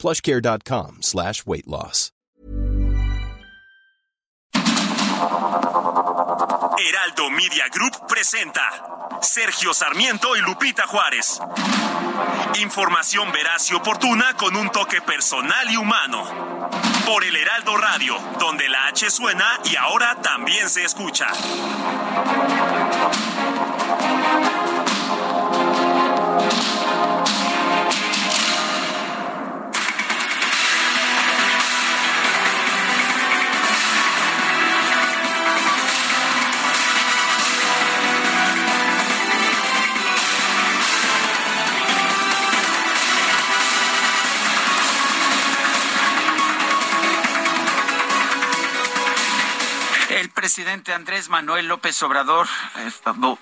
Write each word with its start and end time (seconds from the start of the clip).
plushcare.com 0.00 0.98
slash 1.02 1.44
weight 1.46 1.68
loss. 1.68 2.10
Heraldo 6.78 7.30
Media 7.30 7.68
Group 7.72 8.06
presenta 8.08 8.62
Sergio 9.20 9.74
Sarmiento 9.74 10.34
y 10.36 10.40
Lupita 10.40 10.86
Juárez. 10.86 11.40
Información 12.60 13.30
veraz 13.32 13.70
y 13.70 13.74
oportuna 13.74 14.34
con 14.36 14.56
un 14.56 14.70
toque 14.70 15.00
personal 15.02 15.70
y 15.70 15.76
humano. 15.76 16.24
Por 17.06 17.24
el 17.24 17.36
Heraldo 17.36 17.76
Radio, 17.76 18.16
donde 18.38 18.68
la 18.68 18.86
H 18.86 19.10
suena 19.10 19.60
y 19.70 19.76
ahora 19.76 20.16
también 20.22 20.68
se 20.68 20.84
escucha. 20.84 21.26
Presidente 50.28 50.92
Andrés 50.92 51.30
Manuel 51.30 51.68
López 51.68 52.02
Obrador 52.02 52.46
eh, 52.76 52.90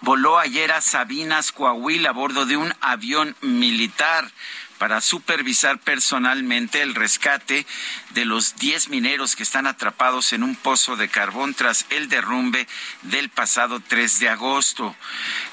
voló 0.02 0.38
ayer 0.38 0.70
a 0.70 0.80
Sabinas, 0.80 1.50
Coahuila, 1.50 2.10
a 2.10 2.12
bordo 2.12 2.46
de 2.46 2.56
un 2.56 2.72
avión 2.80 3.34
militar 3.40 4.30
para 4.78 5.00
supervisar 5.00 5.78
personalmente 5.78 6.80
el 6.82 6.94
rescate 6.94 7.66
de 8.10 8.24
los 8.24 8.56
10 8.56 8.88
mineros 8.88 9.36
que 9.36 9.42
están 9.42 9.66
atrapados 9.66 10.32
en 10.32 10.42
un 10.42 10.56
pozo 10.56 10.96
de 10.96 11.08
carbón 11.08 11.54
tras 11.54 11.86
el 11.90 12.08
derrumbe 12.08 12.66
del 13.02 13.28
pasado 13.28 13.80
3 13.80 14.18
de 14.20 14.28
agosto. 14.28 14.94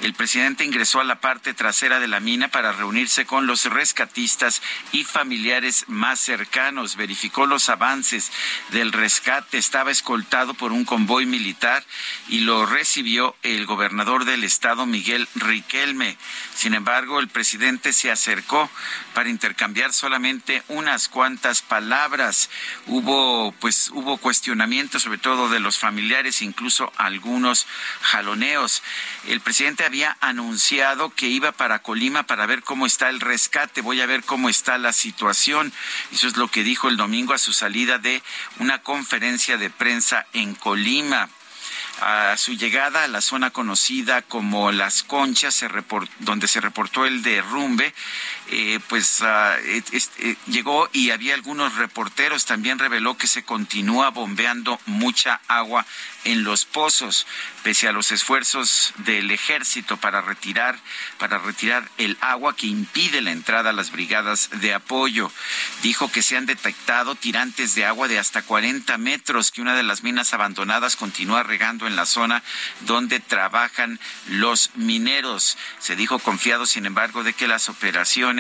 El 0.02 0.14
presidente 0.14 0.64
ingresó 0.64 1.00
a 1.00 1.04
la 1.04 1.20
parte 1.20 1.54
trasera 1.54 2.00
de 2.00 2.08
la 2.08 2.20
mina 2.20 2.48
para 2.48 2.72
reunirse 2.72 3.26
con 3.26 3.48
los 3.48 3.66
rescatistas 3.66 4.62
y 4.92 5.04
familiares 5.04 5.86
más 5.88 6.20
cercanos. 6.20 6.96
Verificó 6.96 7.46
los 7.46 7.70
avances 7.70 8.32
del 8.72 8.92
rescate. 8.92 9.58
Estaba 9.58 9.92
escoltado 9.92 10.54
por 10.54 10.72
un 10.72 10.86
convoy 10.86 11.26
militar 11.26 11.84
y 12.28 12.42
lo 12.42 12.66
recibió 12.66 13.36
el 13.44 13.66
gobernador 13.66 14.26
del 14.26 14.44
estado, 14.44 14.86
Miguel 14.86 15.28
Riquelme. 15.36 16.18
Sin 16.56 16.74
embargo, 16.74 17.20
el 17.20 17.28
presidente 17.28 17.94
se 17.94 18.12
acercó 18.12 18.70
para 19.14 19.30
intercambiar 19.30 19.94
solamente 19.94 20.64
unas 20.68 21.10
cuantas 21.10 21.62
palabras. 21.62 22.45
Hubo, 22.88 23.52
pues, 23.54 23.90
hubo 23.94 24.18
cuestionamientos, 24.18 25.04
sobre 25.04 25.18
todo 25.18 25.50
de 25.50 25.60
los 25.60 25.78
familiares, 25.78 26.42
incluso 26.42 26.92
algunos 26.98 27.68
jaloneos. 28.02 28.84
El 29.28 29.42
presidente 29.42 29.86
había 29.86 30.18
anunciado 30.22 31.10
que 31.10 31.28
iba 31.28 31.52
para 31.52 31.80
Colima 31.80 32.24
para 32.24 32.46
ver 32.46 32.64
cómo 32.64 32.86
está 32.86 33.10
el 33.10 33.20
rescate. 33.20 33.82
Voy 33.82 34.02
a 34.02 34.06
ver 34.06 34.24
cómo 34.24 34.50
está 34.50 34.78
la 34.78 34.94
situación. 34.94 35.74
Eso 36.12 36.28
es 36.28 36.38
lo 36.38 36.48
que 36.50 36.64
dijo 36.64 36.90
el 36.90 36.98
domingo 36.98 37.34
a 37.34 37.38
su 37.38 37.54
salida 37.54 37.98
de 37.98 38.22
una 38.60 38.82
conferencia 38.82 39.58
de 39.58 39.70
prensa 39.70 40.26
en 40.34 40.56
Colima. 40.56 41.30
A 42.02 42.36
su 42.36 42.54
llegada 42.54 43.06
a 43.06 43.08
la 43.08 43.22
zona 43.22 43.52
conocida 43.52 44.22
como 44.22 44.74
Las 44.74 45.04
Conchas, 45.04 45.64
donde 46.20 46.48
se 46.50 46.60
reportó 46.60 47.06
el 47.06 47.22
derrumbe, 47.22 47.94
eh, 48.50 48.80
pues 48.88 49.22
ah, 49.22 49.58
eh, 49.60 50.36
llegó 50.48 50.90
y 50.94 51.10
había 51.12 51.34
algunos 51.34 51.76
reporteros, 51.76 52.46
también 52.46 52.80
reveló 52.80 53.18
que 53.18 53.28
se 53.28 53.44
continúa 53.44 54.10
bombeando 54.10 54.80
mucha 54.86 55.42
agua 55.48 55.86
en 56.26 56.44
los 56.44 56.66
pozos, 56.66 57.26
pese 57.64 57.88
a 57.88 57.92
los 57.92 58.12
esfuerzos 58.12 58.94
del 58.98 59.32
ejército 59.32 59.98
para 59.98 60.22
retirar, 60.22 60.78
para 61.20 61.38
retirar 61.38 61.88
el 61.98 62.18
agua 62.20 62.56
que 62.56 62.68
impide 62.68 63.22
la 63.22 63.32
entrada 63.32 63.70
a 63.70 63.74
las 63.74 63.92
brigadas 63.92 64.50
de 64.60 64.74
apoyo. 64.74 65.32
Dijo 65.84 66.12
que 66.12 66.24
se 66.24 66.36
han 66.36 66.48
detectado 66.48 67.16
tirantes 67.16 67.76
de 67.76 67.86
agua 67.86 68.08
de 68.08 68.20
hasta 68.20 68.42
40 68.42 68.98
metros, 68.98 69.52
que 69.52 69.62
una 69.62 69.76
de 69.76 69.84
las 69.84 70.04
minas 70.04 70.34
abandonadas 70.34 70.96
continúa 70.96 71.44
regando 71.44 71.86
en 71.88 71.96
la 71.96 72.08
zona 72.08 72.44
donde 72.82 73.20
trabajan 73.20 74.00
los 74.28 74.72
mineros. 74.76 75.58
Se 75.80 75.96
dijo 75.96 76.18
confiado, 76.20 76.66
sin 76.66 76.88
embargo, 76.88 77.24
de 77.24 77.34
que 77.34 77.48
las 77.48 77.70
operaciones, 77.70 78.35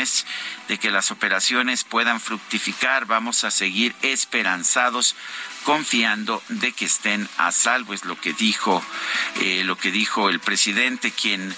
de 0.67 0.77
que 0.77 0.91
las 0.91 1.11
operaciones 1.11 1.83
puedan 1.83 2.19
fructificar. 2.19 3.05
Vamos 3.05 3.43
a 3.43 3.51
seguir 3.51 3.95
esperanzados 4.01 5.15
confiando 5.65 6.43
de 6.47 6.71
que 6.73 6.85
estén 6.85 7.27
a 7.37 7.51
salvo 7.51 7.95
es 7.95 8.05
lo 8.05 8.21
que 8.21 8.33
dijo 8.33 8.83
eh, 9.41 9.63
lo 9.65 9.75
que 9.77 9.91
dijo 9.91 10.29
el 10.29 10.39
presidente 10.39 11.11
quien 11.11 11.53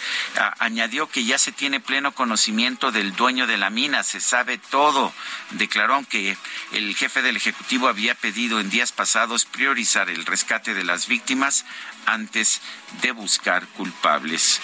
añadió 0.59 1.09
que 1.09 1.25
ya 1.25 1.37
se 1.37 1.51
tiene 1.51 1.81
pleno 1.81 2.13
conocimiento 2.13 2.91
del 2.91 3.13
dueño 3.15 3.47
de 3.47 3.57
la 3.57 3.69
mina 3.69 4.03
se 4.03 4.21
sabe 4.21 4.57
todo 4.57 5.13
declaró 5.51 5.95
aunque 5.95 6.37
el 6.71 6.95
jefe 6.95 7.21
del 7.21 7.35
ejecutivo 7.35 7.89
había 7.89 8.15
pedido 8.15 8.61
en 8.61 8.69
días 8.69 8.93
pasados 8.93 9.43
priorizar 9.43 10.09
el 10.09 10.25
rescate 10.25 10.73
de 10.73 10.85
las 10.85 11.07
víctimas 11.07 11.65
antes 12.05 12.61
de 13.01 13.11
buscar 13.11 13.67
culpables. 13.67 14.61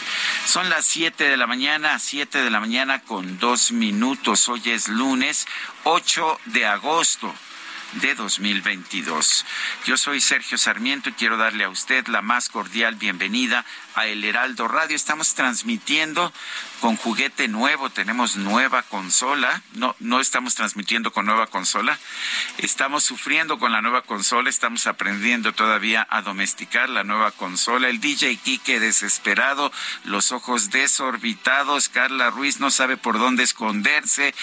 Son 0.48 0.70
las 0.70 0.86
siete 0.86 1.26
de 1.26 1.36
la 1.36 1.46
mañana, 1.46 2.00
siete 2.00 2.42
de 2.42 2.50
la 2.50 2.62
mañana 2.62 3.02
con 3.02 3.38
dos 3.38 3.74
minutos. 3.74 4.48
Hoy 4.48 4.62
es 4.66 4.88
lunes 4.88 5.46
8 5.84 6.40
de 6.46 6.66
agosto 6.66 7.36
de 8.02 8.16
2022. 8.16 9.46
Yo 9.86 9.98
soy 9.98 10.22
Sergio 10.22 10.58
Sarmiento 10.58 11.10
y 11.10 11.14
quiero 11.14 11.38
darle 11.38 11.64
a 11.64 11.70
usted 11.70 12.08
la 12.08 12.22
más 12.22 12.50
cordial 12.50 12.96
bienvenida 12.96 13.66
a 13.96 14.08
El 14.08 14.24
Heraldo 14.24 14.68
Radio. 14.68 14.96
Estamos 14.96 15.34
transmitiendo 15.36 16.34
con 16.84 16.98
juguete 16.98 17.48
nuevo, 17.48 17.90
tenemos 17.90 18.36
nueva 18.36 18.82
consola. 18.84 19.62
No, 19.76 19.96
no 20.02 20.20
estamos 20.20 20.54
transmitiendo 20.56 21.14
con 21.14 21.26
nueva 21.26 21.48
consola. 21.48 21.98
Estamos 22.58 23.06
sufriendo 23.06 23.58
con 23.58 23.72
la 23.72 23.82
nueva 23.82 24.02
consola, 24.02 24.50
estamos 24.50 24.86
aprendiendo 24.86 25.54
todavía 25.54 26.06
a 26.10 26.22
domesticar 26.24 26.90
la 26.90 27.06
nueva 27.06 27.32
consola. 27.32 27.88
El 27.88 28.02
DJ 28.02 28.36
Kike 28.36 28.82
desesperado, 28.82 29.72
los 30.04 30.34
ojos 30.34 30.72
desorbitados. 30.72 31.88
Carla 31.88 32.32
Ruiz 32.32 32.60
no 32.60 32.70
sabe 32.70 32.98
por 32.98 33.18
dónde 33.18 33.44
esconderse. 33.44 34.36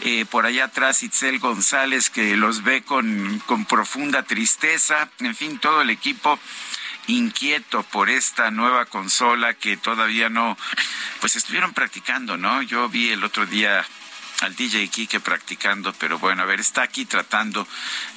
Eh, 0.00 0.24
por 0.28 0.46
allá 0.46 0.64
atrás 0.64 1.04
Itzel 1.04 1.38
González 1.38 2.10
que 2.10 2.36
los 2.36 2.64
ve 2.64 2.82
con, 2.82 3.40
con 3.46 3.66
profunda 3.66 4.24
tristeza. 4.24 5.10
En 5.20 5.36
fin, 5.36 5.60
todo 5.60 5.82
el 5.82 5.90
equipo 5.90 6.40
inquieto 7.06 7.82
por 7.82 8.10
esta 8.10 8.50
nueva 8.50 8.86
consola 8.86 9.54
que 9.54 9.76
todavía 9.76 10.28
no, 10.28 10.56
pues 11.20 11.36
estuvieron 11.36 11.72
practicando, 11.72 12.36
¿no? 12.36 12.62
Yo 12.62 12.88
vi 12.88 13.10
el 13.10 13.24
otro 13.24 13.46
día 13.46 13.84
al 14.40 14.54
DJ 14.54 14.88
Kike 14.88 15.20
practicando, 15.20 15.92
pero 15.94 16.18
bueno, 16.18 16.42
a 16.42 16.44
ver, 16.44 16.60
está 16.60 16.82
aquí 16.82 17.04
tratando 17.04 17.66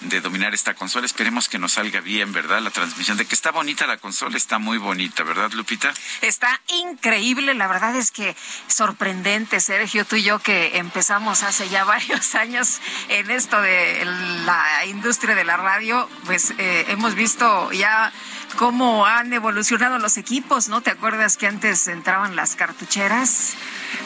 de 0.01 0.21
dominar 0.21 0.53
esta 0.53 0.73
consola. 0.73 1.05
Esperemos 1.05 1.47
que 1.47 1.59
nos 1.59 1.73
salga 1.73 2.01
bien, 2.01 2.33
¿verdad? 2.33 2.61
La 2.61 2.71
transmisión 2.71 3.17
de 3.17 3.25
que 3.25 3.35
está 3.35 3.51
bonita 3.51 3.87
la 3.87 3.97
consola, 3.97 4.37
está 4.37 4.59
muy 4.59 4.77
bonita, 4.77 5.23
¿verdad, 5.23 5.51
Lupita? 5.51 5.93
Está 6.21 6.59
increíble, 6.67 7.53
la 7.53 7.67
verdad 7.67 7.95
es 7.95 8.11
que 8.11 8.35
sorprendente, 8.67 9.59
Sergio, 9.59 10.05
tú 10.05 10.15
y 10.15 10.23
yo 10.23 10.39
que 10.39 10.77
empezamos 10.77 11.43
hace 11.43 11.69
ya 11.69 11.83
varios 11.85 12.35
años 12.35 12.79
en 13.09 13.29
esto 13.31 13.61
de 13.61 14.03
la 14.45 14.85
industria 14.85 15.35
de 15.35 15.43
la 15.43 15.57
radio, 15.57 16.09
pues 16.25 16.53
eh, 16.57 16.85
hemos 16.89 17.15
visto 17.15 17.71
ya 17.71 18.11
cómo 18.55 19.05
han 19.05 19.31
evolucionado 19.33 19.97
los 19.99 20.17
equipos, 20.17 20.67
¿no? 20.69 20.81
¿Te 20.81 20.91
acuerdas 20.91 21.37
que 21.37 21.47
antes 21.47 21.87
entraban 21.87 22.35
las 22.35 22.55
cartucheras? 22.55 23.55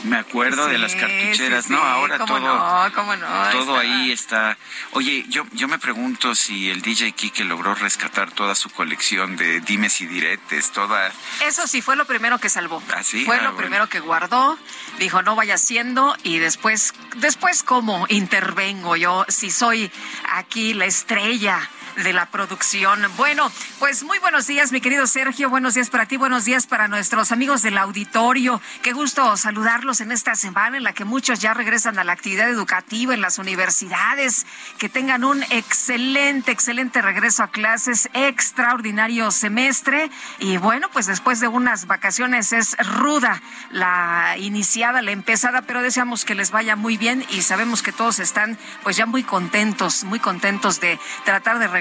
Me 0.03 0.17
acuerdo 0.17 0.67
de 0.67 0.77
las 0.77 0.95
cartucheras, 0.95 1.69
¿no? 1.69 1.77
Ahora 1.81 2.17
todo, 2.25 2.39
no, 2.39 2.93
cómo 2.93 3.15
no, 3.15 3.27
todo 3.51 3.77
ahí 3.77 4.11
está. 4.11 4.57
Oye, 4.91 5.25
yo, 5.29 5.45
yo 5.53 5.67
me 5.67 5.79
pregunto 5.79 6.35
si 6.35 6.69
el 6.69 6.81
DJ 6.81 7.11
Kike 7.13 7.43
logró 7.45 7.75
rescatar 7.75 8.31
toda 8.31 8.55
su 8.55 8.69
colección 8.69 9.38
de 9.38 9.61
dimes 9.61 10.01
y 10.01 10.07
diretes, 10.07 10.71
toda. 10.71 11.11
Eso 11.45 11.67
sí, 11.67 11.81
fue 11.81 11.95
lo 11.95 12.05
primero 12.05 12.38
que 12.39 12.49
salvó. 12.49 12.81
¿Ah? 12.93 13.01
Fue 13.03 13.38
Ah, 13.38 13.43
lo 13.43 13.51
bueno. 13.53 13.57
primero 13.57 13.89
que 13.89 13.99
guardó. 13.99 14.57
Dijo, 14.99 15.21
no 15.21 15.35
vaya 15.35 15.55
haciendo. 15.55 16.15
Y 16.23 16.39
después, 16.39 16.93
después, 17.17 17.63
¿cómo 17.63 18.05
intervengo 18.09 18.95
yo 18.95 19.25
si 19.29 19.49
soy 19.51 19.91
aquí 20.33 20.73
la 20.73 20.85
estrella? 20.85 21.59
De 21.97 22.13
la 22.13 22.25
producción. 22.27 22.99
Bueno, 23.17 23.51
pues 23.79 24.03
muy 24.03 24.19
buenos 24.19 24.47
días, 24.47 24.71
mi 24.71 24.81
querido 24.81 25.07
Sergio. 25.07 25.49
Buenos 25.49 25.73
días 25.73 25.89
para 25.89 26.05
ti, 26.05 26.17
buenos 26.17 26.45
días 26.45 26.65
para 26.65 26.88
nuestros 26.88 27.31
amigos 27.31 27.61
del 27.61 27.77
auditorio. 27.77 28.61
Qué 28.81 28.93
gusto 28.93 29.35
saludarlos 29.38 30.01
en 30.01 30.11
esta 30.11 30.35
semana 30.35 30.77
en 30.77 30.83
la 30.83 30.93
que 30.93 31.05
muchos 31.05 31.39
ya 31.39 31.53
regresan 31.53 31.99
a 31.99 32.03
la 32.03 32.13
actividad 32.13 32.49
educativa 32.49 33.13
en 33.13 33.21
las 33.21 33.39
universidades. 33.39 34.45
Que 34.77 34.89
tengan 34.89 35.23
un 35.23 35.43
excelente, 35.49 36.51
excelente 36.51 37.01
regreso 37.01 37.43
a 37.43 37.51
clases, 37.51 38.09
extraordinario 38.13 39.29
semestre. 39.31 40.09
Y 40.39 40.57
bueno, 40.57 40.89
pues 40.93 41.07
después 41.07 41.39
de 41.39 41.47
unas 41.47 41.88
vacaciones 41.88 42.53
es 42.53 42.77
ruda 42.77 43.41
la 43.71 44.35
iniciada, 44.38 45.01
la 45.01 45.11
empezada, 45.11 45.61
pero 45.63 45.81
deseamos 45.81 46.25
que 46.25 46.35
les 46.35 46.51
vaya 46.51 46.75
muy 46.75 46.97
bien 46.97 47.25
y 47.29 47.41
sabemos 47.41 47.81
que 47.81 47.91
todos 47.91 48.19
están 48.19 48.57
pues 48.83 48.95
ya 48.95 49.05
muy 49.05 49.23
contentos, 49.23 50.03
muy 50.03 50.19
contentos 50.19 50.79
de 50.79 50.99
tratar 51.25 51.59
de 51.59 51.67
regresar 51.67 51.80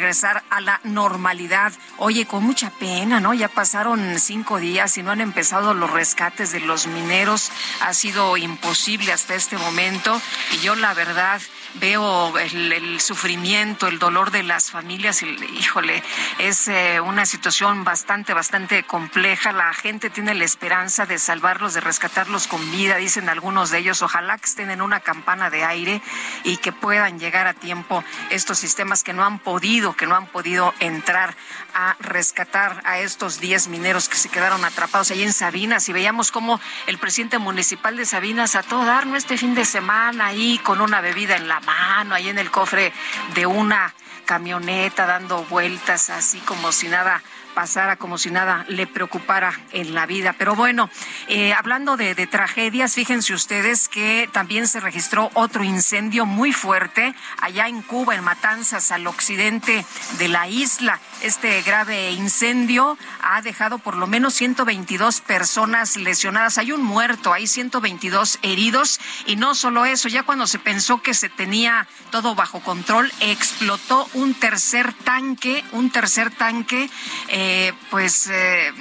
a 0.51 0.61
la 0.61 0.81
normalidad. 0.85 1.73
Oye, 1.99 2.27
con 2.27 2.43
mucha 2.43 2.71
pena, 2.71 3.21
¿no? 3.21 3.35
Ya 3.35 3.49
pasaron 3.49 4.19
cinco 4.19 4.59
días 4.59 4.97
y 4.99 5.03
no 5.03 5.11
han 5.11 5.21
empezado 5.21 5.75
los 5.75 5.91
rescates 5.91 6.53
de 6.53 6.61
los 6.61 6.87
mineros. 6.87 7.51
Ha 7.81 7.93
sido 7.95 8.37
imposible 8.37 9.13
hasta 9.13 9.35
este 9.35 9.57
momento 9.59 10.21
y 10.53 10.59
yo 10.59 10.75
la 10.75 10.95
verdad 10.95 11.41
veo 11.75 12.37
el, 12.39 13.01
sufrimiento, 13.01 13.87
el 13.87 13.99
dolor 13.99 14.31
de 14.31 14.43
las 14.43 14.71
familias 14.71 15.23
y 15.23 15.27
híjole, 15.59 16.03
es 16.39 16.69
eh, 16.69 17.01
una 17.01 17.27
situación 17.27 17.85
bastante, 17.85 18.35
bastante 18.35 18.83
compleja. 18.83 19.53
La 19.53 19.73
gente 19.73 20.11
tiene 20.11 20.35
la 20.35 20.45
esperanza 20.45 21.07
de 21.07 21.19
salvarlos, 21.19 21.75
de 21.75 21.81
rescatarlos 21.81 22.47
con 22.47 22.71
vida, 22.71 22.97
dicen 22.97 23.29
algunos 23.29 23.71
de 23.71 23.79
ellos. 23.79 24.03
Ojalá 24.03 24.39
que 24.39 24.47
estén 24.47 24.71
en 24.71 24.83
una 24.83 25.01
campana 25.01 25.51
de 25.51 25.65
aire 25.65 26.03
y 26.45 26.57
que 26.59 26.73
puedan 26.73 27.19
llegar 27.19 27.47
a 27.47 27.55
tiempo 27.55 28.05
estos 28.31 28.59
sistemas 28.59 29.03
que 29.03 29.13
no 29.13 29.25
han 29.25 29.39
podido, 29.39 29.95
que 29.95 30.07
no 30.07 30.17
han 30.17 30.27
podido 30.27 30.75
entrar 30.81 31.37
a 31.75 31.97
rescatar 32.01 32.83
a 32.85 32.99
estos 32.99 33.41
10 33.41 33.69
mineros 33.69 34.09
que 34.09 34.17
se 34.17 34.29
quedaron 34.29 34.65
atrapados 34.65 35.11
ahí 35.11 35.23
en 35.23 35.33
Sabinas 35.33 35.89
y 35.89 35.93
veíamos 35.93 36.31
cómo 36.31 36.61
el 36.87 36.99
presidente 36.99 37.39
municipal 37.39 37.97
de 37.97 38.05
Sabinas 38.05 38.57
a 38.57 38.63
todo 38.63 38.85
dar, 38.85 39.07
¿no? 39.07 39.17
Este 39.17 39.37
fin 39.37 39.55
de 39.55 39.65
semana 39.65 40.27
ahí 40.27 40.59
con 40.59 40.81
una 40.81 41.01
bebida 41.01 41.37
en 41.37 41.49
la 41.49 41.60
mano, 41.67 42.15
ahí 42.15 42.29
en 42.29 42.39
el 42.39 42.51
cofre 42.51 42.93
de 43.35 43.47
una 43.47 43.95
camioneta 44.25 45.07
dando 45.07 45.45
vueltas 45.45 46.09
así 46.11 46.39
como 46.41 46.71
si 46.71 46.87
nada 46.87 47.21
pasara 47.55 47.97
como 47.97 48.17
si 48.17 48.31
nada 48.31 48.65
le 48.69 48.87
preocupara 48.87 49.53
en 49.73 49.95
la 49.95 50.07
vida. 50.07 50.35
Pero 50.39 50.55
bueno, 50.55 50.89
eh, 51.29 51.53
hablando 51.53 51.97
de, 51.97 52.15
de, 52.15 52.27
tragedias, 52.27 52.95
fíjense 52.95 53.35
ustedes 53.35 53.89
que 53.89 54.29
también 54.33 54.69
se 54.69 54.81
registró 54.81 55.31
otro 55.35 55.65
incendio 55.65 56.27
muy 56.27 56.53
fuerte 56.53 57.15
allá 57.41 57.69
en 57.69 57.83
Cuba, 57.83 58.15
en 58.15 58.25
Matanzas, 58.25 58.93
al 58.93 59.07
occidente 59.07 59.85
de 60.19 60.29
la 60.29 60.47
isla. 60.47 61.01
Este 61.23 61.61
grave 61.63 62.13
incendio 62.13 62.97
ha 63.23 63.43
dejado 63.43 63.79
por 63.79 63.97
lo 63.97 64.07
menos 64.07 64.35
122 64.35 65.21
personas 65.21 65.97
lesionadas. 65.97 66.57
Hay 66.57 66.73
un 66.73 66.83
muerto, 66.83 67.33
hay 67.33 67.47
122 67.47 68.39
heridos. 68.43 69.01
Y 69.27 69.37
no 69.37 69.55
solo 69.55 69.85
eso, 69.85 70.09
ya 70.09 70.23
cuando 70.23 70.47
se 70.47 70.59
pensó 70.59 71.03
que 71.03 71.13
se 71.13 71.29
tenía 71.29 71.87
todo 72.11 72.35
bajo 72.35 72.61
control, 72.61 73.13
explotó 73.21 74.09
un 74.15 74.35
tercer 74.35 74.93
tanque, 74.93 75.65
un 75.73 75.91
tercer 75.91 76.31
tanque. 76.31 76.89
Eh, 77.29 77.73
pues 77.91 78.29
eh, 78.29 78.73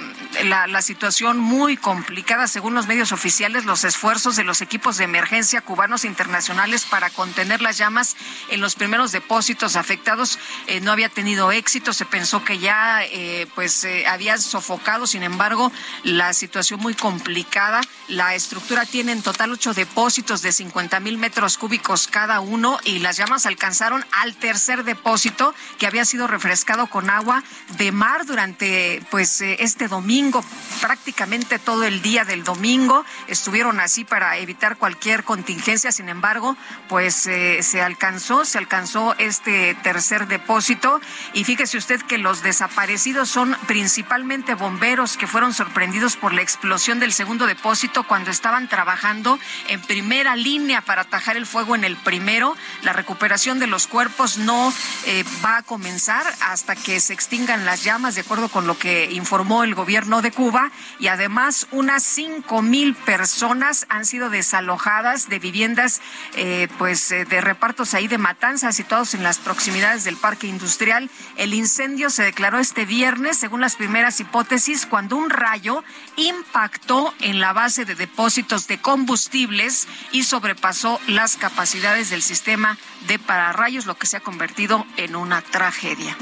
la, 0.44 0.80
situación 0.80 1.38
muy 1.38 1.76
complicada 1.76 2.46
según 2.46 2.74
los 2.74 2.86
medios 2.86 3.12
oficiales, 3.12 3.66
los 3.66 3.84
esfuerzos 3.84 4.36
de 4.36 4.44
los 4.44 4.62
equipos 4.62 4.96
de 4.96 5.04
emergencia 5.04 5.60
cubanos 5.60 6.06
internacionales 6.06 6.86
para 6.86 7.10
contener 7.10 7.60
las 7.60 7.76
llamas 7.76 8.16
en 8.48 8.62
los 8.62 8.76
primeros 8.76 9.12
depósitos 9.12 9.76
afectados 9.76 10.38
eh, 10.66 10.80
no 10.80 10.92
había 10.92 11.10
tenido 11.10 11.52
éxito, 11.52 11.92
se 11.92 12.06
pensó 12.06 12.29
que 12.44 12.58
ya 12.58 13.00
pues 13.54 13.86
había 14.06 14.38
sofocado, 14.38 15.06
sin 15.06 15.22
embargo 15.22 15.72
la 16.04 16.32
situación 16.32 16.80
muy 16.80 16.94
complicada, 16.94 17.80
la 18.08 18.34
estructura 18.34 18.86
tiene 18.86 19.12
en 19.12 19.22
total 19.22 19.52
ocho 19.52 19.74
depósitos 19.74 20.42
de 20.42 20.52
50 20.52 21.00
mil 21.00 21.18
metros 21.18 21.58
cúbicos 21.58 22.06
cada 22.06 22.40
uno 22.40 22.78
y 22.84 23.00
las 23.00 23.16
llamas 23.16 23.46
alcanzaron 23.46 24.04
al 24.12 24.36
tercer 24.36 24.84
depósito 24.84 25.54
que 25.78 25.86
había 25.86 26.04
sido 26.04 26.26
refrescado 26.26 26.86
con 26.86 27.10
agua 27.10 27.42
de 27.76 27.92
mar 27.92 28.26
durante 28.26 29.02
pues 29.10 29.40
este 29.40 29.88
domingo, 29.88 30.44
prácticamente 30.80 31.58
todo 31.58 31.84
el 31.84 32.02
día 32.02 32.24
del 32.24 32.44
domingo 32.44 33.04
estuvieron 33.26 33.80
así 33.80 34.04
para 34.04 34.36
evitar 34.38 34.76
cualquier 34.76 35.24
contingencia. 35.24 35.92
Sin 35.92 36.08
embargo, 36.08 36.56
pues 36.88 37.26
eh, 37.26 37.62
se 37.62 37.82
alcanzó, 37.82 38.44
se 38.44 38.58
alcanzó 38.58 39.14
este 39.18 39.74
tercer 39.82 40.26
depósito. 40.26 41.00
Y 41.32 41.44
fíjese 41.44 41.78
usted 41.78 42.00
que 42.02 42.18
los 42.20 42.42
desaparecidos 42.42 43.28
son 43.28 43.56
principalmente 43.66 44.54
bomberos 44.54 45.16
que 45.16 45.26
fueron 45.26 45.52
sorprendidos 45.52 46.16
por 46.16 46.32
la 46.32 46.42
explosión 46.42 47.00
del 47.00 47.12
segundo 47.12 47.46
depósito 47.46 48.04
cuando 48.04 48.30
estaban 48.30 48.68
trabajando 48.68 49.38
en 49.68 49.80
primera 49.80 50.36
línea 50.36 50.82
para 50.82 51.02
atajar 51.02 51.36
el 51.36 51.46
fuego 51.46 51.74
en 51.74 51.84
el 51.84 51.96
primero. 51.96 52.56
La 52.82 52.92
recuperación 52.92 53.58
de 53.58 53.66
los 53.66 53.86
cuerpos 53.86 54.38
no 54.38 54.72
eh, 55.06 55.24
va 55.44 55.58
a 55.58 55.62
comenzar 55.62 56.24
hasta 56.42 56.76
que 56.76 57.00
se 57.00 57.12
extingan 57.12 57.64
las 57.64 57.84
llamas 57.84 58.14
de 58.14 58.20
acuerdo 58.20 58.48
con 58.48 58.66
lo 58.66 58.78
que 58.78 59.10
informó 59.12 59.64
el 59.64 59.74
gobierno 59.74 60.22
de 60.22 60.30
Cuba 60.30 60.70
y 60.98 61.08
además 61.08 61.66
unas 61.70 62.02
cinco 62.02 62.62
mil 62.62 62.94
personas 62.94 63.86
han 63.88 64.04
sido 64.04 64.30
desalojadas 64.30 65.28
de 65.28 65.38
viviendas 65.38 66.00
eh, 66.34 66.68
pues 66.78 67.10
eh, 67.10 67.24
de 67.24 67.40
repartos 67.40 67.94
ahí 67.94 68.08
de 68.08 68.18
matanzas 68.18 68.76
situados 68.76 69.14
en 69.14 69.22
las 69.22 69.38
proximidades 69.38 70.04
del 70.04 70.16
parque 70.16 70.46
industrial. 70.46 71.10
El 71.36 71.54
incendio 71.54 72.09
se 72.10 72.22
declaró 72.22 72.58
este 72.58 72.84
viernes 72.84 73.36
según 73.36 73.60
las 73.60 73.76
primeras 73.76 74.20
hipótesis 74.20 74.86
cuando 74.86 75.16
un 75.16 75.30
rayo 75.30 75.84
impactó 76.16 77.14
en 77.20 77.40
la 77.40 77.52
base 77.52 77.84
de 77.84 77.94
depósitos 77.94 78.66
de 78.66 78.80
combustibles 78.80 79.88
y 80.12 80.24
sobrepasó 80.24 81.00
las 81.06 81.36
capacidades 81.36 82.10
del 82.10 82.22
sistema 82.22 82.78
de 83.06 83.18
pararrayos 83.18 83.86
lo 83.86 83.96
que 83.96 84.06
se 84.06 84.16
ha 84.16 84.20
convertido 84.20 84.86
en 84.96 85.16
una 85.16 85.42
tragedia. 85.42 86.16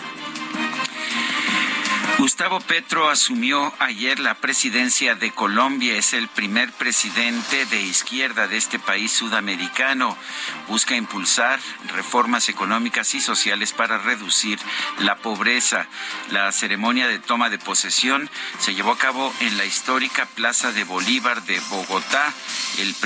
Gustavo 2.19 2.59
Petro 2.59 3.09
asumió 3.11 3.73
ayer 3.79 4.19
la 4.19 4.35
presidencia 4.35 5.15
de 5.15 5.31
Colombia. 5.31 5.97
Es 5.97 6.15
el 6.15 6.27
primer 6.27 6.73
presidente 6.73 7.65
de 7.67 7.81
izquierda 7.81 8.49
de 8.49 8.57
este 8.57 8.81
país 8.81 9.13
sudamericano. 9.13 10.19
Busca 10.67 10.97
impulsar 10.97 11.61
reformas 11.95 12.49
económicas 12.49 13.15
y 13.15 13.21
sociales 13.21 13.73
para 13.73 13.99
reducir 13.99 14.59
la 14.99 15.15
pobreza. 15.19 15.87
La 16.33 16.51
ceremonia 16.51 17.07
de 17.07 17.21
toma 17.21 17.51
de 17.51 17.59
posesión 17.59 18.29
se 18.59 18.75
llevó 18.75 18.91
a 18.93 18.99
cabo 18.99 19.33
en 19.39 19.57
la 19.57 19.65
histórica 19.65 20.27
Plaza 20.27 20.73
de 20.73 20.83
Bolívar 20.83 21.45
de 21.45 21.61
Bogotá. 21.71 22.35
El, 22.79 22.97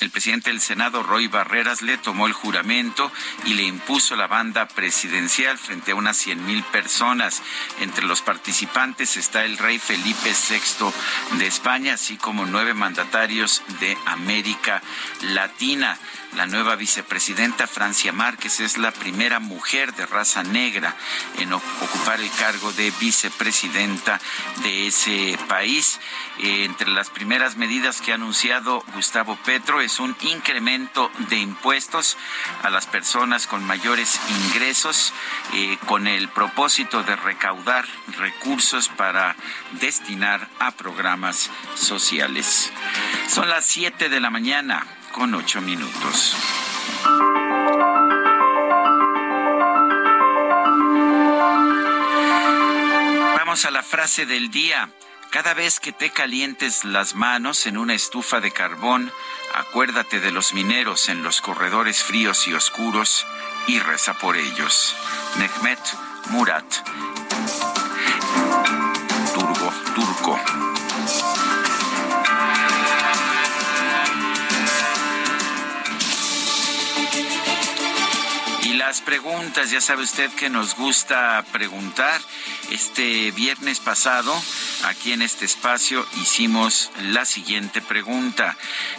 el 0.00 0.10
presidente 0.10 0.48
del 0.48 0.62
Senado, 0.62 1.02
Roy 1.02 1.26
Barreras, 1.26 1.82
le 1.82 1.98
tomó 1.98 2.26
el 2.26 2.32
juramento 2.32 3.12
y 3.44 3.52
le 3.52 3.64
impuso 3.64 4.16
la 4.16 4.28
banda 4.28 4.66
presidencial 4.66 5.58
frente 5.58 5.92
a 5.92 5.94
unas 5.94 6.16
100 6.16 6.46
mil 6.46 6.62
personas. 6.64 7.42
Entre 7.78 8.06
los 8.06 8.22
participantes 8.22 8.61
participantes 8.66 9.16
está 9.16 9.44
el 9.44 9.58
rey 9.58 9.78
Felipe 9.78 10.30
VI 10.30 11.38
de 11.38 11.46
España, 11.46 11.94
así 11.94 12.16
como 12.16 12.46
nueve 12.46 12.74
mandatarios 12.74 13.62
de 13.80 13.96
América 14.06 14.80
Latina. 15.20 15.98
La 16.36 16.46
nueva 16.46 16.76
vicepresidenta 16.76 17.66
Francia 17.66 18.10
Márquez 18.10 18.60
es 18.60 18.78
la 18.78 18.90
primera 18.90 19.38
mujer 19.38 19.92
de 19.94 20.06
raza 20.06 20.42
negra 20.42 20.96
en 21.38 21.52
ocupar 21.52 22.20
el 22.20 22.30
cargo 22.30 22.72
de 22.72 22.90
vicepresidenta 22.98 24.18
de 24.62 24.86
ese 24.86 25.38
país. 25.46 26.00
Eh, 26.38 26.64
entre 26.64 26.88
las 26.88 27.10
primeras 27.10 27.56
medidas 27.56 28.00
que 28.00 28.12
ha 28.12 28.14
anunciado 28.14 28.82
Gustavo 28.94 29.36
Petro 29.44 29.82
es 29.82 30.00
un 30.00 30.16
incremento 30.22 31.10
de 31.28 31.36
impuestos 31.36 32.16
a 32.62 32.70
las 32.70 32.86
personas 32.86 33.46
con 33.46 33.62
mayores 33.64 34.18
ingresos 34.46 35.12
eh, 35.52 35.76
con 35.86 36.06
el 36.06 36.30
propósito 36.30 37.02
de 37.02 37.14
recaudar 37.14 37.86
recursos 38.16 38.88
para 38.88 39.36
destinar 39.72 40.48
a 40.60 40.70
programas 40.70 41.50
sociales. 41.74 42.72
Son 43.28 43.50
las 43.50 43.66
7 43.66 44.08
de 44.08 44.20
la 44.20 44.30
mañana 44.30 44.86
con 45.12 45.34
ocho 45.34 45.60
minutos. 45.60 46.36
Vamos 53.36 53.64
a 53.66 53.70
la 53.70 53.82
frase 53.82 54.26
del 54.26 54.50
día. 54.50 54.90
Cada 55.30 55.54
vez 55.54 55.80
que 55.80 55.92
te 55.92 56.10
calientes 56.10 56.84
las 56.84 57.14
manos 57.14 57.66
en 57.66 57.76
una 57.76 57.94
estufa 57.94 58.40
de 58.40 58.50
carbón, 58.50 59.12
acuérdate 59.54 60.20
de 60.20 60.32
los 60.32 60.54
mineros 60.54 61.08
en 61.08 61.22
los 61.22 61.40
corredores 61.40 62.02
fríos 62.02 62.48
y 62.48 62.54
oscuros 62.54 63.26
y 63.66 63.78
reza 63.78 64.14
por 64.14 64.36
ellos. 64.36 64.96
Mehmet 65.36 65.80
Murat. 66.30 66.66
Turgo, 69.34 69.72
turco. 69.94 70.61
Las 78.92 79.00
preguntas, 79.00 79.70
ya 79.70 79.80
sabe 79.80 80.02
usted 80.02 80.30
que 80.32 80.50
nos 80.50 80.76
gusta 80.76 81.42
preguntar. 81.50 82.20
Este 82.70 83.30
viernes 83.30 83.80
pasado 83.80 84.30
aquí 84.84 85.12
en 85.12 85.22
este 85.22 85.44
espacio 85.44 86.06
hicimos 86.20 86.90
la 87.00 87.24
siguiente 87.24 87.80
pregunta. 87.80 88.56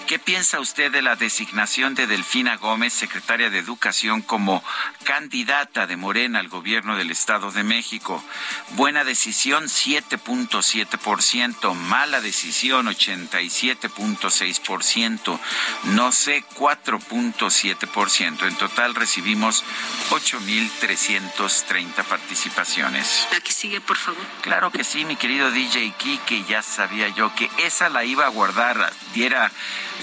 ¿Qué 0.07 0.19
piensa 0.19 0.59
usted 0.59 0.91
de 0.91 1.01
la 1.01 1.15
designación 1.15 1.95
de 1.95 2.07
Delfina 2.07 2.57
Gómez, 2.57 2.91
secretaria 2.93 3.49
de 3.49 3.59
Educación, 3.59 4.21
como 4.21 4.61
candidata 5.03 5.87
de 5.87 5.97
Morena 5.97 6.39
al 6.39 6.49
gobierno 6.49 6.97
del 6.97 7.11
Estado 7.11 7.51
de 7.51 7.63
México? 7.63 8.23
Buena 8.71 9.03
decisión, 9.03 9.65
7.7%. 9.65 11.73
Mala 11.73 12.21
decisión, 12.21 12.87
87.6%. 12.87 15.39
No 15.85 16.11
sé, 16.11 16.43
4.7%. 16.55 18.47
En 18.47 18.55
total 18.55 18.95
recibimos 18.95 19.63
8.330 20.09 22.03
participaciones. 22.03 23.27
La 23.31 23.39
que 23.39 23.51
sigue, 23.51 23.79
por 23.81 23.97
favor. 23.97 24.23
Claro 24.41 24.71
que 24.71 24.83
sí, 24.83 25.05
mi 25.05 25.15
querido 25.15 25.51
DJ 25.51 25.72
que 25.73 26.43
ya 26.43 26.61
sabía 26.61 27.07
yo 27.09 27.33
que 27.33 27.49
esa 27.57 27.89
la 27.89 28.05
iba 28.05 28.25
a 28.25 28.29
guardar, 28.29 28.93
diera, 29.15 29.51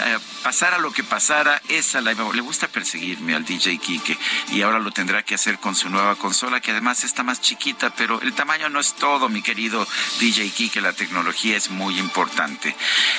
eh, 0.04 0.18
pasara 0.42 0.78
lo 0.78 0.90
que 0.90 1.04
pasara, 1.04 1.62
esa 1.68 2.00
la 2.00 2.10
iba 2.10 2.24
Le 2.32 2.40
gusta 2.40 2.66
perseguirme 2.66 3.36
al 3.36 3.44
DJ 3.44 3.78
Kike 3.78 4.18
y 4.50 4.62
ahora 4.62 4.80
lo 4.80 4.90
tendrá 4.90 5.22
que 5.22 5.36
hacer 5.36 5.60
con 5.60 5.76
su 5.76 5.88
nueva 5.88 6.16
consola, 6.16 6.58
que 6.58 6.72
además 6.72 7.04
está 7.04 7.22
más 7.22 7.40
chiquita, 7.40 7.94
pero 7.94 8.20
el 8.20 8.32
tamaño 8.32 8.68
no 8.68 8.80
es 8.80 8.94
todo, 8.94 9.28
mi 9.28 9.42
querido 9.42 9.86
DJ 10.18 10.50
Kike, 10.50 10.80
la 10.80 10.92
tecnología 10.92 11.56
es 11.56 11.70
muy 11.70 12.00
importante. 12.00 12.74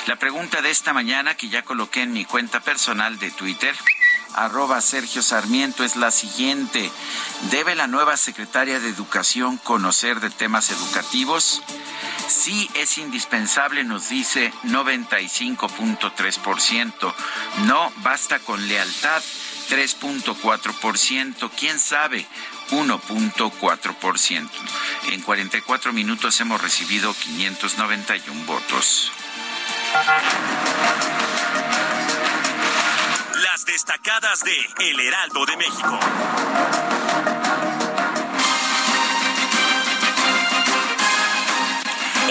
La 0.06 0.16
pregunta 0.16 0.60
de 0.60 0.70
esta 0.70 0.92
mañana 0.92 1.34
que 1.34 1.48
ya 1.48 1.62
coloqué 1.62 2.02
en 2.02 2.12
mi 2.12 2.26
cuenta 2.26 2.60
personal 2.60 3.18
de 3.18 3.30
Twitter 3.30 3.74
arroba 4.34 4.80
Sergio 4.80 5.22
Sarmiento 5.22 5.84
es 5.84 5.96
la 5.96 6.10
siguiente. 6.10 6.90
¿Debe 7.50 7.74
la 7.74 7.86
nueva 7.86 8.16
secretaria 8.16 8.80
de 8.80 8.88
Educación 8.88 9.58
conocer 9.58 10.20
de 10.20 10.30
temas 10.30 10.70
educativos? 10.70 11.60
Sí 12.28 12.70
es 12.74 12.96
indispensable, 12.98 13.82
nos 13.84 14.08
dice 14.08 14.52
95.3%. 14.64 17.14
No 17.66 17.92
basta 17.98 18.38
con 18.38 18.66
lealtad, 18.68 19.22
3.4%. 19.70 21.50
¿Quién 21.56 21.78
sabe? 21.78 22.26
1.4%. 22.70 24.48
En 25.10 25.20
44 25.20 25.92
minutos 25.92 26.40
hemos 26.40 26.60
recibido 26.60 27.14
591 27.14 28.44
votos. 28.46 29.12
Destacadas 33.72 34.40
de 34.44 34.90
El 34.90 35.00
Heraldo 35.00 35.46
de 35.46 35.56
México. 35.56 35.98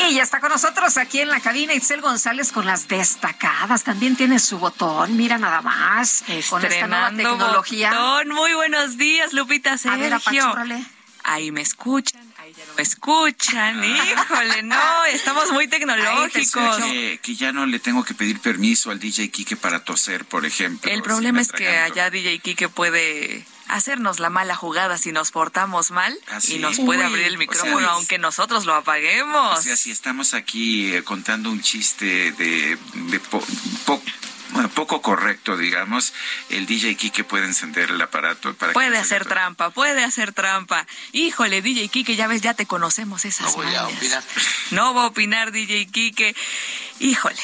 Y 0.07 0.13
ya 0.13 0.21
está 0.21 0.39
con 0.39 0.51
nosotros 0.51 0.97
aquí 0.97 1.21
en 1.21 1.29
la 1.29 1.39
cabina 1.39 1.73
Itzel 1.73 2.01
González 2.01 2.51
con 2.51 2.67
las 2.67 2.87
destacadas. 2.87 3.83
También 3.83 4.15
tiene 4.15 4.37
su 4.37 4.59
botón, 4.59 5.17
mira 5.17 5.39
nada 5.39 5.63
más. 5.63 6.23
con 6.47 6.63
esta 6.63 6.85
nueva 6.85 7.09
tecnología. 7.09 7.91
Muy 8.27 8.53
buenos 8.53 8.97
días, 8.97 9.33
Lupita 9.33 9.79
Sergio. 9.79 9.97
A 9.97 9.97
ver, 9.97 10.13
Ahí 11.23 11.51
me 11.51 11.61
escuchan. 11.61 12.20
Escuchan, 12.77 13.83
híjole, 13.83 14.63
no, 14.63 15.05
estamos 15.05 15.51
muy 15.51 15.67
tecnológicos. 15.67 16.77
Que, 16.77 17.19
que, 17.21 17.35
ya 17.35 17.51
no 17.51 17.65
le 17.65 17.79
tengo 17.79 18.03
que 18.03 18.13
pedir 18.13 18.39
permiso 18.39 18.91
al 18.91 18.99
DJ 18.99 19.29
Kike 19.29 19.55
para 19.55 19.83
toser, 19.83 20.25
por 20.25 20.45
ejemplo. 20.45 20.91
El 20.91 21.01
problema 21.01 21.41
es 21.41 21.51
que 21.51 21.67
allá 21.67 22.09
DJ 22.09 22.39
Kike 22.39 22.69
puede 22.69 23.45
hacernos 23.71 24.19
la 24.19 24.29
mala 24.29 24.55
jugada 24.55 24.97
si 24.97 25.11
nos 25.11 25.31
portamos 25.31 25.91
mal 25.91 26.17
y 26.49 26.59
nos 26.59 26.77
puede 26.79 27.03
abrir 27.03 27.25
el 27.25 27.37
micrófono 27.37 27.89
aunque 27.89 28.17
nosotros 28.17 28.65
lo 28.65 28.75
apaguemos. 28.75 29.59
O 29.59 29.61
sea, 29.61 29.77
si 29.77 29.91
estamos 29.91 30.33
aquí 30.33 30.93
eh, 30.93 31.03
contando 31.03 31.49
un 31.49 31.61
chiste 31.61 32.33
de, 32.33 32.77
de 32.93 33.19
poco 34.69 35.01
correcto, 35.01 35.57
digamos, 35.57 36.13
el 36.49 36.65
DJ 36.65 36.95
Kike 36.95 37.23
puede 37.23 37.45
encender 37.45 37.91
el 37.91 38.01
aparato 38.01 38.53
para 38.55 38.73
Puede 38.73 38.97
hacer 38.97 39.25
trampa, 39.25 39.69
puede 39.69 40.03
hacer 40.03 40.33
trampa. 40.33 40.85
Híjole, 41.11 41.61
DJ 41.61 41.89
Kike, 41.89 42.15
ya 42.15 42.27
ves, 42.27 42.41
ya 42.41 42.53
te 42.53 42.65
conocemos 42.65 43.25
esas 43.25 43.47
No 43.47 43.63
voy 43.63 43.75
a 43.75 43.87
opinar. 43.87 44.23
No 44.71 44.93
va 44.93 45.03
a 45.03 45.07
opinar 45.07 45.51
DJ 45.51 45.87
Kike. 45.87 46.35
Híjole, 46.99 47.41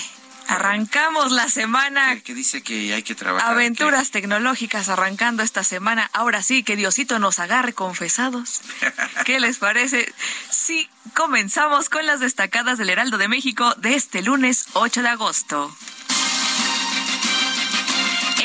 Arrancamos 0.48 1.32
la 1.32 1.50
semana. 1.50 2.20
Que, 2.22 2.34
dice 2.34 2.64
que 2.64 2.94
hay 2.94 3.04
que 3.04 3.16
trabajar. 3.16 3.52
Aventuras 3.52 4.12
tecnológicas 4.12 4.88
arrancando 4.88 5.44
esta 5.44 5.64
semana. 5.64 6.10
Ahora 6.14 6.42
sí, 6.42 6.64
que 6.64 6.78
Diosito 6.78 7.20
nos 7.20 7.40
agarre 7.40 7.74
confesados. 7.74 8.62
¿Qué 9.26 9.40
les 9.40 9.58
parece? 9.58 10.14
Sí, 10.50 10.90
comenzamos 11.14 11.90
con 11.90 12.06
las 12.06 12.22
destacadas 12.22 12.78
del 12.78 12.90
Heraldo 12.90 13.18
de 13.18 13.28
México 13.28 13.74
de 13.76 13.96
este 13.96 14.22
lunes 14.22 14.68
8 14.74 15.02
de 15.02 15.10
agosto. 15.10 15.76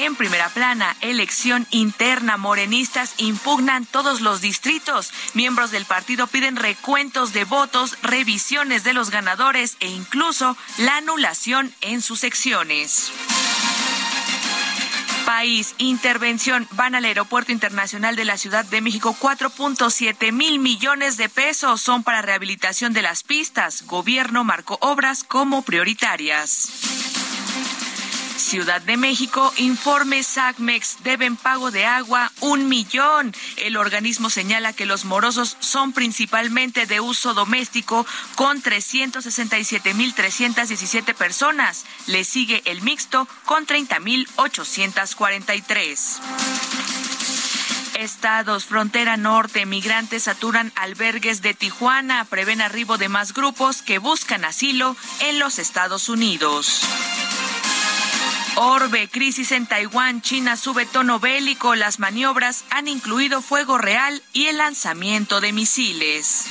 En 0.02 0.16
primera 0.16 0.48
plana, 0.48 0.96
elección 1.00 1.64
interna, 1.70 2.36
morenistas 2.36 3.14
impugnan 3.18 3.86
todos 3.86 4.20
los 4.20 4.40
distritos. 4.40 5.12
Miembros 5.32 5.70
del 5.70 5.84
partido 5.84 6.26
piden 6.26 6.56
recuentos 6.56 7.32
de 7.32 7.44
votos, 7.44 7.96
revisiones 8.02 8.82
de 8.82 8.94
los 8.94 9.10
ganadores 9.10 9.76
e 9.78 9.86
incluso 9.86 10.56
la 10.78 10.96
anulación 10.96 11.72
en 11.82 12.02
sus 12.02 12.18
secciones. 12.18 13.12
País, 15.24 15.76
intervención, 15.78 16.66
van 16.72 16.96
al 16.96 17.04
Aeropuerto 17.04 17.52
Internacional 17.52 18.16
de 18.16 18.24
la 18.24 18.38
Ciudad 18.38 18.64
de 18.64 18.80
México. 18.80 19.16
4.7 19.20 20.32
mil 20.32 20.58
millones 20.58 21.16
de 21.16 21.28
pesos 21.28 21.80
son 21.80 22.02
para 22.02 22.22
rehabilitación 22.22 22.92
de 22.92 23.02
las 23.02 23.22
pistas. 23.22 23.86
Gobierno 23.86 24.42
marcó 24.42 24.78
obras 24.80 25.22
como 25.22 25.62
prioritarias. 25.62 26.70
Ciudad 28.52 28.82
de 28.82 28.98
México, 28.98 29.50
informe 29.56 30.22
SACMEX, 30.22 30.98
deben 31.02 31.38
pago 31.38 31.70
de 31.70 31.86
agua 31.86 32.30
un 32.40 32.68
millón. 32.68 33.34
El 33.56 33.78
organismo 33.78 34.28
señala 34.28 34.74
que 34.74 34.84
los 34.84 35.06
morosos 35.06 35.56
son 35.60 35.94
principalmente 35.94 36.84
de 36.84 37.00
uso 37.00 37.32
doméstico 37.32 38.04
con 38.34 38.62
367.317 38.62 41.14
personas. 41.14 41.86
Le 42.06 42.24
sigue 42.24 42.60
el 42.66 42.82
mixto 42.82 43.26
con 43.46 43.66
30.843. 43.66 46.20
Estados, 47.94 48.66
frontera 48.66 49.16
norte, 49.16 49.64
migrantes 49.64 50.24
saturan 50.24 50.72
albergues 50.76 51.40
de 51.40 51.54
Tijuana, 51.54 52.26
prevén 52.26 52.60
arribo 52.60 52.98
de 52.98 53.08
más 53.08 53.32
grupos 53.32 53.80
que 53.80 53.96
buscan 53.96 54.44
asilo 54.44 54.94
en 55.20 55.38
los 55.38 55.58
Estados 55.58 56.10
Unidos. 56.10 56.82
Orbe, 58.56 59.08
crisis 59.08 59.50
en 59.52 59.66
Taiwán, 59.66 60.20
China 60.20 60.56
sube 60.56 60.84
tono 60.84 61.18
bélico, 61.18 61.74
las 61.74 61.98
maniobras 61.98 62.64
han 62.70 62.86
incluido 62.86 63.40
fuego 63.40 63.78
real 63.78 64.22
y 64.32 64.46
el 64.46 64.58
lanzamiento 64.58 65.40
de 65.40 65.52
misiles. 65.52 66.44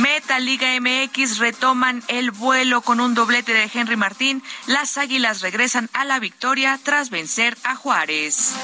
Meta 0.00 0.38
Liga 0.38 0.68
MX 0.80 1.38
retoman 1.38 2.02
el 2.08 2.30
vuelo 2.30 2.82
con 2.82 3.00
un 3.00 3.14
doblete 3.14 3.54
de 3.54 3.70
Henry 3.72 3.96
Martín. 3.96 4.42
Las 4.66 4.98
Águilas 4.98 5.40
regresan 5.40 5.88
a 5.92 6.04
la 6.04 6.18
victoria 6.18 6.78
tras 6.82 7.10
vencer 7.10 7.56
a 7.62 7.74
Juárez. 7.74 8.54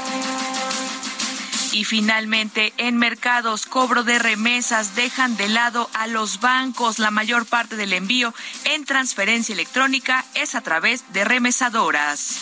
Y 1.74 1.82
finalmente, 1.82 2.72
en 2.76 2.96
mercados, 2.98 3.66
cobro 3.66 4.04
de 4.04 4.20
remesas 4.20 4.94
dejan 4.94 5.36
de 5.36 5.48
lado 5.48 5.90
a 5.92 6.06
los 6.06 6.38
bancos. 6.38 7.00
La 7.00 7.10
mayor 7.10 7.46
parte 7.46 7.74
del 7.74 7.92
envío 7.92 8.32
en 8.62 8.84
transferencia 8.84 9.54
electrónica 9.54 10.24
es 10.34 10.54
a 10.54 10.60
través 10.60 11.12
de 11.12 11.24
remesadoras. 11.24 12.38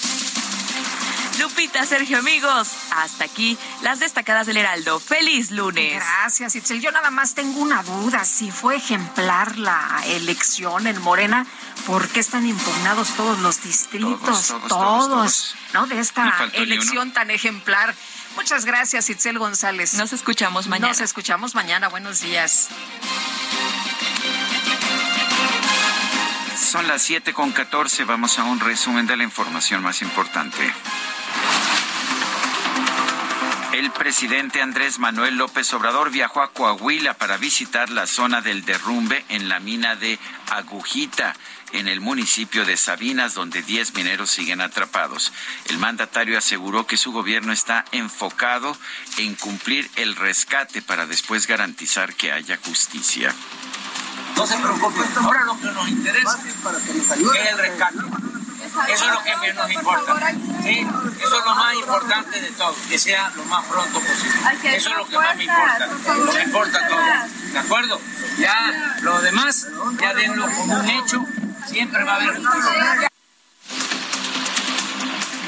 Lupita, 1.40 1.86
Sergio, 1.86 2.18
amigos, 2.18 2.72
hasta 2.90 3.24
aquí 3.24 3.56
las 3.80 4.00
destacadas 4.00 4.46
del 4.46 4.58
Heraldo. 4.58 5.00
Feliz 5.00 5.50
lunes. 5.50 5.94
Gracias, 5.94 6.54
Itzel. 6.54 6.82
Yo 6.82 6.92
nada 6.92 7.10
más 7.10 7.34
tengo 7.34 7.58
una 7.60 7.82
duda. 7.82 8.26
Si 8.26 8.50
fue 8.50 8.76
ejemplar 8.76 9.56
la 9.56 10.02
elección 10.08 10.86
en 10.86 11.00
Morena, 11.00 11.46
¿por 11.86 12.06
qué 12.10 12.20
están 12.20 12.46
impugnados 12.46 13.16
todos 13.16 13.38
los 13.38 13.62
distritos? 13.62 14.54
Todos, 14.68 15.54
¿no? 15.72 15.86
De 15.86 16.00
esta 16.00 16.50
elección 16.52 17.14
tan 17.14 17.30
ejemplar. 17.30 17.94
Muchas 18.36 18.64
gracias, 18.64 19.08
Itzel 19.10 19.38
González. 19.38 19.94
Nos 19.94 20.12
escuchamos 20.12 20.68
mañana. 20.68 20.88
Nos 20.88 21.00
escuchamos 21.00 21.54
mañana. 21.54 21.88
Buenos 21.88 22.20
días. 22.20 22.68
son 26.72 26.88
las 26.88 27.02
7 27.02 27.34
con 27.34 27.52
14. 27.52 28.04
Vamos 28.04 28.38
a 28.38 28.44
un 28.44 28.58
resumen 28.58 29.06
de 29.06 29.14
la 29.14 29.24
información 29.24 29.82
más 29.82 30.00
importante. 30.00 30.72
El 33.82 33.90
presidente 33.90 34.62
Andrés 34.62 35.00
Manuel 35.00 35.34
López 35.34 35.74
Obrador 35.74 36.12
viajó 36.12 36.40
a 36.40 36.52
Coahuila 36.52 37.14
para 37.14 37.36
visitar 37.36 37.90
la 37.90 38.06
zona 38.06 38.40
del 38.40 38.64
derrumbe 38.64 39.24
en 39.28 39.48
la 39.48 39.58
mina 39.58 39.96
de 39.96 40.20
Agujita, 40.52 41.34
en 41.72 41.88
el 41.88 42.00
municipio 42.00 42.64
de 42.64 42.76
Sabinas, 42.76 43.34
donde 43.34 43.60
10 43.60 43.94
mineros 43.94 44.30
siguen 44.30 44.60
atrapados. 44.60 45.32
El 45.64 45.78
mandatario 45.78 46.38
aseguró 46.38 46.86
que 46.86 46.96
su 46.96 47.10
gobierno 47.10 47.52
está 47.52 47.84
enfocado 47.90 48.76
en 49.16 49.34
cumplir 49.34 49.90
el 49.96 50.14
rescate 50.14 50.80
para 50.80 51.06
después 51.06 51.48
garantizar 51.48 52.14
que 52.14 52.30
haya 52.30 52.60
justicia. 52.64 53.34
No 54.36 54.46
se 54.46 54.58
preocupe, 54.58 55.00
ahora 55.16 55.44
lo 55.44 55.58
que 55.58 55.66
nos 55.66 55.88
interesa 55.88 56.38
es 56.46 57.50
el 57.50 57.58
rescate. 57.58 57.98
Eso 58.88 59.04
es 59.04 59.12
lo 59.12 59.22
que 59.22 59.52
nos 59.52 59.70
importa. 59.70 60.30
¿sí? 60.62 60.86
Eso 61.20 61.38
es 61.38 61.44
lo 61.44 61.54
más 61.54 61.74
importante 61.74 62.40
de 62.40 62.50
todo, 62.52 62.74
que 62.88 62.98
sea 62.98 63.30
lo 63.36 63.44
más 63.44 63.64
pronto 63.66 64.00
posible. 64.00 64.76
Eso 64.76 64.90
es 64.90 64.96
lo 64.96 65.06
que 65.06 65.16
más 65.18 65.36
me 65.36 65.44
importa. 65.44 65.88
Me 66.34 66.42
importa 66.42 66.88
todo. 66.88 67.52
¿De 67.52 67.58
acuerdo? 67.58 68.00
Ya 68.38 68.98
lo 69.02 69.20
demás, 69.20 69.68
ya 70.00 70.14
denlo 70.14 70.46
como 70.50 70.74
un 70.74 70.88
hecho, 70.88 71.24
siempre 71.66 72.02
va 72.04 72.12
a 72.12 72.16
haber 72.16 73.11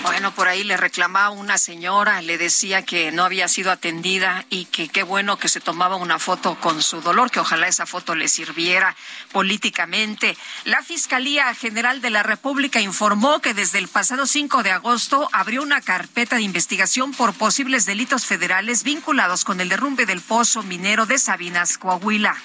bueno, 0.04 0.34
por 0.34 0.48
ahí 0.48 0.64
le 0.64 0.76
reclamaba 0.76 1.30
una 1.30 1.56
señora, 1.56 2.20
le 2.20 2.36
decía 2.36 2.82
que 2.82 3.10
no 3.10 3.24
había 3.24 3.48
sido 3.48 3.70
atendida 3.70 4.44
y 4.50 4.66
que 4.66 4.88
qué 4.88 5.02
bueno 5.02 5.38
que 5.38 5.48
se 5.48 5.60
tomaba 5.60 5.96
una 5.96 6.18
foto 6.18 6.56
con 6.60 6.82
su 6.82 7.00
dolor, 7.00 7.30
que 7.30 7.40
ojalá 7.40 7.68
esa 7.68 7.86
foto 7.86 8.14
le 8.14 8.28
sirviera 8.28 8.94
políticamente. 9.32 10.36
La 10.64 10.82
Fiscalía 10.82 11.54
General 11.54 12.02
de 12.02 12.10
la 12.10 12.22
República 12.22 12.82
informó 12.82 13.40
que 13.40 13.54
desde 13.54 13.78
el 13.78 13.88
pasado 13.88 14.26
5 14.26 14.62
de 14.62 14.72
agosto 14.72 15.30
abrió 15.32 15.62
una 15.62 15.80
carpeta 15.80 16.36
de 16.36 16.42
investigación 16.42 17.12
por 17.12 17.32
posibles 17.32 17.86
delitos 17.86 18.26
federales 18.26 18.84
vinculados 18.84 19.44
con 19.44 19.58
el 19.62 19.70
derrumbe 19.70 20.04
del 20.04 20.20
pozo 20.20 20.62
minero 20.62 21.06
de 21.06 21.16
Sabinas, 21.16 21.78
Coahuila. 21.78 22.36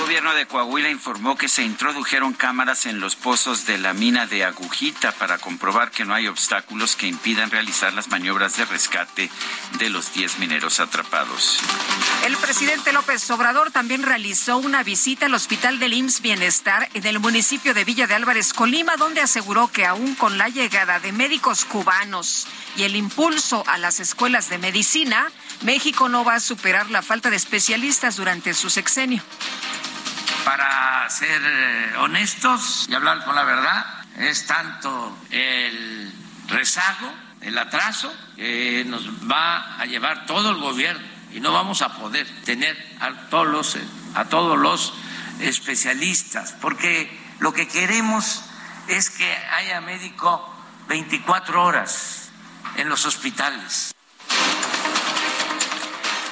El 0.00 0.06
gobierno 0.06 0.34
de 0.34 0.46
Coahuila 0.46 0.88
informó 0.88 1.36
que 1.36 1.46
se 1.46 1.62
introdujeron 1.62 2.32
cámaras 2.32 2.86
en 2.86 3.00
los 3.00 3.16
pozos 3.16 3.66
de 3.66 3.76
la 3.76 3.92
mina 3.92 4.26
de 4.26 4.44
Agujita 4.44 5.12
para 5.12 5.36
comprobar 5.36 5.90
que 5.90 6.06
no 6.06 6.14
hay 6.14 6.26
obstáculos 6.26 6.96
que 6.96 7.06
impidan 7.06 7.50
realizar 7.50 7.92
las 7.92 8.08
maniobras 8.08 8.56
de 8.56 8.64
rescate 8.64 9.30
de 9.78 9.90
los 9.90 10.14
10 10.14 10.38
mineros 10.38 10.80
atrapados. 10.80 11.60
El 12.24 12.34
presidente 12.38 12.94
López 12.94 13.30
Obrador 13.30 13.72
también 13.72 14.02
realizó 14.02 14.56
una 14.56 14.82
visita 14.82 15.26
al 15.26 15.34
Hospital 15.34 15.78
del 15.78 15.92
IMSS 15.92 16.22
Bienestar 16.22 16.88
en 16.94 17.06
el 17.06 17.20
municipio 17.20 17.74
de 17.74 17.84
Villa 17.84 18.06
de 18.06 18.14
Álvarez, 18.14 18.54
Colima, 18.54 18.96
donde 18.96 19.20
aseguró 19.20 19.68
que 19.68 19.84
aún 19.84 20.14
con 20.14 20.38
la 20.38 20.48
llegada 20.48 20.98
de 20.98 21.12
médicos 21.12 21.66
cubanos 21.66 22.48
y 22.74 22.84
el 22.84 22.96
impulso 22.96 23.64
a 23.66 23.76
las 23.76 24.00
escuelas 24.00 24.48
de 24.48 24.58
medicina, 24.58 25.30
México 25.60 26.08
no 26.08 26.24
va 26.24 26.36
a 26.36 26.40
superar 26.40 26.90
la 26.90 27.02
falta 27.02 27.28
de 27.28 27.36
especialistas 27.36 28.16
durante 28.16 28.54
su 28.54 28.70
sexenio 28.70 29.22
para 30.44 31.08
ser 31.10 31.40
eh, 31.44 31.96
honestos 31.98 32.86
y 32.88 32.94
hablar 32.94 33.24
con 33.24 33.34
la 33.34 33.44
verdad, 33.44 33.86
es 34.18 34.46
tanto 34.46 35.16
el 35.30 36.12
rezago, 36.48 37.12
el 37.40 37.56
atraso, 37.58 38.12
que 38.36 38.84
nos 38.86 39.08
va 39.30 39.80
a 39.80 39.86
llevar 39.86 40.26
todo 40.26 40.50
el 40.50 40.56
gobierno 40.58 41.06
y 41.32 41.40
no 41.40 41.52
vamos 41.52 41.82
a 41.82 41.96
poder 41.96 42.26
tener 42.44 42.76
a 43.00 43.12
todos 43.30 43.46
los, 43.46 43.78
a 44.14 44.24
todos 44.26 44.58
los 44.58 44.92
especialistas, 45.40 46.54
porque 46.60 47.10
lo 47.38 47.52
que 47.52 47.68
queremos 47.68 48.42
es 48.88 49.10
que 49.10 49.32
haya 49.52 49.80
médico 49.80 50.54
24 50.88 51.62
horas 51.64 52.30
en 52.76 52.88
los 52.88 53.06
hospitales 53.06 53.94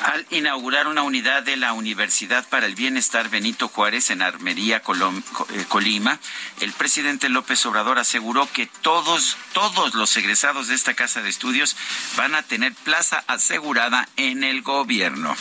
al 0.09 0.27
inaugurar 0.31 0.87
una 0.87 1.03
unidad 1.03 1.43
de 1.43 1.59
la 1.59 1.75
Universidad 1.75 2.49
para 2.49 2.65
el 2.65 2.75
Bienestar 2.75 3.29
Benito 3.29 3.69
Juárez 3.69 4.09
en 4.09 4.23
Armería, 4.23 4.79
eh, 4.79 5.65
Colima, 5.69 6.19
el 6.61 6.73
presidente 6.73 7.29
López 7.29 7.67
Obrador 7.67 7.99
aseguró 7.99 8.51
que 8.51 8.67
todos, 8.81 9.37
todos 9.53 9.95
los 9.95 10.17
egresados 10.17 10.69
de 10.69 10.77
esta 10.77 10.95
casa 10.95 11.21
de 11.21 11.29
estudios 11.29 11.77
van 12.17 12.35
a 12.35 12.43
tener 12.43 12.73
plaza 12.73 13.23
asegurada 13.27 14.09
en 14.17 14.45
el 14.45 14.63
gobierno. 14.63 15.37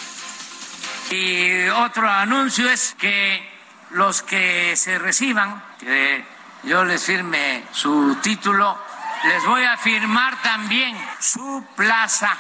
Y 1.11 1.69
otro 1.69 2.09
anuncio 2.09 2.69
es 2.69 2.93
que 2.99 3.49
los 3.91 4.21
que 4.21 4.75
se 4.75 4.99
reciban, 4.99 5.63
que 5.79 6.25
yo 6.63 6.83
les 6.83 7.05
firme 7.05 7.63
su 7.71 8.17
título, 8.21 8.77
les 9.23 9.45
voy 9.45 9.63
a 9.63 9.77
firmar 9.77 10.41
también 10.41 10.97
su 11.21 11.65
plaza 11.77 12.37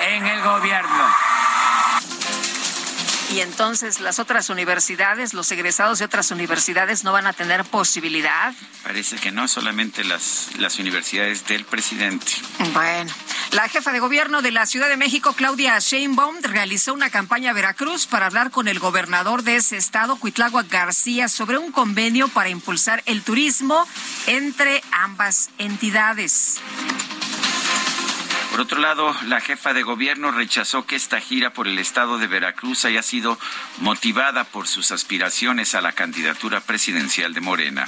en 0.00 0.26
el 0.26 0.42
gobierno. 0.42 1.14
Y 3.32 3.40
entonces 3.40 4.00
las 4.00 4.18
otras 4.18 4.50
universidades, 4.50 5.34
los 5.34 5.50
egresados 5.50 5.98
de 5.98 6.04
otras 6.04 6.30
universidades 6.30 7.04
no 7.04 7.12
van 7.12 7.26
a 7.26 7.32
tener 7.32 7.64
posibilidad. 7.64 8.54
Parece 8.82 9.16
que 9.16 9.32
no, 9.32 9.48
solamente 9.48 10.04
las, 10.04 10.50
las 10.58 10.78
universidades 10.78 11.44
del 11.46 11.64
presidente. 11.64 12.32
Bueno, 12.72 13.12
la 13.52 13.68
jefa 13.68 13.92
de 13.92 13.98
gobierno 13.98 14.42
de 14.42 14.52
la 14.52 14.64
Ciudad 14.64 14.88
de 14.88 14.96
México, 14.96 15.32
Claudia 15.32 15.78
Sheinbaum, 15.78 16.36
realizó 16.42 16.94
una 16.94 17.10
campaña 17.10 17.50
a 17.50 17.54
Veracruz 17.54 18.06
para 18.06 18.26
hablar 18.26 18.50
con 18.50 18.68
el 18.68 18.78
gobernador 18.78 19.42
de 19.42 19.56
ese 19.56 19.76
estado, 19.76 20.16
Cuitláhuac 20.16 20.68
García, 20.70 21.28
sobre 21.28 21.58
un 21.58 21.72
convenio 21.72 22.28
para 22.28 22.48
impulsar 22.48 23.02
el 23.06 23.22
turismo 23.22 23.86
entre 24.26 24.82
ambas 24.92 25.50
entidades. 25.58 26.60
Por 28.56 28.64
otro 28.64 28.80
lado, 28.80 29.14
la 29.26 29.42
jefa 29.42 29.74
de 29.74 29.82
gobierno 29.82 30.30
rechazó 30.30 30.86
que 30.86 30.96
esta 30.96 31.20
gira 31.20 31.50
por 31.50 31.68
el 31.68 31.78
estado 31.78 32.16
de 32.16 32.26
Veracruz 32.26 32.86
haya 32.86 33.02
sido 33.02 33.38
motivada 33.80 34.44
por 34.44 34.66
sus 34.66 34.92
aspiraciones 34.92 35.74
a 35.74 35.82
la 35.82 35.92
candidatura 35.92 36.60
presidencial 36.60 37.34
de 37.34 37.42
Morena. 37.42 37.86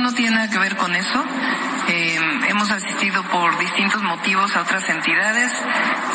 No 0.00 0.12
tiene 0.12 0.32
nada 0.34 0.50
que 0.50 0.58
ver 0.58 0.76
con 0.76 0.96
eso. 0.96 1.24
Eh, 1.86 2.18
hemos 2.48 2.68
asistido 2.72 3.22
por 3.30 3.56
distintos 3.60 4.02
motivos 4.02 4.56
a 4.56 4.62
otras 4.62 4.88
entidades. 4.88 5.52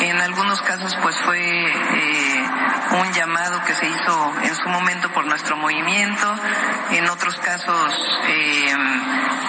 En 0.00 0.18
algunos 0.18 0.60
casos, 0.60 0.94
pues 1.00 1.16
fue 1.24 1.66
eh, 1.66 2.46
un 2.92 3.12
llamado 3.12 3.62
que 3.64 3.74
se 3.74 3.86
hizo 3.86 4.32
en 4.42 4.54
su 4.54 4.68
momento 4.68 5.10
por 5.12 5.26
nuestro 5.26 5.56
movimiento. 5.56 6.34
En 6.90 7.08
otros 7.08 7.36
casos, 7.38 7.94
eh, 8.28 8.74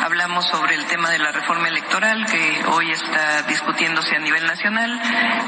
hablamos 0.04 0.46
sobre 0.46 0.76
el 0.76 0.86
tema 0.86 1.10
de 1.10 1.20
la 1.20 1.32
reforma 1.32 1.68
electoral 1.68 2.26
que 2.26 2.64
hoy 2.68 2.92
está 2.92 3.44
discutiéndose 3.44 4.16
a 4.16 4.20
nivel 4.20 4.46
nacional 4.46 5.02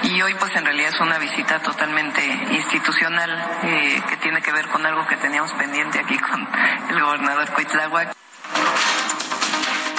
y 0.04 0.21
hoy, 0.21 0.34
pues 0.36 0.56
en 0.56 0.65
realidad 0.65 0.89
es 0.93 0.99
una 0.99 1.17
visita 1.17 1.60
totalmente 1.60 2.23
institucional 2.51 3.60
que 3.62 4.17
tiene 4.17 4.41
que 4.41 4.51
ver 4.51 4.67
con 4.67 4.86
algo 4.86 5.06
que 5.08 5.17
teníamos 5.17 5.51
pendiente 5.54 5.99
aquí 5.99 6.17
con 6.17 6.47
el 6.89 7.01
gobernador 7.01 7.49
Cuitláhuac. 7.51 8.20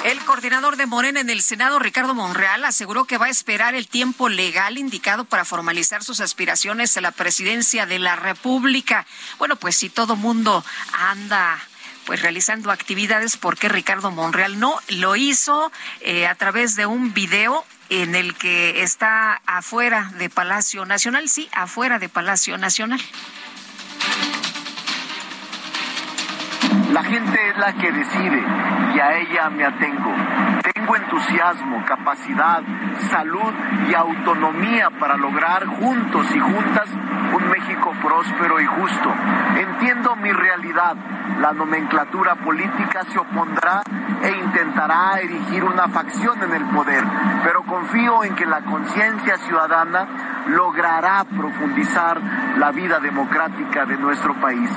El 0.03 0.19
coordinador 0.25 0.75
de 0.75 0.85
Morena 0.85 1.21
en 1.21 1.29
el 1.29 1.41
Senado, 1.41 1.79
Ricardo 1.79 2.13
Monreal, 2.13 2.65
aseguró 2.65 3.05
que 3.05 3.17
va 3.17 3.27
a 3.27 3.29
esperar 3.29 3.73
el 3.73 3.87
tiempo 3.87 4.27
legal 4.27 4.77
indicado 4.77 5.23
para 5.23 5.45
formalizar 5.45 6.03
sus 6.03 6.19
aspiraciones 6.19 6.97
a 6.97 7.01
la 7.01 7.11
presidencia 7.11 7.85
de 7.85 7.99
la 7.99 8.17
República. 8.17 9.05
Bueno, 9.39 9.55
pues 9.55 9.77
si 9.77 9.89
todo 9.89 10.17
mundo 10.17 10.65
anda 10.91 11.57
pues 12.05 12.21
realizando 12.21 12.69
actividades, 12.69 13.37
¿por 13.37 13.57
qué 13.57 13.69
Ricardo 13.69 14.11
Monreal 14.11 14.59
no? 14.59 14.77
Lo 14.89 15.15
hizo 15.15 15.71
eh, 16.01 16.27
a 16.27 16.35
través 16.35 16.75
de 16.75 16.85
un 16.85 17.13
video 17.13 17.65
en 17.89 18.13
el 18.15 18.35
que 18.35 18.83
está 18.83 19.41
afuera 19.45 20.11
de 20.17 20.29
Palacio 20.29 20.83
Nacional, 20.85 21.29
sí, 21.29 21.47
afuera 21.53 21.97
de 21.97 22.09
Palacio 22.09 22.57
Nacional. 22.57 22.99
La 26.93 27.01
gente 27.01 27.49
es 27.49 27.57
la 27.57 27.73
que 27.73 27.91
decide 27.91 28.43
y 28.93 28.99
a 28.99 29.17
ella 29.17 29.49
me 29.49 29.65
atengo. 29.65 30.13
Tengo 30.75 30.95
entusiasmo, 30.95 31.83
capacidad, 31.87 32.61
salud 33.09 33.51
y 33.89 33.95
autonomía 33.95 34.91
para 34.99 35.17
lograr 35.17 35.65
juntos 35.65 36.27
y 36.35 36.39
juntas 36.39 36.87
un 37.33 37.49
México 37.49 37.95
próspero 37.99 38.61
y 38.61 38.65
justo. 38.67 39.11
Entiendo 39.57 40.15
mi 40.17 40.31
realidad. 40.31 40.95
La 41.41 41.51
nomenclatura 41.51 42.35
política 42.35 43.03
se 43.11 43.17
opondrá 43.17 43.81
e 44.21 44.29
intentará 44.29 45.19
erigir 45.19 45.63
una 45.63 45.87
facción 45.87 46.43
en 46.43 46.53
el 46.53 46.65
poder, 46.65 47.03
pero 47.43 47.63
confío 47.63 48.23
en 48.23 48.35
que 48.35 48.45
la 48.45 48.61
conciencia 48.61 49.37
ciudadana 49.37 50.43
logrará 50.45 51.23
profundizar 51.23 52.21
la 52.59 52.71
vida 52.71 52.99
democrática 52.99 53.83
de 53.87 53.97
nuestro 53.97 54.35
país 54.35 54.69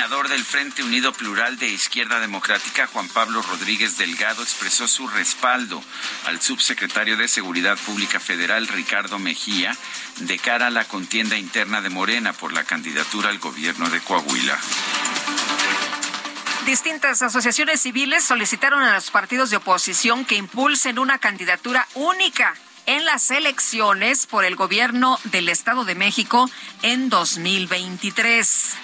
coordinador 0.00 0.28
del 0.30 0.44
Frente 0.44 0.82
Unido 0.82 1.12
Plural 1.12 1.58
de 1.58 1.68
Izquierda 1.68 2.20
Democrática, 2.20 2.86
Juan 2.86 3.06
Pablo 3.08 3.42
Rodríguez 3.42 3.98
Delgado, 3.98 4.42
expresó 4.42 4.88
su 4.88 5.06
respaldo 5.06 5.82
al 6.24 6.40
subsecretario 6.40 7.18
de 7.18 7.28
Seguridad 7.28 7.76
Pública 7.76 8.18
Federal, 8.18 8.66
Ricardo 8.66 9.18
Mejía, 9.18 9.76
de 10.20 10.38
cara 10.38 10.68
a 10.68 10.70
la 10.70 10.84
contienda 10.84 11.36
interna 11.36 11.82
de 11.82 11.90
Morena 11.90 12.32
por 12.32 12.54
la 12.54 12.64
candidatura 12.64 13.28
al 13.28 13.38
gobierno 13.40 13.90
de 13.90 14.00
Coahuila. 14.00 14.58
Distintas 16.64 17.20
asociaciones 17.20 17.82
civiles 17.82 18.24
solicitaron 18.24 18.82
a 18.82 18.94
los 18.94 19.10
partidos 19.10 19.50
de 19.50 19.56
oposición 19.56 20.24
que 20.24 20.36
impulsen 20.36 20.98
una 20.98 21.18
candidatura 21.18 21.86
única 21.94 22.54
en 22.86 23.04
las 23.04 23.30
elecciones 23.30 24.26
por 24.26 24.46
el 24.46 24.56
gobierno 24.56 25.18
del 25.24 25.50
Estado 25.50 25.84
de 25.84 25.94
México 25.94 26.48
en 26.80 27.10
2023. 27.10 28.76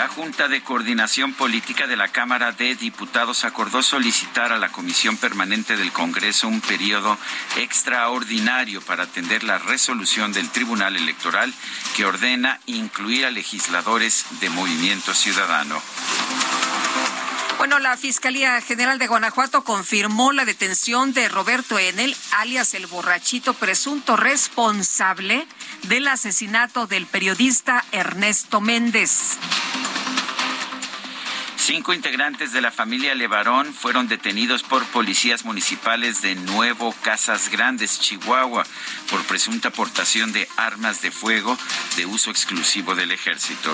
La 0.00 0.08
Junta 0.08 0.48
de 0.48 0.62
Coordinación 0.62 1.34
Política 1.34 1.86
de 1.86 1.94
la 1.94 2.08
Cámara 2.08 2.52
de 2.52 2.74
Diputados 2.74 3.44
acordó 3.44 3.82
solicitar 3.82 4.50
a 4.50 4.56
la 4.56 4.72
Comisión 4.72 5.18
Permanente 5.18 5.76
del 5.76 5.92
Congreso 5.92 6.48
un 6.48 6.62
periodo 6.62 7.18
extraordinario 7.58 8.80
para 8.80 9.02
atender 9.02 9.44
la 9.44 9.58
resolución 9.58 10.32
del 10.32 10.48
Tribunal 10.48 10.96
Electoral 10.96 11.52
que 11.94 12.06
ordena 12.06 12.60
incluir 12.64 13.26
a 13.26 13.30
legisladores 13.30 14.24
de 14.40 14.48
Movimiento 14.48 15.12
Ciudadano. 15.12 15.82
Bueno, 17.58 17.78
la 17.78 17.98
Fiscalía 17.98 18.58
General 18.62 18.98
de 18.98 19.06
Guanajuato 19.06 19.64
confirmó 19.64 20.32
la 20.32 20.46
detención 20.46 21.12
de 21.12 21.28
Roberto 21.28 21.78
Enel, 21.78 22.16
alias 22.38 22.72
el 22.72 22.86
borrachito, 22.86 23.52
presunto 23.52 24.16
responsable 24.16 25.46
del 25.88 26.08
asesinato 26.08 26.86
del 26.86 27.06
periodista 27.06 27.84
Ernesto 27.92 28.60
Méndez. 28.60 29.38
Cinco 31.56 31.92
integrantes 31.92 32.52
de 32.52 32.60
la 32.60 32.70
familia 32.70 33.14
Levarón 33.14 33.72
fueron 33.72 34.08
detenidos 34.08 34.62
por 34.62 34.84
policías 34.86 35.44
municipales 35.44 36.22
de 36.22 36.34
Nuevo 36.34 36.92
Casas 37.02 37.50
Grandes, 37.50 38.00
Chihuahua, 38.00 38.64
por 39.10 39.22
presunta 39.24 39.68
aportación 39.68 40.32
de 40.32 40.48
armas 40.56 41.02
de 41.02 41.10
fuego 41.10 41.56
de 41.96 42.06
uso 42.06 42.30
exclusivo 42.30 42.94
del 42.94 43.12
ejército. 43.12 43.72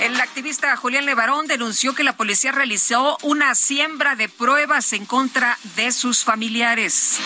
El 0.00 0.20
activista 0.20 0.76
Julián 0.76 1.06
Levarón 1.06 1.46
denunció 1.46 1.94
que 1.94 2.04
la 2.04 2.16
policía 2.16 2.52
realizó 2.52 3.16
una 3.22 3.54
siembra 3.54 4.14
de 4.14 4.28
pruebas 4.28 4.92
en 4.92 5.06
contra 5.06 5.58
de 5.76 5.90
sus 5.90 6.24
familiares. 6.24 7.18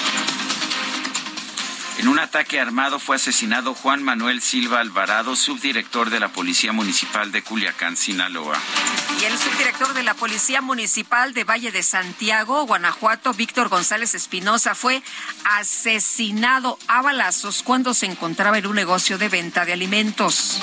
En 2.02 2.08
un 2.08 2.18
ataque 2.18 2.58
armado 2.58 2.98
fue 2.98 3.14
asesinado 3.14 3.74
Juan 3.74 4.02
Manuel 4.02 4.42
Silva 4.42 4.80
Alvarado, 4.80 5.36
subdirector 5.36 6.10
de 6.10 6.18
la 6.18 6.30
Policía 6.30 6.72
Municipal 6.72 7.30
de 7.30 7.42
Culiacán, 7.42 7.96
Sinaloa. 7.96 8.58
Y 9.20 9.24
el 9.24 9.38
subdirector 9.38 9.94
de 9.94 10.02
la 10.02 10.14
Policía 10.14 10.60
Municipal 10.60 11.32
de 11.32 11.44
Valle 11.44 11.70
de 11.70 11.84
Santiago, 11.84 12.66
Guanajuato, 12.66 13.32
Víctor 13.34 13.68
González 13.68 14.16
Espinosa, 14.16 14.74
fue 14.74 15.00
asesinado 15.44 16.76
a 16.88 17.02
balazos 17.02 17.62
cuando 17.62 17.94
se 17.94 18.06
encontraba 18.06 18.58
en 18.58 18.66
un 18.66 18.74
negocio 18.74 19.16
de 19.16 19.28
venta 19.28 19.64
de 19.64 19.72
alimentos. 19.72 20.58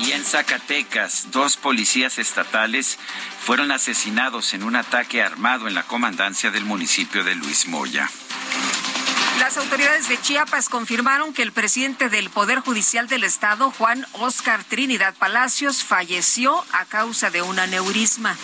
Y 0.00 0.12
en 0.12 0.22
Zacatecas, 0.22 1.30
dos 1.30 1.56
policías 1.56 2.18
estatales 2.18 2.98
fueron 3.42 3.72
asesinados 3.72 4.52
en 4.52 4.64
un 4.64 4.76
ataque 4.76 5.22
armado 5.22 5.66
en 5.66 5.74
la 5.74 5.84
comandancia 5.84 6.50
del 6.50 6.66
municipio 6.66 7.24
de 7.24 7.36
Luis 7.36 7.68
Moya. 7.68 8.10
Las 9.38 9.56
autoridades 9.56 10.08
de 10.08 10.20
Chiapas 10.20 10.68
confirmaron 10.68 11.34
que 11.34 11.42
el 11.42 11.52
presidente 11.52 12.08
del 12.08 12.30
Poder 12.30 12.60
Judicial 12.60 13.08
del 13.08 13.24
Estado, 13.24 13.70
Juan 13.72 14.06
Oscar 14.12 14.62
Trinidad 14.64 15.14
Palacios, 15.14 15.82
falleció 15.82 16.64
a 16.72 16.84
causa 16.84 17.30
de 17.30 17.42
un 17.42 17.58
aneurisma. 17.58 18.36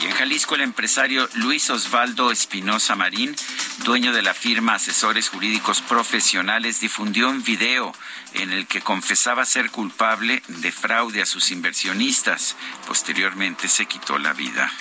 Y 0.00 0.06
en 0.06 0.12
Jalisco, 0.12 0.54
el 0.54 0.62
empresario 0.62 1.28
Luis 1.34 1.70
Osvaldo 1.70 2.30
Espinosa 2.30 2.96
Marín, 2.96 3.36
dueño 3.84 4.12
de 4.12 4.22
la 4.22 4.34
firma 4.34 4.74
Asesores 4.74 5.28
Jurídicos 5.28 5.80
Profesionales, 5.80 6.80
difundió 6.80 7.28
un 7.28 7.42
video 7.42 7.92
en 8.34 8.52
el 8.52 8.66
que 8.66 8.80
confesaba 8.80 9.44
ser 9.44 9.70
culpable 9.70 10.42
de 10.48 10.72
fraude 10.72 11.20
a 11.20 11.26
sus 11.26 11.50
inversionistas. 11.50 12.56
Posteriormente 12.86 13.68
se 13.68 13.86
quitó 13.86 14.18
la 14.18 14.32
vida. 14.32 14.72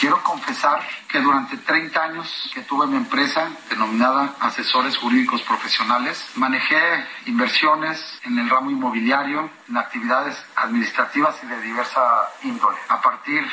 Quiero 0.00 0.22
confesar 0.22 0.80
que 1.10 1.20
durante 1.20 1.56
30 1.56 2.02
años 2.02 2.50
que 2.54 2.62
tuve 2.62 2.86
mi 2.86 2.96
empresa 2.96 3.48
denominada 3.68 4.34
Asesores 4.40 4.96
Jurídicos 4.96 5.42
Profesionales, 5.42 6.24
manejé 6.36 6.78
inversiones 7.26 8.20
en 8.24 8.38
el 8.38 8.48
ramo 8.48 8.70
inmobiliario, 8.70 9.50
en 9.68 9.76
actividades 9.76 10.36
administrativas 10.56 11.36
y 11.42 11.46
de 11.46 11.60
diversa 11.62 12.00
índole. 12.42 12.78
A 12.88 13.00
partir 13.00 13.44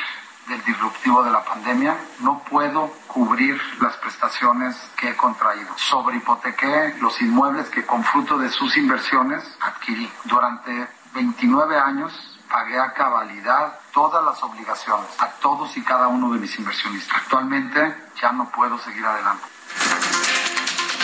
del 0.48 0.64
disruptivo 0.64 1.22
de 1.24 1.30
la 1.30 1.44
pandemia, 1.44 1.96
no 2.20 2.42
puedo 2.48 2.92
cubrir 3.06 3.60
las 3.80 3.96
prestaciones 3.96 4.76
que 4.96 5.10
he 5.10 5.16
contraído. 5.16 5.76
Sobrehipotequé 5.76 6.94
los 7.00 7.20
inmuebles 7.20 7.68
que 7.68 7.84
con 7.84 8.02
fruto 8.04 8.38
de 8.38 8.48
sus 8.50 8.76
inversiones 8.76 9.42
adquirí. 9.60 10.08
Durante 10.24 10.88
29 11.14 11.76
años 11.76 12.37
pagué 12.48 12.78
a 12.78 12.92
cabalidad 12.92 13.78
todas 13.92 14.24
las 14.24 14.42
obligaciones 14.42 15.08
a 15.18 15.28
todos 15.40 15.76
y 15.76 15.82
cada 15.82 16.08
uno 16.08 16.32
de 16.32 16.38
mis 16.38 16.58
inversionistas. 16.58 17.16
Actualmente 17.22 17.94
ya 18.20 18.32
no 18.32 18.50
puedo 18.50 18.78
seguir 18.78 19.04
adelante. 19.04 19.44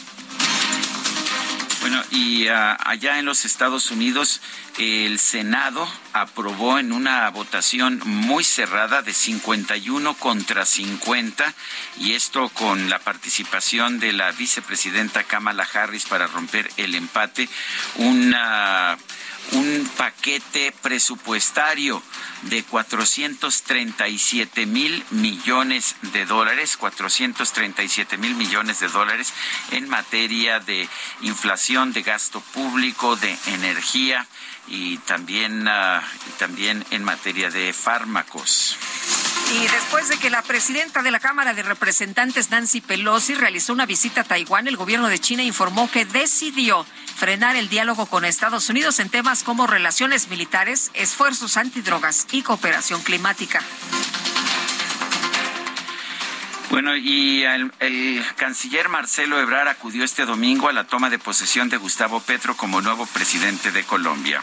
Bueno, 1.82 2.00
y 2.12 2.46
ah, 2.46 2.78
allá 2.78 3.18
en 3.18 3.24
los 3.24 3.44
Estados 3.44 3.90
Unidos, 3.90 4.40
el 4.78 5.18
Senado 5.18 5.84
aprobó 6.12 6.78
en 6.78 6.92
una 6.92 7.28
votación 7.30 8.00
muy 8.04 8.44
cerrada 8.44 9.02
de 9.02 9.12
51 9.12 10.14
contra 10.14 10.64
50, 10.64 11.52
y 11.98 12.12
esto 12.12 12.48
con 12.50 12.88
la 12.88 13.00
participación 13.00 13.98
de 13.98 14.12
la 14.12 14.30
vicepresidenta 14.30 15.24
Kamala 15.24 15.66
Harris 15.74 16.04
para 16.06 16.28
romper 16.28 16.70
el 16.76 16.94
empate, 16.94 17.48
una 17.96 18.96
un 19.52 19.88
paquete 19.96 20.74
presupuestario 20.82 22.02
de 22.42 22.62
437 22.64 24.66
mil 24.66 25.04
millones 25.10 25.96
de 26.12 26.26
dólares, 26.26 26.76
437 26.76 28.18
mil 28.18 28.34
millones 28.34 28.80
de 28.80 28.88
dólares 28.88 29.32
en 29.70 29.88
materia 29.88 30.60
de 30.60 30.88
inflación, 31.22 31.92
de 31.92 32.02
gasto 32.02 32.40
público, 32.40 33.16
de 33.16 33.36
energía, 33.46 34.26
y 34.68 34.98
también, 34.98 35.68
y 35.68 36.30
también 36.38 36.84
en 36.90 37.04
materia 37.04 37.50
de 37.50 37.72
fármacos. 37.72 38.76
Y 39.54 39.66
después 39.66 40.08
de 40.08 40.16
que 40.16 40.30
la 40.30 40.42
presidenta 40.42 41.02
de 41.02 41.10
la 41.10 41.20
Cámara 41.20 41.52
de 41.52 41.62
Representantes, 41.62 42.50
Nancy 42.50 42.80
Pelosi, 42.80 43.34
realizó 43.34 43.72
una 43.72 43.84
visita 43.84 44.22
a 44.22 44.24
Taiwán, 44.24 44.66
el 44.66 44.76
gobierno 44.76 45.08
de 45.08 45.18
China 45.18 45.42
informó 45.42 45.90
que 45.90 46.06
decidió 46.06 46.86
frenar 47.16 47.56
el 47.56 47.68
diálogo 47.68 48.06
con 48.06 48.24
Estados 48.24 48.70
Unidos 48.70 48.98
en 48.98 49.10
temas 49.10 49.42
como 49.42 49.66
relaciones 49.66 50.28
militares, 50.28 50.90
esfuerzos 50.94 51.56
antidrogas 51.56 52.26
y 52.32 52.42
cooperación 52.42 53.02
climática. 53.02 53.60
Bueno, 56.72 56.96
y 56.96 57.42
el, 57.44 57.70
el, 57.80 58.24
canciller 58.36 58.88
Marcelo 58.88 59.38
Ebrard 59.38 59.68
acudió 59.68 60.04
este 60.04 60.24
domingo 60.24 60.70
a 60.70 60.72
la 60.72 60.84
toma 60.84 61.10
de 61.10 61.18
posesión 61.18 61.68
de 61.68 61.76
Gustavo 61.76 62.20
Petro 62.20 62.56
como 62.56 62.80
nuevo 62.80 63.04
presidente 63.04 63.72
de 63.72 63.84
Colombia. 63.84 64.40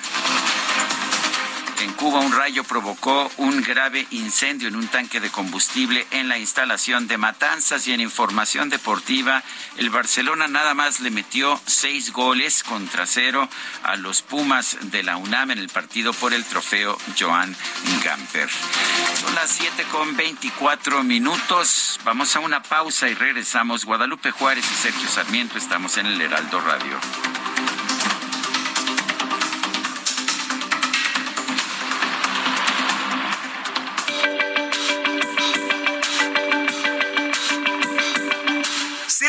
En 1.82 1.94
Cuba, 1.94 2.20
un 2.20 2.34
rayo 2.34 2.66
provocó 2.66 3.32
un 3.38 3.62
grave 3.62 4.06
incendio 4.12 4.68
en 4.68 4.76
un 4.76 4.90
tanque 4.90 5.22
de 5.22 5.30
combustible 5.30 6.06
en 6.12 6.28
la 6.28 6.38
instalación 6.38 7.08
de 7.08 7.18
Matanzas 7.18 7.88
y 7.88 7.94
en 7.94 8.02
información 8.02 8.70
deportiva, 8.70 9.44
el 9.78 9.90
Barcelona 9.90 10.50
nada 10.50 10.74
más 10.74 11.00
le 11.00 11.10
metió 11.10 11.60
seis 11.66 12.12
goles 12.12 12.64
contra 12.64 13.06
cero 13.06 13.48
a 13.84 13.96
los 13.96 14.22
Pumas 14.22 14.78
de 14.82 15.04
la 15.04 15.16
UNAM 15.16 15.52
en 15.52 15.60
el 15.60 15.70
partido 15.70 16.12
por 16.12 16.34
el 16.34 16.44
trofeo 16.44 16.98
Joan 17.18 17.56
Gamper. 18.04 18.50
Son 19.22 19.34
las 19.36 19.50
siete 19.50 19.84
con 19.86 20.18
veinticuatro 20.18 21.02
minutos. 21.04 21.98
Vamos 22.04 22.36
a 22.36 22.42
una 22.42 22.62
pausa 22.62 23.08
y 23.08 23.14
regresamos. 23.14 23.86
Guadalupe 23.86 24.32
Juárez 24.32 24.66
y 24.70 24.76
Sergio 24.76 25.08
Sarmiento 25.08 25.58
estamos 25.58 25.96
en 25.98 26.08
el 26.08 26.20
Heraldo 26.20 26.60
Radio. 26.60 27.00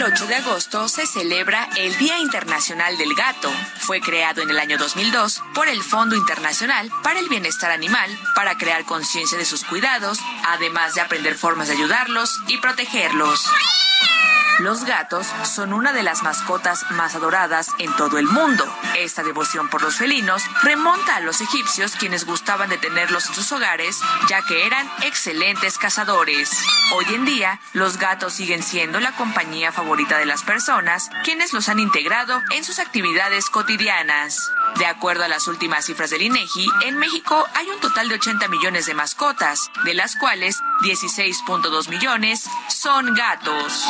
El 0.00 0.06
8 0.06 0.28
de 0.28 0.36
agosto 0.36 0.88
se 0.88 1.04
celebra 1.06 1.68
el 1.76 1.94
Día 1.98 2.18
Internacional 2.20 2.96
del 2.96 3.14
Gato. 3.14 3.52
Fue 3.80 4.00
creado 4.00 4.40
en 4.40 4.48
el 4.48 4.58
año 4.58 4.78
2002 4.78 5.42
por 5.54 5.68
el 5.68 5.82
Fondo 5.82 6.16
Internacional 6.16 6.90
para 7.02 7.20
el 7.20 7.28
Bienestar 7.28 7.70
Animal 7.70 8.08
para 8.34 8.56
crear 8.56 8.86
conciencia 8.86 9.36
de 9.36 9.44
sus 9.44 9.62
cuidados, 9.62 10.18
además 10.48 10.94
de 10.94 11.02
aprender 11.02 11.34
formas 11.34 11.68
de 11.68 11.74
ayudarlos 11.74 12.34
y 12.48 12.56
protegerlos. 12.56 13.44
Los 14.60 14.84
gatos 14.84 15.26
son 15.44 15.72
una 15.72 15.94
de 15.94 16.02
las 16.02 16.22
mascotas 16.22 16.84
más 16.90 17.14
adoradas 17.14 17.70
en 17.78 17.90
todo 17.96 18.18
el 18.18 18.26
mundo. 18.26 18.62
Esta 18.94 19.22
devoción 19.22 19.70
por 19.70 19.80
los 19.80 19.96
felinos 19.96 20.42
remonta 20.62 21.16
a 21.16 21.20
los 21.20 21.40
egipcios 21.40 21.96
quienes 21.96 22.26
gustaban 22.26 22.68
de 22.68 22.76
tenerlos 22.76 23.26
en 23.26 23.34
sus 23.34 23.50
hogares, 23.52 23.98
ya 24.28 24.42
que 24.42 24.66
eran 24.66 24.86
excelentes 25.02 25.78
cazadores. 25.78 26.50
Hoy 26.92 27.06
en 27.14 27.24
día, 27.24 27.58
los 27.72 27.96
gatos 27.96 28.34
siguen 28.34 28.62
siendo 28.62 29.00
la 29.00 29.12
compañía 29.12 29.72
favorita 29.72 30.18
de 30.18 30.26
las 30.26 30.42
personas, 30.42 31.08
quienes 31.24 31.54
los 31.54 31.70
han 31.70 31.80
integrado 31.80 32.38
en 32.50 32.62
sus 32.62 32.80
actividades 32.80 33.48
cotidianas. 33.48 34.50
De 34.76 34.84
acuerdo 34.84 35.24
a 35.24 35.28
las 35.28 35.48
últimas 35.48 35.86
cifras 35.86 36.10
del 36.10 36.20
INEGI, 36.20 36.66
en 36.84 36.98
México 36.98 37.46
hay 37.54 37.70
un 37.70 37.80
total 37.80 38.10
de 38.10 38.16
80 38.16 38.46
millones 38.48 38.84
de 38.84 38.92
mascotas, 38.92 39.70
de 39.84 39.94
las 39.94 40.16
cuales 40.16 40.60
16.2 40.82 41.88
millones 41.88 42.44
son 42.68 43.14
gatos. 43.14 43.89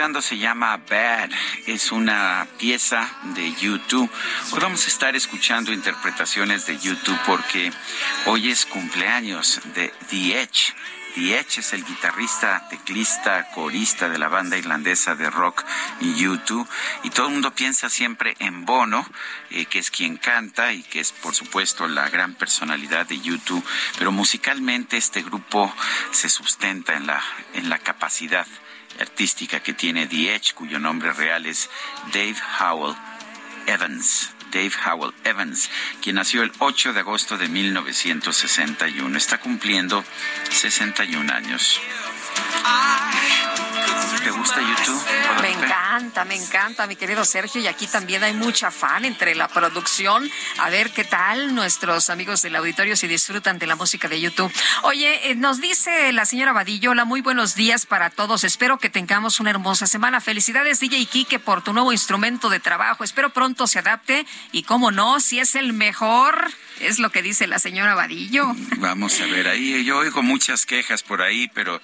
Se 0.00 0.38
llama 0.38 0.78
Bad, 0.78 1.28
es 1.66 1.92
una 1.92 2.46
pieza 2.58 3.06
de 3.34 3.52
YouTube. 3.56 4.10
Hoy 4.50 4.58
vamos 4.58 4.86
a 4.86 4.88
estar 4.88 5.14
escuchando 5.14 5.74
interpretaciones 5.74 6.64
de 6.64 6.78
YouTube 6.78 7.18
porque 7.26 7.70
hoy 8.24 8.50
es 8.50 8.64
cumpleaños 8.64 9.60
de 9.74 9.92
The 10.08 10.40
Edge. 10.40 10.74
The 11.14 11.38
Edge 11.38 11.58
es 11.58 11.74
el 11.74 11.84
guitarrista, 11.84 12.66
teclista, 12.70 13.50
corista 13.50 14.08
de 14.08 14.16
la 14.16 14.28
banda 14.28 14.56
irlandesa 14.56 15.16
de 15.16 15.28
rock 15.28 15.64
YouTube 16.00 16.66
y 17.02 17.10
todo 17.10 17.26
el 17.26 17.34
mundo 17.34 17.50
piensa 17.54 17.90
siempre 17.90 18.36
en 18.38 18.64
Bono, 18.64 19.06
eh, 19.50 19.66
que 19.66 19.80
es 19.80 19.90
quien 19.90 20.16
canta 20.16 20.72
y 20.72 20.82
que 20.82 21.00
es 21.00 21.12
por 21.12 21.34
supuesto 21.34 21.86
la 21.86 22.08
gran 22.08 22.36
personalidad 22.36 23.04
de 23.04 23.20
YouTube, 23.20 23.64
pero 23.98 24.12
musicalmente 24.12 24.96
este 24.96 25.20
grupo 25.20 25.70
se 26.10 26.30
sustenta 26.30 26.94
en 26.94 27.06
la 27.06 27.22
en 27.52 27.68
la 27.68 27.78
capacidad 27.78 28.46
artística 28.98 29.60
que 29.60 29.74
tiene 29.74 30.06
The 30.06 30.40
cuyo 30.54 30.78
nombre 30.78 31.12
real 31.12 31.46
es 31.46 31.70
Dave 32.12 32.36
Howell 32.60 32.96
Evans. 33.66 34.30
Dave 34.50 34.72
Howell 34.84 35.14
Evans, 35.22 35.70
quien 36.02 36.16
nació 36.16 36.42
el 36.42 36.52
8 36.58 36.92
de 36.92 37.00
agosto 37.00 37.38
de 37.38 37.48
1961. 37.48 39.16
Está 39.16 39.38
cumpliendo 39.38 40.04
61 40.50 41.32
años. 41.32 41.80
¿Te 44.22 44.30
gusta 44.30 44.60
YouTube? 44.60 45.02
Me 45.40 45.52
encanta, 45.52 46.24
me 46.24 46.34
encanta, 46.34 46.86
mi 46.86 46.96
querido 46.96 47.24
Sergio. 47.24 47.60
Y 47.60 47.66
aquí 47.66 47.86
también 47.86 48.22
hay 48.22 48.34
mucha 48.34 48.70
fan 48.70 49.04
entre 49.04 49.34
la 49.34 49.48
producción. 49.48 50.28
A 50.58 50.68
ver 50.70 50.90
qué 50.90 51.04
tal 51.04 51.54
nuestros 51.54 52.10
amigos 52.10 52.42
del 52.42 52.56
auditorio 52.56 52.96
si 52.96 53.08
disfrutan 53.08 53.58
de 53.58 53.66
la 53.66 53.76
música 53.76 54.08
de 54.08 54.20
YouTube. 54.20 54.52
Oye, 54.82 55.30
eh, 55.30 55.34
nos 55.34 55.60
dice 55.60 56.12
la 56.12 56.26
señora 56.26 56.52
Vadillo, 56.52 56.90
hola, 56.90 57.04
muy 57.04 57.22
buenos 57.22 57.54
días 57.54 57.86
para 57.86 58.10
todos. 58.10 58.44
Espero 58.44 58.78
que 58.78 58.90
tengamos 58.90 59.40
una 59.40 59.50
hermosa 59.50 59.86
semana. 59.86 60.20
Felicidades, 60.20 60.80
DJ 60.80 61.06
Kike, 61.06 61.38
por 61.38 61.62
tu 61.62 61.72
nuevo 61.72 61.92
instrumento 61.92 62.50
de 62.50 62.60
trabajo. 62.60 63.04
Espero 63.04 63.30
pronto 63.30 63.66
se 63.66 63.78
adapte 63.78 64.26
y, 64.52 64.64
cómo 64.64 64.90
no, 64.90 65.20
si 65.20 65.38
es 65.38 65.54
el 65.54 65.72
mejor. 65.72 66.50
Es 66.80 66.98
lo 66.98 67.10
que 67.10 67.20
dice 67.20 67.46
la 67.46 67.58
señora 67.58 67.94
Vadillo. 67.94 68.46
Vamos 68.78 69.20
a 69.20 69.26
ver, 69.26 69.48
ahí 69.48 69.84
yo 69.84 69.98
oigo 69.98 70.22
muchas 70.22 70.64
quejas 70.64 71.02
por 71.02 71.20
ahí, 71.20 71.48
pero 71.54 71.80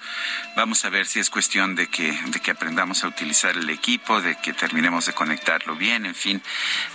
vamos 0.55 0.83
a 0.85 0.89
ver 0.89 1.05
si 1.05 1.19
es 1.19 1.29
cuestión 1.29 1.75
de 1.75 1.87
que, 1.87 1.96
de 2.03 2.39
que 2.39 2.51
aprendamos 2.51 3.03
a 3.03 3.07
utilizar 3.07 3.55
el 3.55 3.69
equipo, 3.69 4.21
de 4.21 4.35
que 4.35 4.53
terminemos 4.53 5.05
de 5.05 5.13
conectarlo 5.13 5.75
bien, 5.75 6.05
en 6.05 6.15
fin. 6.15 6.41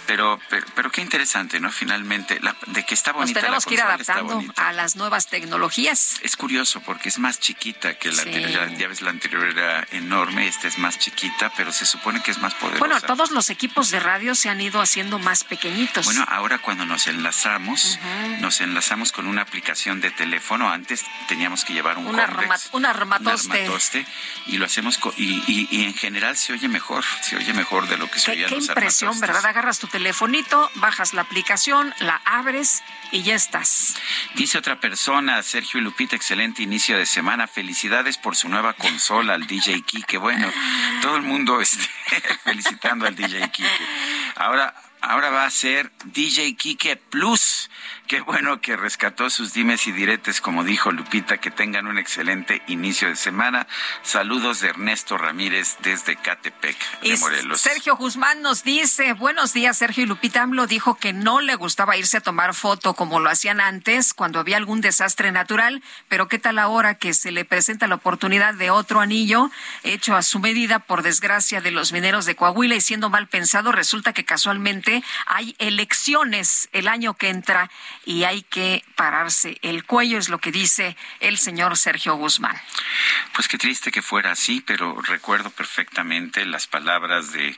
Pero, 0.06 0.38
pero, 0.74 0.90
qué 0.90 1.00
interesante, 1.00 1.60
¿no? 1.60 1.70
Finalmente, 1.70 2.40
de 2.66 2.84
que 2.84 2.94
está 2.94 3.12
bonita 3.12 3.40
Nos 3.40 3.42
tenemos 3.42 3.66
que 3.66 3.74
ir 3.74 3.82
adaptando 3.82 4.42
a 4.56 4.72
las 4.72 4.96
nuevas 4.96 5.28
tecnologías. 5.28 6.18
Es 6.22 6.36
curioso 6.36 6.80
porque 6.80 7.08
es 7.08 7.18
más 7.18 7.40
chiquita 7.40 7.94
que 7.98 8.12
la 8.12 8.22
anterior. 8.22 8.70
Ya 8.76 8.88
ves, 8.88 9.02
la 9.02 9.10
anterior 9.10 9.44
era 9.44 9.86
enorme, 9.90 10.46
esta 10.46 10.68
es 10.68 10.78
más 10.78 10.98
chiquita, 10.98 11.52
pero 11.56 11.72
se 11.72 11.86
supone 11.86 12.22
que 12.22 12.30
es 12.30 12.38
más 12.38 12.54
poderosa. 12.54 12.78
Bueno, 12.78 13.00
todos 13.00 13.30
los 13.30 13.50
equipos 13.50 13.90
de 13.90 14.00
radio 14.00 14.34
se 14.34 14.48
han 14.48 14.60
ido 14.60 14.80
haciendo 14.80 15.18
más 15.18 15.44
pequeñitos. 15.44 16.04
Bueno, 16.04 16.24
ahora 16.28 16.58
cuando 16.58 16.84
nos 16.84 17.06
enlazamos, 17.06 17.98
nos 18.40 18.60
enlazamos 18.60 19.12
con 19.12 19.26
una 19.26 19.42
aplicación 19.42 20.00
de 20.00 20.10
teléfono. 20.10 20.70
Antes 20.70 21.04
teníamos 21.28 21.64
que 21.64 21.72
llevar 21.72 21.98
un 21.98 22.06
una, 22.06 22.24
armatoste. 22.90 24.06
y 24.46 24.58
lo 24.58 24.66
hacemos 24.66 24.91
y, 25.16 25.84
en 25.84 25.94
general 25.94 26.36
se 26.36 26.52
oye 26.52 26.68
mejor, 26.68 27.04
se 27.22 27.36
oye 27.36 27.52
mejor 27.52 27.88
de 27.88 27.96
lo 27.96 28.10
que 28.10 28.18
se 28.18 28.32
oía 28.32 28.46
Qué 28.46 28.56
impresión, 28.56 29.18
¿verdad? 29.20 29.44
Agarras 29.44 29.78
tu 29.78 29.86
telefonito, 29.86 30.70
bajas 30.76 31.14
la 31.14 31.22
aplicación, 31.22 31.94
la 32.00 32.20
abres 32.24 32.82
y 33.10 33.22
ya 33.22 33.34
estás. 33.34 33.94
Dice 34.34 34.58
otra 34.58 34.80
persona, 34.80 35.42
Sergio 35.42 35.80
y 35.80 35.82
Lupita, 35.82 36.16
excelente 36.16 36.62
inicio 36.62 36.96
de 36.96 37.06
semana. 37.06 37.46
Felicidades 37.46 38.18
por 38.18 38.36
su 38.36 38.48
nueva 38.48 38.74
consola, 38.74 39.34
al 39.34 39.46
DJ 39.46 39.82
Kike. 39.82 40.18
Bueno, 40.18 40.50
todo 41.00 41.16
el 41.16 41.22
mundo 41.22 41.60
este, 41.60 41.88
felicitando 42.44 43.06
al 43.06 43.14
DJ 43.14 43.50
Kike. 43.50 43.86
Ahora, 44.36 44.74
ahora 45.00 45.30
va 45.30 45.44
a 45.44 45.50
ser 45.50 45.92
DJ 46.04 46.56
Kike 46.56 46.96
Plus. 46.96 47.70
Qué 48.12 48.20
bueno 48.20 48.60
que 48.60 48.76
rescató 48.76 49.30
sus 49.30 49.54
dimes 49.54 49.86
y 49.86 49.92
diretes, 49.92 50.42
como 50.42 50.64
dijo 50.64 50.92
Lupita, 50.92 51.38
que 51.38 51.50
tengan 51.50 51.86
un 51.86 51.96
excelente 51.96 52.60
inicio 52.66 53.08
de 53.08 53.16
semana. 53.16 53.66
Saludos 54.02 54.60
de 54.60 54.68
Ernesto 54.68 55.16
Ramírez 55.16 55.78
desde 55.80 56.16
Catepec, 56.16 56.76
de 57.00 57.16
Morelos. 57.16 57.62
Sergio 57.62 57.96
Guzmán 57.96 58.42
nos 58.42 58.64
dice, 58.64 59.14
buenos 59.14 59.54
días, 59.54 59.78
Sergio 59.78 60.04
y 60.04 60.06
Lupita. 60.06 60.42
AMLO 60.42 60.66
dijo 60.66 60.96
que 60.96 61.14
no 61.14 61.40
le 61.40 61.54
gustaba 61.54 61.96
irse 61.96 62.18
a 62.18 62.20
tomar 62.20 62.52
foto 62.52 62.92
como 62.92 63.18
lo 63.18 63.30
hacían 63.30 63.62
antes, 63.62 64.12
cuando 64.12 64.40
había 64.40 64.58
algún 64.58 64.82
desastre 64.82 65.32
natural, 65.32 65.82
pero 66.08 66.28
qué 66.28 66.38
tal 66.38 66.58
ahora 66.58 66.96
que 66.96 67.14
se 67.14 67.32
le 67.32 67.46
presenta 67.46 67.86
la 67.86 67.94
oportunidad 67.94 68.52
de 68.52 68.68
otro 68.68 69.00
anillo 69.00 69.50
hecho 69.84 70.14
a 70.16 70.20
su 70.20 70.38
medida, 70.38 70.80
por 70.80 71.02
desgracia, 71.02 71.62
de 71.62 71.70
los 71.70 71.92
mineros 71.92 72.26
de 72.26 72.36
Coahuila 72.36 72.74
y 72.74 72.82
siendo 72.82 73.08
mal 73.08 73.28
pensado, 73.28 73.72
resulta 73.72 74.12
que 74.12 74.26
casualmente 74.26 75.02
hay 75.24 75.56
elecciones 75.58 76.68
el 76.72 76.88
año 76.88 77.14
que 77.14 77.30
entra 77.30 77.70
y 78.04 78.24
hay 78.24 78.42
que 78.42 78.84
pararse 78.96 79.58
el 79.62 79.84
cuello, 79.84 80.18
es 80.18 80.28
lo 80.28 80.38
que 80.38 80.52
dice 80.52 80.96
el 81.20 81.38
señor 81.38 81.76
Sergio 81.76 82.14
Guzmán. 82.16 82.60
Pues 83.34 83.48
qué 83.48 83.58
triste 83.58 83.90
que 83.90 84.02
fuera 84.02 84.32
así, 84.32 84.60
pero 84.60 85.00
recuerdo 85.02 85.50
perfectamente 85.50 86.44
las 86.44 86.66
palabras 86.66 87.32
de, 87.32 87.56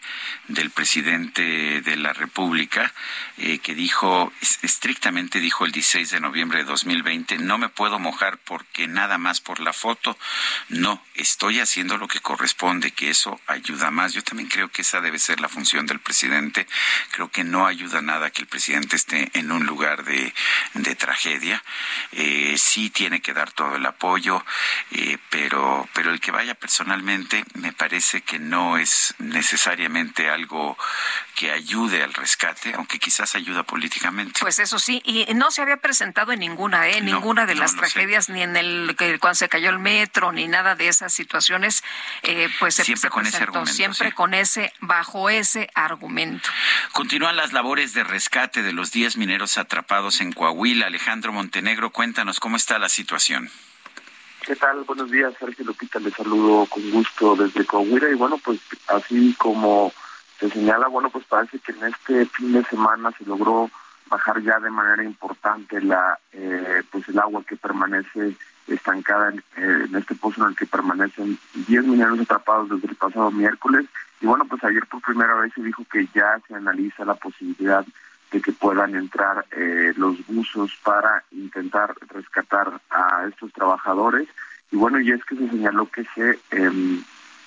del 0.48 0.70
presidente 0.70 1.80
de 1.80 1.96
la 1.96 2.12
República, 2.12 2.92
eh, 3.38 3.58
que 3.58 3.74
dijo, 3.74 4.32
estrictamente 4.62 5.40
dijo 5.40 5.64
el 5.64 5.72
16 5.72 6.10
de 6.10 6.20
noviembre 6.20 6.58
de 6.58 6.64
2020, 6.64 7.38
no 7.38 7.58
me 7.58 7.68
puedo 7.68 7.98
mojar 7.98 8.38
porque 8.38 8.86
nada 8.86 9.18
más 9.18 9.40
por 9.40 9.60
la 9.60 9.72
foto, 9.72 10.18
no, 10.68 11.02
estoy 11.14 11.60
haciendo 11.60 11.96
lo 11.96 12.08
que 12.08 12.20
corresponde, 12.20 12.92
que 12.92 13.10
eso 13.10 13.40
ayuda 13.46 13.90
más. 13.90 14.12
Yo 14.12 14.22
también 14.22 14.48
creo 14.48 14.70
que 14.70 14.82
esa 14.82 15.00
debe 15.00 15.18
ser 15.18 15.40
la 15.40 15.48
función 15.48 15.86
del 15.86 16.00
presidente, 16.00 16.66
creo 17.10 17.30
que 17.30 17.44
no 17.44 17.66
ayuda 17.66 18.02
nada 18.02 18.30
que 18.30 18.42
el 18.42 18.48
presidente 18.48 18.96
esté 18.96 19.30
en 19.34 19.50
un 19.50 19.66
lugar 19.66 20.04
de 20.04 20.33
de, 20.74 20.94
tragedia. 20.94 21.62
Eh, 22.12 22.54
sí 22.58 22.90
tiene 22.90 23.20
que 23.20 23.32
dar 23.32 23.52
todo 23.52 23.76
el 23.76 23.86
apoyo, 23.86 24.44
eh, 24.90 25.18
pero, 25.30 25.88
pero 25.92 26.10
el 26.12 26.20
que 26.20 26.30
vaya 26.30 26.54
personalmente 26.54 27.44
me 27.54 27.72
parece 27.72 28.22
que 28.22 28.38
no 28.38 28.78
es 28.78 29.14
necesariamente 29.18 30.28
algo 30.28 30.76
que 31.34 31.50
ayude 31.50 32.02
al 32.02 32.14
rescate, 32.14 32.74
aunque 32.74 32.98
quizás 32.98 33.34
ayuda 33.34 33.62
políticamente. 33.62 34.40
Pues 34.40 34.58
eso 34.58 34.78
sí, 34.78 35.02
y 35.04 35.26
no 35.34 35.50
se 35.50 35.62
había 35.62 35.78
presentado 35.78 36.32
en 36.32 36.40
ninguna, 36.40 36.88
¿eh? 36.88 37.00
ninguna 37.00 37.46
de 37.46 37.54
las 37.54 37.74
tragedias, 37.76 38.28
ni 38.28 38.42
en 38.42 38.56
el 38.56 38.94
que 38.96 39.18
cuando 39.18 39.34
se 39.34 39.48
cayó 39.48 39.70
el 39.70 39.78
metro, 39.78 40.32
ni 40.32 40.46
nada 40.46 40.74
de 40.76 40.88
esas 40.88 41.12
situaciones, 41.12 41.82
eh, 42.22 42.48
pues 42.58 42.76
se, 42.76 42.84
siempre 42.84 43.10
con 43.10 43.26
ese 43.26 43.38
argumento, 43.38 43.72
siempre 43.72 44.12
con 44.12 44.34
ese, 44.34 44.72
bajo 44.80 45.28
ese 45.28 45.68
argumento. 45.74 46.48
Continúan 46.92 47.36
las 47.36 47.52
labores 47.52 47.94
de 47.94 48.04
rescate 48.04 48.62
de 48.62 48.72
los 48.72 48.92
10 48.92 49.16
mineros 49.16 49.58
atrapados 49.58 50.20
en 50.20 50.32
Coahuila. 50.32 50.86
Alejandro 50.86 51.32
Montenegro, 51.32 51.90
cuéntanos 51.90 52.40
cómo 52.40 52.56
está 52.56 52.78
la 52.78 52.88
situación. 52.88 53.50
¿Qué 54.46 54.56
tal? 54.56 54.84
Buenos 54.84 55.10
días, 55.10 55.32
Sergio 55.40 55.64
Lupita, 55.64 55.98
le 55.98 56.10
saludo 56.10 56.66
con 56.66 56.90
gusto 56.90 57.34
desde 57.34 57.64
Coahuila 57.64 58.10
y 58.10 58.14
bueno, 58.14 58.36
pues 58.38 58.60
así 58.88 59.34
como 59.38 59.92
se 60.38 60.50
señala, 60.50 60.88
bueno, 60.88 61.10
pues 61.10 61.24
parece 61.26 61.58
que 61.58 61.72
en 61.72 61.84
este 61.84 62.26
fin 62.26 62.52
de 62.52 62.64
semana 62.64 63.10
se 63.12 63.24
logró 63.24 63.70
bajar 64.08 64.42
ya 64.42 64.58
de 64.60 64.70
manera 64.70 65.02
importante 65.02 65.80
la 65.80 66.18
eh, 66.32 66.82
pues 66.90 67.08
el 67.08 67.18
agua 67.18 67.42
que 67.46 67.56
permanece 67.56 68.36
estancada 68.66 69.30
en, 69.30 69.38
eh, 69.56 69.86
en, 69.88 69.94
este 69.96 70.14
pozo 70.14 70.42
en 70.42 70.50
el 70.50 70.56
que 70.56 70.66
permanecen 70.66 71.38
10 71.66 71.84
mineros 71.84 72.20
atrapados 72.20 72.70
desde 72.70 72.88
el 72.88 72.96
pasado 72.96 73.30
miércoles. 73.30 73.86
Y 74.20 74.26
bueno 74.26 74.44
pues 74.44 74.62
ayer 74.64 74.86
por 74.86 75.00
primera 75.02 75.34
vez 75.34 75.52
se 75.54 75.62
dijo 75.62 75.84
que 75.90 76.06
ya 76.14 76.38
se 76.46 76.54
analiza 76.54 77.04
la 77.04 77.14
posibilidad 77.14 77.84
de 78.30 78.40
que 78.40 78.52
puedan 78.52 78.94
entrar 78.94 79.46
eh, 79.52 79.92
los 79.96 80.26
buzos 80.26 80.72
para 80.82 81.24
intentar 81.30 81.94
rescatar 82.08 82.80
a 82.90 83.26
estos 83.28 83.52
trabajadores. 83.52 84.28
Y 84.70 84.76
bueno 84.76 85.00
y 85.00 85.12
es 85.12 85.24
que 85.24 85.36
se 85.36 85.48
señaló 85.48 85.88
que 85.90 86.04
se 86.14 86.38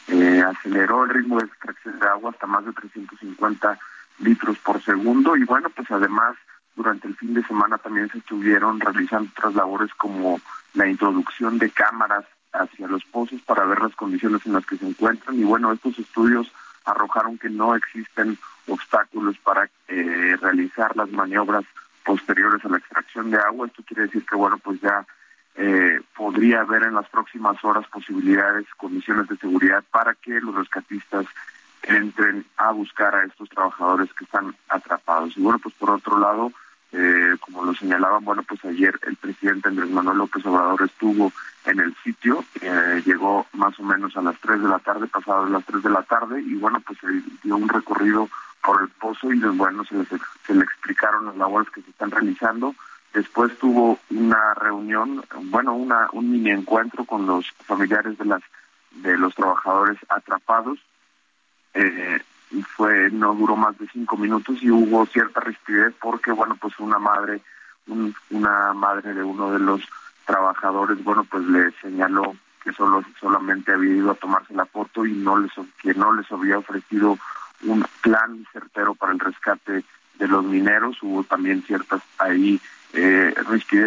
eh, 0.08 0.42
aceleró 0.42 1.04
el 1.04 1.10
ritmo 1.10 1.40
de 1.40 1.46
extracción 1.46 2.00
de 2.00 2.08
agua 2.08 2.32
hasta 2.32 2.48
más 2.48 2.66
de 2.66 2.74
350 2.74 3.80
litros 4.20 4.58
por 4.60 4.82
segundo 4.82 5.36
y 5.36 5.44
bueno, 5.44 5.70
pues 5.70 5.90
además 5.92 6.36
durante 6.76 7.08
el 7.08 7.16
fin 7.16 7.34
de 7.34 7.44
semana 7.44 7.78
también 7.78 8.10
se 8.10 8.20
estuvieron 8.20 8.80
realizando 8.80 9.30
otras 9.36 9.56
labores 9.56 9.94
como 9.96 10.40
la 10.74 10.88
introducción 10.88 11.58
de 11.58 11.70
cámaras 11.72 12.26
hacia 12.54 12.88
los 12.88 13.04
pozos 13.06 13.42
para 13.42 13.66
ver 13.66 13.82
las 13.82 13.96
condiciones 13.96 14.46
en 14.46 14.54
las 14.54 14.66
que 14.66 14.78
se 14.78 14.88
encuentran 14.88 15.38
y 15.38 15.44
bueno, 15.44 15.72
estos 15.72 15.98
estudios 16.00 16.52
arrojaron 16.86 17.38
que 17.38 17.50
no 17.50 17.76
existen 17.76 18.38
obstáculos 18.68 19.38
para 19.40 19.70
eh, 19.88 20.38
realizar 20.42 20.96
las 20.96 21.10
maniobras 21.10 21.66
posteriores 22.06 22.64
a 22.64 22.70
la 22.70 22.78
extracción 22.78 23.30
de 23.30 23.38
agua. 23.38 23.68
Esto 23.68 23.84
quiere 23.84 24.04
decir 24.04 24.26
que 24.26 24.36
bueno, 24.36 24.58
pues 24.58 24.80
ya 24.80 25.06
eh, 25.58 26.00
podría 26.16 26.62
haber 26.62 26.84
en 26.84 26.94
las 26.94 27.10
próximas 27.10 27.64
horas 27.64 27.88
posibilidades, 27.88 28.68
condiciones 28.78 29.28
de 29.28 29.38
seguridad 29.38 29.84
para 29.92 30.14
que 30.14 30.40
los 30.40 30.54
rescatistas 30.54 31.26
entren 31.82 32.46
a 32.58 32.72
buscar 32.72 33.16
a 33.16 33.26
estos 33.26 33.50
trabajadores 33.50 34.14
que 34.14 34.26
están 34.26 34.56
atrapados. 34.70 35.36
Y 35.36 35.42
bueno, 35.42 35.58
pues 35.58 35.74
por 35.76 35.90
otro 35.90 36.20
lado, 36.20 36.52
eh, 36.92 37.36
como 37.40 37.66
lo 37.66 37.74
señalaban, 37.74 38.24
bueno, 38.24 38.44
pues 38.44 38.64
ayer 38.66 39.00
el 39.08 39.16
presidente 39.16 39.70
Andrés 39.70 39.90
Manuel 39.90 40.20
López 40.20 40.46
Obrador 40.46 40.84
estuvo 40.84 41.34
en 41.66 41.80
el 41.80 41.96
sitio, 42.04 42.46
eh, 42.62 43.02
llegó 43.04 43.48
más 43.54 43.78
o 43.80 43.84
menos 43.84 44.16
a 44.16 44.22
las 44.22 44.40
3 44.40 44.62
de 44.62 44.70
la 44.70 44.80
tarde, 44.80 45.08
pasadas 45.08 45.50
las 45.50 45.66
3 45.66 45.84
de 45.84 45.90
la 45.90 46.04
tarde, 46.04 46.40
y 46.40 46.56
bueno, 46.56 46.80
pues 46.82 47.00
dio 47.44 47.58
un 47.58 47.68
recorrido 47.68 48.30
por 48.64 48.82
el 48.82 48.90
pozo 48.90 49.34
y 49.34 49.40
bueno, 49.40 49.84
se, 49.86 49.96
se 50.06 50.54
le 50.54 50.64
explicaron 50.64 51.26
las 51.26 51.38
labores 51.38 51.70
que 51.72 51.82
se 51.82 51.90
están 51.90 52.12
realizando 52.12 52.76
Después 53.18 53.58
tuvo 53.58 53.98
una 54.12 54.54
reunión, 54.54 55.24
bueno, 55.46 55.74
una 55.74 56.08
un 56.12 56.30
mini 56.30 56.52
encuentro 56.52 57.04
con 57.04 57.26
los 57.26 57.52
familiares 57.66 58.16
de 58.20 58.26
las 58.26 58.44
de 58.92 59.18
los 59.18 59.34
trabajadores 59.34 59.98
atrapados. 60.08 60.78
Eh, 61.74 62.22
fue 62.76 63.10
no 63.10 63.34
duró 63.34 63.56
más 63.56 63.76
de 63.80 63.88
cinco 63.88 64.18
minutos 64.18 64.62
y 64.62 64.70
hubo 64.70 65.04
cierta 65.08 65.40
rispidez 65.40 65.96
porque 66.00 66.32
bueno 66.32 66.58
pues 66.62 66.78
una 66.78 67.00
madre 67.00 67.42
una 68.30 68.74
madre 68.74 69.16
de 69.16 69.24
uno 69.24 69.52
de 69.52 69.60
los 69.60 69.82
trabajadores 70.26 71.04
bueno 71.04 71.24
pues 71.24 71.44
le 71.46 71.72
señaló 71.82 72.36
que 72.64 72.72
solo 72.74 73.04
solamente 73.20 73.74
había 73.74 73.96
ido 73.96 74.12
a 74.12 74.16
tomarse 74.16 74.54
la 74.54 74.68
foto 74.68 75.08
y 75.08 75.14
no 75.14 75.40
les 75.40 75.52
que 75.82 75.96
no 75.96 76.14
les 76.14 76.32
había 76.32 76.60
ofrecido 76.60 77.18
un 77.64 77.84
plan 78.02 78.46
certero 78.54 78.94
para 78.94 79.14
el 79.14 79.20
rescate 79.20 79.84
de 80.18 80.28
los 80.28 80.44
mineros. 80.44 80.98
Hubo 81.02 81.24
también 81.24 81.64
ciertas 81.64 82.02
ahí 82.18 82.60
eh, 82.94 83.34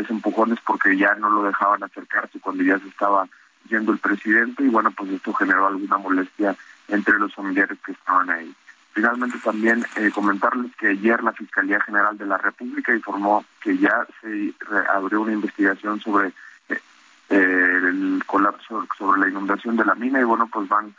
empujones 0.09 0.59
porque 0.66 0.97
ya 0.97 1.14
no 1.14 1.31
lo 1.31 1.45
dejaban 1.45 1.83
acercarse 1.83 2.39
cuando 2.41 2.62
ya 2.62 2.78
se 2.78 2.89
estaba 2.89 3.28
yendo 3.68 3.93
el 3.93 3.99
presidente 3.99 4.64
y 4.64 4.68
bueno, 4.68 4.91
pues 4.91 5.11
esto 5.11 5.33
generó 5.35 5.66
alguna 5.66 5.99
molestia 5.99 6.57
entre 6.89 7.18
los 7.18 7.35
familiares 7.35 7.78
que 7.85 7.93
estaban 7.93 8.31
ahí. 8.31 8.53
Finalmente 8.93 9.39
también 9.39 9.85
eh, 9.97 10.11
comentarles 10.12 10.74
que 10.76 10.89
ayer 10.89 11.22
la 11.22 11.33
Fiscalía 11.33 11.81
General 11.81 12.18
de 12.18 12.26
la 12.26 12.39
República 12.39 12.95
informó 12.95 13.45
que 13.61 13.78
ya 13.78 14.07
se 14.20 14.53
abrió 14.93 15.20
una 15.20 15.33
investigación 15.33 16.01
sobre 16.01 16.33
eh, 16.68 16.81
el 17.28 18.22
colapso, 18.26 18.87
sobre 18.99 19.20
la 19.20 19.28
inundación 19.28 19.76
de 19.76 19.85
la 19.85 19.95
mina 19.95 20.20
y 20.20 20.24
bueno, 20.24 20.49
pues 20.53 20.68
van 20.68 20.95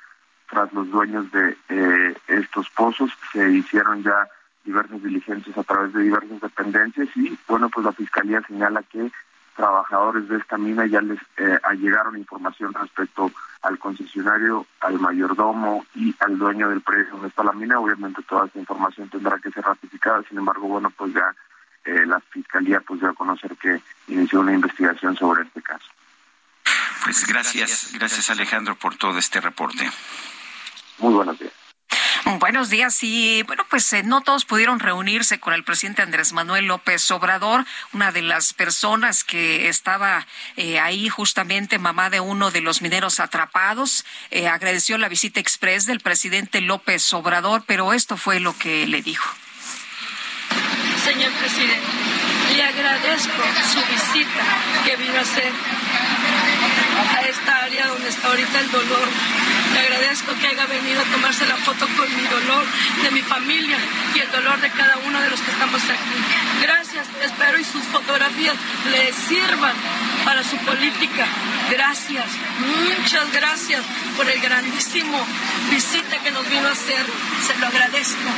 tras 0.49 0.71
los 0.73 0.89
dueños 0.89 1.29
de 1.31 1.57
eh, 1.69 2.15
estos 2.27 2.69
pozos. 2.69 3.11
Se 3.33 3.51
hicieron 3.51 4.01
ya 4.03 4.27
diversas 4.63 5.01
diligencias 5.03 5.57
a 5.57 5.63
través 5.63 5.93
de 5.93 6.03
diversas 6.03 6.41
dependencias 6.41 7.09
y 7.15 7.37
bueno, 7.47 7.69
pues 7.69 7.85
la 7.85 7.91
Fiscalía 7.93 8.41
señala 8.47 8.83
que 8.83 9.11
trabajadores 9.55 10.27
de 10.29 10.37
esta 10.37 10.57
mina 10.57 10.85
ya 10.85 11.01
les 11.01 11.19
eh, 11.37 11.59
llegaron 11.77 12.17
información 12.17 12.73
respecto 12.73 13.31
al 13.61 13.77
concesionario, 13.77 14.65
al 14.79 14.99
mayordomo 14.99 15.85
y 15.95 16.15
al 16.19 16.37
dueño 16.37 16.69
del 16.69 16.81
predio 16.81 17.11
donde 17.11 17.27
está 17.27 17.43
la 17.43 17.51
mina. 17.51 17.79
Obviamente 17.79 18.21
toda 18.23 18.45
esta 18.45 18.59
información 18.59 19.09
tendrá 19.09 19.37
que 19.39 19.51
ser 19.51 19.63
ratificada, 19.63 20.23
sin 20.27 20.37
embargo, 20.37 20.67
bueno, 20.67 20.89
pues 20.89 21.13
ya 21.13 21.35
eh, 21.85 22.05
la 22.05 22.19
Fiscalía 22.19 22.79
pues 22.81 22.99
dio 22.99 23.09
a 23.09 23.13
conocer 23.13 23.55
que 23.57 23.81
inició 24.07 24.39
una 24.39 24.53
investigación 24.53 25.15
sobre 25.15 25.43
este 25.43 25.61
caso. 25.61 25.87
Pues 27.03 27.25
gracias, 27.27 27.91
gracias 27.93 28.29
Alejandro 28.29 28.75
por 28.75 28.95
todo 28.95 29.17
este 29.17 29.41
reporte. 29.41 29.89
Muy 30.99 31.13
buenos 31.13 31.37
días. 31.39 31.60
Buenos 32.39 32.69
días 32.69 32.97
y 33.01 33.43
bueno, 33.43 33.65
pues 33.69 33.91
eh, 33.93 34.03
no 34.03 34.21
todos 34.21 34.45
pudieron 34.45 34.79
reunirse 34.79 35.39
con 35.39 35.53
el 35.53 35.63
presidente 35.63 36.01
Andrés 36.01 36.33
Manuel 36.33 36.65
López 36.65 37.09
Obrador, 37.11 37.65
una 37.93 38.11
de 38.11 38.21
las 38.21 38.53
personas 38.53 39.23
que 39.23 39.69
estaba 39.69 40.27
eh, 40.57 40.79
ahí 40.79 41.09
justamente 41.09 41.79
mamá 41.79 42.09
de 42.09 42.19
uno 42.19 42.51
de 42.51 42.61
los 42.61 42.81
mineros 42.81 43.19
atrapados, 43.19 44.05
eh, 44.29 44.47
agradeció 44.47 44.97
la 44.97 45.09
visita 45.09 45.39
express 45.39 45.85
del 45.85 45.99
presidente 45.99 46.61
López 46.61 47.11
Obrador, 47.13 47.63
pero 47.65 47.93
esto 47.93 48.17
fue 48.17 48.39
lo 48.39 48.57
que 48.57 48.85
le 48.87 49.01
dijo. 49.01 49.29
Señor 51.03 51.31
presidente, 51.33 51.87
le 52.55 52.63
agradezco 52.63 53.43
su 53.73 53.79
visita 53.91 54.43
que 54.85 54.95
vino 54.97 55.15
a 55.15 55.21
hacer 55.21 55.51
a 57.15 57.21
esta 57.21 57.63
área 57.63 57.87
donde 57.87 58.09
está 58.09 58.27
ahorita 58.27 58.59
el 58.59 58.71
dolor. 58.71 59.09
Le 59.73 59.79
agradezco 59.79 60.33
que 60.39 60.47
haya 60.47 60.65
venido 60.65 61.01
a 61.01 61.05
tomarse 61.05 61.45
la 61.45 61.55
foto 61.57 61.87
con 61.95 62.07
mi 62.15 62.27
dolor, 62.27 62.65
de 63.03 63.11
mi 63.11 63.21
familia 63.21 63.77
y 64.15 64.19
el 64.19 64.31
dolor 64.31 64.59
de 64.59 64.69
cada 64.69 64.97
uno 65.05 65.21
de 65.21 65.29
los 65.29 65.39
que 65.39 65.51
estamos 65.51 65.81
aquí. 65.83 66.17
Gracias, 66.61 67.07
espero 67.23 67.59
y 67.59 67.63
sus 67.63 67.83
fotografías 67.83 68.55
le 68.91 69.13
sirvan 69.13 69.75
para 70.25 70.43
su 70.43 70.57
política. 70.57 71.25
Gracias, 71.69 72.25
muchas 72.59 73.31
gracias 73.31 73.81
por 74.17 74.29
el 74.29 74.39
grandísimo 74.41 75.25
visita 75.69 76.17
que 76.23 76.31
nos 76.31 76.49
vino 76.49 76.67
a 76.67 76.71
hacer. 76.71 77.05
Se 77.47 77.57
lo 77.57 77.67
agradezco. 77.67 78.29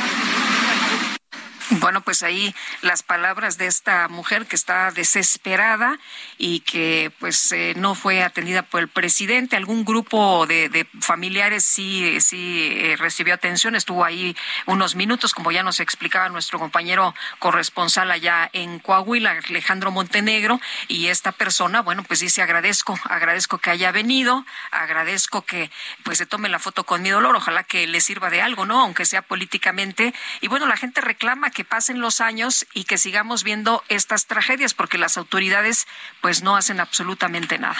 Bueno, 1.70 2.02
pues 2.02 2.22
ahí 2.22 2.54
las 2.82 3.02
palabras 3.02 3.56
de 3.56 3.66
esta 3.66 4.08
mujer 4.08 4.44
que 4.44 4.54
está 4.54 4.90
desesperada 4.90 5.98
y 6.36 6.60
que 6.60 7.10
pues 7.18 7.52
eh, 7.52 7.72
no 7.76 7.94
fue 7.94 8.22
atendida 8.22 8.62
por 8.62 8.80
el 8.80 8.88
presidente. 8.88 9.56
Algún 9.56 9.84
grupo 9.84 10.46
de, 10.46 10.86
familiares 11.00 11.64
sí, 11.64 12.20
sí 12.20 12.68
eh, 12.70 12.96
recibió 12.98 13.32
atención, 13.32 13.76
estuvo 13.76 14.04
ahí 14.04 14.36
unos 14.66 14.94
minutos, 14.94 15.32
como 15.32 15.52
ya 15.52 15.62
nos 15.62 15.80
explicaba 15.80 16.28
nuestro 16.28 16.58
compañero 16.58 17.14
corresponsal 17.38 18.10
allá 18.10 18.50
en 18.52 18.78
Coahuila, 18.78 19.40
Alejandro 19.48 19.90
Montenegro, 19.90 20.60
y 20.88 21.06
esta 21.06 21.32
persona, 21.32 21.80
bueno, 21.80 22.02
pues 22.02 22.20
dice 22.20 22.42
agradezco, 22.42 22.98
agradezco 23.04 23.56
que 23.56 23.70
haya 23.70 23.90
venido, 23.90 24.44
agradezco 24.70 25.42
que 25.42 25.70
pues 26.02 26.18
se 26.18 26.26
tome 26.26 26.50
la 26.50 26.58
foto 26.58 26.84
con 26.84 27.00
mi 27.00 27.08
dolor, 27.08 27.34
ojalá 27.36 27.64
que 27.64 27.86
le 27.86 28.02
sirva 28.02 28.28
de 28.28 28.42
algo, 28.42 28.66
¿no? 28.66 28.80
Aunque 28.80 29.06
sea 29.06 29.22
políticamente. 29.22 30.12
Y 30.42 30.48
bueno, 30.48 30.66
la 30.66 30.76
gente 30.76 31.00
reclama 31.00 31.53
que 31.54 31.64
pasen 31.64 32.00
los 32.00 32.20
años 32.20 32.66
y 32.74 32.84
que 32.84 32.98
sigamos 32.98 33.44
viendo 33.44 33.82
estas 33.88 34.26
tragedias, 34.26 34.74
porque 34.74 34.98
las 34.98 35.16
autoridades 35.16 35.86
pues 36.20 36.42
no 36.42 36.56
hacen 36.56 36.80
absolutamente 36.80 37.58
nada. 37.58 37.76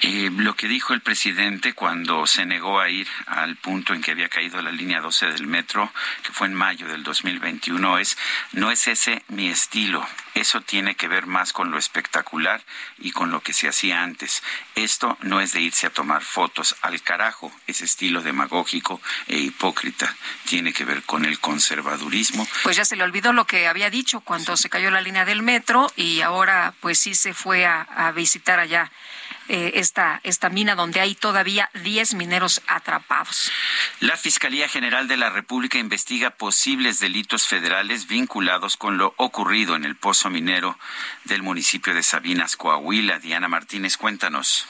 Eh, 0.00 0.30
lo 0.34 0.54
que 0.54 0.68
dijo 0.68 0.94
el 0.94 1.02
presidente 1.02 1.74
cuando 1.74 2.26
se 2.26 2.46
negó 2.46 2.80
a 2.80 2.88
ir 2.88 3.08
al 3.26 3.56
punto 3.56 3.92
en 3.92 4.00
que 4.00 4.12
había 4.12 4.28
caído 4.28 4.62
la 4.62 4.72
línea 4.72 5.00
12 5.00 5.26
del 5.26 5.46
metro, 5.46 5.92
que 6.22 6.32
fue 6.32 6.46
en 6.46 6.54
mayo 6.54 6.86
del 6.86 7.02
2021, 7.02 7.98
es, 7.98 8.16
no 8.52 8.70
es 8.70 8.88
ese 8.88 9.22
mi 9.28 9.48
estilo, 9.48 10.06
eso 10.34 10.60
tiene 10.60 10.94
que 10.94 11.08
ver 11.08 11.26
más 11.26 11.52
con 11.52 11.70
lo 11.72 11.78
espectacular 11.78 12.62
y 12.98 13.10
con 13.10 13.30
lo 13.30 13.40
que 13.40 13.52
se 13.52 13.68
hacía 13.68 14.02
antes. 14.02 14.42
Esto 14.76 15.18
no 15.22 15.40
es 15.40 15.52
de 15.52 15.60
irse 15.60 15.88
a 15.88 15.90
tomar 15.90 16.22
fotos 16.22 16.76
al 16.82 17.02
carajo, 17.02 17.52
ese 17.66 17.84
estilo 17.84 18.22
demagógico 18.22 19.00
e 19.26 19.38
hipócrita. 19.38 20.14
Tiene 20.44 20.72
que 20.72 20.84
ver 20.84 21.02
con 21.02 21.24
el 21.24 21.40
conservadurismo. 21.40 22.46
Pues 22.62 22.76
ya 22.76 22.84
se 22.84 22.94
le 22.94 23.02
olvidó 23.08 23.32
lo 23.32 23.46
que 23.46 23.66
había 23.66 23.90
dicho 23.90 24.20
cuando 24.20 24.56
se 24.56 24.70
cayó 24.70 24.90
la 24.90 25.00
línea 25.00 25.24
del 25.24 25.42
metro 25.42 25.90
y 25.96 26.20
ahora 26.20 26.74
pues 26.80 26.98
sí 26.98 27.14
se 27.14 27.34
fue 27.34 27.66
a, 27.66 27.82
a 27.82 28.12
visitar 28.12 28.60
allá 28.60 28.90
eh, 29.48 29.72
esta, 29.80 30.20
esta 30.24 30.50
mina 30.50 30.74
donde 30.74 31.00
hay 31.00 31.14
todavía 31.14 31.70
10 31.82 32.14
mineros 32.14 32.60
atrapados. 32.66 33.50
La 34.00 34.18
Fiscalía 34.18 34.68
General 34.68 35.08
de 35.08 35.16
la 35.16 35.30
República 35.30 35.78
investiga 35.78 36.28
posibles 36.28 37.00
delitos 37.00 37.46
federales 37.46 38.06
vinculados 38.06 38.76
con 38.76 38.98
lo 38.98 39.14
ocurrido 39.16 39.74
en 39.74 39.86
el 39.86 39.96
pozo 39.96 40.28
minero 40.28 40.78
del 41.24 41.42
municipio 41.42 41.94
de 41.94 42.02
Sabinas, 42.02 42.56
Coahuila. 42.56 43.20
Diana 43.20 43.48
Martínez, 43.48 43.96
cuéntanos. 43.96 44.68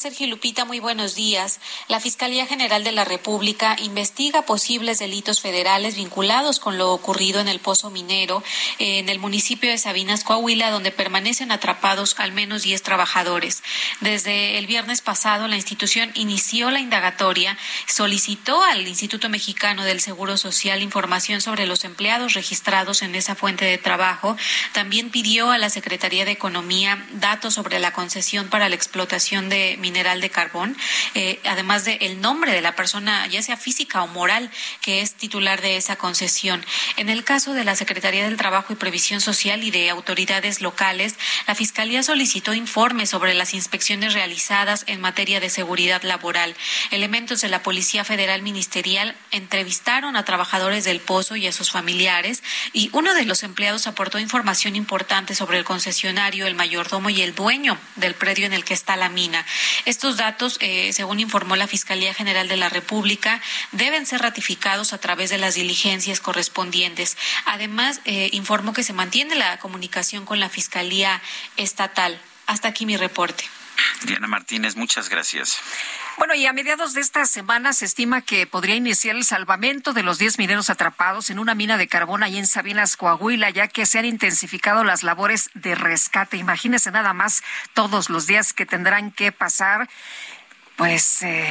Sergio 0.00 0.26
Lupita, 0.28 0.64
muy 0.64 0.80
buenos 0.80 1.14
días. 1.14 1.60
La 1.86 2.00
Fiscalía 2.00 2.46
General 2.46 2.82
de 2.82 2.90
la 2.90 3.04
República 3.04 3.76
investiga 3.78 4.46
posibles 4.46 4.98
delitos 4.98 5.42
federales 5.42 5.94
vinculados 5.94 6.58
con 6.58 6.78
lo 6.78 6.94
ocurrido 6.94 7.38
en 7.38 7.48
el 7.48 7.60
pozo 7.60 7.90
minero 7.90 8.42
en 8.78 9.10
el 9.10 9.18
municipio 9.18 9.68
de 9.68 9.76
Sabinas, 9.76 10.24
Coahuila, 10.24 10.70
donde 10.70 10.90
permanecen 10.90 11.52
atrapados 11.52 12.14
al 12.18 12.32
menos 12.32 12.62
10 12.62 12.82
trabajadores. 12.82 13.62
Desde 14.00 14.56
el 14.56 14.66
viernes 14.66 15.02
pasado, 15.02 15.48
la 15.48 15.56
institución 15.56 16.12
inició 16.14 16.70
la 16.70 16.80
indagatoria, 16.80 17.58
solicitó 17.86 18.62
al 18.62 18.88
Instituto 18.88 19.28
Mexicano 19.28 19.84
del 19.84 20.00
Seguro 20.00 20.38
Social 20.38 20.80
información 20.80 21.42
sobre 21.42 21.66
los 21.66 21.84
empleados 21.84 22.32
registrados 22.32 23.02
en 23.02 23.14
esa 23.14 23.34
fuente 23.34 23.66
de 23.66 23.76
trabajo. 23.76 24.34
También 24.72 25.10
pidió 25.10 25.50
a 25.50 25.58
la 25.58 25.68
Secretaría 25.68 26.24
de 26.24 26.30
Economía 26.30 27.06
datos 27.12 27.52
sobre 27.52 27.78
la 27.80 27.92
concesión 27.92 28.48
para 28.48 28.70
la 28.70 28.76
explotación 28.76 29.50
de 29.50 29.76
mineral 29.90 30.20
de 30.20 30.30
carbón, 30.30 30.76
eh, 31.14 31.40
además 31.44 31.84
del 31.84 31.98
el 32.00 32.20
nombre 32.20 32.52
de 32.52 32.60
la 32.60 32.76
persona, 32.76 33.26
ya 33.26 33.42
sea 33.42 33.56
física 33.56 34.02
o 34.02 34.06
moral, 34.06 34.50
que 34.80 35.00
es 35.00 35.14
titular 35.14 35.60
de 35.60 35.76
esa 35.76 35.96
concesión. 35.96 36.64
En 36.96 37.08
el 37.08 37.24
caso 37.24 37.54
de 37.54 37.64
la 37.64 37.74
Secretaría 37.74 38.24
del 38.24 38.36
Trabajo 38.36 38.72
y 38.72 38.76
Previsión 38.76 39.20
Social 39.20 39.64
y 39.64 39.70
de 39.70 39.90
autoridades 39.90 40.60
locales, 40.60 41.16
la 41.46 41.54
Fiscalía 41.56 42.02
solicitó 42.02 42.54
informes 42.54 43.10
sobre 43.10 43.34
las 43.34 43.52
inspecciones 43.52 44.14
realizadas 44.14 44.84
en 44.86 45.00
materia 45.00 45.40
de 45.40 45.50
seguridad 45.50 46.02
laboral. 46.02 46.54
Elementos 46.90 47.40
de 47.40 47.48
la 47.48 47.62
Policía 47.62 48.04
Federal 48.04 48.42
Ministerial 48.42 49.16
entrevistaron 49.32 50.16
a 50.16 50.24
trabajadores 50.24 50.84
del 50.84 51.00
pozo 51.00 51.36
y 51.36 51.46
a 51.46 51.52
sus 51.52 51.70
familiares 51.70 52.42
y 52.72 52.90
uno 52.92 53.14
de 53.14 53.24
los 53.24 53.42
empleados 53.42 53.86
aportó 53.86 54.18
información 54.18 54.76
importante 54.76 55.34
sobre 55.34 55.58
el 55.58 55.64
concesionario, 55.64 56.46
el 56.46 56.54
mayordomo 56.54 57.10
y 57.10 57.22
el 57.22 57.34
dueño 57.34 57.78
del 57.96 58.14
predio 58.14 58.46
en 58.46 58.52
el 58.52 58.64
que 58.64 58.74
está 58.74 58.96
la 58.96 59.08
mina. 59.08 59.44
Estos 59.84 60.16
datos, 60.16 60.58
eh, 60.60 60.92
según 60.92 61.20
informó 61.20 61.56
la 61.56 61.66
Fiscalía 61.66 62.14
General 62.14 62.48
de 62.48 62.56
la 62.56 62.68
República, 62.68 63.40
deben 63.72 64.06
ser 64.06 64.22
ratificados 64.22 64.92
a 64.92 64.98
través 64.98 65.30
de 65.30 65.38
las 65.38 65.54
diligencias 65.54 66.20
correspondientes. 66.20 67.16
Además, 67.46 68.00
eh, 68.04 68.30
informó 68.32 68.72
que 68.72 68.82
se 68.82 68.92
mantiene 68.92 69.34
la 69.34 69.58
comunicación 69.58 70.24
con 70.24 70.40
la 70.40 70.48
Fiscalía 70.48 71.22
Estatal. 71.56 72.20
Hasta 72.46 72.68
aquí 72.68 72.86
mi 72.86 72.96
reporte. 72.96 73.44
Diana 74.04 74.26
Martínez, 74.26 74.76
muchas 74.76 75.08
gracias. 75.08 75.60
Bueno, 76.18 76.34
y 76.34 76.44
a 76.46 76.52
mediados 76.52 76.92
de 76.92 77.00
esta 77.00 77.24
semana 77.24 77.72
se 77.72 77.86
estima 77.86 78.20
que 78.20 78.46
podría 78.46 78.74
iniciar 78.74 79.16
el 79.16 79.24
salvamento 79.24 79.92
de 79.92 80.02
los 80.02 80.18
10 80.18 80.38
mineros 80.38 80.68
atrapados 80.68 81.30
en 81.30 81.38
una 81.38 81.54
mina 81.54 81.78
de 81.78 81.88
carbón 81.88 82.22
ahí 82.22 82.36
en 82.36 82.46
Sabinas, 82.46 82.96
Coahuila, 82.96 83.48
ya 83.50 83.68
que 83.68 83.86
se 83.86 83.98
han 83.98 84.04
intensificado 84.04 84.84
las 84.84 85.02
labores 85.02 85.48
de 85.54 85.74
rescate. 85.74 86.36
Imagínese 86.36 86.90
nada 86.90 87.14
más 87.14 87.42
todos 87.72 88.10
los 88.10 88.26
días 88.26 88.52
que 88.52 88.66
tendrán 88.66 89.12
que 89.12 89.32
pasar 89.32 89.88
pues 90.80 91.22
eh, 91.24 91.46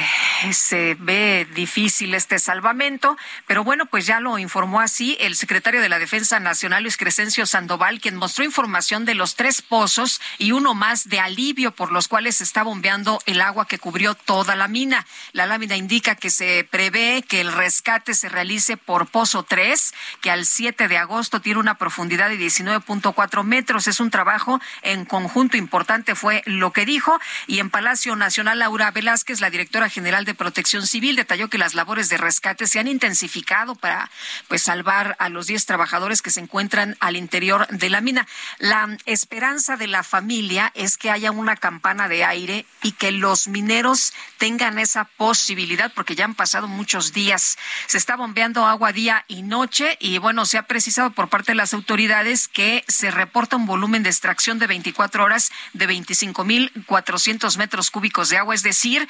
se 0.50 0.96
ve 0.98 1.46
difícil 1.54 2.16
este 2.16 2.40
salvamento, 2.40 3.16
pero 3.46 3.62
bueno, 3.62 3.86
pues 3.86 4.04
ya 4.04 4.18
lo 4.18 4.40
informó 4.40 4.80
así 4.80 5.16
el 5.20 5.36
secretario 5.36 5.80
de 5.80 5.88
la 5.88 6.00
Defensa 6.00 6.40
Nacional, 6.40 6.82
Luis 6.82 6.96
Crescencio 6.96 7.46
Sandoval, 7.46 8.00
quien 8.00 8.16
mostró 8.16 8.44
información 8.44 9.04
de 9.04 9.14
los 9.14 9.36
tres 9.36 9.62
pozos 9.62 10.20
y 10.38 10.50
uno 10.50 10.74
más 10.74 11.08
de 11.08 11.20
alivio 11.20 11.70
por 11.70 11.92
los 11.92 12.08
cuales 12.08 12.40
está 12.40 12.64
bombeando 12.64 13.20
el 13.24 13.40
agua 13.40 13.68
que 13.68 13.78
cubrió 13.78 14.16
toda 14.16 14.56
la 14.56 14.66
mina. 14.66 15.06
La 15.30 15.46
lámina 15.46 15.76
indica 15.76 16.16
que 16.16 16.30
se 16.30 16.66
prevé 16.68 17.22
que 17.22 17.40
el 17.40 17.52
rescate 17.52 18.14
se 18.14 18.28
realice 18.28 18.76
por 18.76 19.06
pozo 19.06 19.44
3, 19.44 19.94
que 20.22 20.32
al 20.32 20.44
7 20.44 20.88
de 20.88 20.98
agosto 20.98 21.40
tiene 21.40 21.60
una 21.60 21.78
profundidad 21.78 22.30
de 22.30 22.36
19.4 22.36 23.44
metros. 23.44 23.86
Es 23.86 24.00
un 24.00 24.10
trabajo 24.10 24.60
en 24.82 25.04
conjunto 25.04 25.56
importante, 25.56 26.16
fue 26.16 26.42
lo 26.46 26.72
que 26.72 26.84
dijo. 26.84 27.20
Y 27.46 27.60
en 27.60 27.70
Palacio 27.70 28.16
Nacional, 28.16 28.58
Laura 28.58 28.90
Velázquez, 29.20 29.40
la 29.42 29.50
directora 29.50 29.90
general 29.90 30.24
de 30.24 30.34
Protección 30.34 30.86
Civil, 30.86 31.16
detalló 31.16 31.50
que 31.50 31.58
las 31.58 31.74
labores 31.74 32.08
de 32.08 32.16
rescate 32.16 32.66
se 32.66 32.78
han 32.78 32.88
intensificado 32.88 33.74
para 33.74 34.10
pues 34.48 34.62
salvar 34.62 35.14
a 35.18 35.28
los 35.28 35.46
10 35.46 35.66
trabajadores 35.66 36.22
que 36.22 36.30
se 36.30 36.40
encuentran 36.40 36.96
al 37.00 37.16
interior 37.16 37.66
de 37.68 37.90
la 37.90 38.00
mina. 38.00 38.26
La 38.58 38.96
esperanza 39.04 39.76
de 39.76 39.88
la 39.88 40.04
familia 40.04 40.72
es 40.74 40.96
que 40.96 41.10
haya 41.10 41.32
una 41.32 41.56
campana 41.56 42.08
de 42.08 42.24
aire 42.24 42.64
y 42.82 42.92
que 42.92 43.10
los 43.10 43.46
mineros 43.46 44.14
tengan 44.38 44.78
esa 44.78 45.04
posibilidad, 45.04 45.92
porque 45.92 46.14
ya 46.14 46.24
han 46.24 46.34
pasado 46.34 46.66
muchos 46.66 47.12
días. 47.12 47.58
Se 47.88 47.98
está 47.98 48.16
bombeando 48.16 48.64
agua 48.64 48.92
día 48.92 49.26
y 49.28 49.42
noche 49.42 49.98
y 50.00 50.16
bueno, 50.16 50.46
se 50.46 50.56
ha 50.56 50.62
precisado 50.62 51.10
por 51.10 51.28
parte 51.28 51.52
de 51.52 51.56
las 51.56 51.74
autoridades 51.74 52.48
que 52.48 52.84
se 52.88 53.10
reporta 53.10 53.56
un 53.56 53.66
volumen 53.66 54.02
de 54.02 54.08
extracción 54.08 54.58
de 54.58 54.66
24 54.66 55.24
horas 55.24 55.52
de 55.74 55.86
25.400 55.86 57.58
metros 57.58 57.90
cúbicos 57.90 58.30
de 58.30 58.38
agua, 58.38 58.54
es 58.54 58.62
decir, 58.62 59.09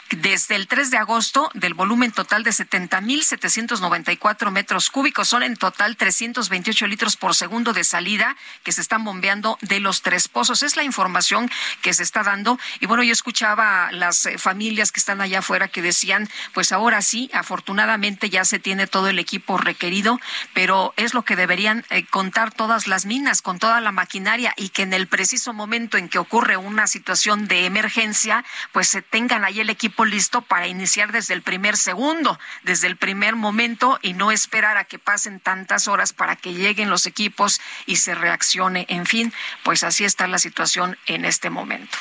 desde 0.11 0.55
el 0.55 0.67
3 0.67 0.91
de 0.91 0.97
agosto 0.97 1.49
del 1.53 1.73
volumen 1.73 2.11
total 2.11 2.43
de 2.43 2.51
70.794 2.51 4.51
metros 4.51 4.89
cúbicos. 4.89 5.27
Son 5.27 5.43
en 5.43 5.55
total 5.55 5.97
328 5.97 6.87
litros 6.87 7.17
por 7.17 7.35
segundo 7.35 7.73
de 7.73 7.83
salida 7.83 8.35
que 8.63 8.71
se 8.71 8.81
están 8.81 9.03
bombeando 9.03 9.57
de 9.61 9.79
los 9.79 10.01
tres 10.01 10.27
pozos. 10.27 10.63
Es 10.63 10.75
la 10.75 10.83
información 10.83 11.49
que 11.81 11.93
se 11.93 12.03
está 12.03 12.23
dando. 12.23 12.59
Y 12.79 12.85
bueno, 12.85 13.03
yo 13.03 13.13
escuchaba 13.13 13.87
a 13.87 13.91
las 13.91 14.25
eh, 14.25 14.37
familias 14.37 14.91
que 14.91 14.99
están 14.99 15.21
allá 15.21 15.39
afuera 15.39 15.67
que 15.67 15.81
decían, 15.81 16.29
pues 16.53 16.71
ahora 16.71 17.01
sí, 17.01 17.29
afortunadamente 17.33 18.29
ya 18.29 18.45
se 18.45 18.59
tiene 18.59 18.87
todo 18.87 19.07
el 19.07 19.19
equipo 19.19 19.57
requerido, 19.57 20.19
pero 20.53 20.93
es 20.97 21.13
lo 21.13 21.23
que 21.23 21.35
deberían 21.35 21.85
eh, 21.89 22.05
contar 22.05 22.53
todas 22.53 22.87
las 22.87 23.05
minas, 23.05 23.41
con 23.41 23.59
toda 23.59 23.81
la 23.81 23.91
maquinaria 23.91 24.53
y 24.57 24.69
que 24.69 24.83
en 24.83 24.93
el 24.93 25.07
preciso 25.07 25.53
momento 25.53 25.97
en 25.97 26.09
que 26.09 26.19
ocurre 26.19 26.57
una 26.57 26.87
situación 26.87 27.47
de 27.47 27.65
emergencia, 27.65 28.43
pues 28.71 28.87
se 28.87 29.01
tengan 29.01 29.43
ahí 29.43 29.59
el 29.59 29.69
equipo 29.69 30.00
listo 30.05 30.41
para 30.41 30.67
iniciar 30.67 31.11
desde 31.11 31.33
el 31.33 31.41
primer 31.41 31.77
segundo, 31.77 32.39
desde 32.63 32.87
el 32.87 32.95
primer 32.95 33.35
momento 33.35 33.99
y 34.01 34.13
no 34.13 34.31
esperar 34.31 34.77
a 34.77 34.85
que 34.85 34.99
pasen 34.99 35.39
tantas 35.39 35.87
horas 35.87 36.13
para 36.13 36.35
que 36.35 36.53
lleguen 36.53 36.89
los 36.89 37.05
equipos 37.05 37.61
y 37.85 37.97
se 37.97 38.15
reaccione. 38.15 38.85
En 38.89 39.05
fin, 39.05 39.33
pues 39.63 39.83
así 39.83 40.03
está 40.03 40.27
la 40.27 40.39
situación 40.39 40.97
en 41.05 41.25
este 41.25 41.49
momento. 41.49 41.97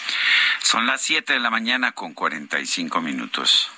Son 0.62 0.86
las 0.86 1.02
7 1.02 1.32
de 1.32 1.40
la 1.40 1.50
mañana 1.50 1.92
con 1.92 2.14
45 2.14 3.00
minutos. 3.00 3.70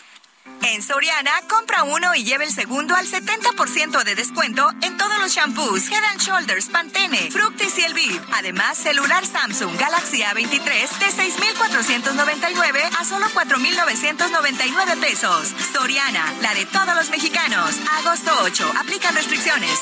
En 0.65 0.81
Soriana, 0.83 1.33
compra 1.49 1.83
uno 1.83 2.15
y 2.15 2.25
lleve 2.25 2.45
el 2.45 2.53
segundo 2.53 2.95
al 2.95 3.07
70% 3.07 4.05
de 4.05 4.15
descuento 4.15 4.71
en 4.83 4.97
todos 4.97 5.19
los 5.19 5.33
shampoos, 5.33 5.89
Head 5.91 6.05
and 6.13 6.21
Shoulders, 6.21 6.67
Pantene, 6.67 7.31
Fructis 7.31 7.79
y 7.79 7.83
Elviv. 7.83 8.21
Además, 8.33 8.79
celular 8.79 9.27
Samsung 9.27 9.77
Galaxy 9.77 10.23
A23 10.23 10.99
de 10.99 11.11
6,499 11.11 12.81
a 12.99 13.05
solo 13.05 13.27
4,999 13.33 14.97
pesos. 15.01 15.53
Soriana, 15.73 16.33
la 16.41 16.55
de 16.55 16.65
todos 16.67 16.95
los 16.95 17.11
mexicanos. 17.11 17.77
Agosto 17.99 18.31
8. 18.43 18.73
Aplican 18.79 19.15
restricciones. 19.15 19.81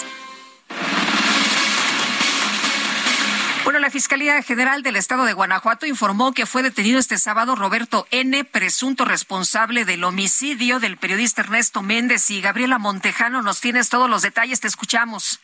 Bueno, 3.71 3.87
la 3.87 3.91
Fiscalía 3.91 4.43
General 4.43 4.83
del 4.83 4.97
Estado 4.97 5.25
de 5.25 5.33
Guanajuato 5.33 5.87
informó 5.87 6.33
que 6.33 6.45
fue 6.45 6.65
detenido 6.65 6.99
este 6.99 7.19
sábado 7.19 7.55
Roberto 7.55 8.05
N., 8.11 8.43
presunto 8.43 9.05
responsable 9.05 9.85
del 9.85 10.03
homicidio 10.03 10.81
del 10.81 10.97
periodista 10.97 11.43
Ernesto 11.43 11.81
Méndez. 11.81 12.33
Y 12.33 12.41
Gabriela 12.41 12.81
Montejano, 12.81 13.43
nos 13.43 13.61
tienes 13.61 13.89
todos 13.89 14.11
los 14.11 14.23
detalles, 14.23 14.59
te 14.59 14.67
escuchamos. 14.67 15.39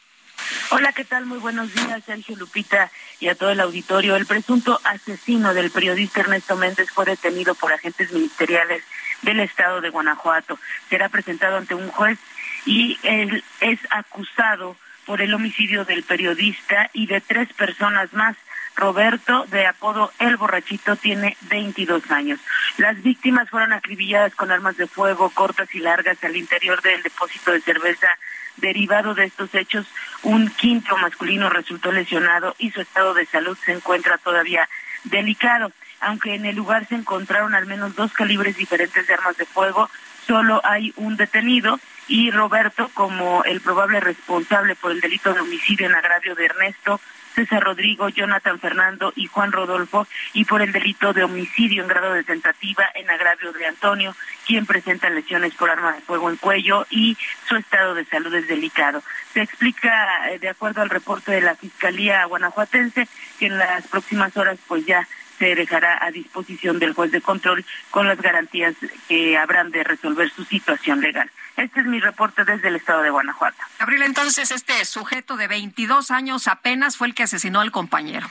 Hola, 0.71 0.93
¿qué 0.93 1.05
tal? 1.05 1.25
Muy 1.25 1.39
buenos 1.39 1.73
días, 1.73 2.03
Sergio 2.05 2.35
Lupita 2.35 2.91
y 3.21 3.29
a 3.29 3.37
todo 3.37 3.51
el 3.53 3.61
auditorio. 3.61 4.17
El 4.17 4.27
presunto 4.27 4.81
asesino 4.83 5.55
del 5.55 5.71
periodista 5.71 6.19
Ernesto 6.19 6.57
Méndez 6.57 6.91
fue 6.91 7.05
detenido 7.05 7.55
por 7.55 7.73
agentes 7.73 8.11
ministeriales 8.11 8.83
del 9.23 9.39
Estado 9.39 9.81
de 9.81 9.91
Guanajuato. 9.91 10.59
Será 10.91 11.09
presentado 11.11 11.59
ante 11.59 11.77
un 11.77 11.91
juez 11.91 12.19
y 12.65 12.99
él 13.05 13.45
es 13.61 13.79
acusado 13.91 14.77
por 15.07 15.23
el 15.23 15.33
homicidio 15.33 15.85
del 15.85 16.03
periodista 16.03 16.91
y 16.93 17.07
de 17.07 17.21
tres 17.21 17.53
personas 17.55 18.13
más. 18.13 18.37
Roberto, 18.75 19.47
de 19.51 19.67
apodo 19.67 20.13
El 20.19 20.37
Borrachito, 20.37 20.97
tiene 20.97 21.35
22 21.49 22.11
años. 22.11 22.41
Las 22.77 23.03
víctimas 23.03 23.49
fueron 23.49 23.73
acribilladas 23.73 24.35
con 24.35 24.51
armas 24.51 24.77
de 24.77 24.87
fuego 24.87 25.31
cortas 25.31 25.75
y 25.75 25.79
largas 25.79 26.23
al 26.23 26.37
interior 26.37 26.83
del 26.83 27.03
depósito 27.03 27.53
de 27.53 27.63
cerveza. 27.63 28.09
Derivado 28.59 29.15
de 29.15 29.25
estos 29.25 29.55
hechos, 29.55 29.87
un 30.23 30.51
quinto 30.51 30.97
masculino 30.99 31.49
resultó 31.49 31.91
lesionado 31.91 32.55
y 32.59 32.71
su 32.71 32.83
estado 32.83 33.15
de 33.15 33.25
salud 33.27 33.57
se 33.65 33.73
encuentra 33.73 34.19
todavía 34.19 34.69
delicado. 35.05 35.73
Aunque 36.01 36.35
en 36.35 36.45
el 36.45 36.57
lugar 36.57 36.87
se 36.87 36.97
encontraron 36.97 37.55
al 37.55 37.65
menos 37.65 37.97
dos 37.97 38.13
calibres 38.13 38.57
diferentes 38.57 39.07
de 39.07 39.15
armas 39.15 39.39
de 39.39 39.47
fuego, 39.47 39.89
solo 40.27 40.61
hay 40.65 40.93
un 40.97 41.17
detenido 41.17 41.81
y 42.09 42.31
Roberto 42.31 42.91
como 42.95 43.45
el 43.45 43.61
probable 43.61 44.01
responsable 44.01 44.77
por 44.77 44.93
el 44.93 45.01
delito 45.01 45.33
de 45.33 45.41
homicidio 45.41 45.87
en 45.87 45.95
agravio 45.95 46.35
de 46.35 46.47
Ernesto, 46.47 47.01
César 47.35 47.63
Rodrigo, 47.63 48.09
Jonathan 48.09 48.59
Fernando 48.59 49.13
y 49.15 49.27
Juan 49.27 49.53
Rodolfo, 49.53 50.07
y 50.33 50.47
por 50.47 50.63
el 50.63 50.73
delito 50.73 51.13
de 51.13 51.23
homicidio 51.23 51.83
en 51.83 51.89
grado 51.89 52.15
de 52.15 52.25
tentativa 52.25 52.87
en 52.95 53.11
agravio 53.11 53.53
de 53.53 53.67
Antonio, 53.67 54.17
quien 54.47 54.65
presenta 54.65 55.11
lesiones 55.11 55.55
por 55.55 55.69
arma 55.69 55.93
de 55.93 56.01
fuego 56.01 56.31
en 56.31 56.37
cuello 56.37 56.87
y 56.89 57.17
su 57.47 57.57
estado 57.57 57.95
de 57.95 58.07
salud 58.07 58.35
es 58.35 58.49
delicado. 58.49 59.03
Se 59.35 59.43
explica, 59.43 60.31
eh, 60.31 60.39
de 60.39 60.49
acuerdo 60.49 60.81
al 60.81 60.89
reporte 60.89 61.33
de 61.33 61.43
la 61.43 61.55
Fiscalía 61.55 62.25
Guanajuatense, 62.25 63.07
que 63.39 63.47
en 63.47 63.59
las 63.59 63.87
próximas 63.87 64.35
horas 64.39 64.59
pues 64.67 64.87
ya 64.87 65.07
se 65.39 65.55
dejará 65.55 65.99
a 66.05 66.11
disposición 66.11 66.79
del 66.79 66.95
juez 66.95 67.11
de 67.11 67.21
control 67.21 67.65
con 67.91 68.09
las 68.09 68.21
garantías 68.21 68.75
que 69.09 69.37
habrán 69.37 69.71
de 69.71 69.85
resolver 69.85 70.31
su 70.31 70.45
situación 70.45 71.01
legal. 71.01 71.31
Este 71.57 71.81
es 71.81 71.87
mi 71.87 72.01
reporte 72.01 72.45
desde 72.45 72.69
el 72.69 72.77
estado 72.77 73.03
de 73.03 73.11
Guanajuato. 73.11 73.57
Abril, 73.79 74.03
entonces 74.03 74.51
este 74.51 74.85
sujeto 74.85 75.37
de 75.37 75.49
22 75.49 76.11
años 76.11 76.49
apenas 76.49 76.97
fue 76.97 77.09
el 77.09 77.15
que 77.15 77.23
asesinó 77.23 77.61
al 77.61 77.73
compañero. 77.73 78.29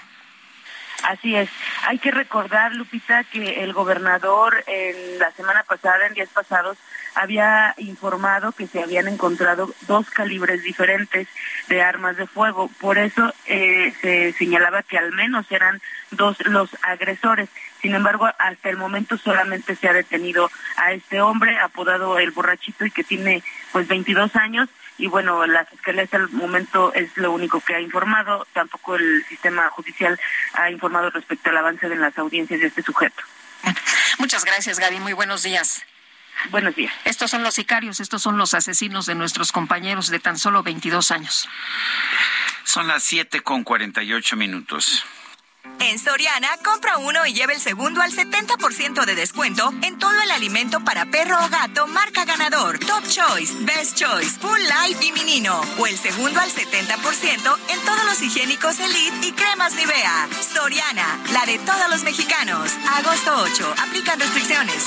Así 1.05 1.35
es. 1.35 1.49
Hay 1.85 1.99
que 1.99 2.09
recordar, 2.09 2.73
Lupita, 2.73 3.23
que 3.25 3.63
el 3.63 3.73
gobernador 3.73 4.63
en 4.65 5.19
la 5.19 5.29
semana 5.31 5.61
pasada, 5.61 6.07
en 6.07 6.15
días 6.15 6.29
pasados, 6.29 6.77
había 7.13 7.75
informado 7.77 8.51
que 8.53 8.65
se 8.65 8.81
habían 8.81 9.07
encontrado 9.07 9.71
dos 9.87 10.09
calibres 10.09 10.63
diferentes 10.63 11.27
de 11.67 11.83
armas 11.83 12.17
de 12.17 12.25
fuego. 12.25 12.71
Por 12.79 12.97
eso 12.97 13.31
eh, 13.45 13.93
se 14.01 14.33
señalaba 14.33 14.81
que 14.81 14.97
al 14.97 15.11
menos 15.11 15.51
eran 15.51 15.79
dos 16.09 16.43
los 16.45 16.75
agresores. 16.81 17.49
Sin 17.81 17.93
embargo, 17.93 18.27
hasta 18.39 18.69
el 18.69 18.77
momento 18.77 19.15
solamente 19.17 19.75
se 19.75 19.87
ha 19.87 19.93
detenido 19.93 20.49
a 20.77 20.91
este 20.91 21.21
hombre 21.21 21.59
apodado 21.59 22.17
el 22.17 22.31
borrachito 22.31 22.83
y 22.83 22.91
que 22.91 23.03
tiene 23.03 23.43
pues 23.71 23.87
22 23.87 24.35
años 24.35 24.69
y 24.97 25.07
bueno, 25.07 25.45
la 25.45 25.65
fiscalía 25.65 26.03
hasta 26.03 26.17
el 26.17 26.29
momento 26.29 26.93
es 26.93 27.15
lo 27.17 27.31
único 27.31 27.59
que 27.59 27.75
ha 27.75 27.81
informado, 27.81 28.47
tampoco 28.53 28.95
el 28.95 29.25
sistema 29.27 29.69
judicial 29.69 30.19
ha 30.53 30.69
informado 30.71 31.09
respecto 31.09 31.49
al 31.49 31.57
avance 31.57 31.89
de 31.89 31.95
las 31.95 32.17
audiencias 32.17 32.59
de 32.59 32.67
este 32.67 32.81
sujeto. 32.81 33.21
Muchas 34.19 34.45
gracias, 34.45 34.79
Gaby. 34.79 34.99
Muy 34.99 35.13
buenos 35.13 35.43
días. 35.43 35.83
Buenos 36.49 36.75
días. 36.75 36.93
Estos 37.05 37.31
son 37.31 37.43
los 37.43 37.55
sicarios, 37.55 37.99
estos 37.99 38.21
son 38.21 38.37
los 38.37 38.53
asesinos 38.53 39.05
de 39.05 39.15
nuestros 39.15 39.51
compañeros 39.51 40.09
de 40.09 40.19
tan 40.19 40.37
solo 40.37 40.63
22 40.63 41.11
años. 41.11 41.49
Son 42.63 42.87
las 42.87 43.03
7 43.03 43.41
con 43.41 43.63
48 43.63 44.35
minutos. 44.35 45.05
En 45.79 45.99
Soriana, 45.99 46.49
compra 46.63 46.97
uno 46.97 47.25
y 47.25 47.33
lleve 47.33 47.53
el 47.53 47.61
segundo 47.61 48.01
al 48.01 48.11
70% 48.11 49.05
de 49.05 49.15
descuento 49.15 49.71
en 49.81 49.99
todo 49.99 50.19
el 50.21 50.31
alimento 50.31 50.79
para 50.83 51.05
perro 51.05 51.37
o 51.43 51.49
gato 51.49 51.87
marca 51.87 52.25
ganador, 52.25 52.79
Top 52.79 53.03
Choice, 53.07 53.53
Best 53.61 53.95
Choice, 53.97 54.39
Full 54.39 54.59
Life 54.59 55.05
y 55.05 55.11
Menino. 55.11 55.61
O 55.77 55.87
el 55.87 55.97
segundo 55.97 56.39
al 56.39 56.49
70% 56.49 57.57
en 57.69 57.79
todos 57.85 58.05
los 58.05 58.21
higiénicos 58.21 58.79
Elite 58.79 59.27
y 59.27 59.31
cremas 59.33 59.75
Nivea. 59.75 60.27
Soriana, 60.53 61.19
la 61.33 61.45
de 61.45 61.59
todos 61.59 61.89
los 61.89 62.03
mexicanos. 62.03 62.71
Agosto 62.97 63.35
8. 63.35 63.75
Aplican 63.87 64.19
restricciones. 64.19 64.85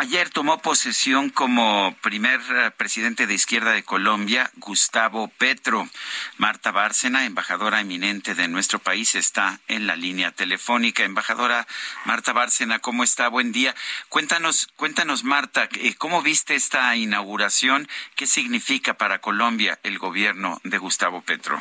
Ayer 0.00 0.30
tomó 0.30 0.58
posesión 0.58 1.28
como 1.28 1.92
primer 2.02 2.40
eh, 2.50 2.70
presidente 2.70 3.26
de 3.26 3.34
izquierda 3.34 3.72
de 3.72 3.82
Colombia, 3.82 4.48
Gustavo 4.54 5.26
Petro. 5.26 5.88
Marta 6.36 6.70
Bárcena, 6.70 7.26
embajadora 7.26 7.80
eminente 7.80 8.36
de 8.36 8.46
nuestro 8.46 8.78
país, 8.78 9.16
está 9.16 9.58
en 9.66 9.88
la 9.88 9.96
línea 9.96 10.30
telefónica. 10.30 11.02
Embajadora 11.02 11.66
Marta 12.04 12.32
Bárcena, 12.32 12.78
¿cómo 12.78 13.02
está? 13.02 13.26
Buen 13.26 13.50
día. 13.50 13.74
Cuéntanos, 14.08 14.68
cuéntanos, 14.76 15.24
Marta, 15.24 15.68
eh, 15.72 15.96
¿cómo 15.98 16.22
viste 16.22 16.54
esta 16.54 16.94
inauguración? 16.94 17.88
¿Qué 18.14 18.28
significa 18.28 18.94
para 18.94 19.18
Colombia 19.20 19.80
el 19.82 19.98
gobierno 19.98 20.60
de 20.62 20.78
Gustavo 20.78 21.22
Petro? 21.22 21.60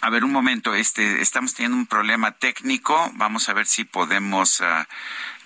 A 0.00 0.10
ver, 0.10 0.22
un 0.22 0.30
momento, 0.30 0.74
este, 0.74 1.20
estamos 1.20 1.54
teniendo 1.54 1.76
un 1.76 1.86
problema 1.86 2.30
técnico. 2.30 3.10
Vamos 3.14 3.48
a 3.48 3.52
ver 3.52 3.66
si 3.66 3.84
podemos 3.84 4.60
uh, 4.60 4.84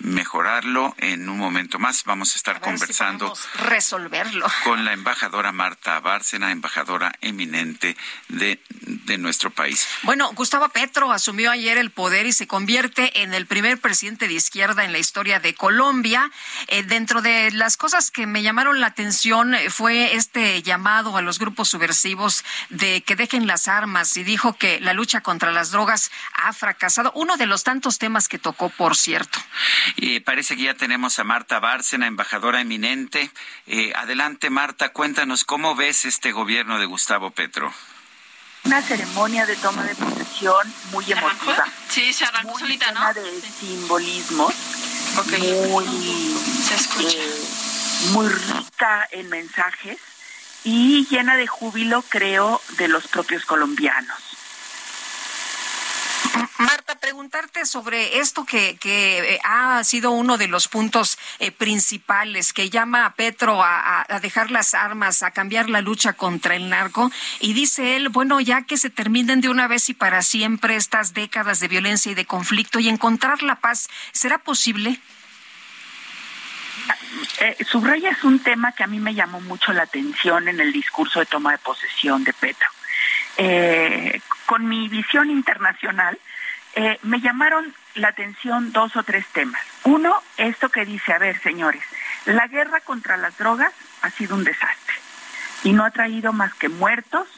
mejorarlo 0.03 0.95
en 0.99 1.29
un 1.29 1.39
momento 1.39 1.79
más. 1.79 2.05
Vamos 2.05 2.35
a 2.35 2.37
estar 2.37 2.61
conversando. 2.61 3.35
resolverlo. 3.55 4.47
Con 4.65 4.85
la 4.85 4.93
embajadora 4.93 5.53
Marta 5.53 6.01
Bárcena, 6.01 6.51
embajadora 6.51 7.13
eminente 7.21 7.97
de, 8.29 8.61
de 8.81 9.19
nuestro 9.19 9.51
país. 9.51 9.87
Bueno, 10.03 10.31
Gustavo 10.35 10.69
Petro 10.69 11.13
asumió 11.13 11.51
ayer 11.51 11.79
el 11.79 11.91
poder 11.91 12.27
y 12.27 12.33
se 12.33 12.47
convierte 12.47 13.23
en 13.23 13.35
el 13.35 13.47
primer 13.47 13.81
presidente 13.81 14.29
de 14.29 14.35
izquierda 14.35 14.85
en 14.85 14.93
la 14.93 14.99
historia 14.99 15.41
de 15.41 15.55
Colombia. 15.55 16.31
Eh, 16.69 16.83
dentro 16.83 17.23
de 17.23 17.51
las 17.53 17.77
cosas 17.77 18.11
que 18.11 18.27
me 18.27 18.43
llamaron 18.43 18.81
la 18.81 18.89
atención 18.89 19.55
eh, 19.55 19.71
fue 19.71 20.15
este 20.15 20.63
llamado 20.63 21.17
a 21.17 21.23
los 21.23 21.39
grupos 21.39 21.69
subversivos 21.69 22.45
de 22.71 23.03
que 23.03 23.17
dejen 23.17 23.47
las 23.47 23.69
armas 23.69 24.17
y 24.17 24.25
dijo 24.25 24.55
que 24.55 24.81
la 24.81 24.93
lucha 24.93 25.21
contra 25.21 25.53
las 25.53 25.71
drogas 25.71 26.11
ha 26.35 26.53
fracasado. 26.53 27.13
Uno 27.15 27.37
de 27.37 27.47
los 27.47 27.63
tantos 27.63 27.99
temas 27.99 28.29
que 28.29 28.39
tocó, 28.39 28.69
por 28.71 28.97
cierto. 28.97 29.39
Y 29.97 30.21
parece 30.21 30.57
que 30.57 30.65
ya 30.65 30.75
tenemos 30.75 31.19
a 31.19 31.25
Marta 31.25 31.61
Bárcena, 31.61 32.07
embajadora 32.07 32.61
eminente. 32.61 33.31
Eh, 33.67 33.93
adelante, 33.95 34.51
Marta, 34.51 34.91
cuéntanos 34.91 35.45
cómo 35.45 35.75
ves 35.75 36.05
este 36.05 36.33
gobierno 36.33 36.79
de 36.79 36.87
Gustavo 36.87 37.31
Petro. 37.31 37.73
Una 38.65 38.81
ceremonia 38.81 39.45
de 39.45 39.57
toma 39.57 39.83
de 39.83 39.95
posesión 39.97 40.73
muy 40.93 41.11
emotiva. 41.11 41.65
Sí, 41.89 42.13
se 42.13 42.25
arrancó 42.25 42.51
muy 42.53 42.61
solita, 42.61 42.87
llena 42.87 43.13
¿no? 43.13 43.15
de 43.15 43.41
simbolismos. 43.41 44.55
Muy, 45.69 45.85
se 46.67 46.75
escucha. 46.75 47.19
eh, 47.19 47.45
muy 48.13 48.29
rica 48.29 49.09
en 49.11 49.29
mensajes 49.29 49.99
y 50.65 51.07
llena 51.11 51.37
de 51.37 51.47
júbilo, 51.47 52.03
creo, 52.09 52.61
de 52.79 52.89
los 52.89 53.09
propios 53.09 53.45
colombianos. 53.45 54.32
Marta, 56.59 56.95
preguntarte 57.01 57.67
sobre 57.67 58.19
esto 58.19 58.45
que, 58.45 58.79
eh, 58.83 59.41
ha 59.45 59.83
sido 59.85 60.13
uno 60.13 60.39
de 60.39 60.49
los 60.49 60.69
puntos 60.69 61.19
eh, 61.39 61.51
principales 61.51 62.53
que 62.53 62.71
llama 62.71 63.05
a 63.05 63.15
Petro 63.15 63.63
a 63.63 64.05
dejar 64.21 64.51
las 64.51 64.75
armas, 64.75 65.23
a 65.23 65.33
cambiar 65.33 65.69
la 65.69 65.81
lucha 65.81 66.13
contra 66.13 66.55
el 66.55 66.69
narco. 66.69 67.11
Y 67.41 67.53
dice 67.53 67.97
él, 67.97 68.09
bueno, 68.09 68.41
ya 68.41 68.63
que 68.63 68.77
se 68.77 68.91
terminen 68.91 69.41
de 69.41 69.49
una 69.49 69.67
vez 69.67 69.89
y 69.89 69.95
para 69.95 70.23
siempre 70.23 70.77
estas 70.77 71.15
décadas 71.15 71.61
de 71.61 71.69
violencia 71.69 72.13
y 72.13 72.15
de 72.15 72.27
conflicto 72.27 72.79
y 72.79 72.89
encontrar 72.89 73.43
la 73.43 73.57
paz, 73.57 73.89
¿será 74.13 74.39
posible? 74.39 75.01
Eh, 77.41 77.57
subrayas 77.71 78.23
un 78.25 78.39
tema 78.39 78.73
que 78.73 78.85
a 78.85 78.87
mí 78.87 78.99
me 78.99 79.15
llamó 79.15 79.41
mucho 79.41 79.73
la 79.73 79.83
atención 79.83 80.49
en 80.49 80.61
el 80.61 80.73
discurso 80.73 81.21
de 81.21 81.27
toma 81.27 81.53
de 81.53 81.59
posesión 81.59 82.25
de 82.25 82.33
Petro. 82.33 82.69
Eh, 83.37 84.21
con 84.47 84.69
mi 84.69 84.89
visión 84.89 85.31
internacional, 85.31 86.19
eh, 86.75 86.99
me 87.03 87.21
llamaron 87.21 87.75
la 87.95 88.09
atención 88.09 88.73
dos 88.73 88.97
o 88.97 89.03
tres 89.03 89.27
temas. 89.29 89.63
Uno, 89.85 90.23
esto 90.37 90.69
que 90.69 90.85
dice, 90.85 91.13
a 91.13 91.19
ver, 91.19 91.39
señores, 91.41 91.83
la 92.27 92.47
guerra 92.47 92.81
contra 92.81 93.17
las 93.17 93.37
drogas 93.39 93.73
ha 94.03 94.11
sido 94.11 94.37
un 94.37 94.45
desastre 94.45 94.95
y 95.65 95.73
no 95.73 95.85
ha 95.85 95.91
traído 95.91 96.33
más 96.33 96.55
que 96.55 96.69
muertos, 96.69 97.29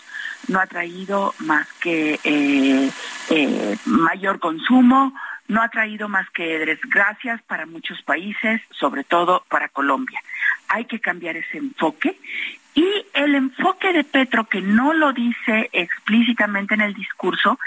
no 0.48 0.60
ha 0.60 0.66
traído 0.66 1.34
más 1.38 1.66
que 1.80 2.20
eh, 2.24 3.78
mayor 3.84 4.38
consumo, 4.38 5.14
no 5.48 5.62
ha 5.62 5.68
traído 5.68 6.08
más 6.08 6.28
que 6.30 6.58
desgracias 6.58 7.42
para 7.42 7.66
muchos 7.66 8.02
países, 8.02 8.60
sobre 8.70 9.04
todo 9.04 9.44
para 9.48 9.68
Colombia. 9.68 10.20
Hay 10.68 10.86
que 10.86 11.00
cambiar 11.00 11.36
ese 11.36 11.58
enfoque 11.58 12.18
y 12.74 13.06
el 13.14 13.34
enfoque 13.34 13.92
de 13.92 14.04
Petro, 14.04 14.44
que 14.44 14.60
no 14.60 14.92
lo 14.92 15.12
dice 15.12 15.70
explícitamente 15.72 16.74
en 16.74 16.80
el 16.80 16.94
discurso, 16.94 17.58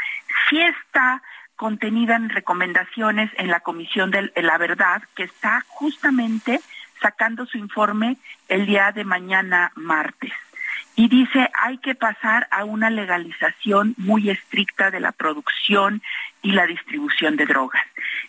sí 0.49 0.59
está 0.61 1.21
contenida 1.55 2.15
en 2.15 2.29
recomendaciones 2.29 3.31
en 3.37 3.47
la 3.49 3.61
Comisión 3.61 4.11
de 4.11 4.31
la 4.35 4.57
Verdad, 4.57 5.01
que 5.15 5.23
está 5.23 5.63
justamente 5.67 6.59
sacando 7.01 7.45
su 7.45 7.57
informe 7.57 8.17
el 8.47 8.65
día 8.65 8.91
de 8.91 9.03
mañana 9.03 9.71
martes. 9.75 10.33
Y 10.99 11.09
dice, 11.09 11.47
hay 11.53 11.77
que 11.77 11.93
pasar 11.93 12.47
a 12.49 12.65
una 12.65 12.89
legalización 12.89 13.93
muy 13.97 14.31
estricta 14.31 14.89
de 14.89 14.99
la 14.99 15.11
producción 15.11 16.01
y 16.41 16.53
la 16.53 16.65
distribución 16.65 17.35
de 17.35 17.45
drogas. 17.45 17.83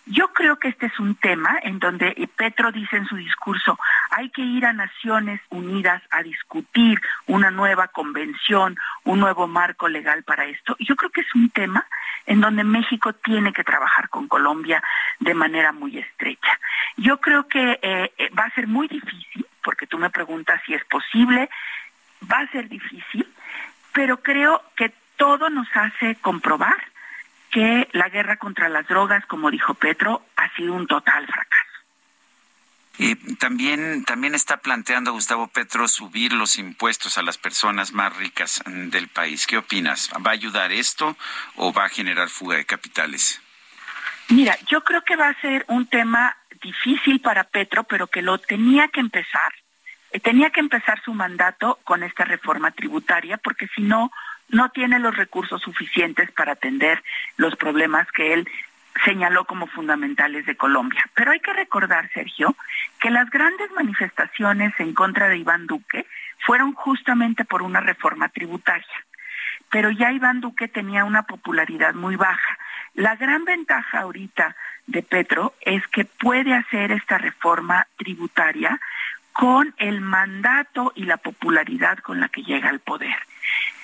Yo 0.05 0.31
creo 0.33 0.59
que 0.59 0.67
este 0.67 0.85
es 0.85 0.99
un 0.99 1.15
tema 1.15 1.57
en 1.63 1.79
donde 1.79 2.29
Petro 2.35 2.71
dice 2.71 2.97
en 2.97 3.07
su 3.07 3.15
discurso, 3.15 3.79
hay 4.11 4.29
que 4.29 4.43
ir 4.43 4.67
a 4.67 4.73
Naciones 4.73 5.41
Unidas 5.49 6.03
a 6.11 6.21
discutir 6.21 7.01
una 7.25 7.49
nueva 7.49 7.87
convención, 7.87 8.77
un 9.03 9.19
nuevo 9.19 9.47
marco 9.47 9.87
legal 9.87 10.21
para 10.21 10.45
esto. 10.45 10.75
Yo 10.77 10.95
creo 10.95 11.09
que 11.09 11.21
es 11.21 11.33
un 11.33 11.49
tema 11.49 11.87
en 12.27 12.39
donde 12.39 12.63
México 12.63 13.13
tiene 13.13 13.51
que 13.51 13.63
trabajar 13.63 14.09
con 14.09 14.27
Colombia 14.27 14.83
de 15.19 15.33
manera 15.33 15.71
muy 15.71 15.97
estrecha. 15.97 16.59
Yo 16.97 17.19
creo 17.19 17.47
que 17.47 17.79
eh, 17.81 18.11
eh, 18.15 18.29
va 18.37 18.43
a 18.43 18.53
ser 18.53 18.67
muy 18.67 18.87
difícil, 18.87 19.43
porque 19.63 19.87
tú 19.87 19.97
me 19.97 20.11
preguntas 20.11 20.61
si 20.67 20.75
es 20.75 20.85
posible, 20.85 21.49
va 22.21 22.39
a 22.39 22.51
ser 22.51 22.69
difícil, 22.69 23.27
pero 23.93 24.21
creo 24.21 24.61
que 24.75 24.93
todo 25.17 25.49
nos 25.49 25.67
hace 25.73 26.15
comprobar 26.15 26.77
que 27.51 27.87
la 27.93 28.09
guerra 28.09 28.37
contra 28.37 28.69
las 28.69 28.87
drogas, 28.87 29.25
como 29.25 29.51
dijo 29.51 29.73
Petro, 29.73 30.23
ha 30.35 30.53
sido 30.55 30.73
un 30.73 30.87
total 30.87 31.25
fracaso. 31.25 31.69
Y 32.97 33.15
también, 33.37 34.03
también 34.03 34.35
está 34.35 34.57
planteando 34.57 35.13
Gustavo 35.13 35.47
Petro 35.47 35.87
subir 35.87 36.33
los 36.33 36.57
impuestos 36.57 37.17
a 37.17 37.23
las 37.23 37.37
personas 37.37 37.93
más 37.93 38.15
ricas 38.17 38.61
del 38.65 39.07
país. 39.07 39.47
¿Qué 39.47 39.57
opinas? 39.57 40.09
¿Va 40.25 40.31
a 40.31 40.33
ayudar 40.33 40.73
esto 40.73 41.15
o 41.55 41.71
va 41.71 41.85
a 41.85 41.89
generar 41.89 42.27
fuga 42.27 42.57
de 42.57 42.65
capitales? 42.65 43.41
Mira, 44.27 44.57
yo 44.67 44.81
creo 44.83 45.01
que 45.03 45.15
va 45.15 45.29
a 45.29 45.41
ser 45.41 45.63
un 45.69 45.87
tema 45.87 46.35
difícil 46.61 47.21
para 47.21 47.45
Petro, 47.45 47.85
pero 47.85 48.07
que 48.07 48.21
lo 48.21 48.37
tenía 48.37 48.89
que 48.89 48.99
empezar. 48.99 49.53
Tenía 50.23 50.49
que 50.49 50.59
empezar 50.59 51.01
su 51.03 51.13
mandato 51.13 51.79
con 51.83 52.03
esta 52.03 52.25
reforma 52.25 52.71
tributaria, 52.71 53.37
porque 53.37 53.67
si 53.67 53.83
no, 53.83 54.11
no 54.49 54.69
tiene 54.69 54.99
los 54.99 55.15
recursos 55.15 55.61
suficientes 55.61 56.31
para 56.31 56.53
atender 56.53 57.03
los 57.37 57.55
problemas 57.55 58.11
que 58.11 58.33
él 58.33 58.49
señaló 59.05 59.45
como 59.45 59.67
fundamentales 59.67 60.45
de 60.45 60.55
Colombia. 60.55 61.03
Pero 61.13 61.31
hay 61.31 61.39
que 61.39 61.53
recordar, 61.53 62.09
Sergio, 62.11 62.55
que 62.99 63.11
las 63.11 63.29
grandes 63.29 63.71
manifestaciones 63.71 64.73
en 64.79 64.93
contra 64.93 65.29
de 65.29 65.37
Iván 65.37 65.67
Duque 65.67 66.05
fueron 66.45 66.73
justamente 66.73 67.45
por 67.45 67.61
una 67.61 67.79
reforma 67.79 68.29
tributaria. 68.29 69.05
Pero 69.69 69.91
ya 69.91 70.11
Iván 70.11 70.41
Duque 70.41 70.67
tenía 70.67 71.05
una 71.05 71.23
popularidad 71.23 71.93
muy 71.93 72.15
baja. 72.15 72.57
La 72.95 73.15
gran 73.15 73.45
ventaja 73.45 73.99
ahorita 73.99 74.55
de 74.87 75.03
Petro 75.03 75.53
es 75.61 75.85
que 75.87 76.05
puede 76.05 76.55
hacer 76.55 76.91
esta 76.91 77.19
reforma 77.19 77.85
tributaria 77.97 78.79
con 79.33 79.73
el 79.77 80.01
mandato 80.01 80.91
y 80.95 81.03
la 81.03 81.17
popularidad 81.17 81.99
con 81.99 82.19
la 82.19 82.29
que 82.29 82.43
llega 82.43 82.69
al 82.69 82.79
poder. 82.79 83.15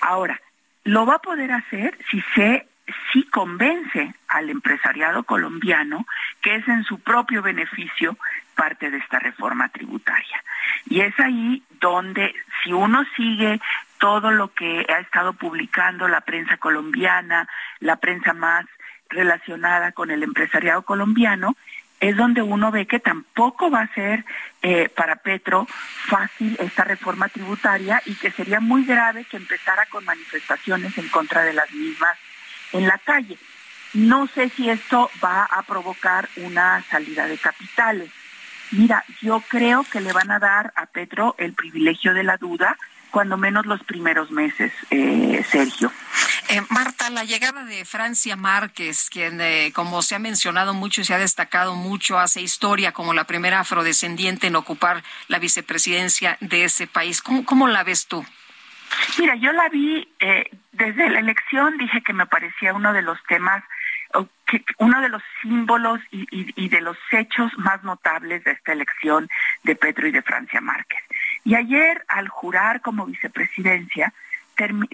Ahora, 0.00 0.40
lo 0.84 1.06
va 1.06 1.14
a 1.14 1.22
poder 1.22 1.52
hacer 1.52 1.98
si 2.10 2.22
se 2.34 2.66
si 3.12 3.24
convence 3.24 4.14
al 4.28 4.48
empresariado 4.48 5.24
colombiano 5.24 6.06
que 6.40 6.54
es 6.54 6.68
en 6.68 6.84
su 6.84 7.00
propio 7.00 7.42
beneficio 7.42 8.16
parte 8.54 8.90
de 8.90 8.98
esta 8.98 9.18
reforma 9.18 9.68
tributaria. 9.68 10.42
Y 10.86 11.00
es 11.00 11.18
ahí 11.18 11.62
donde 11.80 12.34
si 12.62 12.72
uno 12.72 13.04
sigue 13.16 13.60
todo 13.98 14.30
lo 14.30 14.52
que 14.54 14.86
ha 14.88 15.00
estado 15.00 15.32
publicando 15.32 16.08
la 16.08 16.20
prensa 16.20 16.56
colombiana, 16.58 17.48
la 17.80 17.96
prensa 17.96 18.32
más 18.32 18.66
relacionada 19.08 19.92
con 19.92 20.10
el 20.10 20.22
empresariado 20.22 20.82
colombiano, 20.82 21.56
es 22.00 22.16
donde 22.16 22.42
uno 22.42 22.70
ve 22.70 22.86
que 22.86 23.00
tampoco 23.00 23.70
va 23.70 23.82
a 23.82 23.94
ser 23.94 24.24
eh, 24.62 24.88
para 24.88 25.16
Petro 25.16 25.66
fácil 26.08 26.56
esta 26.60 26.84
reforma 26.84 27.28
tributaria 27.28 28.02
y 28.04 28.14
que 28.14 28.30
sería 28.30 28.60
muy 28.60 28.84
grave 28.84 29.24
que 29.24 29.36
empezara 29.36 29.86
con 29.86 30.04
manifestaciones 30.04 30.96
en 30.98 31.08
contra 31.08 31.42
de 31.42 31.52
las 31.52 31.70
mismas 31.72 32.16
en 32.72 32.86
la 32.86 32.98
calle. 32.98 33.38
No 33.94 34.26
sé 34.26 34.50
si 34.50 34.68
esto 34.68 35.10
va 35.24 35.44
a 35.44 35.62
provocar 35.62 36.28
una 36.36 36.82
salida 36.90 37.26
de 37.26 37.38
capitales. 37.38 38.10
Mira, 38.72 39.04
yo 39.22 39.42
creo 39.48 39.84
que 39.84 40.00
le 40.00 40.12
van 40.12 40.30
a 40.30 40.38
dar 40.38 40.72
a 40.76 40.86
Petro 40.86 41.34
el 41.38 41.54
privilegio 41.54 42.12
de 42.12 42.24
la 42.24 42.36
duda, 42.36 42.76
cuando 43.10 43.36
menos 43.36 43.64
los 43.64 43.82
primeros 43.84 44.30
meses, 44.30 44.72
eh, 44.90 45.42
Sergio. 45.48 45.90
Eh, 46.48 46.62
Marta, 46.70 47.10
la 47.10 47.24
llegada 47.24 47.64
de 47.64 47.84
Francia 47.84 48.36
Márquez, 48.36 49.10
quien, 49.10 49.40
eh, 49.40 49.72
como 49.74 50.00
se 50.02 50.14
ha 50.14 50.20
mencionado 50.20 50.74
mucho 50.74 51.00
y 51.00 51.04
se 51.04 51.12
ha 51.12 51.18
destacado 51.18 51.74
mucho, 51.74 52.20
hace 52.20 52.40
historia 52.40 52.92
como 52.92 53.14
la 53.14 53.24
primera 53.24 53.60
afrodescendiente 53.60 54.46
en 54.46 54.54
ocupar 54.54 55.02
la 55.26 55.40
vicepresidencia 55.40 56.36
de 56.40 56.64
ese 56.64 56.86
país. 56.86 57.20
¿Cómo, 57.20 57.66
la 57.66 57.82
ves 57.82 58.06
tú? 58.06 58.24
Mira, 59.18 59.34
yo 59.34 59.50
la 59.52 59.68
vi 59.70 60.08
eh, 60.20 60.48
desde 60.70 61.10
la 61.10 61.18
elección, 61.18 61.78
dije 61.78 62.02
que 62.02 62.12
me 62.12 62.26
parecía 62.26 62.74
uno 62.74 62.92
de 62.92 63.02
los 63.02 63.18
temas, 63.24 63.64
que, 64.46 64.64
uno 64.78 65.00
de 65.00 65.08
los 65.08 65.22
símbolos 65.42 66.00
y, 66.12 66.26
y 66.30 66.68
de 66.68 66.80
los 66.80 66.96
hechos 67.10 67.50
más 67.58 67.82
notables 67.82 68.44
de 68.44 68.52
esta 68.52 68.72
elección 68.72 69.28
de 69.64 69.74
Petro 69.74 70.06
y 70.06 70.12
de 70.12 70.22
Francia 70.22 70.60
Márquez. 70.60 71.02
Y 71.44 71.56
ayer, 71.56 72.04
al 72.06 72.28
jurar 72.28 72.80
como 72.82 73.04
vicepresidencia, 73.04 74.12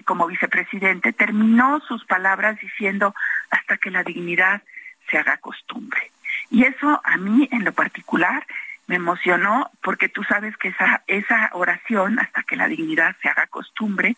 como 0.05 0.27
vicepresidente, 0.27 1.13
terminó 1.13 1.79
sus 1.81 2.05
palabras 2.05 2.59
diciendo 2.59 3.15
hasta 3.49 3.77
que 3.77 3.91
la 3.91 4.03
dignidad 4.03 4.61
se 5.09 5.17
haga 5.17 5.37
costumbre. 5.37 6.11
Y 6.49 6.63
eso 6.63 7.01
a 7.03 7.17
mí 7.17 7.47
en 7.51 7.63
lo 7.63 7.71
particular 7.71 8.45
me 8.87 8.95
emocionó 8.95 9.71
porque 9.81 10.09
tú 10.09 10.23
sabes 10.23 10.55
que 10.57 10.69
esa, 10.69 11.01
esa 11.07 11.49
oración, 11.53 12.19
hasta 12.19 12.43
que 12.43 12.55
la 12.55 12.67
dignidad 12.67 13.15
se 13.21 13.29
haga 13.29 13.47
costumbre, 13.47 14.15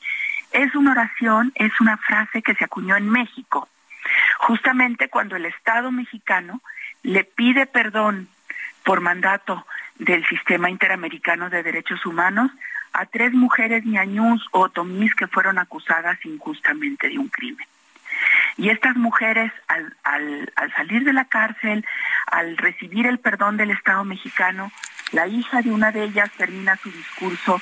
es 0.51 0.73
una 0.75 0.91
oración, 0.91 1.51
es 1.55 1.79
una 1.79 1.97
frase 1.97 2.41
que 2.41 2.55
se 2.55 2.65
acuñó 2.65 2.95
en 2.95 3.09
México. 3.09 3.69
Justamente 4.39 5.09
cuando 5.09 5.35
el 5.35 5.45
Estado 5.45 5.91
mexicano 5.91 6.61
le 7.03 7.23
pide 7.23 7.65
perdón 7.65 8.27
por 8.83 9.01
mandato 9.01 9.65
del 9.95 10.25
Sistema 10.27 10.69
Interamericano 10.69 11.49
de 11.49 11.63
Derechos 11.63 12.05
Humanos 12.05 12.51
a 12.95 13.05
tres 13.05 13.33
mujeres 13.33 13.85
ñañús 13.85 14.47
o 14.51 14.61
otomís 14.61 15.13
que 15.15 15.27
fueron 15.27 15.57
acusadas 15.57 16.17
injustamente 16.25 17.09
de 17.09 17.19
un 17.19 17.27
crimen. 17.27 17.67
Y 18.57 18.69
estas 18.69 18.95
mujeres, 18.95 19.51
al, 19.67 19.93
al, 20.03 20.53
al, 20.55 20.73
salir 20.73 21.03
de 21.03 21.11
la 21.11 21.25
cárcel, 21.25 21.85
al 22.27 22.55
recibir 22.57 23.05
el 23.05 23.19
perdón 23.19 23.57
del 23.57 23.71
Estado 23.71 24.05
mexicano, 24.05 24.71
la 25.11 25.27
hija 25.27 25.61
de 25.61 25.71
una 25.71 25.91
de 25.91 26.03
ellas 26.05 26.31
termina 26.37 26.77
su 26.77 26.89
discurso 26.89 27.61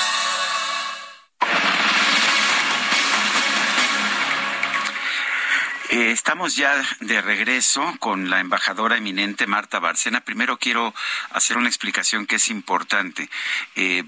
Eh, 5.93 6.11
estamos 6.11 6.55
ya 6.55 6.81
de 7.01 7.21
regreso 7.21 7.97
con 7.99 8.29
la 8.29 8.39
embajadora 8.39 8.95
eminente 8.95 9.45
Marta 9.45 9.77
Barcena. 9.79 10.21
Primero 10.21 10.57
quiero 10.57 10.93
hacer 11.31 11.57
una 11.57 11.67
explicación 11.67 12.27
que 12.27 12.37
es 12.37 12.47
importante. 12.47 13.29
Eh, 13.75 14.05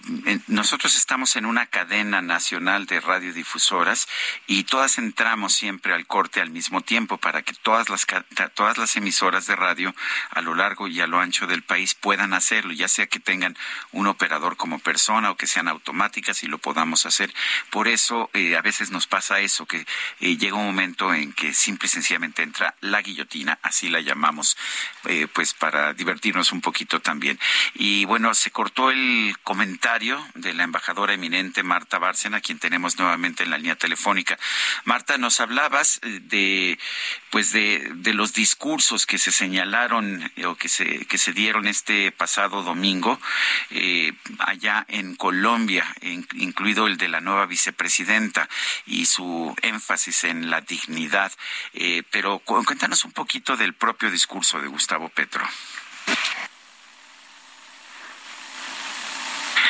nosotros 0.48 0.96
estamos 0.96 1.36
en 1.36 1.46
una 1.46 1.66
cadena 1.66 2.22
nacional 2.22 2.86
de 2.86 3.02
radiodifusoras 3.02 4.08
y 4.48 4.64
todas 4.64 4.98
entramos 4.98 5.56
siempre 5.56 5.94
al 5.94 6.08
corte 6.08 6.40
al 6.40 6.52
mismo 6.52 6.80
tiempo 6.80 7.18
para 7.18 7.42
que 7.42 7.54
todas 7.54 7.90
las, 7.90 8.08
todas 8.54 8.78
las 8.78 8.96
emisoras 8.96 9.46
de 9.48 9.58
radio 9.58 9.94
a 10.30 10.40
lo 10.40 10.56
largo 10.56 10.88
y 10.88 11.02
a 11.02 11.08
lo 11.08 11.20
ancho 11.20 11.48
del 11.48 11.64
país 11.64 11.96
puedan 11.96 12.34
hacerlo, 12.34 12.72
ya 12.72 12.88
sea 12.88 13.08
que 13.08 13.20
tengan 13.20 13.58
un 13.92 14.08
operador 14.08 14.56
como 14.56 14.80
persona 14.80 15.32
o 15.32 15.36
que 15.36 15.48
sean 15.48 15.68
automáticas 15.68 16.44
y 16.44 16.48
lo 16.48 16.60
podamos 16.60 17.06
hacer. 17.06 17.34
Por 17.72 17.90
eso 17.90 18.30
eh, 18.32 18.56
a 18.56 18.62
veces 18.62 18.90
nos 18.90 19.06
pasa 19.06 19.42
eso, 19.42 19.66
que 19.66 19.86
llega 20.22 20.56
un 20.56 20.68
momento 20.68 21.14
en 21.14 21.34
que 21.34 21.54
simple 21.74 21.88
y 21.88 21.90
sencillamente 21.90 22.44
entra 22.44 22.76
la 22.82 23.02
guillotina, 23.02 23.58
así 23.64 23.90
la 23.90 24.00
llamamos, 24.00 24.56
eh, 25.06 25.28
pues 25.34 25.56
para 25.56 25.94
divertirnos 25.94 26.52
un 26.52 26.62
poquito 26.62 27.00
también. 27.00 27.40
Y 27.74 28.06
bueno, 28.06 28.32
se 28.36 28.52
cortó 28.52 28.92
el 28.92 29.36
comentario 29.44 30.24
de 30.36 30.54
la 30.54 30.64
embajadora 30.64 31.14
eminente 31.14 31.64
Marta 31.64 31.98
Bárcena, 31.98 32.42
quien 32.42 32.60
tenemos 32.60 33.00
nuevamente 33.00 33.42
en 33.44 33.50
la 33.50 33.58
línea 33.58 33.76
telefónica. 33.76 34.38
Marta, 34.86 35.18
nos 35.18 35.40
hablabas 35.40 36.00
eh, 36.04 36.20
de, 36.22 36.80
pues 37.32 37.52
de, 37.52 37.90
de 37.96 38.14
los 38.14 38.34
discursos 38.34 39.08
que 39.08 39.18
se 39.18 39.32
señalaron 39.32 40.32
eh, 40.36 40.46
o 40.46 40.56
que 40.56 40.70
se, 40.70 41.08
que 41.08 41.18
se 41.18 41.34
dieron 41.34 41.66
este 41.66 42.12
pasado 42.12 42.62
domingo 42.62 43.20
allá 44.40 44.86
en 44.88 45.16
Colombia, 45.16 45.86
incluido 46.34 46.86
el 46.86 46.98
de 46.98 47.08
la 47.08 47.22
nueva 47.22 47.48
vicepresidenta 47.48 48.48
y 48.86 49.06
su 49.08 49.56
énfasis 49.64 50.26
en 50.26 50.52
la 50.52 50.62
dignidad. 50.62 51.32
Eh, 51.74 52.04
pero 52.12 52.40
cuéntanos 52.40 53.06
un 53.06 53.12
poquito 53.12 53.56
del 53.56 53.74
propio 53.74 54.12
discurso 54.12 54.60
de 54.60 54.68
Gustavo 54.68 55.10
Petro. 55.10 55.44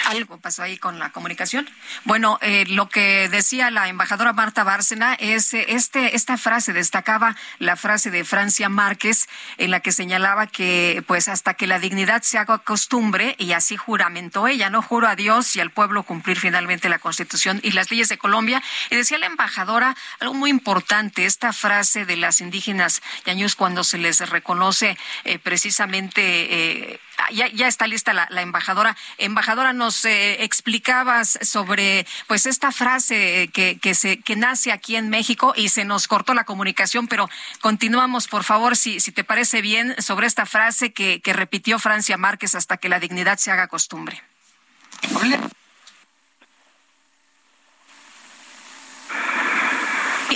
Algo 0.04 0.38
pasó 0.38 0.64
ahí 0.64 0.78
con 0.78 1.00
la 1.00 1.12
comunicación. 1.12 1.70
Bueno, 2.04 2.38
eh, 2.42 2.66
lo 2.68 2.90
que 2.90 3.30
decía 3.30 3.72
la 3.72 3.88
embajadora 3.88 4.34
Marta 4.34 4.64
Bárcena 4.64 5.14
es 5.16 5.54
eh, 5.54 5.66
este 5.70 6.16
esta 6.16 6.38
frase 6.38 6.74
destacaba 6.74 7.36
la 7.60 7.76
frase 7.76 8.12
de 8.12 8.24
Francia 8.24 8.70
Márquez 8.70 9.28
en 9.58 9.72
la 9.72 9.80
que 9.80 9.92
señalaba 9.92 10.48
que 10.48 11.04
pues 11.08 11.28
hasta 11.28 11.54
que 11.54 11.68
la 11.68 11.80
dignidad 11.80 12.22
se 12.22 12.38
haga 12.38 12.60
costumbre 12.60 13.36
y 13.40 13.54
así 13.54 13.78
juramentó 13.78 14.48
ella, 14.48 14.70
no 14.70 14.82
juro 14.82 15.08
a 15.08 15.16
Dios 15.16 15.56
y 15.56 15.62
al 15.62 15.72
pueblo 15.72 16.04
cumplir 16.04 16.40
finalmente 16.40 16.90
la 16.90 17.00
Constitución 17.00 17.60
y 17.64 17.72
las 17.72 17.90
leyes 17.90 18.10
de 18.10 18.18
Colombia. 18.18 18.62
Y 18.90 18.96
decía 18.96 19.18
la 19.18 19.28
embajadora 19.28 19.96
algo 20.20 20.34
muy 20.34 20.50
importante, 20.50 21.26
esta 21.26 21.54
frase 21.54 22.06
de 22.06 22.18
las 22.18 22.42
indígenas 22.42 23.02
yañús 23.26 23.56
cuando 23.56 23.84
se 23.84 23.98
les 23.98 24.30
reconoce 24.30 24.98
eh, 25.24 25.40
precisamente 25.40 27.00
ya, 27.32 27.48
ya 27.48 27.68
está 27.68 27.88
lista 27.88 28.14
la, 28.14 28.42
embajadora. 28.42 28.96
Embajadora, 29.18 29.74
nos 29.74 30.06
eh, 30.06 30.44
explicabas 30.44 31.40
sobre 31.42 32.06
pues 32.28 32.46
esta 32.46 32.72
frase 32.72 33.50
que, 33.54 33.78
que, 33.80 33.96
se, 33.96 34.20
que 34.20 34.36
nace 34.36 34.72
aquí 34.72 34.96
en 34.96 35.10
México 35.10 35.54
y 35.56 35.70
se 35.70 35.86
nos 35.86 36.08
cortó 36.08 36.34
la 36.34 36.44
comunicación, 36.44 37.08
pero 37.08 37.30
continuamos, 37.62 38.28
por 38.28 38.44
favor, 38.44 38.76
si, 38.78 39.00
si 39.00 39.12
te 39.12 39.24
parece 39.24 39.62
bien, 39.62 39.96
sobre 40.02 40.28
esta 40.28 40.46
frase 40.46 40.94
que, 40.94 41.22
que 41.22 41.34
repitió 41.34 41.80
Francia 41.80 42.18
Márquez 42.18 42.56
hasta 42.56 42.78
que 42.78 42.90
la 42.90 43.00
dignidad 43.00 43.38
se 43.38 43.52
haga 43.52 43.68
costumbre. 43.68 44.22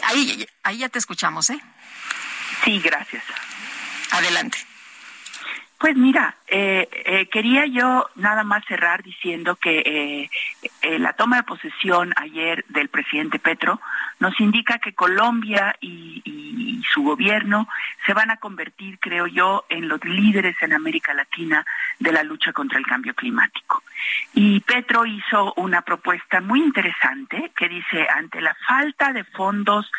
Ahí, 0.03 0.47
ahí 0.63 0.77
ya 0.77 0.89
te 0.89 0.99
escuchamos, 0.99 1.49
¿eh? 1.49 1.59
Sí, 2.63 2.79
gracias. 2.79 3.23
Adelante. 4.11 4.66
Pues 5.79 5.95
mira, 5.95 6.35
eh, 6.47 6.89
eh, 7.05 7.27
quería 7.27 7.67
yo 7.67 8.09
nada 8.15 8.43
más 8.43 8.65
cerrar 8.65 9.03
diciendo 9.03 9.57
que 9.57 10.27
eh, 10.81 10.99
la 10.99 11.13
toma 11.13 11.37
de 11.37 11.43
posesión 11.43 12.13
ayer 12.15 12.65
del 12.69 12.89
presidente 12.89 13.37
Petro 13.37 13.79
nos 14.19 14.39
indica 14.39 14.79
que 14.79 14.93
Colombia 14.93 15.75
y, 15.79 16.23
su 16.93 17.03
gobierno 17.03 17.67
se 18.05 18.13
van 18.13 18.31
a 18.31 18.37
convertir, 18.37 18.97
creo 18.99 19.27
yo, 19.27 19.65
en 19.69 19.89
los 19.89 20.03
líderes 20.05 20.55
en 20.61 20.73
América 20.73 21.13
Latina 21.13 21.65
de 21.99 22.13
la 22.13 22.23
lucha 22.23 22.53
contra 22.53 22.79
el 22.79 22.87
cambio 22.87 23.13
climático. 23.13 23.83
Y 24.33 24.61
Petro 24.61 25.05
hizo 25.05 25.53
una 25.57 25.81
propuesta 25.81 26.39
muy 26.39 26.61
interesante 26.61 27.51
que 27.55 27.67
dice, 27.67 28.07
ante 28.09 28.41
la 28.41 28.55
falta 28.65 29.11
de 29.11 29.25
fondos 29.25 29.91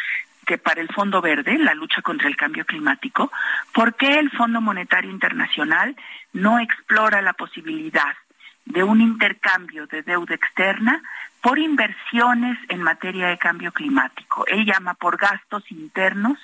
que 0.48 0.56
para 0.56 0.80
el 0.80 0.88
Fondo 0.88 1.20
Verde, 1.20 1.58
la 1.58 1.74
lucha 1.74 2.00
contra 2.00 2.26
el 2.26 2.34
cambio 2.34 2.64
climático, 2.64 3.30
¿por 3.74 3.94
qué 3.96 4.18
el 4.18 4.30
Fondo 4.30 4.62
Monetario 4.62 5.10
Internacional 5.10 5.94
no 6.32 6.58
explora 6.58 7.20
la 7.20 7.34
posibilidad 7.34 8.16
de 8.64 8.82
un 8.82 9.02
intercambio 9.02 9.86
de 9.86 10.02
deuda 10.02 10.34
externa 10.34 11.02
por 11.42 11.58
inversiones 11.58 12.58
en 12.70 12.82
materia 12.82 13.28
de 13.28 13.38
cambio 13.38 13.72
climático. 13.72 14.46
Él 14.46 14.64
llama 14.64 14.94
por 14.94 15.18
gastos 15.18 15.70
internos 15.70 16.38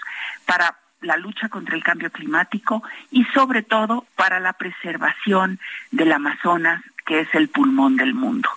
para 0.47 0.77
la 1.01 1.17
lucha 1.17 1.49
contra 1.49 1.75
el 1.75 1.83
cambio 1.83 2.11
climático 2.11 2.83
y 3.11 3.25
sobre 3.35 3.63
todo 3.63 4.07
para 4.17 4.39
la 4.39 4.53
preservación 4.53 5.59
del 5.91 6.13
Amazonas, 6.13 6.83
que 7.05 7.21
es 7.21 7.35
el 7.35 7.49
pulmón 7.49 7.97
del 7.97 8.15
mundo. 8.15 8.49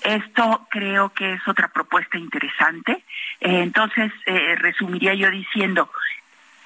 Esto 0.00 0.66
creo 0.70 1.10
que 1.10 1.34
es 1.34 1.48
otra 1.48 1.68
propuesta 1.68 2.18
interesante. 2.18 2.92
Eh, 3.40 3.62
entonces, 3.62 4.12
eh, 4.26 4.56
resumiría 4.56 5.14
yo 5.14 5.30
diciendo, 5.30 5.90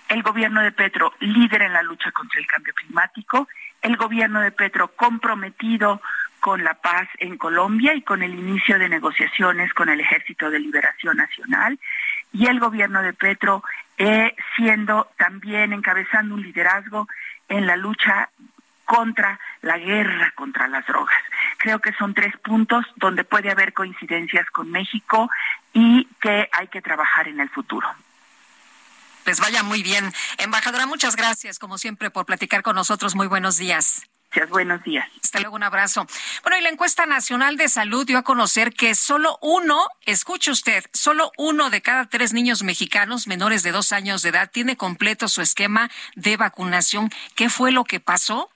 el 0.09 0.22
gobierno 0.22 0.62
de 0.62 0.72
Petro 0.72 1.14
líder 1.20 1.62
en 1.62 1.72
la 1.72 1.82
lucha 1.82 2.12
contra 2.12 2.41
el 2.41 2.47
cambio 2.47 2.74
climático, 2.74 3.49
el 3.82 3.97
gobierno 3.97 4.41
de 4.41 4.51
Petro 4.51 4.89
comprometido 4.89 6.01
con 6.41 6.62
la 6.62 6.74
paz 6.74 7.09
en 7.18 7.39
Colombia 7.39 7.95
y 7.95 8.03
con 8.03 8.22
el 8.22 8.35
inicio 8.35 8.78
de 8.78 8.91
negociaciones 8.91 9.72
con 9.72 9.89
el 9.89 10.01
Ejército 10.01 10.51
de 10.51 10.59
Liberación 10.59 11.16
Nacional 11.16 11.78
y 12.35 12.47
el 12.49 12.61
gobierno 12.61 13.01
de 13.01 13.14
Petro 13.14 13.64
eh, 13.97 14.35
siendo 14.55 15.09
también 15.16 15.72
encabezando 15.72 16.35
un 16.35 16.43
liderazgo 16.43 17.09
en 17.49 17.66
la 17.66 17.76
lucha 17.76 18.28
contra 18.85 19.39
la 19.62 19.78
guerra 19.78 20.32
contra 20.35 20.68
las 20.68 20.87
drogas. 20.87 21.20
Creo 21.59 21.80
que 21.80 21.93
son 21.95 22.14
tres 22.14 22.37
puntos 22.39 22.85
donde 22.97 23.24
puede 23.24 23.51
haber 23.51 23.72
coincidencias 23.72 24.49
con 24.51 24.70
México 24.70 25.30
y 25.72 26.07
que 26.20 26.49
hay 26.53 26.68
que 26.68 26.82
trabajar 26.82 27.28
en 27.28 27.41
el 27.41 27.49
futuro. 27.49 27.89
Les 29.26 29.41
vaya 29.41 29.62
muy 29.62 29.82
bien. 29.82 30.12
Embajadora, 30.39 30.87
muchas 30.87 31.16
gracias, 31.16 31.59
como 31.59 31.78
siempre, 31.78 32.11
por 32.11 32.26
platicar 32.26 32.62
con 32.62 32.76
nosotros. 32.76 33.14
Muy 33.14 33.26
buenos 33.26 33.57
días. 33.57 34.07
Buenos 34.51 34.82
días. 34.82 35.07
Hasta 35.22 35.39
luego, 35.41 35.55
un 35.55 35.62
abrazo. 35.62 36.07
Bueno, 36.43 36.59
y 36.59 36.62
la 36.62 36.68
encuesta 36.68 37.07
nacional 37.07 37.57
de 37.57 37.68
salud 37.68 38.05
dio 38.05 38.18
a 38.18 38.22
conocer 38.22 38.72
que 38.74 38.95
solo 38.97 39.39
uno, 39.41 39.87
escuche 40.07 40.51
usted, 40.51 40.85
solo 40.93 41.30
uno 41.39 41.70
de 41.70 41.82
cada 41.82 42.07
tres 42.07 42.32
niños 42.32 42.64
mexicanos 42.64 43.28
menores 43.28 43.62
de 43.62 43.70
dos 43.70 43.93
años 43.93 44.22
de 44.22 44.30
edad 44.30 44.51
tiene 44.51 44.76
completo 44.76 45.28
su 45.28 45.41
esquema 45.41 45.89
de 46.16 46.37
vacunación. 46.37 47.11
¿Qué 47.37 47.49
fue 47.49 47.70
lo 47.70 47.85
que 47.85 48.01
pasó? 48.01 48.51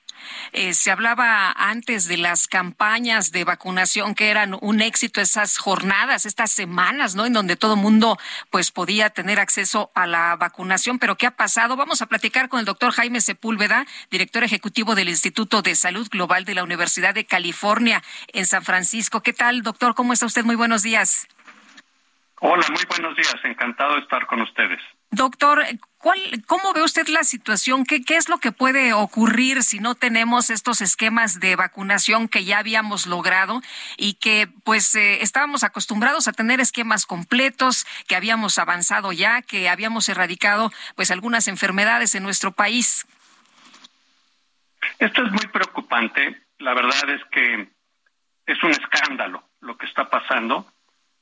Eh, 0.52 0.74
se 0.74 0.90
hablaba 0.90 1.52
antes 1.52 2.08
de 2.08 2.16
las 2.16 2.48
campañas 2.48 3.30
de 3.30 3.44
vacunación 3.44 4.14
que 4.14 4.30
eran 4.30 4.56
un 4.60 4.80
éxito 4.80 5.20
esas 5.20 5.58
jornadas, 5.58 6.26
estas 6.26 6.52
semanas, 6.52 7.14
¿no? 7.14 7.26
En 7.26 7.32
donde 7.32 7.56
todo 7.56 7.76
mundo 7.76 8.18
pues 8.50 8.70
podía 8.70 9.10
tener 9.10 9.40
acceso 9.40 9.90
a 9.94 10.06
la 10.06 10.36
vacunación. 10.36 10.98
Pero 10.98 11.16
¿qué 11.16 11.26
ha 11.26 11.36
pasado? 11.36 11.76
Vamos 11.76 12.02
a 12.02 12.06
platicar 12.06 12.48
con 12.48 12.60
el 12.60 12.66
doctor 12.66 12.92
Jaime 12.92 13.20
Sepúlveda, 13.20 13.86
director 14.10 14.44
ejecutivo 14.44 14.94
del 14.94 15.08
Instituto 15.08 15.62
de 15.62 15.74
Salud 15.74 16.08
Global 16.10 16.44
de 16.44 16.54
la 16.54 16.64
Universidad 16.64 17.14
de 17.14 17.26
California 17.26 18.02
en 18.32 18.46
San 18.46 18.64
Francisco. 18.64 19.22
¿Qué 19.22 19.32
tal, 19.32 19.62
doctor? 19.62 19.94
¿Cómo 19.94 20.12
está 20.12 20.26
usted? 20.26 20.44
Muy 20.44 20.56
buenos 20.56 20.82
días. 20.82 21.26
Hola, 22.40 22.64
muy 22.70 22.84
buenos 22.88 23.16
días. 23.16 23.34
Encantado 23.44 23.94
de 23.94 24.00
estar 24.00 24.26
con 24.26 24.40
ustedes. 24.42 24.80
Doctor, 25.10 25.64
¿cuál, 25.98 26.18
¿cómo 26.46 26.72
ve 26.72 26.82
usted 26.82 27.08
la 27.08 27.24
situación? 27.24 27.84
¿Qué, 27.84 28.02
¿Qué 28.02 28.16
es 28.16 28.28
lo 28.28 28.38
que 28.38 28.52
puede 28.52 28.92
ocurrir 28.92 29.62
si 29.62 29.80
no 29.80 29.94
tenemos 29.94 30.50
estos 30.50 30.80
esquemas 30.80 31.40
de 31.40 31.56
vacunación 31.56 32.28
que 32.28 32.44
ya 32.44 32.58
habíamos 32.58 33.06
logrado 33.06 33.60
y 33.96 34.14
que 34.14 34.48
pues 34.64 34.94
eh, 34.94 35.22
estábamos 35.22 35.64
acostumbrados 35.64 36.28
a 36.28 36.32
tener 36.32 36.60
esquemas 36.60 37.06
completos, 37.06 37.86
que 38.06 38.16
habíamos 38.16 38.58
avanzado 38.58 39.12
ya, 39.12 39.42
que 39.42 39.68
habíamos 39.68 40.08
erradicado 40.08 40.72
pues 40.96 41.10
algunas 41.10 41.48
enfermedades 41.48 42.14
en 42.14 42.22
nuestro 42.22 42.52
país? 42.52 43.06
Esto 44.98 45.22
es 45.24 45.32
muy 45.32 45.46
preocupante. 45.48 46.42
La 46.58 46.74
verdad 46.74 47.10
es 47.10 47.22
que 47.30 47.68
es 48.46 48.62
un 48.62 48.70
escándalo 48.70 49.44
lo 49.60 49.76
que 49.76 49.86
está 49.86 50.08
pasando. 50.08 50.66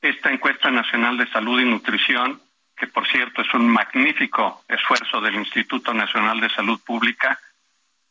Esta 0.00 0.30
encuesta 0.30 0.70
nacional 0.70 1.16
de 1.16 1.28
salud 1.30 1.60
y 1.60 1.64
nutrición 1.64 2.40
que 2.76 2.86
por 2.86 3.06
cierto 3.08 3.42
es 3.42 3.54
un 3.54 3.68
magnífico 3.68 4.64
esfuerzo 4.68 5.20
del 5.20 5.36
Instituto 5.36 5.94
Nacional 5.94 6.40
de 6.40 6.50
Salud 6.50 6.80
Pública, 6.84 7.38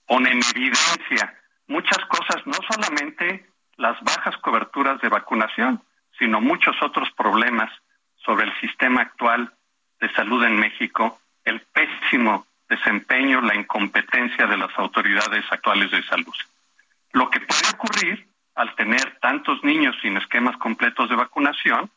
pone 0.08 0.32
en 0.32 0.42
evidencia 0.56 1.36
muchas 1.68 2.04
cosas, 2.06 2.46
no 2.46 2.58
solamente 2.70 3.46
las 3.78 4.02
bajas 4.02 4.38
coberturas 4.38 5.00
de 5.02 5.10
vacunación, 5.10 5.82
sino 6.18 6.42
muchos 6.42 6.76
otros 6.82 7.10
problemas 7.12 7.72
sobre 8.16 8.46
el 8.46 8.60
sistema 8.60 9.02
actual 9.02 9.52
de 10.00 10.12
salud 10.14 10.44
en 10.44 10.58
México, 10.60 11.20
el 11.44 11.62
pésimo 11.62 12.48
desempeño, 12.68 13.42
la 13.42 13.56
incompetencia 13.56 14.48
de 14.48 14.58
las 14.58 14.78
autoridades 14.80 15.46
actuales 15.52 15.92
de 15.92 16.04
salud. 16.04 16.34
Lo 17.12 17.30
que 17.30 17.40
puede 17.40 17.70
ocurrir 17.74 18.28
al 18.56 18.74
tener 18.76 19.20
tantos 19.20 19.64
niños 19.64 19.96
sin 20.02 20.18
esquemas 20.18 20.58
completos 20.58 21.10
de 21.10 21.16
vacunación 21.16 21.90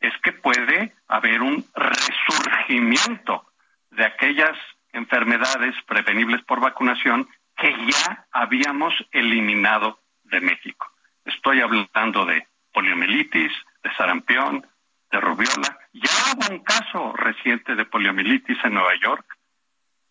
es 0.00 0.12
que 0.22 0.32
puede 0.32 0.94
haber 1.08 1.42
un 1.42 1.64
resurgimiento 1.74 3.46
de 3.90 4.04
aquellas 4.04 4.56
enfermedades 4.92 5.74
prevenibles 5.86 6.42
por 6.42 6.60
vacunación 6.60 7.28
que 7.56 7.74
ya 7.86 8.26
habíamos 8.30 8.94
eliminado 9.12 10.00
de 10.24 10.40
México. 10.40 10.90
Estoy 11.24 11.60
hablando 11.60 12.24
de 12.26 12.46
poliomielitis, 12.72 13.52
de 13.82 13.94
sarampión, 13.94 14.66
de 15.10 15.20
rubiola. 15.20 15.78
Ya 15.92 16.10
hubo 16.34 16.54
un 16.54 16.60
caso 16.60 17.12
reciente 17.14 17.74
de 17.74 17.84
poliomielitis 17.84 18.58
en 18.64 18.74
Nueva 18.74 18.94
York. 19.00 19.24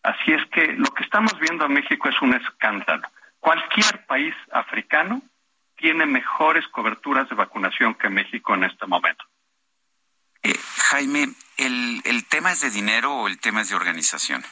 Así 0.03 0.33
es 0.33 0.45
que 0.47 0.73
lo 0.73 0.87
que 0.93 1.03
estamos 1.03 1.37
viendo 1.39 1.65
en 1.65 1.73
México 1.73 2.09
es 2.09 2.21
un 2.21 2.33
escándalo. 2.33 3.07
Cualquier 3.39 4.05
país 4.05 4.33
africano 4.51 5.21
tiene 5.75 6.05
mejores 6.05 6.67
coberturas 6.69 7.29
de 7.29 7.35
vacunación 7.35 7.93
que 7.95 8.09
México 8.09 8.55
en 8.55 8.63
este 8.63 8.85
momento. 8.87 9.25
Jaime, 10.53 11.29
¿el, 11.57 12.01
¿el 12.05 12.27
tema 12.27 12.51
es 12.51 12.61
de 12.61 12.69
dinero 12.69 13.13
o 13.13 13.27
el 13.27 13.39
tema 13.39 13.61
es 13.61 13.69
de 13.69 13.75
organización? 13.75 14.43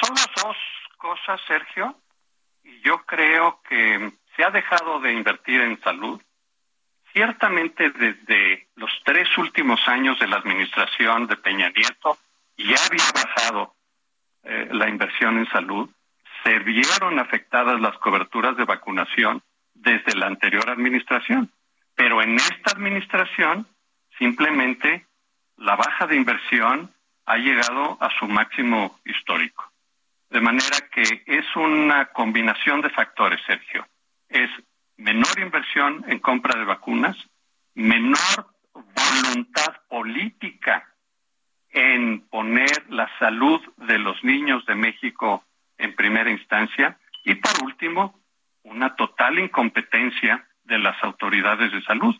Son 0.00 0.14
las 0.14 0.28
dos 0.42 0.56
cosas, 0.96 1.40
Sergio, 1.46 1.96
y 2.64 2.80
yo 2.80 3.04
creo 3.06 3.60
que 3.68 4.12
se 4.36 4.44
ha 4.44 4.50
dejado 4.50 5.00
de 5.00 5.12
invertir 5.12 5.60
en 5.60 5.80
salud. 5.80 6.20
Ciertamente 7.12 7.90
desde 7.90 8.68
los 8.76 8.90
tres 9.04 9.28
últimos 9.36 9.80
años 9.86 10.18
de 10.18 10.26
la 10.26 10.36
administración 10.36 11.26
de 11.26 11.36
Peña 11.36 11.70
Nieto 11.70 12.18
ya 12.56 12.76
había 12.86 13.04
bajado 13.14 13.74
eh, 14.44 14.68
la 14.72 14.88
inversión 14.88 15.38
en 15.38 15.48
salud, 15.50 15.90
se 16.42 16.58
vieron 16.60 17.18
afectadas 17.18 17.80
las 17.80 17.96
coberturas 17.98 18.56
de 18.56 18.64
vacunación 18.64 19.42
desde 19.74 20.14
la 20.14 20.26
anterior 20.26 20.68
administración. 20.68 21.52
Pero 22.02 22.20
en 22.20 22.34
esta 22.34 22.72
administración, 22.72 23.64
simplemente 24.18 25.06
la 25.56 25.76
baja 25.76 26.04
de 26.08 26.16
inversión 26.16 26.92
ha 27.26 27.36
llegado 27.36 27.96
a 28.00 28.10
su 28.18 28.26
máximo 28.26 28.98
histórico. 29.04 29.70
De 30.28 30.40
manera 30.40 30.78
que 30.92 31.22
es 31.24 31.46
una 31.54 32.06
combinación 32.06 32.80
de 32.80 32.90
factores, 32.90 33.40
Sergio. 33.46 33.86
Es 34.28 34.50
menor 34.96 35.38
inversión 35.38 36.04
en 36.08 36.18
compra 36.18 36.58
de 36.58 36.64
vacunas, 36.64 37.16
menor 37.74 38.48
voluntad 38.72 39.76
política 39.88 40.84
en 41.70 42.22
poner 42.22 42.84
la 42.88 43.08
salud 43.20 43.60
de 43.76 44.00
los 44.00 44.24
niños 44.24 44.66
de 44.66 44.74
México 44.74 45.44
en 45.78 45.94
primera 45.94 46.32
instancia 46.32 46.98
y 47.22 47.36
por 47.36 47.62
último, 47.62 48.20
una 48.64 48.96
total 48.96 49.38
incompetencia 49.38 50.48
de 50.72 50.78
las 50.78 50.96
autoridades 51.04 51.70
de 51.70 51.82
salud. 51.82 52.16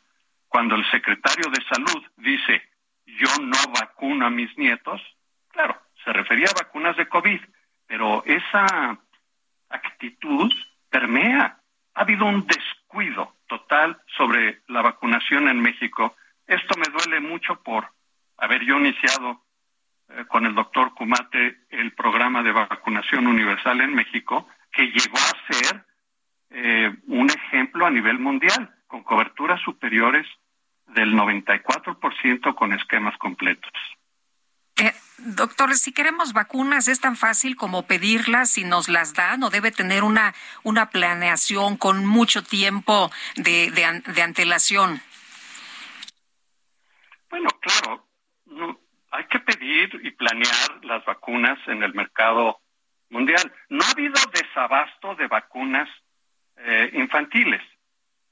Cuando 0.47 0.75
el 0.75 0.85
secretario 0.91 1.51
de 1.51 1.65
salud 1.65 2.05
dice, 2.19 2.63
yo 3.07 3.31
no 3.41 3.57
vacuno 3.73 4.27
a 4.27 4.31
mis 4.31 4.57
nietos, 4.59 5.01
claro, 5.49 5.81
se 6.05 6.13
refería 6.13 6.49
a 6.51 6.63
vacunas 6.63 6.95
de 6.99 7.09
COVID, 7.09 7.41
pero 7.87 8.23
esa 8.27 8.99
actitud 9.71 10.53
permea. 10.91 11.59
Ha 11.95 12.01
habido 12.03 12.27
un 12.27 12.47
descuido 12.47 13.37
total 13.47 14.01
sobre 14.17 14.61
la 14.69 14.83
vacunación 14.83 15.49
en 15.49 15.61
México. 15.61 16.15
Esto 16.47 16.75
me 16.79 16.93
duele 16.93 17.21
mucho 17.21 17.63
por 17.63 17.89
haber 18.37 18.65
yo 18.65 18.79
iniciado 18.79 19.43
eh, 20.11 20.25
con 20.29 20.45
el 20.45 20.55
doctor 20.55 20.93
Kumate 20.95 21.61
el 21.71 21.93
programa 21.93 22.43
de 22.43 22.53
vacunación 22.53 23.27
universal 23.27 23.81
en 23.81 23.95
México, 23.95 24.47
que 24.71 24.87
llegó 24.87 25.17
a 25.17 25.53
ser 25.53 25.85
eh, 26.53 26.95
un 27.07 27.31
ejemplo 27.31 27.87
a 27.87 27.91
nivel 27.91 28.19
mundial, 28.19 28.75
con 28.87 29.03
coberturas 29.03 29.61
superiores 29.63 30.27
del 30.89 31.15
94% 31.15 32.55
con 32.55 32.73
esquemas 32.73 33.17
completos. 33.19 33.73
Eh, 34.77 34.93
doctor, 35.19 35.75
si 35.75 35.93
queremos 35.93 36.33
vacunas, 36.33 36.89
¿es 36.89 37.01
tan 37.01 37.17
fácil 37.17 37.57
como 37.57 37.87
pedirlas 37.87 38.51
si 38.51 38.65
nos 38.65 38.89
las 38.89 39.15
dan 39.15 39.43
o 39.43 39.51
debe 39.51 39.71
tener 39.71 40.03
una, 40.03 40.35
una 40.63 40.91
planeación 40.91 41.77
con 41.77 42.05
mucho 42.05 42.43
tiempo 42.43 43.11
de, 43.37 43.71
de, 43.71 44.03
de 44.13 44.23
antelación? 44.23 45.01
Bueno, 47.31 47.49
claro, 47.61 48.07
no 48.47 48.79
hay 49.11 49.25
que 49.27 49.39
pedir 49.41 50.01
y 50.03 50.11
planear 50.11 50.85
las 50.85 51.05
vacunas 51.05 51.59
en 51.67 51.83
el 51.83 51.95
mercado 51.95 52.61
mundial. 53.11 53.53
No 53.69 53.85
ha 53.85 53.91
habido 53.91 54.15
desabasto 54.33 55.15
de 55.15 55.29
vacunas 55.29 55.89
eh, 56.57 56.91
infantiles. 56.95 57.63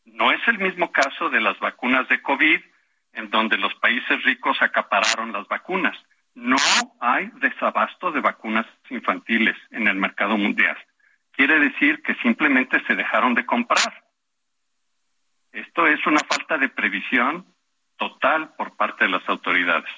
No 0.04 0.32
es 0.32 0.40
el 0.48 0.58
mismo 0.58 0.90
caso 0.92 1.30
de 1.30 1.40
las 1.40 1.58
vacunas 1.58 2.08
de 2.08 2.20
COVID, 2.22 2.60
en 3.12 3.30
donde 3.30 3.56
los 3.58 3.74
países 3.74 4.22
ricos 4.24 4.60
acapararon 4.60 5.32
las 5.32 5.46
vacunas. 5.48 5.96
No 6.34 6.56
hay 7.00 7.30
desabasto 7.40 8.12
de 8.12 8.20
vacunas 8.20 8.66
infantiles 8.88 9.56
en 9.70 9.88
el 9.88 9.96
mercado 9.96 10.36
mundial. 10.36 10.76
Quiere 11.32 11.58
decir 11.58 12.02
que 12.02 12.14
simplemente 12.16 12.82
se 12.86 12.94
dejaron 12.94 13.34
de 13.34 13.46
comprar. 13.46 14.04
Esto 15.52 15.86
es 15.86 16.04
una 16.06 16.20
falta 16.20 16.58
de 16.58 16.68
previsión 16.68 17.46
total 17.96 18.54
por 18.56 18.76
parte 18.76 19.04
de 19.04 19.10
las 19.10 19.28
autoridades. 19.28 19.90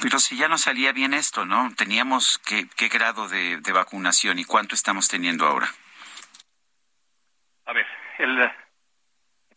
Pero 0.00 0.20
si 0.20 0.36
ya 0.36 0.48
no 0.48 0.58
salía 0.58 0.92
bien 0.92 1.12
esto, 1.12 1.44
¿no? 1.44 1.72
Teníamos 1.76 2.38
qué, 2.46 2.68
qué 2.76 2.88
grado 2.88 3.28
de, 3.28 3.60
vacunación 3.72 4.38
y 4.38 4.44
cuánto 4.44 4.74
estamos 4.74 5.08
teniendo 5.08 5.46
ahora. 5.46 5.68
A 7.68 7.72
ver, 7.74 7.86
el, 8.18 8.40
en 8.40 8.50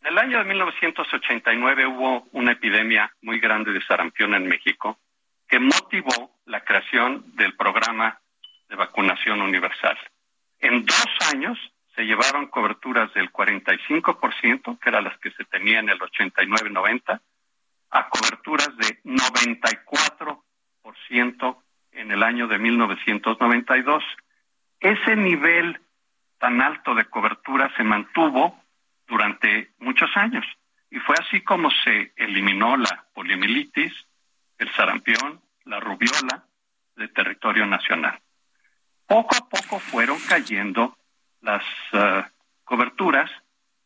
el 0.03 0.17
año 0.17 0.39
de 0.39 0.43
1989 0.43 1.87
hubo 1.87 2.27
una 2.33 2.51
epidemia 2.51 3.09
muy 3.21 3.39
grande 3.39 3.71
de 3.71 3.81
sarampión 3.85 4.33
en 4.33 4.49
México 4.49 4.99
que 5.47 5.61
motivó 5.61 6.41
la 6.43 6.65
creación 6.65 7.33
del 7.37 7.55
programa 7.55 8.19
de 8.67 8.75
vacunación 8.75 9.41
universal. 9.41 9.97
En 10.59 10.85
dos 10.85 11.07
años 11.33 11.57
se 11.95 12.03
llevaron 12.03 12.47
coberturas 12.47 13.13
del 13.13 13.31
45%, 13.31 14.77
que 14.77 14.89
eran 14.89 15.05
las 15.05 15.17
que 15.19 15.31
se 15.31 15.45
tenían 15.45 15.87
en 15.87 15.91
el 15.91 15.99
89-90, 15.99 17.21
a 17.91 18.09
coberturas 18.09 18.75
de 18.75 19.01
94% 19.05 21.57
en 21.93 22.11
el 22.11 22.23
año 22.23 22.49
de 22.49 22.59
1992. 22.59 24.03
Ese 24.81 25.15
nivel 25.15 25.79
tan 26.41 26.59
alto 26.59 26.95
de 26.95 27.05
cobertura 27.05 27.71
se 27.77 27.83
mantuvo 27.83 28.59
durante 29.07 29.71
muchos 29.77 30.09
años 30.17 30.43
y 30.89 30.97
fue 30.97 31.15
así 31.19 31.41
como 31.41 31.69
se 31.69 32.13
eliminó 32.15 32.75
la 32.75 33.05
poliomielitis, 33.13 33.93
el 34.57 34.69
sarampión, 34.73 35.39
la 35.65 35.79
rubiola 35.79 36.43
del 36.95 37.13
territorio 37.13 37.67
nacional. 37.67 38.19
Poco 39.05 39.35
a 39.35 39.47
poco 39.47 39.79
fueron 39.79 40.17
cayendo 40.27 40.97
las 41.41 41.63
eh, 41.93 42.23
coberturas 42.63 43.29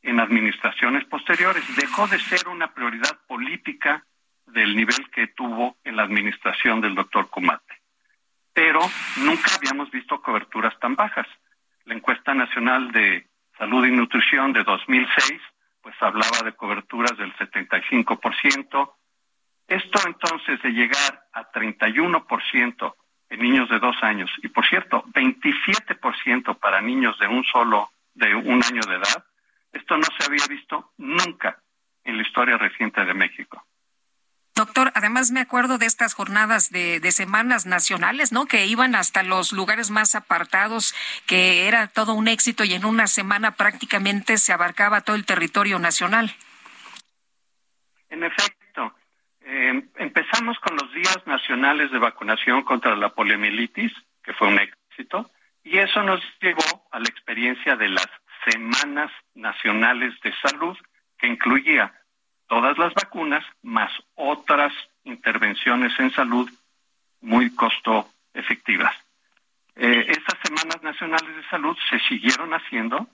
en 0.02 0.22
administraciones 0.22 1.04
posteriores. 1.06 1.64
Dejó 1.76 2.08
de 2.08 2.20
ser 2.20 2.48
una 2.48 2.74
prioridad 2.74 3.20
política 3.28 4.06
del 4.46 4.78
nivel 4.78 5.10
que 5.12 5.28
tuvo 5.28 5.76
en 5.84 5.98
la 5.98 6.04
administración 6.04 6.80
del 6.80 6.96
doctor 6.96 7.30
Kumate. 7.30 7.82
Pero 8.54 8.80
nunca 9.18 9.56
habíamos 9.56 9.92
visto 9.92 10.22
coberturas 10.22 10.80
tan 10.80 10.96
bajas. 10.96 11.28
La 11.86 11.96
encuesta 11.96 12.34
nacional 12.34 12.92
de 12.92 13.28
salud 13.58 13.86
y 13.86 13.92
nutrición 13.92 14.54
de 14.54 14.64
2006 14.64 15.42
pues 15.82 15.96
hablaba 16.02 16.42
de 16.44 16.54
coberturas 16.54 17.16
del 17.18 17.32
75%. 17.36 18.92
Esto 19.68 20.00
entonces 20.08 20.62
de 20.64 20.70
llegar 20.72 21.26
a 21.32 21.52
31% 21.52 22.96
en 23.30 23.40
niños 23.40 23.70
de 23.70 23.80
dos 23.80 23.96
años 24.02 24.32
y 24.44 24.48
por 24.50 24.66
cierto 24.68 25.04
27% 25.14 26.58
para 26.60 26.82
niños 26.82 27.18
de 27.20 27.28
un 27.28 27.44
solo 27.44 27.90
de 28.14 28.34
un 28.34 28.64
año 28.64 28.82
de 28.88 28.96
edad 28.96 29.26
esto 29.76 29.98
no 29.98 30.04
se 30.18 30.26
había 30.26 30.48
visto 30.48 30.94
nunca 30.98 31.62
en 32.06 32.16
la 32.16 32.24
historia 32.24 32.58
reciente 32.58 33.04
de 33.04 33.14
México. 33.14 33.66
Doctor, 34.56 34.94
además 34.96 35.32
me 35.32 35.42
acuerdo 35.42 35.78
de 35.78 35.86
estas 35.86 36.14
jornadas 36.14 36.72
de, 36.72 37.12
semanas 37.12 37.66
nacionales, 37.66 38.32
¿no? 38.32 38.46
Que 38.46 38.66
iban 38.66 38.96
hasta 38.96 39.22
los 39.22 39.52
lugares 39.52 39.92
más 39.92 40.16
apartados, 40.16 40.96
que 41.28 41.68
era 41.68 41.88
todo 41.88 42.14
un 42.14 42.30
éxito 42.30 42.64
y 42.64 42.74
en 42.74 42.86
una 42.86 43.08
semana 43.08 43.52
prácticamente 43.52 44.38
se 44.38 44.54
abarcaba 44.54 45.02
todo 45.02 45.18
el 45.18 45.26
territorio 45.26 45.78
nacional. 45.78 46.34
En 48.10 48.24
efecto, 48.24 48.96
eh, 49.42 49.90
empezamos 49.98 50.58
con 50.60 50.78
los 50.78 50.90
días 50.94 51.20
nacionales 51.26 51.92
de 51.92 52.00
vacunación 52.00 52.64
contra 52.64 52.96
la 52.96 53.10
poliomielitis, 53.10 53.92
que 54.24 54.34
fue 54.34 54.48
un 54.48 54.60
éxito, 54.60 55.32
y 55.66 55.80
eso 55.80 56.02
nos 56.02 56.22
llevó 56.40 56.88
a 56.92 57.00
la 57.00 57.10
experiencia 57.10 57.76
de 57.76 57.90
las 57.90 58.08
semanas 58.50 59.12
nacionales 59.34 60.14
de 60.22 60.34
salud 60.42 60.78
que 61.18 61.28
incluía 61.28 61.94
todas 62.48 62.78
las 62.78 62.94
vacunas 62.94 63.44
más 63.62 63.92
otras 64.16 64.74
intervenciones 65.04 65.98
en 66.00 66.12
salud 66.12 66.50
muy 67.22 67.54
costo 67.56 68.10
efectivas. 68.34 68.96
Eh, 69.76 70.06
estas 70.08 70.40
semanas 70.44 70.82
nacionales 70.84 71.36
de 71.36 71.50
salud 71.50 71.76
se 71.90 72.00
siguieron 72.00 72.54
haciendo 72.54 73.08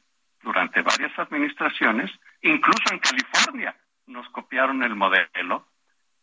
durante 0.44 0.82
varias 0.82 1.18
administraciones, 1.18 2.12
incluso 2.42 2.84
en 2.92 3.00
California 3.00 3.76
nos 4.08 4.28
copiaron 4.30 4.84
el 4.84 4.96
modelo. 4.96 5.68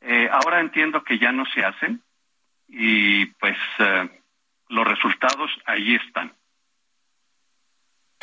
Eh, 0.01 0.29
ahora 0.31 0.61
entiendo 0.61 1.03
que 1.03 1.19
ya 1.19 1.33
no 1.33 1.45
se 1.47 1.65
hacen 1.65 2.03
y 2.69 3.27
pues 3.27 3.57
eh, 3.79 4.09
los 4.69 4.87
resultados 4.87 5.51
ahí 5.65 5.95
están. 5.95 6.33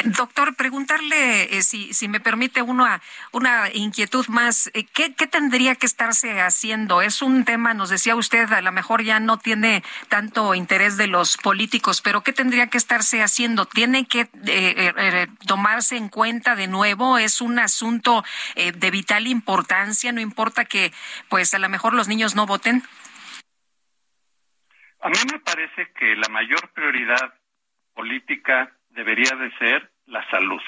Doctor, 0.05 0.55
preguntarle, 0.55 1.57
eh, 1.57 1.63
si, 1.63 1.91
si 1.95 2.07
me 2.07 2.19
permite 2.19 2.61
una, 2.61 3.01
una 3.31 3.71
inquietud 3.73 4.27
más, 4.27 4.69
eh, 4.75 4.85
¿qué, 4.85 5.09
tendría 5.09 5.73
que 5.73 5.87
estarse 5.87 6.41
haciendo? 6.41 7.01
Es 7.01 7.23
un 7.23 7.43
tema, 7.43 7.73
nos 7.73 7.89
decía 7.89 8.15
usted, 8.15 8.53
a 8.53 8.61
lo 8.61 8.71
mejor 8.71 9.01
ya 9.01 9.19
no 9.19 9.39
tiene 9.39 9.83
tanto 10.07 10.53
interés 10.53 10.97
de 10.97 11.07
los 11.07 11.37
políticos, 11.37 12.03
pero 12.03 12.21
¿qué 12.21 12.33
tendría 12.33 12.67
que 12.67 12.77
estarse 12.77 13.23
haciendo? 13.23 13.65
¿Tiene 13.65 14.05
que 14.05 14.29
eh, 14.45 15.27
tomarse 15.47 15.97
en 15.97 16.09
cuenta 16.09 16.55
de 16.55 16.67
nuevo? 16.67 17.17
¿Es 17.17 17.41
un 17.41 17.57
asunto 17.57 18.23
de 18.55 18.91
vital 18.91 19.25
importancia? 19.25 20.11
¿No 20.11 20.21
importa 20.21 20.65
que, 20.65 20.93
pues, 21.29 21.55
a 21.55 21.59
lo 21.59 21.67
mejor 21.67 21.95
los 21.95 22.07
niños 22.07 22.35
no 22.35 22.45
voten? 22.45 22.83
A 25.01 25.09
mí 25.09 25.17
me 25.31 25.39
parece 25.39 25.91
que 25.97 26.15
la 26.15 26.29
mayor 26.29 26.71
prioridad 26.73 27.33
política 27.95 28.71
debería 28.89 29.35
de 29.35 29.51
ser 29.57 29.94
la 30.07 30.27
salud. 30.29 30.61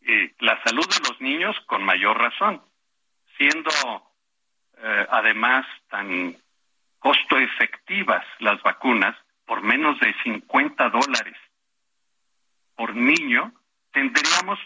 Y 0.00 0.32
la 0.44 0.62
salud 0.64 0.86
de 0.86 1.08
los 1.08 1.20
niños 1.20 1.56
con 1.66 1.84
mayor 1.84 2.18
razón, 2.18 2.62
siendo 3.36 3.70
eh, 4.78 5.06
además 5.10 5.66
tan 5.88 6.36
costo 6.98 7.38
efectivas 7.38 8.24
las 8.40 8.62
vacunas 8.62 9.16
por 9.44 9.62
menos 9.62 9.98
de 10.00 10.14
50 10.22 10.88
dólares 10.90 11.36
por 12.76 12.94
niño, 12.96 13.52
tendríamos 13.92 14.58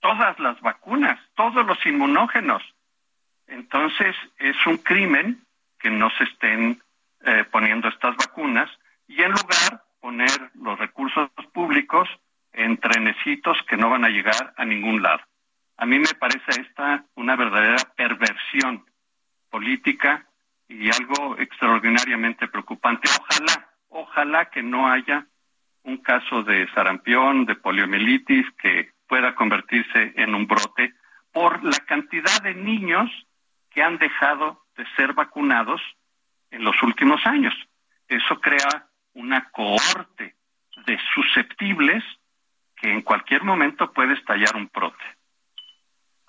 todas 0.00 0.38
las 0.40 0.60
vacunas, 0.60 1.20
todos 1.34 1.64
los 1.66 1.84
inmunógenos. 1.86 2.62
Entonces 3.46 4.16
es 4.38 4.56
un 4.66 4.78
crimen 4.78 5.44
que 5.78 5.90
no 5.90 6.10
se 6.10 6.24
estén 6.24 6.82
eh, 7.24 7.44
poniendo 7.50 7.88
estas 7.88 8.16
vacunas 8.16 8.70
y 9.06 9.22
en 9.22 9.30
lugar 9.32 9.84
poner 10.00 10.50
los 10.54 10.78
recursos 10.78 11.30
públicos 11.52 12.08
en 12.52 12.76
trenecitos 12.78 13.58
que 13.68 13.76
no 13.76 13.90
van 13.90 14.04
a 14.04 14.08
llegar 14.08 14.54
a 14.56 14.64
ningún 14.64 15.02
lado. 15.02 15.20
A 15.76 15.86
mí 15.86 15.98
me 15.98 16.14
parece 16.18 16.60
esta 16.60 17.04
una 17.14 17.36
verdadera 17.36 17.82
perversión 17.96 18.84
política 19.50 20.26
y 20.68 20.90
algo 20.90 21.36
extraordinariamente 21.38 22.48
preocupante. 22.48 23.08
Ojalá, 23.20 23.68
ojalá 23.88 24.50
que 24.50 24.62
no 24.62 24.88
haya 24.88 25.26
un 25.84 25.98
caso 25.98 26.42
de 26.42 26.68
sarampión, 26.74 27.44
de 27.44 27.56
poliomielitis 27.56 28.46
que 28.52 28.92
pueda 29.06 29.34
convertirse 29.34 30.12
en 30.16 30.34
un 30.34 30.46
brote 30.46 30.94
por 31.32 31.62
la 31.64 31.78
cantidad 31.86 32.42
de 32.42 32.54
niños 32.54 33.10
que 33.70 33.82
han 33.82 33.98
dejado 33.98 34.62
de 34.76 34.86
ser 34.96 35.12
vacunados 35.14 35.80
en 36.50 36.64
los 36.64 36.80
últimos 36.82 37.26
años. 37.26 37.54
Eso 38.08 38.40
crea 38.40 38.86
una 39.14 39.50
cohorte 39.50 40.36
de 40.86 40.98
susceptibles 41.14 42.04
que 42.82 42.90
en 42.90 43.00
cualquier 43.02 43.44
momento 43.44 43.92
puede 43.92 44.14
estallar 44.14 44.56
un 44.56 44.68
brote. 44.74 45.04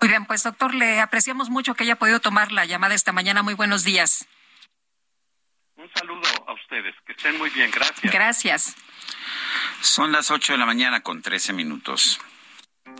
Muy 0.00 0.08
bien, 0.08 0.24
pues 0.24 0.44
doctor, 0.44 0.72
le 0.72 1.00
apreciamos 1.00 1.50
mucho 1.50 1.74
que 1.74 1.82
haya 1.82 1.96
podido 1.96 2.20
tomar 2.20 2.52
la 2.52 2.64
llamada 2.64 2.94
esta 2.94 3.12
mañana. 3.12 3.42
Muy 3.42 3.54
buenos 3.54 3.82
días. 3.82 4.28
Un 5.76 5.90
saludo 5.94 6.28
a 6.46 6.52
ustedes, 6.52 6.94
que 7.04 7.12
estén 7.12 7.36
muy 7.38 7.50
bien, 7.50 7.70
gracias. 7.72 8.12
Gracias. 8.12 8.76
Son 9.80 10.12
las 10.12 10.30
8 10.30 10.52
de 10.52 10.58
la 10.58 10.66
mañana 10.66 11.00
con 11.00 11.22
13 11.22 11.52
minutos. 11.52 12.20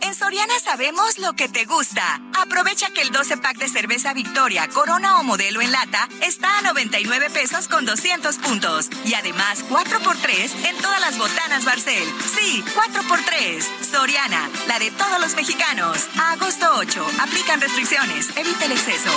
En 0.01 0.13
Soriana 0.13 0.53
sabemos 0.63 1.17
lo 1.17 1.33
que 1.33 1.49
te 1.49 1.65
gusta. 1.65 2.21
Aprovecha 2.39 2.91
que 2.91 3.01
el 3.01 3.11
12 3.11 3.37
pack 3.37 3.57
de 3.57 3.69
cerveza 3.69 4.13
Victoria, 4.13 4.67
Corona 4.67 5.19
o 5.19 5.23
modelo 5.23 5.61
en 5.61 5.71
lata 5.71 6.07
está 6.21 6.59
a 6.59 6.61
99 6.61 7.29
pesos 7.29 7.67
con 7.67 7.85
200 7.85 8.37
puntos. 8.37 8.89
Y 9.05 9.13
además 9.13 9.63
4x3 9.69 10.67
en 10.67 10.77
todas 10.77 11.01
las 11.01 11.17
botanas 11.17 11.65
Barcel. 11.65 12.07
Sí, 12.35 12.63
4x3. 12.75 13.63
Soriana, 13.91 14.49
la 14.67 14.79
de 14.79 14.91
todos 14.91 15.19
los 15.19 15.35
mexicanos. 15.35 16.07
Agosto 16.31 16.67
8. 16.75 17.05
Aplican 17.21 17.61
restricciones. 17.61 18.29
Evita 18.37 18.65
el 18.65 18.73
exceso. 18.73 19.11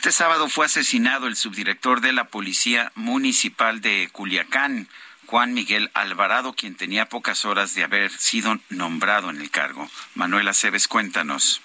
Este 0.00 0.12
sábado 0.12 0.48
fue 0.48 0.64
asesinado 0.64 1.26
el 1.26 1.36
subdirector 1.36 2.00
de 2.00 2.14
la 2.14 2.28
Policía 2.28 2.90
Municipal 2.94 3.82
de 3.82 4.08
Culiacán, 4.10 4.88
Juan 5.26 5.52
Miguel 5.52 5.90
Alvarado, 5.92 6.54
quien 6.54 6.74
tenía 6.74 7.10
pocas 7.10 7.44
horas 7.44 7.74
de 7.74 7.84
haber 7.84 8.10
sido 8.10 8.58
nombrado 8.70 9.28
en 9.28 9.42
el 9.42 9.50
cargo. 9.50 9.90
Manuel 10.14 10.48
Aceves, 10.48 10.88
cuéntanos. 10.88 11.60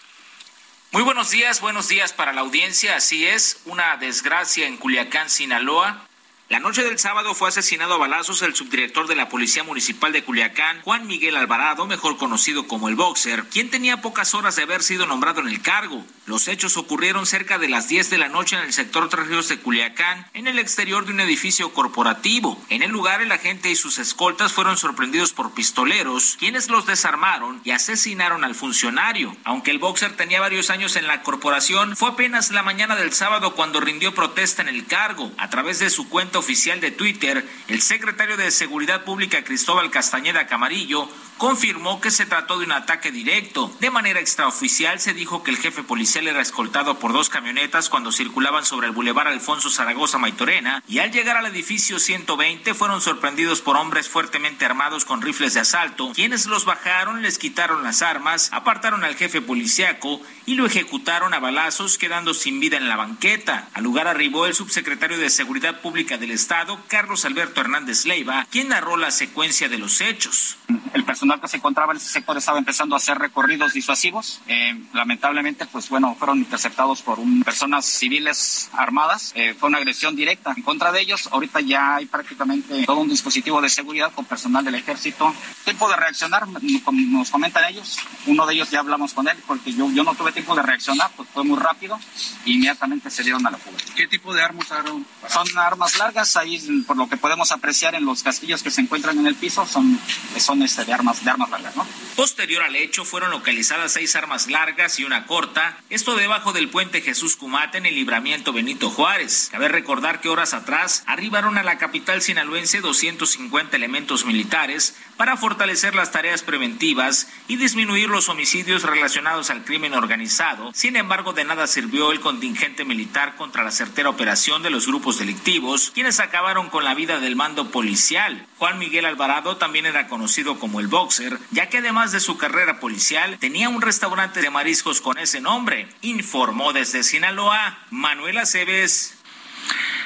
Muy 0.92 1.02
buenos 1.04 1.32
días, 1.32 1.62
buenos 1.62 1.88
días 1.88 2.12
para 2.12 2.34
la 2.34 2.42
audiencia. 2.42 2.98
Así 2.98 3.26
es, 3.26 3.62
una 3.64 3.96
desgracia 3.96 4.68
en 4.68 4.76
Culiacán, 4.76 5.30
Sinaloa. 5.30 6.06
La 6.48 6.60
noche 6.60 6.84
del 6.84 7.00
sábado 7.00 7.34
fue 7.34 7.50
asesinado 7.50 7.96
a 7.96 7.98
balazos 7.98 8.44
el 8.44 8.54
subdirector 8.54 9.08
de 9.08 9.16
la 9.16 9.30
Policía 9.30 9.64
Municipal 9.64 10.14
de 10.14 10.24
Culiacán, 10.24 10.80
Juan 10.84 11.08
Miguel 11.08 11.38
Alvarado, 11.38 11.88
mejor 11.88 12.18
conocido 12.18 12.68
como 12.68 12.88
el 12.88 12.96
Boxer, 12.96 13.46
quien 13.46 13.72
tenía 13.72 14.04
pocas 14.04 14.36
horas 14.36 14.56
de 14.56 14.62
haber 14.62 14.84
sido 14.84 15.08
nombrado 15.08 15.42
en 15.42 15.48
el 15.48 15.64
cargo. 15.64 16.06
Los 16.28 16.48
hechos 16.48 16.78
ocurrieron 16.78 17.26
cerca 17.26 17.58
de 17.58 17.68
las 17.68 17.88
10 17.88 18.12
de 18.12 18.20
la 18.20 18.30
noche 18.30 18.56
en 18.56 18.62
el 18.62 18.74
sector 18.74 19.10
Tres 19.10 19.28
Ríos 19.28 19.48
de 19.48 19.60
Culiacán, 19.60 20.28
en 20.36 20.48
el 20.48 20.60
exterior 20.60 21.06
de 21.06 21.14
un 21.14 21.20
edificio 21.20 21.74
corporativo. 21.74 22.64
En 22.70 22.84
el 22.84 22.92
lugar, 22.92 23.24
el 23.24 23.32
agente 23.32 23.72
y 23.72 23.76
sus 23.76 23.98
escoltas 23.98 24.54
fueron 24.54 24.78
sorprendidos 24.78 25.34
por 25.34 25.56
pistoleros, 25.56 26.36
quienes 26.38 26.70
los 26.70 26.86
desarmaron 26.86 27.60
y 27.64 27.72
asesinaron 27.72 28.44
al 28.44 28.54
funcionario. 28.54 29.36
Aunque 29.46 29.72
el 29.72 29.80
Boxer 29.80 30.16
tenía 30.16 30.42
varios 30.42 30.70
años 30.70 30.96
en 30.96 31.08
la 31.08 31.24
corporación, 31.24 31.96
fue 31.96 32.10
apenas 32.10 32.52
la 32.52 32.62
mañana 32.62 32.96
del 32.96 33.14
sábado 33.14 33.56
cuando 33.56 33.82
rindió 33.82 34.14
protesta 34.14 34.62
en 34.62 34.70
el 34.70 34.86
cargo. 34.86 35.32
A 35.38 35.50
través 35.50 35.80
de 35.80 35.90
su 35.90 36.08
cuenta 36.08 36.35
oficial 36.36 36.82
de 36.82 36.92
Twitter, 36.92 37.48
el 37.68 37.82
secretario 37.82 38.38
de 38.38 38.52
Seguridad 38.52 39.04
Pública 39.04 39.44
Cristóbal 39.44 39.92
Castañeda 39.92 40.48
Camarillo 40.48 41.10
confirmó 41.38 42.00
que 42.00 42.12
se 42.12 42.26
trató 42.26 42.60
de 42.60 42.66
un 42.66 42.72
ataque 42.72 43.12
directo. 43.12 43.76
De 43.80 43.90
manera 43.90 44.20
extraoficial 44.20 45.00
se 45.00 45.14
dijo 45.14 45.44
que 45.44 45.52
el 45.52 45.58
jefe 45.58 45.84
policial 45.84 46.28
era 46.28 46.42
escoltado 46.42 47.00
por 47.00 47.14
dos 47.14 47.30
camionetas 47.30 47.90
cuando 47.90 48.12
circulaban 48.12 48.66
sobre 48.66 48.88
el 48.88 48.94
bulevar 48.94 49.28
Alfonso 49.28 49.70
Zaragoza 49.70 50.18
Maitorena 50.18 50.84
y 50.88 51.00
al 51.00 51.12
llegar 51.12 51.38
al 51.38 51.46
edificio 51.46 52.00
120 52.00 52.74
fueron 52.74 53.02
sorprendidos 53.02 53.62
por 53.62 53.76
hombres 53.76 54.08
fuertemente 54.08 54.66
armados 54.66 55.06
con 55.06 55.22
rifles 55.22 55.54
de 55.54 55.60
asalto, 55.62 56.12
quienes 56.14 56.46
los 56.46 56.66
bajaron, 56.66 57.22
les 57.22 57.38
quitaron 57.38 57.84
las 57.84 58.02
armas, 58.02 58.50
apartaron 58.54 59.04
al 59.04 59.16
jefe 59.16 59.42
policiaco 59.42 60.22
y 60.46 60.56
lo 60.56 60.66
ejecutaron 60.66 61.34
a 61.34 61.40
balazos 61.40 61.98
quedando 61.98 62.34
sin 62.34 62.60
vida 62.60 62.78
en 62.78 62.88
la 62.88 62.96
banqueta. 62.96 63.68
Al 63.74 63.84
lugar 63.84 64.08
arribó 64.08 64.46
el 64.46 64.54
subsecretario 64.54 65.18
de 65.18 65.30
Seguridad 65.30 65.82
Pública 65.82 66.18
del 66.26 66.34
Estado, 66.34 66.80
Carlos 66.88 67.24
Alberto 67.26 67.62
Hernández 67.62 68.06
Leiva, 68.06 68.48
quien 68.50 68.70
narró 68.70 68.98
la 68.98 69.12
secuencia 69.12 69.70
de 69.70 69.78
los 69.78 70.02
hechos. 70.02 70.58
El 70.94 71.04
personal 71.04 71.40
que 71.40 71.48
se 71.48 71.58
encontraba 71.58 71.92
en 71.92 71.98
ese 71.98 72.10
sector 72.10 72.36
estaba 72.36 72.58
empezando 72.58 72.96
a 72.96 72.98
hacer 72.98 73.20
recorridos 73.20 73.74
disuasivos. 73.74 74.42
Eh, 74.48 74.74
lamentablemente, 74.94 75.68
pues 75.68 75.88
bueno, 75.90 76.16
fueron 76.18 76.40
interceptados 76.40 77.04
por 77.04 77.20
un, 77.20 77.44
personas 77.44 77.86
civiles 77.86 78.72
armadas. 78.74 79.34
Eh, 79.36 79.54
fue 79.60 79.70
una 79.70 79.78
agresión 79.78 80.16
directa 80.16 80.54
en 80.58 80.64
contra 80.64 80.92
de 80.92 81.02
ellos. 81.02 81.30
Ahorita 81.32 81.60
ya 81.62 81.98
hay 81.98 82.08
prácticamente 82.08 82.86
todo 82.86 83.02
un 83.02 83.10
dispositivo 83.10 83.62
de 83.62 83.70
seguridad 83.70 84.12
con 84.16 84.26
personal 84.26 84.66
del 84.66 84.76
ejército. 84.76 85.32
Tiempo 85.64 85.88
de 85.90 85.96
reaccionar, 85.96 86.48
nos 86.48 87.30
comentan 87.30 87.66
ellos. 87.70 88.00
Uno 88.26 88.48
de 88.48 88.56
ellos 88.56 88.72
ya 88.72 88.80
hablamos 88.80 89.14
con 89.14 89.28
él 89.28 89.38
porque 89.46 89.74
yo, 89.74 89.92
yo 89.92 90.04
no 90.04 90.16
tuve 90.16 90.32
tiempo 90.32 90.56
de 90.56 90.64
reaccionar, 90.64 91.12
pues 91.16 91.30
fue 91.32 91.44
muy 91.44 91.60
rápido. 91.60 92.00
E 92.46 92.52
inmediatamente 92.52 93.12
se 93.12 93.22
dieron 93.22 93.46
a 93.46 93.52
la 93.52 93.58
fuga. 93.58 93.78
¿Qué 93.96 94.08
tipo 94.08 94.34
de 94.34 94.42
armas 94.42 94.66
usaron? 94.66 95.06
Son 95.28 95.58
armas 95.58 95.98
largas, 95.98 96.15
ahí 96.18 96.84
por 96.88 96.98
lo 96.98 97.10
que 97.10 97.18
podemos 97.18 97.52
apreciar 97.52 97.96
en 97.96 98.06
los 98.06 98.24
castillos 98.24 98.64
que 98.64 98.72
se 98.72 98.82
encuentran 98.82 99.18
en 99.20 99.28
el 99.28 99.36
piso, 99.36 99.66
son, 99.66 100.00
son 100.38 100.62
este, 100.62 100.86
de 100.86 100.94
armas 100.94 101.24
de 101.24 101.30
armas 101.30 101.50
largas, 101.50 101.76
¿no? 101.76 101.86
Posterior 102.16 102.64
al 102.64 102.76
hecho 102.76 103.04
fueron 103.04 103.32
localizadas 103.32 103.94
seis 103.94 104.16
armas 104.16 104.48
largas 104.48 105.00
y 105.00 105.04
una 105.04 105.26
corta, 105.26 105.78
esto 105.90 106.16
debajo 106.16 106.54
del 106.54 106.70
puente 106.70 107.02
Jesús 107.02 107.36
Cumate 107.36 107.78
en 107.78 107.86
el 107.86 107.96
libramiento 107.96 108.54
Benito 108.54 108.90
Juárez. 108.90 109.50
Cabe 109.52 109.68
recordar 109.68 110.22
que 110.22 110.30
horas 110.30 110.54
atrás 110.54 111.04
arribaron 111.08 111.58
a 111.58 111.64
la 111.64 111.78
capital 111.78 112.22
sinaloense 112.22 112.80
250 112.80 113.76
elementos 113.76 114.26
militares 114.26 114.96
para 115.18 115.38
fortalecer 115.38 115.96
las 115.96 116.12
tareas 116.12 116.44
preventivas 116.44 117.28
y 117.48 117.58
disminuir 117.58 118.10
los 118.10 118.30
homicidios 118.30 118.84
relacionados 118.84 119.50
al 119.50 119.64
crimen 119.64 119.94
organizado. 119.94 120.72
Sin 120.74 120.96
embargo, 120.96 121.34
de 121.34 121.44
nada 121.44 121.68
sirvió 121.68 122.12
el 122.12 122.20
contingente 122.20 122.86
militar 122.86 123.36
contra 123.36 123.64
la 123.64 123.72
certera 123.72 124.10
operación 124.10 124.64
de 124.64 124.70
los 124.70 124.88
grupos 124.88 125.18
delictivos, 125.18 125.92
quienes 125.94 126.05
acabaron 126.20 126.70
con 126.70 126.84
la 126.84 126.94
vida 126.94 127.20
del 127.20 127.36
mando 127.36 127.72
policial. 127.72 128.46
Juan 128.58 128.78
Miguel 128.80 129.06
Alvarado 129.06 129.58
también 129.58 129.86
era 129.86 130.08
conocido 130.08 130.60
como 130.60 130.80
el 130.80 130.88
boxer, 130.88 131.38
ya 131.52 131.70
que 131.70 131.80
además 131.80 132.12
de 132.12 132.20
su 132.20 132.38
carrera 132.38 132.80
policial, 132.80 133.38
tenía 133.40 133.70
un 133.70 133.82
restaurante 133.82 134.42
de 134.42 134.50
mariscos 134.50 135.02
con 135.02 135.18
ese 135.18 135.42
nombre. 135.42 135.88
Informó 136.02 136.74
desde 136.74 137.04
Sinaloa 137.04 137.80
Manuel 137.90 138.38
Aceves. 138.38 139.18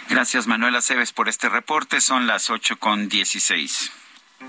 Gracias 0.09 0.47
Manuel 0.47 0.75
Aceves 0.75 1.11
por 1.11 1.29
este 1.29 1.49
reporte. 1.49 2.01
Son 2.01 2.27
las 2.27 2.49
8 2.49 2.77
con 2.77 3.09
16. 3.09 3.91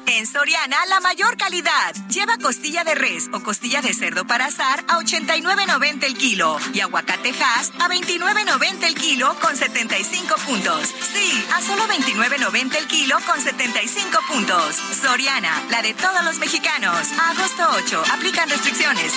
En 0.07 0.26
Soriana, 0.26 0.76
la 0.88 1.01
mayor 1.01 1.36
calidad. 1.36 1.95
Lleva 2.09 2.36
costilla 2.38 2.84
de 2.84 2.95
res 2.95 3.28
o 3.32 3.41
costilla 3.43 3.80
de 3.80 3.95
cerdo 3.95 4.24
para 4.24 4.47
asar 4.47 4.84
a 4.88 4.99
89.90 4.99 6.05
el 6.05 6.16
kilo 6.16 6.59
y 6.72 6.80
aguacate 6.80 7.30
Hass 7.30 7.72
a 7.78 7.88
29.90 7.88 8.84
el 8.84 8.95
kilo 8.95 9.34
con 9.41 9.57
75 9.57 10.34
puntos. 10.47 10.88
Sí, 11.12 11.45
a 11.55 11.61
solo 11.61 11.84
29.90 11.88 12.76
el 12.76 12.86
kilo 12.86 13.18
con 13.26 13.41
75 13.41 14.18
puntos. 14.28 14.76
Soriana, 15.01 15.62
la 15.70 15.82
de 15.82 15.95
todos 15.95 16.24
los 16.24 16.38
mexicanos. 16.38 17.09
agosto 17.30 17.68
8. 17.84 18.03
Aplican 18.12 18.49
restricciones. 18.49 19.12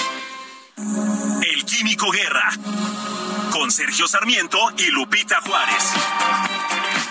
El 0.78 1.65
Químico 1.65 2.09
Guerra. 2.11 2.49
Con 3.51 3.71
Sergio 3.71 4.07
Sarmiento 4.07 4.57
y 4.78 4.86
Lupita 4.88 5.39
Juárez. 5.41 5.93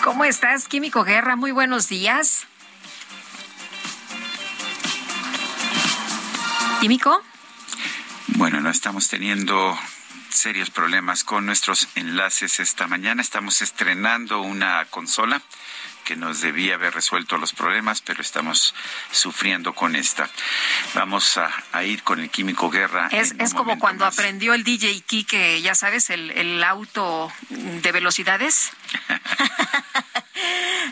¿Cómo 0.03 0.25
estás, 0.25 0.67
Químico 0.67 1.05
Guerra? 1.05 1.37
Muy 1.37 1.53
buenos 1.53 1.89
días. 1.89 2.47
Químico? 6.83 7.23
Bueno, 8.27 8.61
no 8.61 8.69
estamos 8.69 9.07
teniendo 9.07 9.79
serios 10.31 10.69
problemas 10.71 11.23
con 11.23 11.47
nuestros 11.47 11.87
enlaces 11.95 12.59
esta 12.59 12.89
mañana. 12.89 13.23
Estamos 13.23 13.63
estrenando 13.63 14.41
una 14.41 14.85
consola 14.87 15.41
que 16.05 16.17
nos 16.17 16.41
debía 16.41 16.75
haber 16.75 16.93
resuelto 16.93 17.37
los 17.37 17.53
problemas, 17.53 18.01
pero 18.01 18.21
estamos 18.21 18.75
sufriendo 19.13 19.77
con 19.77 19.95
esta. 19.95 20.29
Vamos 20.95 21.39
a, 21.39 21.85
ir 21.85 22.03
con 22.03 22.19
el 22.19 22.31
Químico 22.31 22.69
Guerra. 22.69 23.07
Es, 23.13 23.37
es 23.39 23.55
como 23.55 23.79
cuando 23.79 24.05
aprendió 24.05 24.53
el 24.53 24.65
DJ 24.65 25.03
Kike, 25.03 25.63
ya 25.63 25.77
sabes, 25.77 26.11
el, 26.11 26.33
el 26.33 26.65
auto 26.65 27.33
de 27.49 27.93
velocidades. 27.93 28.73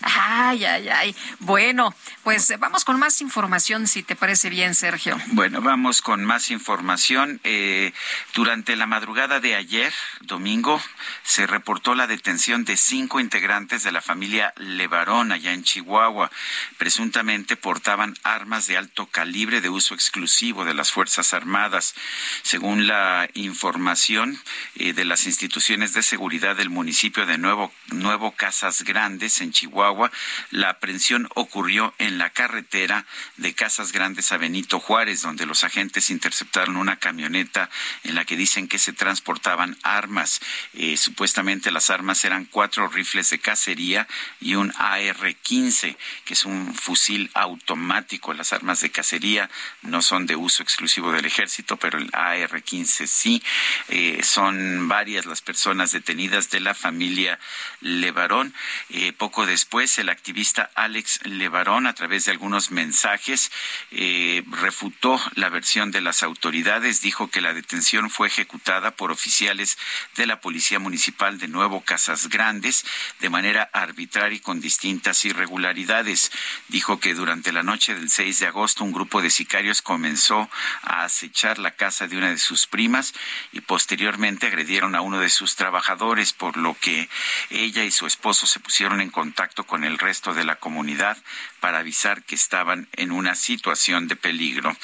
Ay, 0.03 0.65
ay, 0.65 0.89
ay. 0.89 1.17
Bueno, 1.41 1.95
pues 2.23 2.53
vamos 2.59 2.85
con 2.85 2.99
más 2.99 3.21
información, 3.21 3.87
si 3.87 4.03
te 4.03 4.17
parece 4.17 4.51
bien, 4.51 4.75
Sergio. 4.75 5.19
Bueno, 5.29 5.61
vamos 5.61 6.03
con 6.03 6.25
más 6.25 6.51
información. 6.51 7.41
Eh, 7.45 7.93
durante 8.35 8.77
la 8.77 8.87
madrugada 8.87 9.41
de 9.41 9.55
ayer, 9.55 9.93
domingo, 10.21 10.81
se 11.23 11.47
reportó 11.47 11.95
la 11.95 12.07
detención 12.07 12.65
de 12.65 12.77
cinco 12.77 13.21
integrantes 13.21 13.83
de 13.83 13.93
la 13.93 14.01
familia 14.01 14.53
Levarón, 14.57 15.33
allá 15.33 15.53
en 15.53 15.63
Chihuahua. 15.63 16.31
Presuntamente 16.79 17.57
portaban 17.57 18.15
armas 18.23 18.67
de 18.67 18.77
alto 18.77 19.07
calibre 19.07 19.61
de 19.61 19.69
uso 19.69 19.95
exclusivo 19.95 20.65
de 20.65 20.75
las 20.75 20.91
Fuerzas 20.91 21.35
Armadas. 21.35 21.95
Según 22.43 22.87
la 22.87 23.29
información 23.35 24.41
eh, 24.77 24.93
de 24.93 25.05
las 25.05 25.27
instituciones 25.27 25.93
de 25.93 26.03
seguridad 26.03 26.57
del 26.57 26.71
municipio 26.71 27.27
de 27.27 27.39
Nuevo, 27.39 27.73
Nuevo 27.89 28.33
Casas 28.33 28.83
Grandes, 28.83 29.40
en 29.41 29.53
Chihuahua, 29.53 30.11
la 30.51 30.71
aprehensión 30.71 31.29
ocurrió 31.35 31.95
en 31.99 32.19
la 32.19 32.31
carretera 32.31 33.07
de 33.37 33.55
Casas 33.55 33.93
Grandes 33.93 34.33
a 34.33 34.37
Benito 34.37 34.81
Juárez, 34.81 35.23
donde 35.23 35.47
los 35.47 35.65
agentes 35.65 36.11
interceptaron 36.11 36.77
una 36.77 36.99
camioneta 36.99 37.71
en 38.05 38.15
la 38.15 38.25
que 38.25 38.37
dicen 38.37 38.69
que 38.69 38.79
se 38.79 38.93
transportaban 38.93 39.77
armas. 39.83 40.41
Eh, 40.75 40.97
supuestamente 40.97 41.71
las 41.71 41.91
armas 41.91 42.25
eran 42.25 42.45
cuatro 42.45 42.89
rifles 42.89 43.31
de 43.31 43.39
cacería 43.39 44.07
y 44.41 44.55
un 44.55 44.73
AR-15, 44.77 45.97
que 46.25 46.35
es 46.35 46.45
un 46.45 46.75
fusil 46.75 47.31
automático. 47.35 48.35
Las 48.35 48.53
armas 48.53 48.81
de 48.81 48.91
cacería 48.91 49.51
no 49.83 50.03
son 50.03 50.27
de 50.27 50.37
uso 50.37 50.63
exclusivo 50.63 51.13
del 51.13 51.27
ejército, 51.27 51.77
pero 51.77 51.99
el 51.99 52.11
AR-15 52.13 53.07
sí. 53.07 53.43
Eh, 53.89 54.21
son 54.23 54.89
varias 54.89 55.27
las 55.27 55.43
personas 55.43 55.93
detenidas 55.93 56.51
de 56.51 56.61
la 56.61 56.75
familia 56.75 57.39
Levarón. 57.81 58.55
Eh, 58.91 59.13
poco 59.21 59.45
después, 59.45 59.99
el 59.99 60.09
activista 60.09 60.71
Alex 60.75 61.21
Levarón, 61.25 61.87
a 61.87 61.93
través 61.93 62.25
de 62.25 62.31
algunos 62.31 62.71
mensajes, 62.71 63.53
eh, 63.91 64.43
refutó 64.51 65.21
la 65.35 65.51
versión 65.51 65.91
de 65.91 66.01
las 66.01 66.23
autoridades, 66.23 67.03
dijo 67.03 67.29
que 67.29 67.43
la 67.43 67.53
detención 67.53 68.09
fue 68.09 68.29
ejecutada 68.29 68.93
por 68.93 69.11
oficiales 69.11 69.77
de 70.17 70.25
la 70.25 70.41
Policía 70.41 70.79
Municipal 70.79 71.39
de 71.39 71.49
Nuevo 71.49 71.83
Casas 71.83 72.31
Grandes 72.31 72.87
de 73.19 73.29
manera 73.29 73.69
arbitraria 73.75 74.39
y 74.39 74.41
con 74.41 74.59
distintas 74.59 75.23
irregularidades. 75.27 76.33
Dijo 76.69 76.99
que 76.99 77.13
durante 77.13 77.53
la 77.53 77.63
noche 77.63 77.95
del 77.95 78.09
6 78.09 78.39
de 78.39 78.47
agosto 78.47 78.85
un 78.85 78.93
grupo 78.93 79.21
de 79.21 79.29
sicarios 79.29 79.83
comenzó 79.83 80.49
a 80.83 81.05
acechar 81.05 81.59
la 81.59 81.73
casa 81.73 82.07
de 82.07 82.17
una 82.17 82.31
de 82.31 82.39
sus 82.39 82.67
primas 82.67 83.13
y 83.53 83.61
posteriormente 83.61 84.47
agredieron 84.47 84.95
a 84.95 85.03
uno 85.03 85.21
de 85.21 85.29
sus 85.29 85.57
trabajadores, 85.57 86.33
por 86.33 86.57
lo 86.57 86.73
que 86.73 87.11
ella 87.51 87.85
y 87.85 87.91
su 87.91 88.07
esposo 88.07 88.47
se 88.47 88.61
pusieron 88.61 89.03
en 89.03 89.10
contacto 89.11 89.65
con 89.65 89.85
el 89.85 89.99
resto 89.99 90.35
de 90.35 90.45
la 90.45 90.57
comunidad 90.57 91.17
para 91.61 91.79
avisar 91.79 92.23
que 92.23 92.35
estaban 92.35 92.89
en 92.97 93.13
una 93.13 93.35
situación 93.35 94.09
de 94.09 94.17
peligro. 94.17 94.77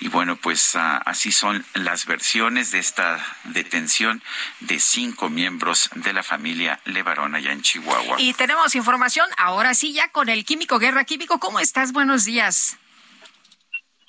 Y 0.00 0.08
bueno, 0.08 0.36
pues 0.36 0.76
ah, 0.76 0.98
así 1.04 1.32
son 1.32 1.64
las 1.74 2.06
versiones 2.06 2.70
de 2.70 2.78
esta 2.78 3.24
detención 3.44 4.22
de 4.60 4.80
cinco 4.80 5.28
miembros 5.28 5.90
de 5.94 6.12
la 6.12 6.22
familia 6.22 6.80
Levarón 6.84 7.34
allá 7.34 7.52
en 7.52 7.62
Chihuahua. 7.62 8.20
Y 8.20 8.34
tenemos 8.34 8.74
información 8.74 9.28
ahora 9.36 9.74
sí 9.74 9.92
ya 9.92 10.08
con 10.08 10.28
el 10.28 10.44
Químico 10.44 10.78
Guerra. 10.78 11.04
Químico, 11.04 11.38
¿cómo 11.38 11.60
estás? 11.60 11.92
Buenos 11.92 12.24
días. 12.24 12.76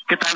¿Qué 0.07 0.17
tal? 0.17 0.35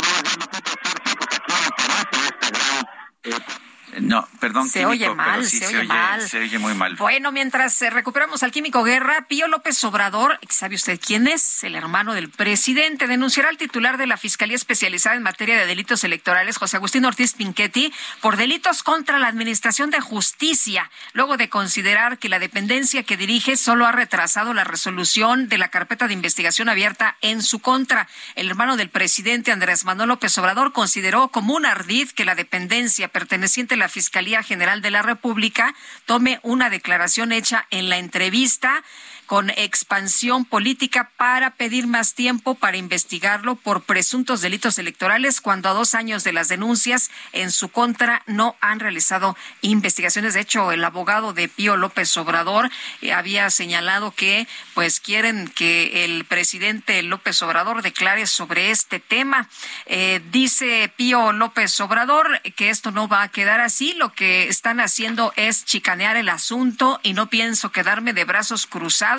No, 4.00 4.28
perdón. 4.40 4.70
Se 4.70 4.86
oye 4.86 5.10
mal, 5.14 5.46
se, 5.46 5.66
oye, 5.66 5.84
mal. 5.84 6.22
Se 6.22 6.40
oye 6.40 6.60
muy 6.60 6.74
mal. 6.74 6.96
Bueno, 6.96 7.32
mientras 7.32 7.82
eh, 7.82 7.90
recuperamos 7.90 8.44
al 8.44 8.52
químico 8.52 8.84
Guerra, 8.84 9.26
Pío 9.28 9.48
López 9.48 9.84
Obrador, 9.84 10.40
¿sabe 10.50 10.76
usted 10.76 11.00
quién 11.04 11.28
es? 11.28 11.64
El 11.64 11.76
hermano 11.76 12.14
del 12.14 12.30
presidente. 12.30 13.08
Denunciará 13.08 13.50
al 13.50 13.58
titular 13.58 13.98
de 13.98 14.08
la 14.08 14.18
Fiscalía 14.18 14.56
Especializada 14.56 15.16
en 15.16 15.24
Materia 15.24 15.58
de 15.58 15.66
Delitos 15.66 16.04
Electorales, 16.04 16.58
José 16.58 16.78
Agustín 16.78 17.06
Ortiz 17.06 17.34
Pinchetti, 17.34 17.94
por 18.22 18.38
delitos 18.38 18.84
contra 18.84 19.20
la 19.20 19.28
Administración 19.28 19.90
de 19.90 20.00
Justicia, 20.00 20.90
luego 21.14 21.38
de 21.38 21.50
considerar 21.50 22.18
que 22.20 22.30
la 22.30 22.40
dependencia 22.40 23.04
que 23.04 23.18
dirige 23.18 23.58
solo 23.58 23.86
ha 23.86 23.92
retrasado 23.92 24.54
la 24.54 24.64
resolución 24.64 25.50
de 25.50 25.58
la 25.58 25.70
carpeta 25.70 26.08
de 26.08 26.14
investigación 26.14 26.70
abierta 26.70 27.18
en 27.22 27.42
su 27.42 27.60
contra. 27.60 28.08
El 28.36 28.50
hermano 28.50 28.78
del 28.78 28.90
presidente, 28.90 29.52
Andrés 29.52 29.86
Manuel 29.86 30.10
López 30.10 30.38
Obrador, 30.38 30.74
consideró 30.74 31.30
como 31.30 31.56
un 31.56 31.66
ardid 31.66 32.10
que 32.12 32.26
la 32.26 32.36
dependencia 32.36 33.08
perteneciente 33.08 33.78
la 33.80 33.90
Fiscalía 33.90 34.44
General 34.44 34.82
de 34.82 34.92
la 34.92 35.02
República 35.02 35.74
tome 36.06 36.40
una 36.44 36.70
declaración 36.70 37.32
hecha 37.32 37.66
en 37.72 37.90
la 37.90 37.98
entrevista 37.98 38.84
con 39.30 39.52
expansión 39.52 40.44
política 40.44 41.12
para 41.16 41.52
pedir 41.52 41.86
más 41.86 42.16
tiempo 42.16 42.56
para 42.56 42.78
investigarlo 42.78 43.54
por 43.54 43.84
presuntos 43.84 44.42
delitos 44.42 44.80
electorales 44.80 45.40
cuando 45.40 45.70
a 45.70 45.74
dos 45.74 45.94
años 45.94 46.24
de 46.24 46.34
las 46.34 46.48
denuncias 46.48 47.12
en 47.32 47.52
su 47.52 47.70
contra 47.70 48.24
no 48.26 48.56
han 48.60 48.80
realizado 48.80 49.38
investigaciones. 49.62 50.34
De 50.34 50.40
hecho, 50.40 50.72
el 50.72 50.84
abogado 50.84 51.34
de 51.34 51.48
Pío 51.48 51.78
López 51.78 52.18
Obrador 52.18 52.72
eh, 53.04 53.14
había 53.14 53.52
señalado 53.52 54.16
que 54.16 54.48
pues 54.74 55.00
quieren 55.00 55.48
que 55.48 56.06
el 56.06 56.26
presidente 56.26 57.04
López 57.04 57.40
Obrador 57.44 57.84
declare 57.84 58.26
sobre 58.26 58.72
este 58.72 59.00
tema. 59.00 59.48
Eh, 59.86 60.22
dice 60.32 60.92
Pío 60.98 61.34
López 61.34 61.80
Obrador 61.82 62.42
que 62.56 62.72
esto 62.72 62.90
no 62.90 63.08
va 63.08 63.22
a 63.22 63.30
quedar 63.30 63.62
así. 63.62 63.94
Lo 63.94 64.12
que 64.12 64.48
están 64.48 64.80
haciendo 64.80 65.34
es 65.36 65.66
chicanear 65.66 66.18
el 66.18 66.30
asunto 66.30 67.00
y 67.04 67.14
no 67.14 67.30
pienso 67.30 67.72
quedarme 67.72 68.14
de 68.14 68.26
brazos 68.26 68.66
cruzados 68.66 69.19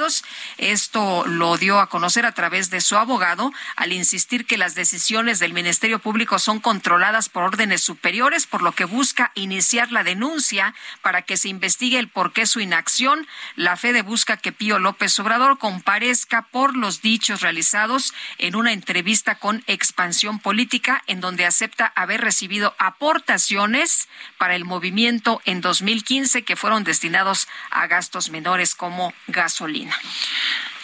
esto 0.56 1.24
lo 1.26 1.56
dio 1.58 1.78
a 1.78 1.88
conocer 1.88 2.24
a 2.24 2.32
través 2.32 2.70
de 2.70 2.80
su 2.80 2.96
abogado 2.96 3.52
al 3.76 3.92
insistir 3.92 4.46
que 4.46 4.58
las 4.58 4.74
decisiones 4.74 5.38
del 5.38 5.52
Ministerio 5.52 5.98
Público 5.98 6.38
son 6.38 6.60
controladas 6.60 7.28
por 7.28 7.42
órdenes 7.42 7.82
superiores, 7.82 8.46
por 8.46 8.62
lo 8.62 8.72
que 8.72 8.84
busca 8.84 9.32
iniciar 9.34 9.92
la 9.92 10.04
denuncia 10.04 10.74
para 11.02 11.22
que 11.22 11.36
se 11.36 11.48
investigue 11.48 11.98
el 11.98 12.08
por 12.08 12.32
qué 12.32 12.46
su 12.46 12.60
inacción. 12.60 13.26
La 13.56 13.76
FEDE 13.76 14.02
busca 14.02 14.36
que 14.36 14.52
Pío 14.52 14.78
López 14.78 15.18
Obrador 15.18 15.58
comparezca 15.58 16.42
por 16.42 16.76
los 16.76 17.02
dichos 17.02 17.40
realizados 17.42 18.14
en 18.38 18.56
una 18.56 18.72
entrevista 18.72 19.36
con 19.36 19.62
Expansión 19.66 20.38
Política, 20.38 21.02
en 21.06 21.20
donde 21.20 21.46
acepta 21.46 21.92
haber 21.94 22.20
recibido 22.20 22.74
aportaciones 22.78 24.08
para 24.38 24.54
el 24.54 24.64
movimiento 24.64 25.42
en 25.44 25.60
2015 25.60 26.42
que 26.42 26.56
fueron 26.56 26.84
destinados 26.84 27.48
a 27.70 27.86
gastos 27.86 28.30
menores 28.30 28.74
como 28.74 29.12
gasolina. 29.26 29.89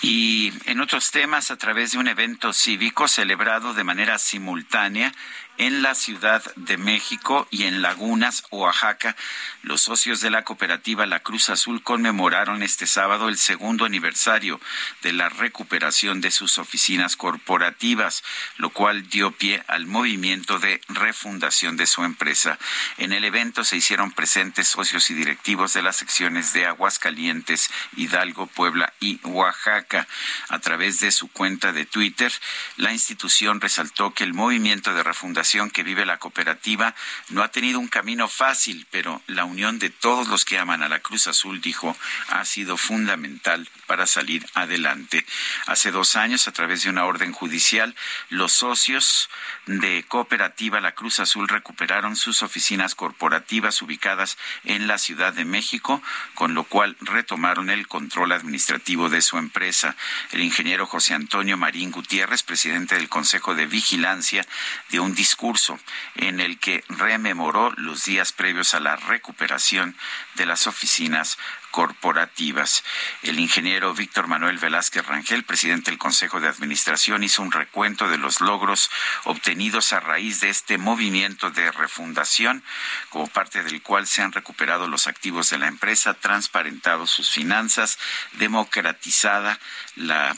Y 0.02 0.52
en 0.66 0.80
otros 0.80 1.10
temas, 1.10 1.50
a 1.50 1.56
través 1.56 1.92
de 1.92 1.98
un 1.98 2.08
evento 2.08 2.52
cívico 2.52 3.08
celebrado 3.08 3.74
de 3.74 3.84
manera 3.84 4.18
simultánea 4.18 5.12
en 5.58 5.82
la 5.82 5.94
Ciudad 5.94 6.42
de 6.56 6.76
México 6.76 7.46
y 7.50 7.64
en 7.64 7.82
Lagunas, 7.82 8.44
Oaxaca, 8.50 9.16
los 9.62 9.82
socios 9.82 10.20
de 10.20 10.30
la 10.30 10.44
cooperativa 10.44 11.06
La 11.06 11.20
Cruz 11.20 11.48
Azul 11.48 11.82
conmemoraron 11.82 12.62
este 12.62 12.86
sábado 12.86 13.28
el 13.28 13.38
segundo 13.38 13.84
aniversario 13.84 14.60
de 15.02 15.12
la 15.12 15.28
recuperación 15.28 16.20
de 16.20 16.30
sus 16.30 16.58
oficinas 16.58 17.16
corporativas, 17.16 18.22
lo 18.58 18.70
cual 18.70 19.08
dio 19.08 19.32
pie 19.32 19.62
al 19.66 19.86
movimiento 19.86 20.58
de 20.58 20.80
refundación 20.88 21.76
de 21.76 21.86
su 21.86 22.04
empresa. 22.04 22.58
En 22.98 23.12
el 23.12 23.24
evento 23.24 23.64
se 23.64 23.76
hicieron 23.76 24.12
presentes 24.12 24.68
socios 24.68 25.10
y 25.10 25.14
directivos 25.14 25.72
de 25.72 25.82
las 25.82 25.96
secciones 25.96 26.52
de 26.52 26.66
Aguascalientes, 26.66 27.70
Hidalgo, 27.96 28.46
Puebla 28.46 28.92
y 29.00 29.20
Oaxaca. 29.24 30.06
A 30.48 30.58
través 30.58 31.00
de 31.00 31.10
su 31.12 31.28
cuenta 31.28 31.72
de 31.72 31.86
Twitter, 31.86 32.32
la 32.76 32.92
institución 32.92 33.60
resaltó 33.60 34.12
que 34.12 34.24
el 34.24 34.34
movimiento 34.34 34.92
de 34.92 35.02
refundación 35.02 35.45
que 35.72 35.82
vive 35.84 36.04
la 36.04 36.18
cooperativa 36.18 36.94
no 37.28 37.42
ha 37.42 37.48
tenido 37.48 37.78
un 37.78 37.88
camino 37.88 38.28
fácil, 38.28 38.86
pero 38.90 39.22
la 39.26 39.44
unión 39.44 39.78
de 39.78 39.90
todos 39.90 40.26
los 40.28 40.44
que 40.44 40.58
aman 40.58 40.82
a 40.82 40.88
la 40.88 40.98
Cruz 40.98 41.28
Azul, 41.28 41.60
dijo, 41.60 41.96
ha 42.28 42.44
sido 42.44 42.76
fundamental 42.76 43.68
para 43.86 44.06
salir 44.06 44.44
adelante. 44.54 45.24
Hace 45.66 45.92
dos 45.92 46.16
años, 46.16 46.48
a 46.48 46.52
través 46.52 46.82
de 46.82 46.90
una 46.90 47.04
orden 47.04 47.32
judicial, 47.32 47.94
los 48.28 48.52
socios 48.52 49.30
de 49.66 50.04
Cooperativa 50.08 50.80
La 50.80 50.94
Cruz 50.94 51.20
Azul 51.20 51.48
recuperaron 51.48 52.16
sus 52.16 52.42
oficinas 52.42 52.94
corporativas 52.94 53.80
ubicadas 53.82 54.36
en 54.64 54.88
la 54.88 54.98
Ciudad 54.98 55.32
de 55.32 55.44
México, 55.44 56.02
con 56.34 56.54
lo 56.54 56.64
cual 56.64 56.96
retomaron 57.00 57.70
el 57.70 57.86
control 57.86 58.32
administrativo 58.32 59.08
de 59.08 59.22
su 59.22 59.38
empresa. 59.38 59.96
El 60.32 60.42
ingeniero 60.42 60.86
José 60.86 61.14
Antonio 61.14 61.56
Marín 61.56 61.92
Gutiérrez, 61.92 62.42
presidente 62.42 62.96
del 62.96 63.08
Consejo 63.08 63.54
de 63.54 63.66
Vigilancia, 63.66 64.44
dio 64.90 65.02
un 65.02 65.14
discurso 65.14 65.35
discurso 65.36 65.78
en 66.14 66.40
el 66.40 66.58
que 66.58 66.82
rememoró 66.88 67.70
los 67.76 68.06
días 68.06 68.32
previos 68.32 68.72
a 68.72 68.80
la 68.80 68.96
recuperación 68.96 69.94
de 70.36 70.46
las 70.46 70.66
oficinas 70.66 71.36
corporativas. 71.76 72.84
El 73.22 73.38
ingeniero 73.38 73.92
Víctor 73.92 74.28
Manuel 74.28 74.56
Velázquez 74.56 75.04
Rangel, 75.04 75.44
presidente 75.44 75.90
del 75.90 75.98
Consejo 75.98 76.40
de 76.40 76.48
Administración, 76.48 77.22
hizo 77.22 77.42
un 77.42 77.52
recuento 77.52 78.08
de 78.08 78.16
los 78.16 78.40
logros 78.40 78.90
obtenidos 79.24 79.92
a 79.92 80.00
raíz 80.00 80.40
de 80.40 80.48
este 80.48 80.78
movimiento 80.78 81.50
de 81.50 81.70
refundación, 81.70 82.64
como 83.10 83.26
parte 83.26 83.62
del 83.62 83.82
cual 83.82 84.06
se 84.06 84.22
han 84.22 84.32
recuperado 84.32 84.88
los 84.88 85.06
activos 85.06 85.50
de 85.50 85.58
la 85.58 85.66
empresa, 85.66 86.14
transparentado 86.14 87.06
sus 87.06 87.30
finanzas, 87.30 87.98
democratizada 88.38 89.60
la, 89.96 90.34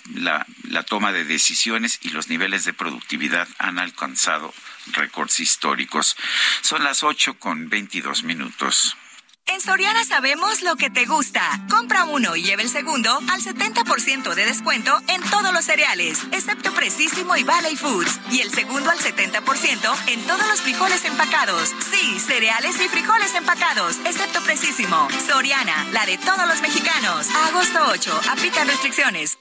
la 0.65 0.83
toma 0.83 1.13
de 1.13 1.25
decisiones 1.25 2.01
y 2.03 2.09
los 2.09 2.29
niveles 2.29 2.65
de 2.65 2.73
productividad 2.73 3.47
han 3.59 3.79
alcanzado 3.79 4.53
récords 4.87 5.39
históricos. 5.39 6.17
Son 6.63 6.83
las 6.83 7.05
ocho 7.05 7.39
con 7.39 7.69
veintidós 7.69 8.25
minutos. 8.25 8.97
En 9.49 9.63
Soriana 9.63 10.05
sabemos 10.05 10.63
lo 10.63 10.77
que 10.77 10.91
te 10.91 11.07
gusta. 11.07 11.41
Compra 11.71 12.05
uno 12.05 12.37
y 12.37 12.43
lleve 12.43 12.63
el 12.63 12.69
segundo 12.69 13.11
al 13.31 13.41
70% 13.41 14.35
de 14.35 14.45
descuento 14.45 15.01
en 15.09 15.23
todos 15.31 15.53
los 15.53 15.65
cereales, 15.65 16.23
excepto 16.33 16.73
Precisísimo 16.73 17.35
y 17.35 17.45
Valley 17.45 17.75
Foods. 17.75 18.21
Y 18.31 18.41
el 18.41 18.51
segundo 18.51 18.91
al 18.91 18.99
70% 18.99 20.09
en 20.09 20.27
todos 20.27 20.47
los 20.49 20.61
frijoles 20.61 21.05
empacados. 21.07 21.75
Sí, 21.91 22.21
cereales 22.21 22.79
y 22.81 22.89
frijoles 22.89 23.35
empacados, 23.35 23.97
excepto 24.05 24.43
Precisísimo. 24.43 25.09
Soriana, 25.27 25.87
la 25.93 26.05
de 26.05 26.19
todos 26.19 26.47
los 26.47 26.61
mexicanos. 26.61 27.29
agosto 27.49 27.79
8, 27.89 28.21
aplican 28.31 28.69
restricciones. 28.69 29.39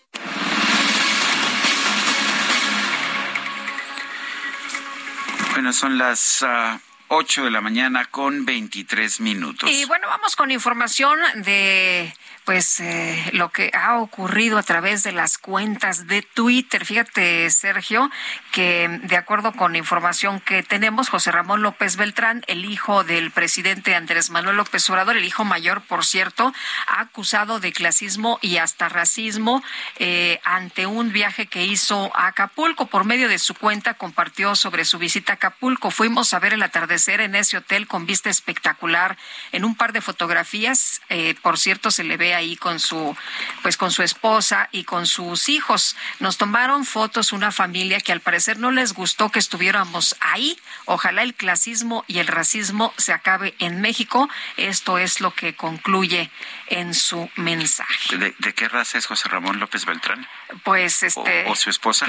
Bueno, 5.52 5.74
son 5.74 5.98
las... 5.98 6.44
Uh... 6.44 6.87
8 7.10 7.46
de 7.46 7.52
la 7.52 7.62
mañana 7.62 8.06
con 8.06 8.46
23 8.46 9.20
minutos. 9.22 9.70
Y 9.70 9.86
bueno, 9.86 10.08
vamos 10.08 10.36
con 10.36 10.52
información 10.52 11.20
de 11.36 12.14
pues 12.48 12.80
eh, 12.80 13.30
lo 13.34 13.50
que 13.50 13.72
ha 13.74 14.00
ocurrido 14.00 14.58
a 14.58 14.64
través 14.64 15.04
de 15.04 15.12
las 15.12 15.38
cuentas 15.38 16.08
de 16.08 16.22
Twitter. 16.22 16.86
Fíjate, 16.86 17.50
Sergio, 17.50 18.10
que 18.58 18.90
de 19.04 19.18
acuerdo 19.18 19.52
con 19.52 19.76
información 19.76 20.40
que 20.40 20.64
tenemos, 20.64 21.10
José 21.10 21.32
Ramón 21.32 21.62
López 21.62 21.96
Beltrán, 21.96 22.44
el 22.48 22.66
hijo 22.66 23.04
del 23.04 23.30
presidente 23.30 23.94
Andrés 23.94 24.32
Manuel 24.32 24.58
López 24.58 24.90
Obrador, 24.90 25.16
el 25.16 25.26
hijo 25.26 25.46
mayor, 25.46 25.82
por 25.82 26.04
cierto, 26.04 26.52
ha 26.88 27.02
acusado 27.02 27.60
de 27.60 27.72
clasismo 27.72 28.40
y 28.42 28.58
hasta 28.58 28.90
racismo 28.90 29.62
eh, 30.00 30.40
ante 30.44 30.88
un 30.88 31.12
viaje 31.12 31.46
que 31.46 31.66
hizo 31.66 32.12
a 32.16 32.26
Acapulco. 32.26 32.88
Por 32.88 33.06
medio 33.06 33.30
de 33.30 33.38
su 33.38 33.54
cuenta 33.54 33.94
compartió 33.94 34.56
sobre 34.56 34.86
su 34.86 34.98
visita 34.98 35.34
a 35.34 35.36
Acapulco. 35.36 35.92
Fuimos 35.92 36.34
a 36.34 36.40
ver 36.40 36.54
el 36.54 36.64
atardecer 36.64 37.22
en 37.22 37.36
ese 37.36 37.58
hotel 37.58 37.86
con 37.86 38.08
vista 38.08 38.32
espectacular. 38.32 39.18
En 39.52 39.66
un 39.66 39.76
par 39.76 39.94
de 39.94 40.02
fotografías, 40.02 41.04
eh, 41.10 41.36
por 41.44 41.60
cierto, 41.60 41.92
se 41.92 42.04
le 42.04 42.18
ve 42.18 42.34
ahí 42.34 42.56
con 42.56 42.80
su, 42.80 43.16
pues 43.62 43.78
con 43.78 43.92
su 43.92 44.02
esposa 44.02 44.68
y 44.72 44.84
con 44.84 45.06
sus 45.06 45.48
hijos. 45.48 45.96
Nos 46.20 46.38
tomaron 46.38 46.86
fotos 46.86 47.34
una 47.34 47.52
familia 47.52 48.00
que 48.00 48.12
al 48.12 48.22
parecer 48.22 48.47
no 48.56 48.72
les 48.72 48.94
gustó 48.94 49.30
que 49.30 49.40
estuviéramos 49.40 50.16
ahí. 50.20 50.58
Ojalá 50.86 51.24
el 51.24 51.34
clasismo 51.34 52.06
y 52.08 52.20
el 52.20 52.28
racismo 52.28 52.94
se 52.98 53.14
acabe 53.14 53.56
en 53.60 53.82
México. 53.82 54.30
Esto 54.56 54.98
es 54.98 55.22
lo 55.22 55.34
que 55.34 55.56
concluye 55.56 56.32
en 56.68 56.94
su 56.94 57.30
mensaje. 57.36 58.18
¿De, 58.18 58.54
qué 58.54 58.68
raza 58.68 58.98
es 58.98 59.06
José 59.06 59.30
Ramón 59.30 59.60
López 59.60 59.86
Beltrán? 59.86 60.28
Pues 60.64 61.04
este. 61.04 61.46
¿O, 61.48 61.56
su 61.56 61.70
esposa? 61.70 62.08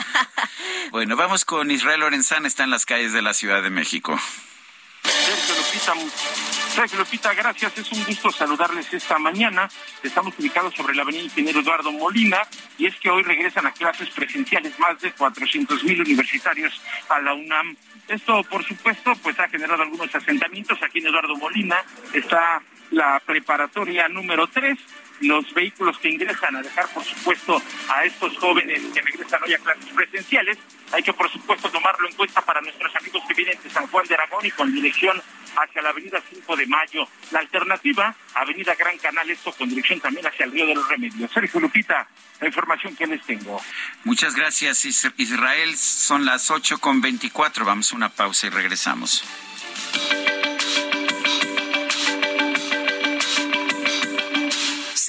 bueno, 0.90 1.16
vamos 1.16 1.44
con 1.44 1.70
Israel 1.70 2.00
Lorenzán, 2.00 2.46
está 2.46 2.64
en 2.64 2.70
las 2.70 2.86
calles 2.86 3.12
de 3.12 3.22
la 3.22 3.34
Ciudad 3.34 3.62
de 3.62 3.70
México. 3.70 4.18
Sergio 5.02 5.54
Lupita, 5.56 5.94
Sergio 6.74 6.98
Lupita, 6.98 7.34
gracias. 7.34 7.78
Es 7.78 7.92
un 7.92 8.04
gusto 8.04 8.30
saludarles 8.30 8.92
esta 8.92 9.18
mañana. 9.18 9.68
Estamos 10.02 10.34
ubicados 10.38 10.74
sobre 10.74 10.94
la 10.94 11.02
avenida 11.02 11.24
Ingeniero 11.24 11.60
Eduardo 11.60 11.90
Molina 11.92 12.42
y 12.78 12.86
es 12.86 12.96
que 12.96 13.10
hoy 13.10 13.22
regresan 13.22 13.66
a 13.66 13.72
clases 13.72 14.08
presenciales 14.10 14.78
más 14.78 15.00
de 15.00 15.12
400 15.12 15.82
mil 15.84 16.00
universitarios 16.00 16.80
a 17.08 17.20
la 17.20 17.34
UNAM. 17.34 17.76
Esto, 18.08 18.42
por 18.44 18.64
supuesto, 18.64 19.12
pues 19.22 19.38
ha 19.40 19.48
generado 19.48 19.82
algunos 19.82 20.14
asentamientos. 20.14 20.78
Aquí 20.82 20.98
en 20.98 21.08
Eduardo 21.08 21.36
Molina 21.36 21.82
está 22.12 22.62
la 22.90 23.20
preparatoria 23.24 24.08
número 24.08 24.46
3 24.46 24.78
los 25.22 25.52
vehículos 25.54 25.98
que 25.98 26.10
ingresan 26.10 26.56
a 26.56 26.62
dejar, 26.62 26.88
por 26.88 27.04
supuesto, 27.04 27.62
a 27.88 28.04
estos 28.04 28.36
jóvenes 28.38 28.82
que 28.92 29.00
regresan 29.00 29.40
hoy 29.44 29.54
a 29.54 29.58
clases 29.58 29.86
presenciales. 29.94 30.58
Hay 30.92 31.02
que, 31.02 31.12
por 31.12 31.30
supuesto, 31.30 31.70
tomarlo 31.70 32.08
en 32.08 32.14
cuenta 32.14 32.42
para 32.42 32.60
nuestros 32.60 32.94
amigos 32.96 33.22
que 33.26 33.34
vienen 33.34 33.58
de 33.62 33.70
San 33.70 33.86
Juan 33.86 34.06
de 34.06 34.14
Aragón 34.14 34.44
y 34.44 34.50
con 34.50 34.72
dirección 34.72 35.20
hacia 35.56 35.82
la 35.82 35.90
avenida 35.90 36.22
5 36.28 36.56
de 36.56 36.66
Mayo. 36.66 37.08
La 37.30 37.40
alternativa, 37.40 38.14
avenida 38.34 38.74
Gran 38.74 38.98
Canal, 38.98 39.28
esto 39.30 39.52
con 39.52 39.68
dirección 39.68 40.00
también 40.00 40.26
hacia 40.26 40.44
el 40.44 40.52
Río 40.52 40.66
de 40.66 40.74
los 40.74 40.86
Remedios. 40.88 41.30
Sergio 41.32 41.60
Lupita, 41.60 42.06
la 42.40 42.46
información 42.46 42.94
que 42.94 43.06
les 43.06 43.22
tengo. 43.24 43.60
Muchas 44.04 44.34
gracias, 44.34 44.84
Israel. 45.16 45.76
Son 45.76 46.24
las 46.24 46.50
8 46.50 46.78
con 46.78 47.00
24. 47.00 47.64
Vamos 47.64 47.92
a 47.92 47.96
una 47.96 48.08
pausa 48.10 48.46
y 48.46 48.50
regresamos. 48.50 49.24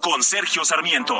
Con 0.00 0.22
Sergio 0.22 0.64
Sarmiento. 0.64 1.16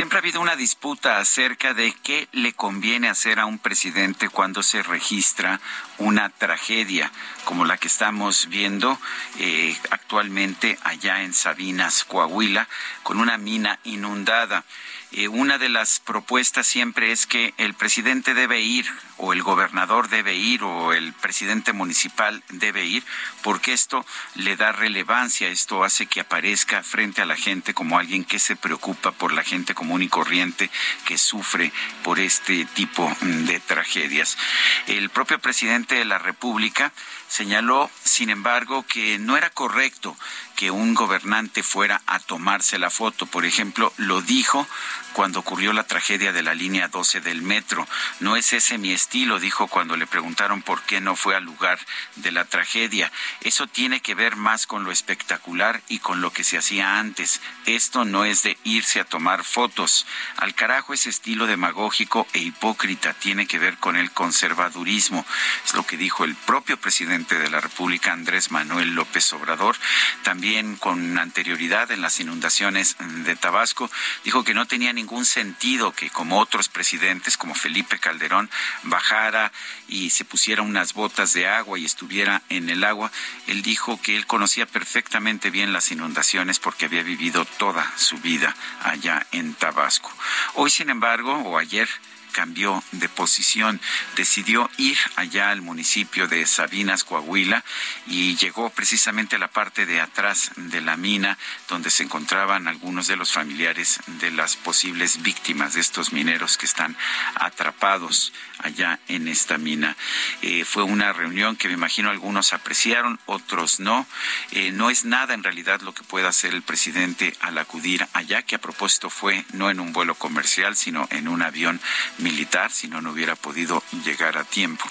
Siempre 0.00 0.16
ha 0.16 0.22
habido 0.22 0.40
una 0.40 0.56
disputa 0.56 1.18
acerca 1.18 1.74
de 1.74 1.92
qué 1.92 2.26
le 2.32 2.54
conviene 2.54 3.10
hacer 3.10 3.38
a 3.38 3.44
un 3.44 3.58
presidente 3.58 4.30
cuando 4.30 4.62
se 4.62 4.82
registra 4.82 5.60
una 5.98 6.30
tragedia 6.30 7.12
como 7.44 7.66
la 7.66 7.76
que 7.76 7.88
estamos 7.88 8.48
viendo 8.48 8.98
eh, 9.38 9.76
actualmente 9.90 10.78
allá 10.84 11.22
en 11.22 11.34
Sabinas, 11.34 12.04
Coahuila, 12.04 12.66
con 13.02 13.20
una 13.20 13.36
mina 13.36 13.78
inundada. 13.84 14.64
Eh, 15.12 15.28
una 15.28 15.58
de 15.58 15.68
las 15.68 16.00
propuestas 16.00 16.66
siempre 16.66 17.12
es 17.12 17.26
que 17.26 17.52
el 17.58 17.74
presidente 17.74 18.32
debe 18.32 18.62
ir 18.62 18.86
o 19.22 19.32
el 19.32 19.42
gobernador 19.42 20.08
debe 20.08 20.34
ir 20.34 20.62
o 20.62 20.92
el 20.92 21.12
presidente 21.12 21.72
municipal 21.72 22.42
debe 22.48 22.84
ir 22.86 23.04
porque 23.42 23.72
esto 23.72 24.04
le 24.34 24.56
da 24.56 24.72
relevancia, 24.72 25.48
esto 25.48 25.84
hace 25.84 26.06
que 26.06 26.20
aparezca 26.20 26.82
frente 26.82 27.20
a 27.20 27.26
la 27.26 27.36
gente 27.36 27.74
como 27.74 27.98
alguien 27.98 28.24
que 28.24 28.38
se 28.38 28.56
preocupa 28.56 29.12
por 29.12 29.32
la 29.32 29.42
gente 29.42 29.74
común 29.74 30.02
y 30.02 30.08
corriente 30.08 30.70
que 31.04 31.18
sufre 31.18 31.72
por 32.02 32.18
este 32.18 32.64
tipo 32.64 33.14
de 33.20 33.60
tragedias. 33.60 34.38
El 34.86 35.10
propio 35.10 35.38
presidente 35.38 35.96
de 35.96 36.04
la 36.04 36.18
República 36.18 36.92
señaló, 37.28 37.90
sin 38.04 38.30
embargo, 38.30 38.84
que 38.86 39.18
no 39.18 39.36
era 39.36 39.50
correcto 39.50 40.16
que 40.56 40.70
un 40.70 40.94
gobernante 40.94 41.62
fuera 41.62 42.02
a 42.06 42.18
tomarse 42.18 42.78
la 42.78 42.90
foto. 42.90 43.26
Por 43.26 43.46
ejemplo, 43.46 43.92
lo 43.96 44.20
dijo 44.20 44.66
cuando 45.12 45.40
ocurrió 45.40 45.72
la 45.72 45.84
tragedia 45.84 46.32
de 46.32 46.42
la 46.42 46.54
línea 46.54 46.88
12 46.88 47.20
del 47.20 47.42
metro. 47.42 47.86
No 48.20 48.36
es 48.36 48.52
ese 48.52 48.78
mi 48.78 48.92
estilo, 48.92 49.40
dijo 49.40 49.68
cuando 49.68 49.96
le 49.96 50.06
preguntaron 50.06 50.62
por 50.62 50.82
qué 50.82 51.00
no 51.00 51.16
fue 51.16 51.34
al 51.36 51.44
lugar 51.44 51.78
de 52.16 52.32
la 52.32 52.44
tragedia. 52.44 53.12
Eso 53.40 53.66
tiene 53.66 54.00
que 54.00 54.14
ver 54.14 54.36
más 54.36 54.66
con 54.66 54.84
lo 54.84 54.92
espectacular 54.92 55.82
y 55.88 55.98
con 55.98 56.20
lo 56.20 56.32
que 56.32 56.44
se 56.44 56.58
hacía 56.58 56.98
antes. 56.98 57.40
Esto 57.66 58.04
no 58.04 58.24
es 58.24 58.42
de 58.42 58.58
irse 58.64 59.00
a 59.00 59.04
tomar 59.04 59.44
fotos. 59.44 60.06
Al 60.36 60.54
carajo 60.54 60.94
ese 60.94 61.10
estilo 61.10 61.46
demagógico 61.46 62.26
e 62.32 62.38
hipócrita 62.38 63.14
tiene 63.14 63.46
que 63.46 63.58
ver 63.58 63.78
con 63.78 63.96
el 63.96 64.10
conservadurismo. 64.10 65.24
Es 65.64 65.74
lo 65.74 65.84
que 65.84 65.96
dijo 65.96 66.24
el 66.24 66.34
propio 66.34 66.76
presidente 66.78 67.38
de 67.38 67.50
la 67.50 67.60
República, 67.60 68.12
Andrés 68.12 68.50
Manuel 68.50 68.94
López 68.94 69.32
Obrador. 69.32 69.76
También 70.22 70.76
con 70.76 71.18
anterioridad 71.18 71.90
en 71.90 72.00
las 72.00 72.20
inundaciones 72.20 72.96
de 72.98 73.36
Tabasco, 73.36 73.90
dijo 74.24 74.44
que 74.44 74.54
no 74.54 74.66
tenía 74.66 74.92
ningún 75.00 75.24
sentido 75.24 75.92
que 75.92 76.10
como 76.10 76.38
otros 76.38 76.68
presidentes, 76.68 77.38
como 77.38 77.54
Felipe 77.54 77.98
Calderón, 77.98 78.50
bajara 78.82 79.50
y 79.88 80.10
se 80.10 80.26
pusiera 80.26 80.60
unas 80.60 80.92
botas 80.92 81.32
de 81.32 81.48
agua 81.48 81.78
y 81.78 81.86
estuviera 81.86 82.42
en 82.50 82.68
el 82.68 82.84
agua. 82.84 83.10
Él 83.46 83.62
dijo 83.62 83.98
que 84.02 84.14
él 84.14 84.26
conocía 84.26 84.66
perfectamente 84.66 85.48
bien 85.48 85.72
las 85.72 85.90
inundaciones 85.90 86.58
porque 86.58 86.84
había 86.84 87.02
vivido 87.02 87.46
toda 87.46 87.90
su 87.96 88.18
vida 88.18 88.54
allá 88.82 89.26
en 89.32 89.54
Tabasco. 89.54 90.12
Hoy, 90.54 90.70
sin 90.70 90.90
embargo, 90.90 91.32
o 91.32 91.56
ayer, 91.56 91.88
cambió 92.30 92.82
de 92.92 93.08
posición, 93.08 93.80
decidió 94.16 94.70
ir 94.76 94.98
allá 95.16 95.50
al 95.50 95.62
municipio 95.62 96.28
de 96.28 96.46
Sabinas, 96.46 97.04
Coahuila, 97.04 97.64
y 98.06 98.36
llegó 98.36 98.70
precisamente 98.70 99.36
a 99.36 99.38
la 99.38 99.48
parte 99.48 99.86
de 99.86 100.00
atrás 100.00 100.52
de 100.56 100.80
la 100.80 100.96
mina, 100.96 101.38
donde 101.68 101.90
se 101.90 102.02
encontraban 102.02 102.68
algunos 102.68 103.06
de 103.06 103.16
los 103.16 103.32
familiares 103.32 104.00
de 104.06 104.30
las 104.30 104.56
posibles 104.56 105.22
víctimas 105.22 105.74
de 105.74 105.80
estos 105.80 106.12
mineros 106.12 106.56
que 106.56 106.66
están 106.66 106.96
atrapados 107.34 108.32
allá 108.58 108.98
en 109.08 109.28
esta 109.28 109.58
mina. 109.58 109.96
Eh, 110.42 110.64
fue 110.64 110.82
una 110.82 111.12
reunión 111.12 111.56
que 111.56 111.68
me 111.68 111.74
imagino 111.74 112.10
algunos 112.10 112.52
apreciaron, 112.52 113.18
otros 113.26 113.80
no. 113.80 114.06
Eh, 114.52 114.72
no 114.72 114.90
es 114.90 115.04
nada 115.04 115.34
en 115.34 115.42
realidad 115.42 115.80
lo 115.80 115.94
que 115.94 116.02
pueda 116.02 116.28
hacer 116.28 116.54
el 116.54 116.62
presidente 116.62 117.34
al 117.40 117.58
acudir 117.58 118.06
allá, 118.12 118.42
que 118.42 118.56
a 118.56 118.60
propósito 118.60 119.10
fue 119.10 119.44
no 119.52 119.70
en 119.70 119.80
un 119.80 119.92
vuelo 119.92 120.14
comercial, 120.14 120.76
sino 120.76 121.06
en 121.10 121.28
un 121.28 121.42
avión 121.42 121.80
militar, 122.20 122.70
si 122.70 122.88
no, 122.88 123.00
no 123.00 123.12
hubiera 123.12 123.36
podido 123.36 123.82
llegar 124.04 124.38
a 124.38 124.44
tiempo. 124.44 124.84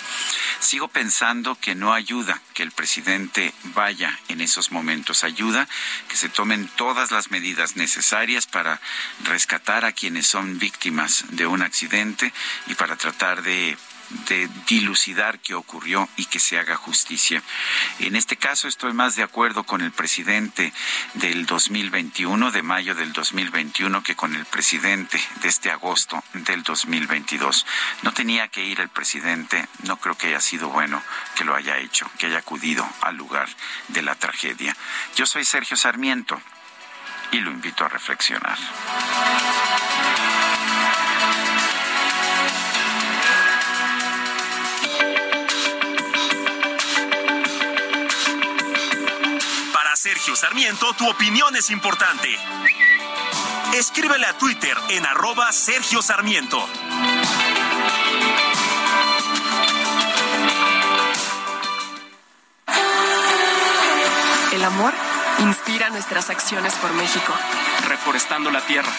Sigo 0.59 0.87
pensando 0.87 1.55
que 1.55 1.75
no 1.75 1.93
ayuda 1.93 2.41
que 2.53 2.63
el 2.63 2.71
presidente 2.71 3.53
vaya 3.63 4.19
en 4.27 4.41
esos 4.41 4.71
momentos, 4.71 5.23
ayuda 5.23 5.67
que 6.07 6.17
se 6.17 6.29
tomen 6.29 6.67
todas 6.75 7.11
las 7.11 7.31
medidas 7.31 7.75
necesarias 7.75 8.45
para 8.45 8.81
rescatar 9.23 9.85
a 9.85 9.93
quienes 9.93 10.27
son 10.27 10.59
víctimas 10.59 11.25
de 11.29 11.45
un 11.45 11.61
accidente 11.61 12.33
y 12.67 12.75
para 12.75 12.97
tratar 12.97 13.41
de 13.41 13.77
de 14.27 14.49
dilucidar 14.67 15.39
qué 15.39 15.53
ocurrió 15.53 16.09
y 16.17 16.25
que 16.25 16.39
se 16.39 16.57
haga 16.57 16.75
justicia. 16.75 17.41
En 17.99 18.15
este 18.15 18.37
caso 18.37 18.67
estoy 18.67 18.93
más 18.93 19.15
de 19.15 19.23
acuerdo 19.23 19.63
con 19.63 19.81
el 19.81 19.91
presidente 19.91 20.73
del 21.15 21.45
2021, 21.45 22.51
de 22.51 22.61
mayo 22.61 22.95
del 22.95 23.13
2021, 23.13 24.03
que 24.03 24.15
con 24.15 24.35
el 24.35 24.45
presidente 24.45 25.19
de 25.41 25.49
este 25.49 25.71
agosto 25.71 26.23
del 26.33 26.63
2022. 26.63 27.65
No 28.03 28.13
tenía 28.13 28.47
que 28.47 28.65
ir 28.65 28.79
el 28.79 28.89
presidente, 28.89 29.67
no 29.83 29.97
creo 29.97 30.17
que 30.17 30.27
haya 30.27 30.41
sido 30.41 30.69
bueno 30.69 31.01
que 31.35 31.45
lo 31.45 31.55
haya 31.55 31.77
hecho, 31.77 32.09
que 32.17 32.27
haya 32.27 32.39
acudido 32.39 32.87
al 33.01 33.15
lugar 33.15 33.47
de 33.89 34.01
la 34.01 34.15
tragedia. 34.15 34.75
Yo 35.15 35.25
soy 35.25 35.45
Sergio 35.45 35.77
Sarmiento 35.77 36.41
y 37.31 37.39
lo 37.39 37.51
invito 37.51 37.85
a 37.85 37.89
reflexionar. 37.89 38.57
Sergio 50.01 50.33
Sarmiento, 50.33 50.93
tu 50.93 51.09
opinión 51.09 51.53
es 51.57 51.69
importante. 51.71 52.29
Escríbele 53.73 54.27
a 54.27 54.37
Twitter 54.37 54.77
en 54.91 55.05
arroba 55.05 55.51
Sergio 55.51 56.01
Sarmiento. 56.01 56.65
El 64.53 64.63
amor 64.63 64.93
inspira 65.39 65.89
nuestras 65.89 66.29
acciones 66.29 66.73
por 66.75 66.93
México. 66.93 67.33
Reforestando 67.85 68.51
la 68.51 68.61
tierra, 68.61 68.93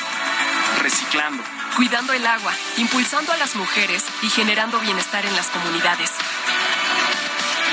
reciclando, 0.82 1.42
cuidando 1.76 2.12
el 2.12 2.26
agua, 2.26 2.52
impulsando 2.76 3.32
a 3.32 3.38
las 3.38 3.56
mujeres 3.56 4.04
y 4.20 4.28
generando 4.28 4.78
bienestar 4.80 5.24
en 5.24 5.34
las 5.34 5.46
comunidades. 5.46 6.10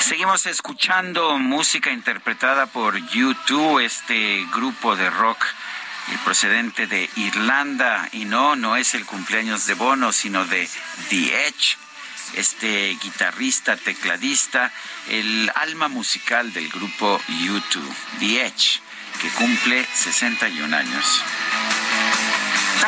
Seguimos 0.00 0.46
escuchando 0.46 1.38
música 1.38 1.92
interpretada 1.92 2.66
por 2.66 2.96
YouTube, 3.10 3.78
este 3.78 4.44
grupo 4.52 4.96
de 4.96 5.10
rock 5.10 5.44
procedente 6.24 6.86
de 6.86 7.08
Irlanda. 7.16 8.08
Y 8.12 8.24
no, 8.24 8.56
no 8.56 8.76
es 8.76 8.94
el 8.94 9.06
cumpleaños 9.06 9.66
de 9.66 9.74
Bono, 9.74 10.12
sino 10.12 10.44
de 10.44 10.68
The 11.08 11.46
Edge, 11.46 11.76
este 12.34 12.98
guitarrista, 13.00 13.76
tecladista, 13.76 14.72
el 15.08 15.50
alma 15.54 15.88
musical 15.88 16.52
del 16.52 16.68
grupo 16.68 17.20
YouTube, 17.28 17.94
The 18.18 18.46
Edge, 18.46 18.80
que 19.20 19.28
cumple 19.30 19.86
61 19.94 20.76
años. 20.76 21.22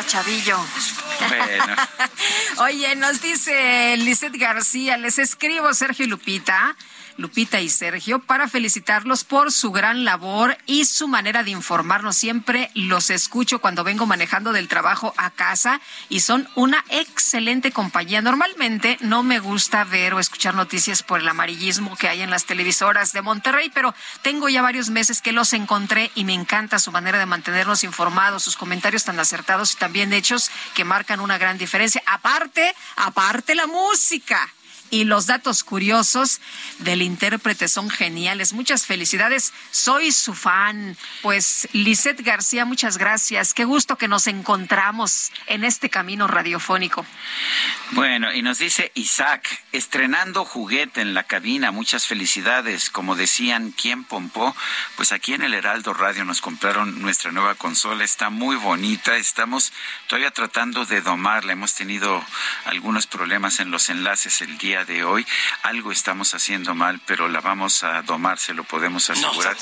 Chavillo. 0.07 0.57
Bueno. 1.27 1.75
Oye, 2.59 2.95
nos 2.95 3.21
dice 3.21 3.95
Lizeth 3.97 4.35
García, 4.35 4.97
les 4.97 5.17
escribo 5.19 5.73
Sergio 5.73 6.05
Lupita 6.07 6.75
Lupita 7.17 7.61
y 7.61 7.69
Sergio, 7.69 8.19
para 8.19 8.47
felicitarlos 8.47 9.23
por 9.23 9.51
su 9.51 9.71
gran 9.71 10.03
labor 10.03 10.57
y 10.65 10.85
su 10.85 11.07
manera 11.07 11.43
de 11.43 11.51
informarnos. 11.51 12.17
Siempre 12.17 12.71
los 12.73 13.09
escucho 13.09 13.59
cuando 13.59 13.83
vengo 13.83 14.05
manejando 14.05 14.51
del 14.51 14.67
trabajo 14.67 15.13
a 15.17 15.29
casa 15.31 15.79
y 16.09 16.19
son 16.19 16.47
una 16.55 16.83
excelente 16.89 17.71
compañía. 17.71 18.21
Normalmente 18.21 18.97
no 19.01 19.23
me 19.23 19.39
gusta 19.39 19.83
ver 19.83 20.13
o 20.13 20.19
escuchar 20.19 20.55
noticias 20.55 21.03
por 21.03 21.19
el 21.19 21.27
amarillismo 21.27 21.95
que 21.95 22.09
hay 22.09 22.21
en 22.21 22.29
las 22.29 22.45
televisoras 22.45 23.13
de 23.13 23.21
Monterrey, 23.21 23.71
pero 23.73 23.93
tengo 24.21 24.49
ya 24.49 24.61
varios 24.61 24.89
meses 24.89 25.21
que 25.21 25.31
los 25.31 25.53
encontré 25.53 26.11
y 26.15 26.25
me 26.25 26.33
encanta 26.33 26.79
su 26.79 26.91
manera 26.91 27.19
de 27.19 27.25
mantenernos 27.25 27.83
informados, 27.83 28.43
sus 28.43 28.57
comentarios 28.57 29.05
tan 29.05 29.19
acertados 29.19 29.73
y 29.73 29.77
también 29.77 30.13
hechos 30.13 30.51
que 30.73 30.83
marcan 30.83 31.19
una 31.19 31.37
gran 31.37 31.57
diferencia. 31.57 32.01
Aparte, 32.05 32.75
aparte 32.97 33.55
la 33.55 33.67
música 33.67 34.49
y 34.91 35.03
los 35.03 35.25
datos 35.25 35.63
curiosos 35.63 36.39
del 36.79 37.01
intérprete 37.01 37.67
son 37.67 37.89
geniales. 37.89 38.53
Muchas 38.53 38.85
felicidades. 38.85 39.53
Soy 39.71 40.11
su 40.11 40.33
fan. 40.33 40.95
Pues 41.21 41.67
Lisette 41.73 42.21
García, 42.21 42.65
muchas 42.65 42.97
gracias. 42.97 43.53
Qué 43.53 43.65
gusto 43.65 43.97
que 43.97 44.07
nos 44.07 44.27
encontramos 44.27 45.31
en 45.47 45.63
este 45.63 45.89
camino 45.89 46.27
radiofónico. 46.27 47.05
Bueno, 47.91 48.33
y 48.33 48.41
nos 48.41 48.59
dice 48.59 48.91
Isaac, 48.95 49.63
estrenando 49.71 50.45
juguete 50.45 51.01
en 51.01 51.13
la 51.13 51.23
cabina. 51.23 51.71
Muchas 51.71 52.05
felicidades. 52.05 52.89
Como 52.89 53.15
decían, 53.15 53.71
¿quién 53.71 54.03
pompó? 54.03 54.55
Pues 54.95 55.11
aquí 55.11 55.33
en 55.33 55.43
el 55.43 55.53
Heraldo 55.53 55.93
Radio 55.93 56.25
nos 56.25 56.41
compraron 56.41 57.01
nuestra 57.01 57.31
nueva 57.31 57.55
consola. 57.55 58.03
Está 58.03 58.29
muy 58.29 58.55
bonita. 58.55 59.17
Estamos 59.17 59.73
todavía 60.07 60.31
tratando 60.31 60.85
de 60.85 61.01
domarla. 61.01 61.53
Hemos 61.53 61.73
tenido 61.75 62.23
algunos 62.65 63.07
problemas 63.07 63.59
en 63.59 63.71
los 63.71 63.89
enlaces 63.89 64.41
el 64.41 64.57
día 64.57 64.74
de 64.83 65.03
hoy. 65.03 65.25
Algo 65.63 65.91
estamos 65.91 66.33
haciendo 66.33 66.75
mal, 66.75 66.99
pero 67.05 67.29
la 67.29 67.39
vamos 67.39 67.83
a 67.83 68.01
domar, 68.01 68.37
se 68.39 68.53
lo 68.53 68.63
podemos 68.63 69.09
asegurar. 69.09 69.55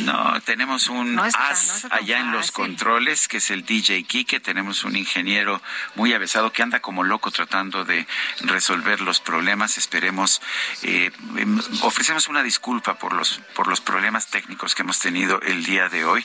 No 0.00 0.40
tenemos 0.40 0.88
un 0.88 1.18
as 1.18 1.86
allá 1.90 2.18
en 2.18 2.32
los 2.32 2.50
controles, 2.50 3.28
que 3.28 3.36
es 3.36 3.50
el 3.50 3.64
DJ 3.64 4.02
Kike. 4.04 4.40
Tenemos 4.40 4.84
un 4.84 4.96
ingeniero 4.96 5.62
muy 5.94 6.12
avesado 6.12 6.52
que 6.52 6.62
anda 6.62 6.80
como 6.80 7.04
loco 7.04 7.30
tratando 7.30 7.84
de 7.84 8.06
resolver 8.40 9.00
los 9.00 9.20
problemas. 9.20 9.78
Esperemos, 9.78 10.40
eh, 10.82 11.12
em, 11.36 11.60
ofrecemos 11.82 12.28
una 12.28 12.42
disculpa 12.42 12.98
por 12.98 13.12
los, 13.12 13.40
por 13.54 13.68
los 13.68 13.80
problemas 13.80 14.28
técnicos 14.28 14.74
que 14.74 14.82
hemos 14.82 14.98
tenido 14.98 15.40
el 15.42 15.64
día 15.64 15.88
de 15.88 16.04
hoy, 16.04 16.24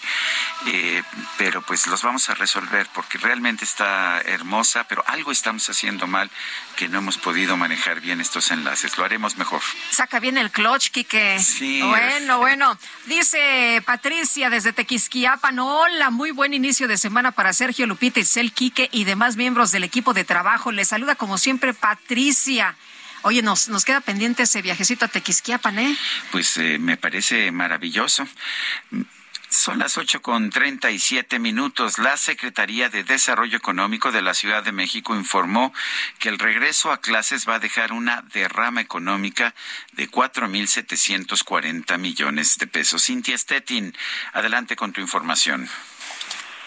eh, 0.68 1.04
pero 1.38 1.62
pues 1.62 1.88
los 1.88 2.02
vamos 2.02 2.30
a 2.30 2.34
resolver 2.34 2.88
porque 2.94 3.18
realmente 3.18 3.66
está 3.66 4.22
hermosa, 4.22 4.86
pero 4.88 5.04
algo 5.08 5.32
estamos 5.32 5.70
haciendo 5.70 6.08
mal 6.08 6.30
que 6.76 6.88
no 6.88 7.00
hemos 7.00 7.18
podido 7.18 7.58
manejar 7.58 7.99
bien 8.00 8.22
estos 8.22 8.52
enlaces. 8.52 8.98
Lo 8.98 9.06
haremos 9.06 9.38
mejor. 9.38 9.62
Saca 9.92 10.20
bien 10.20 10.38
el 10.38 10.52
clutch, 10.52 10.90
Quique. 10.90 11.40
Sí. 11.40 11.82
Bueno, 11.82 12.40
bueno. 12.40 12.78
Dice 13.06 13.82
Patricia 13.86 14.50
desde 14.50 14.74
Tequisquiapan. 14.74 15.60
Hola, 15.60 16.10
muy 16.10 16.32
buen 16.32 16.54
inicio 16.54 16.88
de 16.88 16.98
semana 16.98 17.32
para 17.32 17.54
Sergio 17.54 17.88
Lupita, 17.88 18.20
Isel 18.20 18.52
Quique 18.52 18.90
y 18.92 19.04
demás 19.04 19.36
miembros 19.36 19.72
del 19.72 19.84
equipo 19.84 20.14
de 20.14 20.24
trabajo. 20.24 20.72
Les 20.72 20.88
saluda 20.88 21.16
como 21.16 21.38
siempre 21.38 21.74
Patricia. 21.74 22.76
Oye, 23.24 23.42
nos, 23.42 23.68
nos 23.68 23.84
queda 23.84 24.00
pendiente 24.02 24.44
ese 24.44 24.62
viajecito 24.62 25.06
a 25.06 25.08
Tequisquiapan, 25.10 25.80
¿eh? 25.80 25.98
Pues 26.32 26.58
eh, 26.58 26.78
me 26.80 26.96
parece 26.96 27.52
maravilloso 27.52 28.26
Son 29.50 29.80
las 29.80 29.98
ocho 29.98 30.22
con 30.22 30.52
treinta 30.52 30.92
y 30.92 31.00
siete 31.00 31.40
minutos. 31.40 31.98
La 31.98 32.18
Secretaría 32.18 32.88
de 32.90 33.04
Desarrollo 33.04 33.58
Económico 33.58 34.12
de 34.12 34.22
la 34.22 34.36
Ciudad 34.36 34.64
de 34.64 34.72
México 34.72 35.16
informó 35.16 35.74
que 36.20 36.30
el 36.30 36.38
regreso 36.38 36.92
a 36.92 37.02
clases 37.02 37.50
va 37.50 37.56
a 37.56 37.60
dejar 37.60 37.92
una 37.92 38.22
derrama 38.32 38.80
económica 38.80 39.56
de 39.94 40.08
cuatro 40.08 40.48
mil 40.48 40.68
setecientos 40.68 41.44
cuarenta 41.44 41.98
millones 41.98 42.60
de 42.60 42.68
pesos. 42.68 43.04
Cintia 43.06 43.36
Stettin, 43.36 43.98
adelante 44.34 44.76
con 44.76 44.94
tu 44.94 45.02
información. 45.02 45.68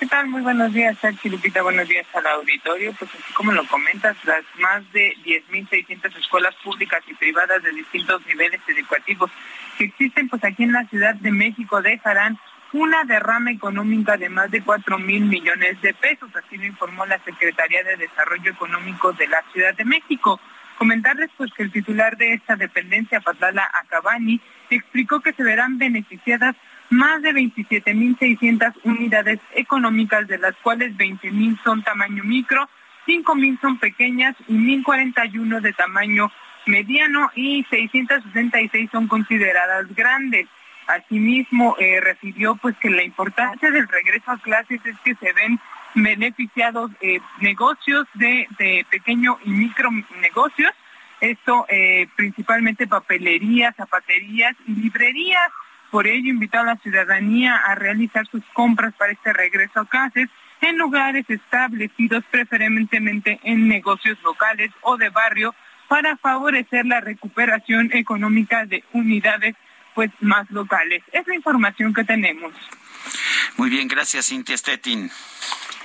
¿Qué 0.00 0.06
tal? 0.08 0.26
Muy 0.26 0.42
buenos 0.42 0.72
días, 0.72 0.98
Sergio 1.00 1.30
Lupita. 1.30 1.62
Buenos 1.62 1.86
días 1.86 2.06
al 2.14 2.26
auditorio. 2.26 2.92
Pues 2.94 3.08
así 3.14 3.32
como 3.34 3.52
lo 3.52 3.64
comentas, 3.68 4.16
las 4.24 4.42
más 4.58 4.82
de 4.92 5.14
10.600 5.24 6.18
escuelas 6.18 6.56
públicas 6.64 7.00
y 7.06 7.14
privadas 7.14 7.62
de 7.62 7.70
distintos 7.70 8.26
niveles 8.26 8.60
educativos 8.66 9.30
que 9.78 9.84
existen 9.84 10.28
pues 10.28 10.42
aquí 10.42 10.64
en 10.64 10.72
la 10.72 10.84
Ciudad 10.88 11.14
de 11.14 11.30
México 11.30 11.80
dejarán 11.80 12.36
una 12.72 13.04
derrama 13.04 13.50
económica 13.50 14.16
de 14.16 14.28
más 14.28 14.50
de 14.50 14.62
4 14.62 14.98
mil 14.98 15.24
millones 15.24 15.80
de 15.82 15.92
pesos, 15.94 16.30
así 16.34 16.56
lo 16.56 16.64
informó 16.64 17.04
la 17.06 17.18
Secretaría 17.18 17.82
de 17.84 17.96
Desarrollo 17.96 18.50
Económico 18.50 19.12
de 19.12 19.28
la 19.28 19.42
Ciudad 19.52 19.74
de 19.74 19.84
México. 19.84 20.40
Comentarles 20.78 21.30
pues 21.36 21.52
que 21.52 21.62
el 21.62 21.70
titular 21.70 22.16
de 22.16 22.32
esta 22.32 22.56
dependencia, 22.56 23.20
Patlala 23.20 23.70
Acabani, 23.72 24.40
explicó 24.70 25.20
que 25.20 25.32
se 25.32 25.42
verán 25.42 25.78
beneficiadas 25.78 26.56
más 26.90 27.22
de 27.22 27.32
27.600 27.32 28.74
unidades 28.84 29.38
económicas, 29.54 30.26
de 30.26 30.38
las 30.38 30.54
cuales 30.56 30.96
20.000 30.96 31.62
son 31.62 31.82
tamaño 31.82 32.24
micro, 32.24 32.68
5.000 33.06 33.60
son 33.60 33.78
pequeñas 33.78 34.34
y 34.48 34.54
1.041 34.54 35.60
de 35.60 35.72
tamaño 35.72 36.32
mediano 36.66 37.30
y 37.34 37.64
666 37.64 38.90
son 38.90 39.08
consideradas 39.08 39.94
grandes. 39.94 40.48
Asimismo, 40.92 41.74
eh, 41.78 42.00
refirió 42.02 42.54
pues 42.56 42.76
que 42.76 42.90
la 42.90 43.02
importancia 43.02 43.70
del 43.70 43.88
regreso 43.88 44.30
a 44.30 44.38
clases 44.38 44.84
es 44.84 44.98
que 45.02 45.14
se 45.14 45.32
ven 45.32 45.58
beneficiados 45.94 46.90
eh, 47.00 47.18
negocios 47.40 48.06
de, 48.14 48.46
pequeño 48.90 49.38
y 49.44 49.50
micro 49.50 49.90
negocios, 50.20 50.70
esto 51.20 51.64
eh, 51.70 52.08
principalmente 52.14 52.86
papelerías, 52.86 53.74
zapaterías 53.74 54.54
y 54.66 54.74
librerías. 54.74 55.50
Por 55.90 56.06
ello, 56.06 56.30
invitó 56.30 56.58
a 56.58 56.64
la 56.64 56.76
ciudadanía 56.76 57.56
a 57.56 57.74
realizar 57.74 58.26
sus 58.26 58.44
compras 58.52 58.92
para 58.94 59.12
este 59.12 59.32
regreso 59.32 59.80
a 59.80 59.88
clases 59.88 60.28
en 60.60 60.76
lugares 60.76 61.24
establecidos 61.28 62.22
preferentemente 62.30 63.40
en 63.44 63.68
negocios 63.68 64.18
locales 64.22 64.70
o 64.82 64.98
de 64.98 65.08
barrio 65.08 65.54
para 65.88 66.16
favorecer 66.16 66.84
la 66.84 67.00
recuperación 67.00 67.90
económica 67.92 68.66
de 68.66 68.84
unidades 68.92 69.54
pues 69.94 70.10
más 70.20 70.50
locales. 70.50 71.02
Es 71.12 71.26
la 71.26 71.34
información 71.34 71.92
que 71.94 72.04
tenemos. 72.04 72.52
Muy 73.56 73.70
bien, 73.70 73.88
gracias 73.88 74.26
Cintia 74.26 74.56
Stettin. 74.56 75.10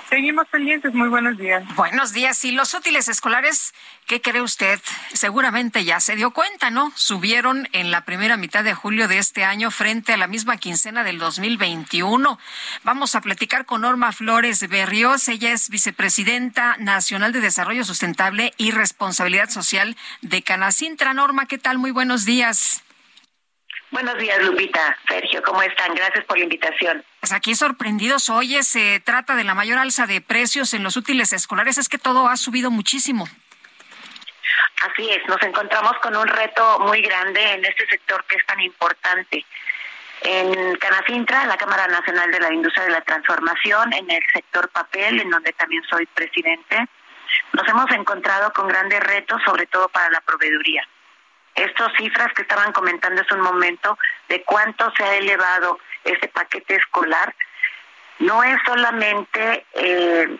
Seguimos 0.08 0.48
pendientes, 0.48 0.94
muy 0.94 1.08
buenos 1.08 1.36
días. 1.36 1.62
Buenos 1.74 2.14
días. 2.14 2.42
Y 2.46 2.52
los 2.52 2.72
útiles 2.72 3.08
escolares, 3.08 3.74
¿qué 4.06 4.22
cree 4.22 4.40
usted? 4.40 4.80
Seguramente 5.12 5.84
ya 5.84 6.00
se 6.00 6.16
dio 6.16 6.30
cuenta, 6.30 6.70
¿no? 6.70 6.90
Subieron 6.94 7.68
en 7.72 7.90
la 7.90 8.06
primera 8.06 8.38
mitad 8.38 8.64
de 8.64 8.72
julio 8.72 9.06
de 9.06 9.18
este 9.18 9.44
año 9.44 9.70
frente 9.70 10.14
a 10.14 10.16
la 10.16 10.26
misma 10.26 10.56
quincena 10.56 11.04
del 11.04 11.18
2021. 11.18 12.38
Vamos 12.84 13.14
a 13.14 13.20
platicar 13.20 13.66
con 13.66 13.82
Norma 13.82 14.12
Flores 14.12 14.66
Berrios. 14.66 15.28
Ella 15.28 15.52
es 15.52 15.68
vicepresidenta 15.68 16.76
nacional 16.78 17.32
de 17.32 17.42
Desarrollo 17.42 17.84
Sustentable 17.84 18.54
y 18.56 18.70
Responsabilidad 18.70 19.50
Social 19.50 19.94
de 20.22 20.40
Canacintra. 20.40 21.12
Norma, 21.12 21.44
¿qué 21.44 21.58
tal? 21.58 21.76
Muy 21.76 21.90
buenos 21.90 22.24
días. 22.24 22.82
Buenos 23.90 24.18
días, 24.18 24.42
Lupita. 24.42 24.98
Sergio, 25.08 25.42
¿cómo 25.42 25.62
están? 25.62 25.94
Gracias 25.94 26.24
por 26.26 26.36
la 26.36 26.44
invitación. 26.44 27.02
Pues 27.20 27.32
aquí 27.32 27.54
sorprendidos. 27.54 28.28
Oye, 28.28 28.62
se 28.62 29.00
trata 29.00 29.34
de 29.34 29.44
la 29.44 29.54
mayor 29.54 29.78
alza 29.78 30.06
de 30.06 30.20
precios 30.20 30.74
en 30.74 30.82
los 30.82 30.96
útiles 30.96 31.32
escolares. 31.32 31.78
Es 31.78 31.88
que 31.88 31.96
todo 31.96 32.28
ha 32.28 32.36
subido 32.36 32.70
muchísimo. 32.70 33.26
Así 34.82 35.08
es, 35.10 35.26
nos 35.26 35.42
encontramos 35.42 35.92
con 36.02 36.14
un 36.16 36.28
reto 36.28 36.78
muy 36.80 37.00
grande 37.00 37.54
en 37.54 37.64
este 37.64 37.86
sector 37.88 38.24
que 38.28 38.36
es 38.36 38.46
tan 38.46 38.60
importante. 38.60 39.44
En 40.20 40.76
Canacintra, 40.76 41.46
la 41.46 41.56
Cámara 41.56 41.86
Nacional 41.88 42.30
de 42.30 42.40
la 42.40 42.52
Industria 42.52 42.84
de 42.84 42.90
la 42.90 43.00
Transformación, 43.00 43.92
en 43.92 44.10
el 44.10 44.22
sector 44.32 44.68
papel, 44.68 45.20
en 45.20 45.30
donde 45.30 45.52
también 45.52 45.82
soy 45.88 46.06
presidente, 46.06 46.86
nos 47.52 47.68
hemos 47.68 47.90
encontrado 47.92 48.52
con 48.52 48.68
grandes 48.68 49.00
retos, 49.00 49.40
sobre 49.44 49.66
todo 49.66 49.88
para 49.88 50.10
la 50.10 50.20
proveeduría 50.20 50.86
estas 51.58 51.92
cifras 51.96 52.32
que 52.34 52.42
estaban 52.42 52.72
comentando 52.72 53.20
hace 53.20 53.34
un 53.34 53.40
momento 53.40 53.98
de 54.28 54.42
cuánto 54.44 54.90
se 54.96 55.04
ha 55.04 55.16
elevado 55.16 55.78
este 56.04 56.28
paquete 56.28 56.76
escolar, 56.76 57.34
no 58.20 58.42
es 58.42 58.56
solamente 58.64 59.66
eh, 59.74 60.38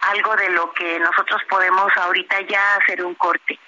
algo 0.00 0.36
de 0.36 0.50
lo 0.50 0.72
que 0.72 0.98
nosotros 1.00 1.40
podemos 1.48 1.90
ahorita 1.96 2.40
ya 2.42 2.76
hacer 2.76 3.04
un 3.04 3.14
corte. 3.14 3.58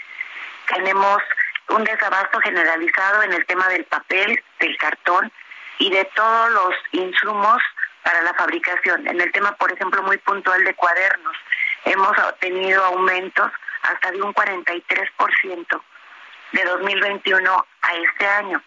Tenemos 0.67 1.23
un 1.69 1.85
desabasto 1.85 2.41
generalizado 2.41 3.23
en 3.23 3.33
el 3.33 3.47
tema 3.47 3.69
del 3.69 3.85
papel, 3.85 4.43
del 4.59 4.77
cartón 4.79 5.33
y 5.79 5.91
de 5.91 6.05
todos 6.15 6.51
los 6.51 6.75
insumos 6.93 7.63
para 8.03 8.23
la 8.23 8.35
fabricación. 8.35 9.07
En 9.07 9.21
el 9.21 9.33
tema, 9.33 9.53
por 9.57 9.73
ejemplo, 9.73 10.03
muy 10.03 10.19
puntual 10.19 10.65
de 10.65 10.75
cuadernos, 10.75 11.37
hemos 11.85 12.17
tenido 12.41 12.85
aumentos 12.85 13.51
hasta 13.83 14.11
de 14.11 14.23
un 14.23 14.33
43% 14.33 15.83
de 16.53 16.65
2021 16.65 17.67
a 17.83 17.95
este 17.95 18.27
año. 18.27 18.63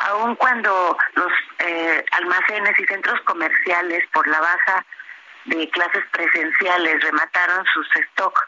Aun 0.00 0.36
cuando 0.36 0.96
los 1.14 1.32
eh, 1.58 2.04
almacenes 2.12 2.78
y 2.78 2.84
centros 2.84 3.20
comerciales 3.22 4.04
por 4.12 4.26
la 4.28 4.40
baja 4.40 4.84
de 5.46 5.68
clases 5.70 6.04
presenciales 6.12 7.02
remataron 7.02 7.64
sus 7.72 7.88
stock, 7.96 8.38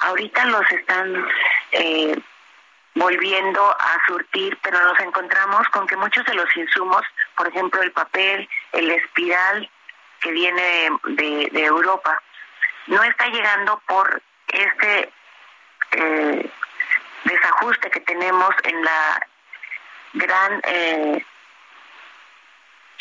ahorita 0.00 0.44
los 0.46 0.70
están 0.72 1.28
eh, 1.72 2.18
volviendo 2.94 3.62
a 3.62 4.06
surtir, 4.06 4.58
pero 4.62 4.80
nos 4.80 4.98
encontramos 5.00 5.68
con 5.68 5.86
que 5.86 5.96
muchos 5.96 6.24
de 6.24 6.34
los 6.34 6.56
insumos, 6.56 7.02
por 7.36 7.46
ejemplo 7.46 7.82
el 7.82 7.92
papel, 7.92 8.48
el 8.72 8.90
espiral 8.90 9.70
que 10.20 10.32
viene 10.32 10.88
de, 11.04 11.64
Europa, 11.64 12.20
no 12.86 13.02
está 13.04 13.28
llegando 13.28 13.80
por 13.86 14.22
este 14.48 15.12
eh, 15.92 16.50
desajuste 17.26 17.90
que 17.90 18.00
tenemos 18.00 18.50
en 18.64 18.84
la 18.84 19.26
gran 20.14 20.60
eh, 20.64 21.24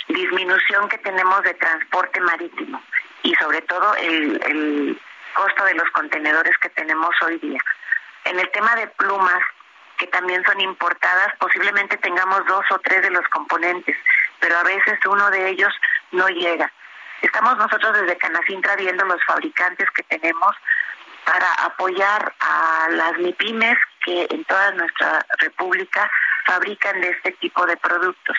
disminución 0.07 0.89
que 0.89 0.97
tenemos 0.99 1.43
de 1.43 1.53
transporte 1.53 2.19
marítimo 2.21 2.81
y 3.23 3.33
sobre 3.35 3.61
todo 3.61 3.95
el, 3.95 4.41
el 4.45 5.01
costo 5.33 5.65
de 5.65 5.73
los 5.75 5.89
contenedores 5.91 6.57
que 6.59 6.69
tenemos 6.69 7.15
hoy 7.21 7.37
día. 7.39 7.59
En 8.25 8.39
el 8.39 8.49
tema 8.51 8.75
de 8.75 8.87
plumas, 8.87 9.41
que 9.97 10.07
también 10.07 10.43
son 10.45 10.59
importadas, 10.59 11.33
posiblemente 11.39 11.97
tengamos 11.97 12.45
dos 12.45 12.65
o 12.71 12.79
tres 12.79 13.01
de 13.01 13.11
los 13.11 13.25
componentes, 13.29 13.95
pero 14.39 14.57
a 14.57 14.63
veces 14.63 14.99
uno 15.05 15.29
de 15.29 15.49
ellos 15.49 15.73
no 16.11 16.27
llega. 16.27 16.71
Estamos 17.21 17.57
nosotros 17.57 17.93
desde 17.99 18.17
Canacintra 18.17 18.75
viendo 18.75 19.05
los 19.05 19.23
fabricantes 19.25 19.89
que 19.91 20.03
tenemos 20.03 20.55
para 21.23 21.51
apoyar 21.65 22.33
a 22.39 22.87
las 22.91 23.17
MIPIMES 23.17 23.77
que 24.05 24.27
en 24.29 24.45
toda 24.45 24.71
nuestra 24.71 25.25
república 25.39 26.09
fabrican 26.45 27.01
de 27.01 27.09
este 27.09 27.31
tipo 27.33 27.65
de 27.65 27.75
productos. 27.77 28.37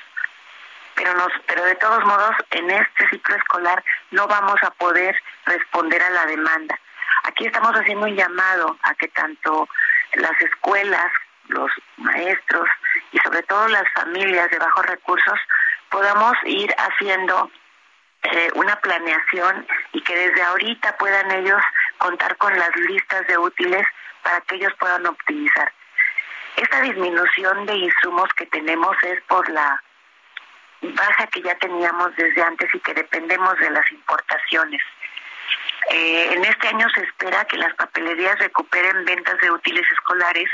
Pero, 0.94 1.12
nos, 1.14 1.32
pero 1.46 1.64
de 1.64 1.74
todos 1.74 2.02
modos, 2.04 2.34
en 2.52 2.70
este 2.70 3.08
ciclo 3.10 3.36
escolar 3.36 3.84
no 4.12 4.26
vamos 4.28 4.56
a 4.62 4.70
poder 4.70 5.14
responder 5.44 6.02
a 6.02 6.10
la 6.10 6.24
demanda. 6.26 6.78
Aquí 7.24 7.46
estamos 7.46 7.72
haciendo 7.72 8.06
un 8.06 8.16
llamado 8.16 8.78
a 8.82 8.94
que 8.94 9.08
tanto 9.08 9.68
las 10.14 10.40
escuelas, 10.40 11.12
los 11.48 11.70
maestros 11.96 12.68
y 13.12 13.18
sobre 13.18 13.42
todo 13.42 13.68
las 13.68 13.84
familias 13.94 14.50
de 14.50 14.58
bajos 14.58 14.86
recursos 14.86 15.38
podamos 15.90 16.34
ir 16.44 16.74
haciendo 16.78 17.50
eh, 18.32 18.50
una 18.54 18.76
planeación 18.80 19.66
y 19.92 20.00
que 20.02 20.16
desde 20.16 20.42
ahorita 20.42 20.96
puedan 20.96 21.30
ellos 21.30 21.62
contar 21.98 22.36
con 22.36 22.56
las 22.58 22.74
listas 22.76 23.26
de 23.26 23.38
útiles 23.38 23.86
para 24.22 24.40
que 24.42 24.56
ellos 24.56 24.72
puedan 24.78 25.06
optimizar. 25.06 25.72
Esta 26.56 26.80
disminución 26.80 27.66
de 27.66 27.76
insumos 27.76 28.28
que 28.36 28.46
tenemos 28.46 28.96
es 29.02 29.22
por 29.24 29.48
la 29.50 29.82
baja 30.80 31.26
que 31.28 31.42
ya 31.42 31.54
teníamos 31.58 32.14
desde 32.16 32.42
antes 32.42 32.74
y 32.74 32.80
que 32.80 32.94
dependemos 32.94 33.58
de 33.58 33.70
las 33.70 33.90
importaciones. 33.90 34.82
Eh, 35.90 36.32
en 36.32 36.44
este 36.44 36.68
año 36.68 36.88
se 36.90 37.02
espera 37.02 37.44
que 37.44 37.58
las 37.58 37.74
papelerías 37.74 38.38
recuperen 38.38 39.04
ventas 39.04 39.38
de 39.40 39.50
útiles 39.50 39.86
escolares 39.92 40.48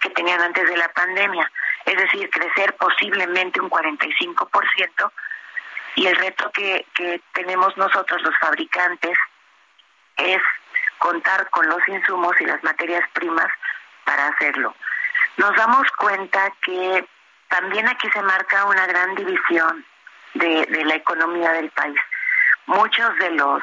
que 0.00 0.10
tenían 0.10 0.40
antes 0.40 0.68
de 0.68 0.76
la 0.76 0.88
pandemia, 0.90 1.50
es 1.86 1.96
decir, 1.96 2.28
crecer 2.30 2.74
posiblemente 2.76 3.60
un 3.60 3.70
45%, 3.70 5.12
y 5.96 6.06
el 6.06 6.16
reto 6.16 6.50
que, 6.52 6.86
que 6.94 7.20
tenemos 7.32 7.76
nosotros 7.76 8.22
los 8.22 8.36
fabricantes 8.38 9.16
es 10.16 10.42
contar 10.98 11.48
con 11.50 11.68
los 11.68 11.86
insumos 11.88 12.34
y 12.40 12.46
las 12.46 12.62
materias 12.62 13.04
primas 13.12 13.48
para 14.04 14.28
hacerlo. 14.28 14.74
Nos 15.36 15.54
damos 15.56 15.90
cuenta 15.98 16.52
que 16.62 17.06
también 17.48 17.88
aquí 17.88 18.08
se 18.10 18.22
marca 18.22 18.64
una 18.66 18.86
gran 18.86 19.14
división 19.14 19.84
de, 20.34 20.84
la 20.84 20.94
economía 20.94 21.52
del 21.52 21.70
país. 21.70 22.00
Muchos 22.66 23.16
de 23.18 23.30
los 23.30 23.62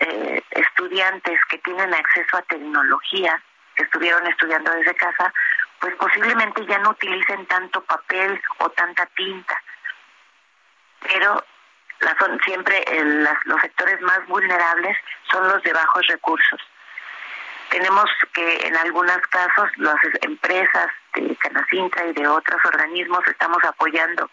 eh, 0.00 0.42
estudiantes 0.50 1.38
que 1.48 1.58
tienen 1.58 1.92
acceso 1.94 2.36
a 2.36 2.42
tecnología, 2.42 3.42
que 3.74 3.84
estuvieron 3.84 4.26
estudiando 4.26 4.70
desde 4.72 4.94
casa, 4.94 5.32
pues 5.78 5.94
posiblemente 5.96 6.66
ya 6.66 6.78
no 6.78 6.90
utilicen 6.90 7.46
tanto 7.46 7.82
papel 7.84 8.40
o 8.58 8.68
tanta 8.70 9.06
tinta. 9.06 9.62
Pero 11.00 11.42
la 12.00 12.16
son 12.18 12.38
siempre 12.44 12.84
los 13.44 13.60
sectores 13.60 14.00
más 14.00 14.26
vulnerables 14.26 14.96
son 15.30 15.48
los 15.48 15.62
de 15.62 15.72
bajos 15.72 16.06
recursos. 16.06 16.60
Tenemos 17.70 18.06
que 18.32 18.66
en 18.66 18.76
algunos 18.76 19.18
casos 19.28 19.70
las 19.76 19.96
empresas 20.22 20.88
de 21.14 21.36
Canacintra 21.36 22.06
y 22.06 22.12
de 22.12 22.26
otros 22.26 22.60
organismos 22.64 23.20
estamos 23.28 23.62
apoyando 23.64 24.28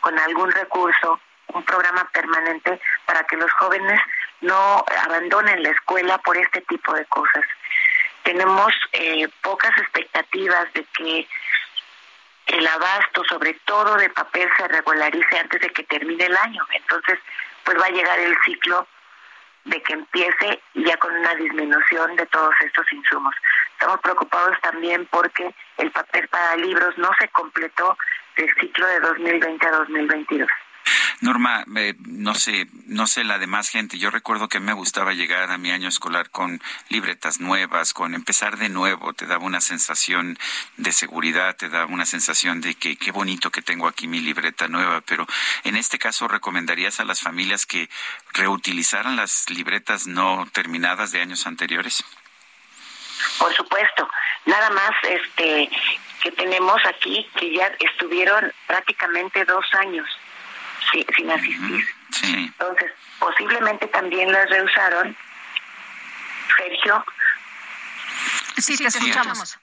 con 0.00 0.18
algún 0.18 0.52
recurso 0.52 1.20
un 1.48 1.64
programa 1.64 2.08
permanente 2.12 2.80
para 3.06 3.24
que 3.24 3.36
los 3.36 3.50
jóvenes 3.52 4.00
no 4.40 4.84
abandonen 5.04 5.62
la 5.62 5.70
escuela 5.70 6.18
por 6.18 6.36
este 6.36 6.60
tipo 6.62 6.92
de 6.92 7.04
cosas. 7.06 7.44
Tenemos 8.22 8.72
eh, 8.92 9.28
pocas 9.42 9.70
expectativas 9.78 10.72
de 10.74 10.84
que 10.96 11.28
el 12.46 12.66
abasto, 12.66 13.24
sobre 13.24 13.54
todo 13.64 13.96
de 13.96 14.08
papel, 14.10 14.48
se 14.56 14.68
regularice 14.68 15.38
antes 15.38 15.60
de 15.60 15.70
que 15.70 15.82
termine 15.84 16.26
el 16.26 16.36
año. 16.36 16.62
Entonces, 16.72 17.18
pues 17.64 17.78
va 17.80 17.86
a 17.86 17.90
llegar 17.90 18.18
el 18.18 18.36
ciclo 18.44 18.86
de 19.64 19.82
que 19.82 19.94
empiece 19.94 20.62
ya 20.74 20.96
con 20.98 21.14
una 21.14 21.34
disminución 21.34 22.14
de 22.16 22.26
todos 22.26 22.54
estos 22.64 22.90
insumos. 22.92 23.34
Estamos 23.72 24.00
preocupados 24.00 24.56
también 24.62 25.06
porque 25.06 25.52
el 25.78 25.90
papel 25.90 26.28
para 26.28 26.56
libros 26.56 26.96
no 26.98 27.10
se 27.18 27.28
completó 27.28 27.98
del 28.36 28.48
ciclo 28.60 28.86
de 28.86 29.00
2020 29.00 29.66
a 29.66 29.70
2022. 29.72 30.48
Norma, 31.20 31.64
eh, 31.76 31.94
no 32.06 32.34
sé, 32.34 32.68
no 32.86 33.06
sé 33.06 33.24
la 33.24 33.38
demás 33.38 33.68
gente. 33.68 33.98
Yo 33.98 34.10
recuerdo 34.10 34.48
que 34.48 34.60
me 34.60 34.72
gustaba 34.72 35.12
llegar 35.12 35.50
a 35.50 35.58
mi 35.58 35.70
año 35.70 35.88
escolar 35.88 36.30
con 36.30 36.60
libretas 36.88 37.40
nuevas, 37.40 37.94
con 37.94 38.14
empezar 38.14 38.58
de 38.58 38.68
nuevo. 38.68 39.12
Te 39.14 39.26
daba 39.26 39.44
una 39.44 39.60
sensación 39.60 40.38
de 40.76 40.92
seguridad, 40.92 41.56
te 41.56 41.68
daba 41.68 41.86
una 41.86 42.06
sensación 42.06 42.60
de 42.60 42.74
que 42.74 42.96
qué 42.96 43.12
bonito 43.12 43.50
que 43.50 43.62
tengo 43.62 43.88
aquí 43.88 44.06
mi 44.06 44.20
libreta 44.20 44.68
nueva. 44.68 45.00
Pero 45.00 45.26
en 45.64 45.76
este 45.76 45.98
caso, 45.98 46.28
¿recomendarías 46.28 47.00
a 47.00 47.04
las 47.04 47.20
familias 47.20 47.66
que 47.66 47.88
reutilizaran 48.34 49.16
las 49.16 49.48
libretas 49.50 50.06
no 50.06 50.46
terminadas 50.52 51.12
de 51.12 51.22
años 51.22 51.46
anteriores? 51.46 52.04
Por 53.38 53.54
supuesto. 53.54 54.08
Nada 54.44 54.70
más, 54.70 54.92
este, 55.02 55.68
que 56.22 56.30
tenemos 56.32 56.80
aquí 56.86 57.26
que 57.36 57.52
ya 57.54 57.66
estuvieron 57.80 58.52
prácticamente 58.66 59.44
dos 59.44 59.64
años 59.74 60.06
sin 60.90 61.30
asistir. 61.30 61.84
Entonces, 62.22 62.92
posiblemente 63.18 63.86
también 63.88 64.32
las 64.32 64.48
rehusaron. 64.50 65.16
Sergio. 66.56 67.04
Sí, 68.58 68.76
te 68.76 68.86
escuchamos. 68.86 69.58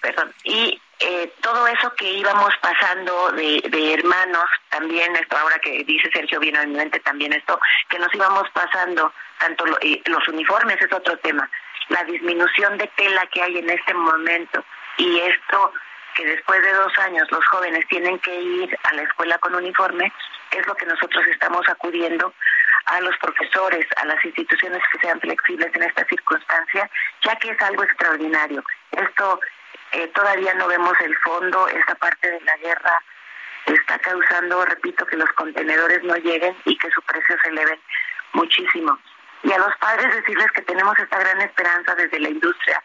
Perdón. 0.00 0.34
Y 0.44 0.80
eh, 1.00 1.32
todo 1.40 1.66
eso 1.66 1.94
que 1.94 2.10
íbamos 2.12 2.54
pasando 2.60 3.32
de, 3.32 3.62
de, 3.68 3.94
hermanos, 3.94 4.44
también 4.68 5.16
esto, 5.16 5.36
ahora 5.36 5.58
que 5.58 5.82
dice 5.84 6.10
Sergio, 6.12 6.40
vino 6.40 6.60
en 6.60 6.72
mente 6.72 7.00
también 7.00 7.32
esto, 7.32 7.58
que 7.88 7.98
nos 7.98 8.14
íbamos 8.14 8.48
pasando, 8.50 9.12
tanto 9.38 9.64
los 9.66 10.28
uniformes 10.28 10.80
es 10.80 10.92
otro 10.92 11.16
tema, 11.18 11.50
la 11.88 12.04
disminución 12.04 12.76
de 12.78 12.86
tela 12.96 13.26
que 13.26 13.42
hay 13.42 13.58
en 13.58 13.70
este 13.70 13.94
momento 13.94 14.64
y 14.98 15.20
esto 15.20 15.72
que 16.14 16.24
después 16.24 16.62
de 16.62 16.72
dos 16.72 16.98
años 16.98 17.30
los 17.30 17.44
jóvenes 17.46 17.86
tienen 17.88 18.18
que 18.20 18.34
ir 18.34 18.78
a 18.84 18.94
la 18.94 19.02
escuela 19.02 19.38
con 19.38 19.54
uniforme, 19.54 20.12
es 20.50 20.66
lo 20.66 20.74
que 20.74 20.86
nosotros 20.86 21.26
estamos 21.26 21.68
acudiendo 21.68 22.32
a 22.86 23.00
los 23.00 23.16
profesores, 23.18 23.86
a 23.96 24.04
las 24.06 24.24
instituciones 24.24 24.82
que 24.92 24.98
sean 24.98 25.20
flexibles 25.20 25.74
en 25.74 25.82
esta 25.82 26.04
circunstancia, 26.06 26.90
ya 27.24 27.36
que 27.36 27.50
es 27.50 27.60
algo 27.62 27.82
extraordinario. 27.82 28.62
Esto 28.90 29.40
eh, 29.92 30.08
todavía 30.08 30.54
no 30.54 30.68
vemos 30.68 30.94
el 31.00 31.16
fondo, 31.18 31.68
esta 31.68 31.94
parte 31.94 32.30
de 32.30 32.40
la 32.42 32.56
guerra 32.58 33.02
está 33.66 33.98
causando, 33.98 34.64
repito, 34.66 35.06
que 35.06 35.16
los 35.16 35.30
contenedores 35.32 36.02
no 36.04 36.16
lleguen 36.16 36.56
y 36.64 36.76
que 36.76 36.90
su 36.90 37.00
precio 37.02 37.36
se 37.42 37.48
eleve 37.48 37.80
muchísimo. 38.32 38.98
Y 39.42 39.52
a 39.52 39.58
los 39.58 39.76
padres 39.76 40.14
decirles 40.14 40.50
que 40.52 40.62
tenemos 40.62 40.98
esta 40.98 41.18
gran 41.18 41.40
esperanza 41.40 41.94
desde 41.94 42.20
la 42.20 42.28
industria 42.28 42.82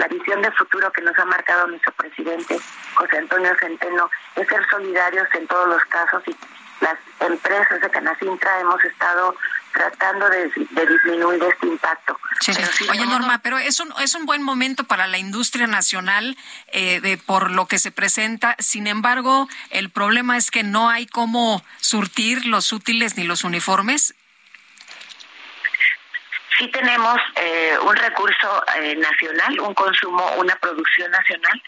la 0.00 0.08
visión 0.08 0.40
de 0.40 0.50
futuro 0.52 0.90
que 0.92 1.02
nos 1.02 1.16
ha 1.18 1.26
marcado 1.26 1.66
nuestro 1.66 1.92
presidente 1.92 2.58
José 2.94 3.18
Antonio 3.18 3.54
Centeno 3.60 4.10
es 4.34 4.48
ser 4.48 4.66
solidarios 4.70 5.28
en 5.34 5.46
todos 5.46 5.68
los 5.68 5.84
casos 5.84 6.22
y 6.26 6.34
las 6.80 6.96
empresas 7.20 7.78
de 7.82 7.90
Canacintra 7.90 8.60
hemos 8.60 8.82
estado 8.82 9.36
tratando 9.74 10.26
de, 10.30 10.50
disminuir 10.86 11.42
este 11.44 11.66
impacto. 11.66 12.18
Oye, 12.90 13.06
Norma, 13.06 13.40
pero 13.42 13.58
es 13.58 13.78
un, 13.78 13.92
es 14.00 14.14
un 14.14 14.24
buen 14.24 14.42
momento 14.42 14.84
para 14.84 15.06
la 15.06 15.18
industria 15.18 15.66
nacional 15.66 16.38
eh, 16.72 17.00
de, 17.02 17.18
por 17.18 17.50
lo 17.50 17.66
que 17.66 17.78
se 17.78 17.92
presenta. 17.92 18.56
Sin 18.58 18.86
embargo, 18.86 19.46
el 19.68 19.90
problema 19.90 20.38
es 20.38 20.50
que 20.50 20.62
no 20.62 20.88
hay 20.88 21.06
cómo 21.06 21.62
surtir 21.80 22.46
los 22.46 22.72
útiles 22.72 23.18
ni 23.18 23.24
los 23.24 23.44
uniformes 23.44 24.14
sí 26.60 26.68
tenemos 26.68 27.16
eh, 27.36 27.74
un 27.82 27.96
recurso 27.96 28.64
eh, 28.76 28.94
nacional, 28.96 29.58
un 29.60 29.72
consumo, 29.72 30.22
una 30.36 30.54
producción 30.56 31.10
nacional, 31.10 31.62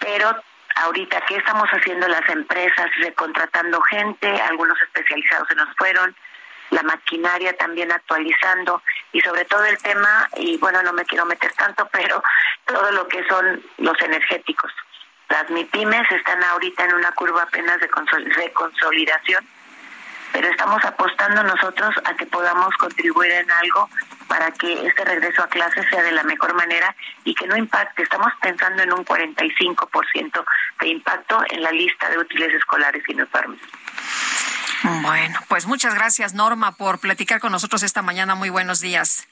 pero 0.00 0.34
ahorita, 0.76 1.20
¿qué 1.28 1.36
estamos 1.36 1.68
haciendo 1.68 2.08
las 2.08 2.26
empresas? 2.30 2.86
Recontratando 3.00 3.80
gente, 3.82 4.26
algunos 4.48 4.80
especializados 4.80 5.46
se 5.48 5.54
nos 5.56 5.68
fueron, 5.76 6.16
la 6.70 6.82
maquinaria 6.82 7.54
también 7.58 7.92
actualizando 7.92 8.82
y 9.12 9.20
sobre 9.20 9.44
todo 9.44 9.64
el 9.66 9.76
tema, 9.78 10.26
y 10.38 10.56
bueno, 10.56 10.82
no 10.82 10.94
me 10.94 11.04
quiero 11.04 11.26
meter 11.26 11.52
tanto, 11.52 11.86
pero 11.92 12.22
todo 12.64 12.90
lo 12.92 13.06
que 13.06 13.22
son 13.28 13.62
los 13.76 14.00
energéticos. 14.00 14.72
Las 15.28 15.50
MIPIMES 15.50 16.10
están 16.12 16.42
ahorita 16.42 16.84
en 16.84 16.94
una 16.94 17.12
curva 17.12 17.42
apenas 17.42 17.78
de 17.78 17.90
reconsolidación 18.36 19.46
pero 20.34 20.48
estamos 20.48 20.84
apostando 20.84 21.44
nosotros 21.44 21.94
a 22.04 22.12
que 22.14 22.26
podamos 22.26 22.74
contribuir 22.78 23.30
en 23.30 23.48
algo 23.48 23.88
para 24.28 24.50
que 24.52 24.86
este 24.86 25.04
regreso 25.04 25.42
a 25.42 25.48
clases 25.48 25.86
sea 25.90 26.02
de 26.02 26.12
la 26.12 26.22
mejor 26.22 26.54
manera 26.54 26.94
y 27.24 27.34
que 27.34 27.46
no 27.46 27.56
impacte. 27.56 28.02
Estamos 28.02 28.32
pensando 28.40 28.82
en 28.82 28.92
un 28.92 29.04
45% 29.04 30.44
de 30.80 30.88
impacto 30.88 31.42
en 31.50 31.62
la 31.62 31.70
lista 31.70 32.08
de 32.10 32.18
útiles 32.18 32.52
escolares 32.54 33.02
y 33.08 33.14
uniformes. 33.14 33.60
Bueno, 35.02 35.40
pues 35.48 35.66
muchas 35.66 35.94
gracias 35.94 36.34
Norma 36.34 36.72
por 36.72 36.98
platicar 36.98 37.40
con 37.40 37.52
nosotros 37.52 37.82
esta 37.82 38.02
mañana. 38.02 38.34
Muy 38.34 38.50
buenos 38.50 38.80
días. 38.80 39.26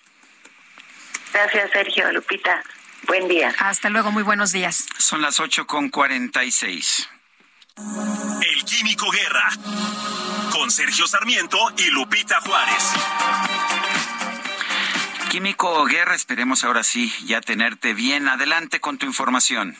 Gracias 1.33 1.71
Sergio, 1.73 2.11
Lupita. 2.13 2.63
Buen 3.07 3.29
día. 3.29 3.53
Hasta 3.59 3.91
luego, 3.91 4.11
muy 4.13 4.23
buenos 4.23 4.53
días. 4.53 4.87
Son 4.99 5.21
las 5.21 5.41
8 5.41 5.67
con 5.67 5.89
46. 5.89 7.09
El 7.77 8.65
Químico 8.65 9.11
Guerra 9.11 9.49
con 10.53 10.71
Sergio 10.71 11.07
Sarmiento 11.07 11.59
y 11.79 11.91
Lupita 11.91 12.41
Juárez. 12.41 12.93
Químico 15.33 15.83
Guerra, 15.87 16.15
esperemos 16.15 16.63
ahora 16.63 16.83
sí 16.83 17.11
ya 17.25 17.41
tenerte 17.41 17.95
bien. 17.95 18.29
Adelante 18.29 18.81
con 18.81 18.99
tu 18.99 19.07
información. 19.07 19.75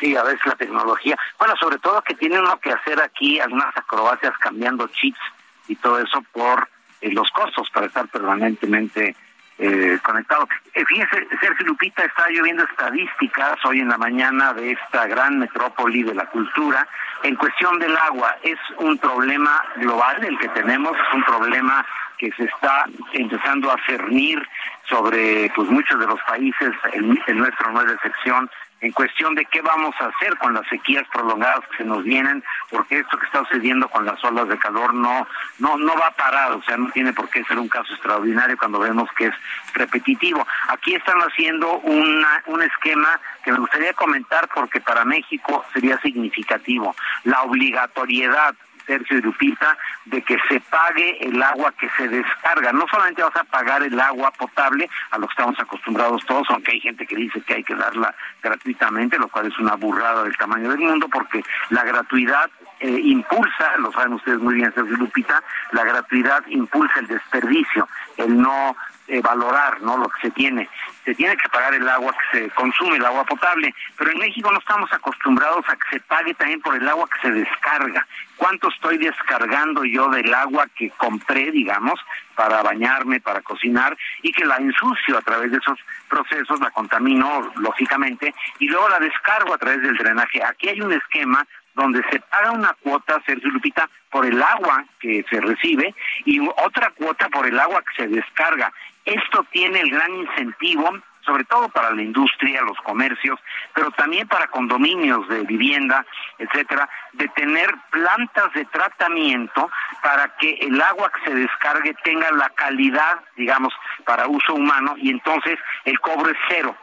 Sí, 0.00 0.16
a 0.16 0.24
veces 0.24 0.44
la 0.44 0.56
tecnología. 0.56 1.16
Bueno, 1.38 1.54
sobre 1.60 1.78
todo 1.78 2.02
que 2.02 2.16
tiene 2.16 2.40
uno 2.40 2.58
que 2.58 2.72
hacer 2.72 3.00
aquí 3.00 3.38
algunas 3.38 3.68
acrobacias 3.76 4.36
cambiando 4.40 4.88
chips 4.88 5.20
y 5.68 5.76
todo 5.76 6.00
eso 6.00 6.22
por 6.32 6.68
eh, 7.02 7.12
los 7.12 7.30
costos 7.30 7.70
para 7.70 7.86
estar 7.86 8.08
permanentemente 8.08 9.14
eh, 9.58 9.96
conectado. 10.02 10.48
Eh, 10.74 10.84
fíjese, 10.84 11.28
Sergio 11.40 11.64
Lupita, 11.66 12.02
está 12.02 12.28
lloviendo 12.28 12.64
estadísticas 12.64 13.64
hoy 13.64 13.78
en 13.78 13.90
la 13.90 13.96
mañana 13.96 14.52
de 14.54 14.72
esta 14.72 15.06
gran 15.06 15.38
metrópoli 15.38 16.02
de 16.02 16.16
la 16.16 16.26
cultura. 16.26 16.88
En 17.22 17.36
cuestión 17.36 17.78
del 17.78 17.96
agua, 17.96 18.36
es 18.42 18.58
un 18.78 18.98
problema 18.98 19.62
global 19.76 20.24
el 20.24 20.36
que 20.36 20.48
tenemos, 20.48 20.96
es 20.96 21.14
un 21.14 21.22
problema 21.22 21.86
que 22.18 22.30
se 22.32 22.44
está 22.44 22.86
empezando 23.12 23.70
a 23.70 23.76
cernir 23.86 24.42
sobre 24.88 25.50
pues 25.54 25.68
muchos 25.68 25.98
de 25.98 26.06
los 26.06 26.20
países, 26.22 26.70
el 26.92 27.38
nuestro 27.38 27.72
no 27.72 27.82
excepción, 27.82 28.50
en 28.80 28.92
cuestión 28.92 29.34
de 29.34 29.44
qué 29.46 29.62
vamos 29.62 29.94
a 30.00 30.06
hacer 30.06 30.36
con 30.38 30.54
las 30.54 30.66
sequías 30.68 31.06
prolongadas 31.12 31.66
que 31.70 31.78
se 31.78 31.84
nos 31.84 32.04
vienen, 32.04 32.44
porque 32.70 32.98
esto 32.98 33.18
que 33.18 33.26
está 33.26 33.40
sucediendo 33.40 33.88
con 33.88 34.04
las 34.04 34.22
olas 34.24 34.48
de 34.48 34.58
calor 34.58 34.92
no 34.92 35.26
no 35.58 35.76
no 35.78 35.96
va 35.96 36.08
a 36.08 36.10
parar, 36.10 36.52
o 36.52 36.62
sea, 36.62 36.76
no 36.76 36.90
tiene 36.90 37.12
por 37.12 37.28
qué 37.30 37.42
ser 37.44 37.58
un 37.58 37.68
caso 37.68 37.92
extraordinario 37.94 38.56
cuando 38.58 38.78
vemos 38.78 39.08
que 39.16 39.26
es 39.26 39.34
repetitivo. 39.74 40.46
Aquí 40.68 40.94
están 40.94 41.18
haciendo 41.20 41.78
una, 41.78 42.42
un 42.46 42.62
esquema 42.62 43.18
que 43.44 43.52
me 43.52 43.58
gustaría 43.58 43.92
comentar 43.94 44.48
porque 44.54 44.80
para 44.80 45.04
México 45.04 45.64
sería 45.72 45.98
significativo, 45.98 46.94
la 47.24 47.42
obligatoriedad 47.42 48.54
Sergio 48.86 49.18
y 49.18 49.22
Lupita, 49.22 49.76
de 50.04 50.22
que 50.22 50.36
se 50.48 50.60
pague 50.60 51.18
el 51.20 51.42
agua 51.42 51.72
que 51.78 51.88
se 51.96 52.08
descarga. 52.08 52.72
No 52.72 52.86
solamente 52.88 53.22
vas 53.22 53.36
a 53.36 53.44
pagar 53.44 53.82
el 53.82 53.98
agua 53.98 54.30
potable, 54.32 54.88
a 55.10 55.18
lo 55.18 55.26
que 55.26 55.32
estamos 55.32 55.58
acostumbrados 55.58 56.24
todos, 56.26 56.46
aunque 56.50 56.72
hay 56.72 56.80
gente 56.80 57.06
que 57.06 57.16
dice 57.16 57.40
que 57.42 57.54
hay 57.54 57.64
que 57.64 57.74
darla 57.74 58.14
gratuitamente, 58.42 59.18
lo 59.18 59.28
cual 59.28 59.46
es 59.46 59.58
una 59.58 59.74
burrada 59.74 60.24
del 60.24 60.36
tamaño 60.36 60.70
del 60.70 60.80
mundo, 60.80 61.08
porque 61.08 61.42
la 61.70 61.84
gratuidad 61.84 62.50
eh, 62.80 62.88
impulsa, 62.88 63.76
lo 63.78 63.92
saben 63.92 64.14
ustedes 64.14 64.38
muy 64.38 64.54
bien, 64.54 64.72
Sergio 64.74 64.94
y 64.94 64.98
Lupita, 64.98 65.42
la 65.72 65.84
gratuidad 65.84 66.46
impulsa 66.48 67.00
el 67.00 67.06
desperdicio, 67.06 67.88
el 68.16 68.40
no 68.40 68.76
eh, 69.08 69.20
valorar 69.20 69.80
no 69.82 69.96
lo 69.96 70.08
que 70.08 70.22
se 70.22 70.30
tiene. 70.30 70.68
Se 71.04 71.14
tiene 71.14 71.36
que 71.36 71.48
pagar 71.48 71.74
el 71.74 71.88
agua 71.88 72.12
que 72.12 72.38
se 72.38 72.50
consume, 72.50 72.96
el 72.96 73.04
agua 73.04 73.24
potable, 73.24 73.74
pero 73.96 74.10
en 74.10 74.18
México 74.18 74.50
no 74.50 74.58
estamos 74.58 74.92
acostumbrados 74.92 75.64
a 75.68 75.76
que 75.76 75.98
se 75.98 76.00
pague 76.00 76.34
también 76.34 76.60
por 76.60 76.76
el 76.76 76.88
agua 76.88 77.08
que 77.08 77.28
se 77.28 77.32
descarga. 77.32 78.06
¿Cuánto 78.36 78.68
estoy 78.68 78.98
descargando 78.98 79.84
yo 79.84 80.08
del 80.08 80.32
agua 80.34 80.66
que 80.76 80.90
compré, 80.90 81.50
digamos, 81.50 81.98
para 82.34 82.62
bañarme, 82.62 83.20
para 83.20 83.40
cocinar 83.40 83.96
y 84.22 84.32
que 84.32 84.44
la 84.44 84.56
ensucio 84.56 85.16
a 85.16 85.22
través 85.22 85.52
de 85.52 85.58
esos 85.58 85.78
procesos, 86.08 86.60
la 86.60 86.70
contamino 86.70 87.52
lógicamente 87.56 88.34
y 88.58 88.68
luego 88.68 88.88
la 88.88 88.98
descargo 88.98 89.54
a 89.54 89.58
través 89.58 89.82
del 89.82 89.96
drenaje? 89.96 90.42
Aquí 90.44 90.68
hay 90.68 90.80
un 90.80 90.92
esquema 90.92 91.46
donde 91.76 92.02
se 92.10 92.20
paga 92.20 92.52
una 92.52 92.74
cuota, 92.82 93.22
Sergio 93.26 93.50
Lupita, 93.50 93.88
por 94.10 94.24
el 94.24 94.42
agua 94.42 94.84
que 94.98 95.24
se 95.28 95.40
recibe 95.40 95.94
y 96.24 96.40
otra 96.40 96.90
cuota 96.90 97.28
por 97.28 97.46
el 97.46 97.58
agua 97.60 97.82
que 97.82 98.02
se 98.02 98.08
descarga. 98.08 98.72
Esto 99.06 99.46
tiene 99.50 99.80
el 99.80 99.90
gran 99.90 100.14
incentivo 100.14 100.90
sobre 101.26 101.44
todo 101.44 101.68
para 101.68 101.90
la 101.90 102.02
industria, 102.02 102.62
los 102.62 102.78
comercios, 102.78 103.38
pero 103.74 103.90
también 103.90 104.28
para 104.28 104.46
condominios 104.46 105.28
de 105.28 105.42
vivienda, 105.42 106.06
etcétera, 106.38 106.88
de 107.14 107.28
tener 107.30 107.74
plantas 107.90 108.52
de 108.54 108.64
tratamiento 108.66 109.68
para 110.02 110.28
que 110.36 110.52
el 110.60 110.80
agua 110.80 111.10
que 111.10 111.30
se 111.30 111.34
descargue 111.34 111.94
tenga 112.04 112.30
la 112.30 112.48
calidad, 112.50 113.20
digamos, 113.36 113.74
para 114.04 114.28
uso 114.28 114.54
humano 114.54 114.94
y 114.96 115.10
entonces 115.10 115.58
el 115.84 115.98
cobro 115.98 116.30
es 116.30 116.38
cero 116.48 116.76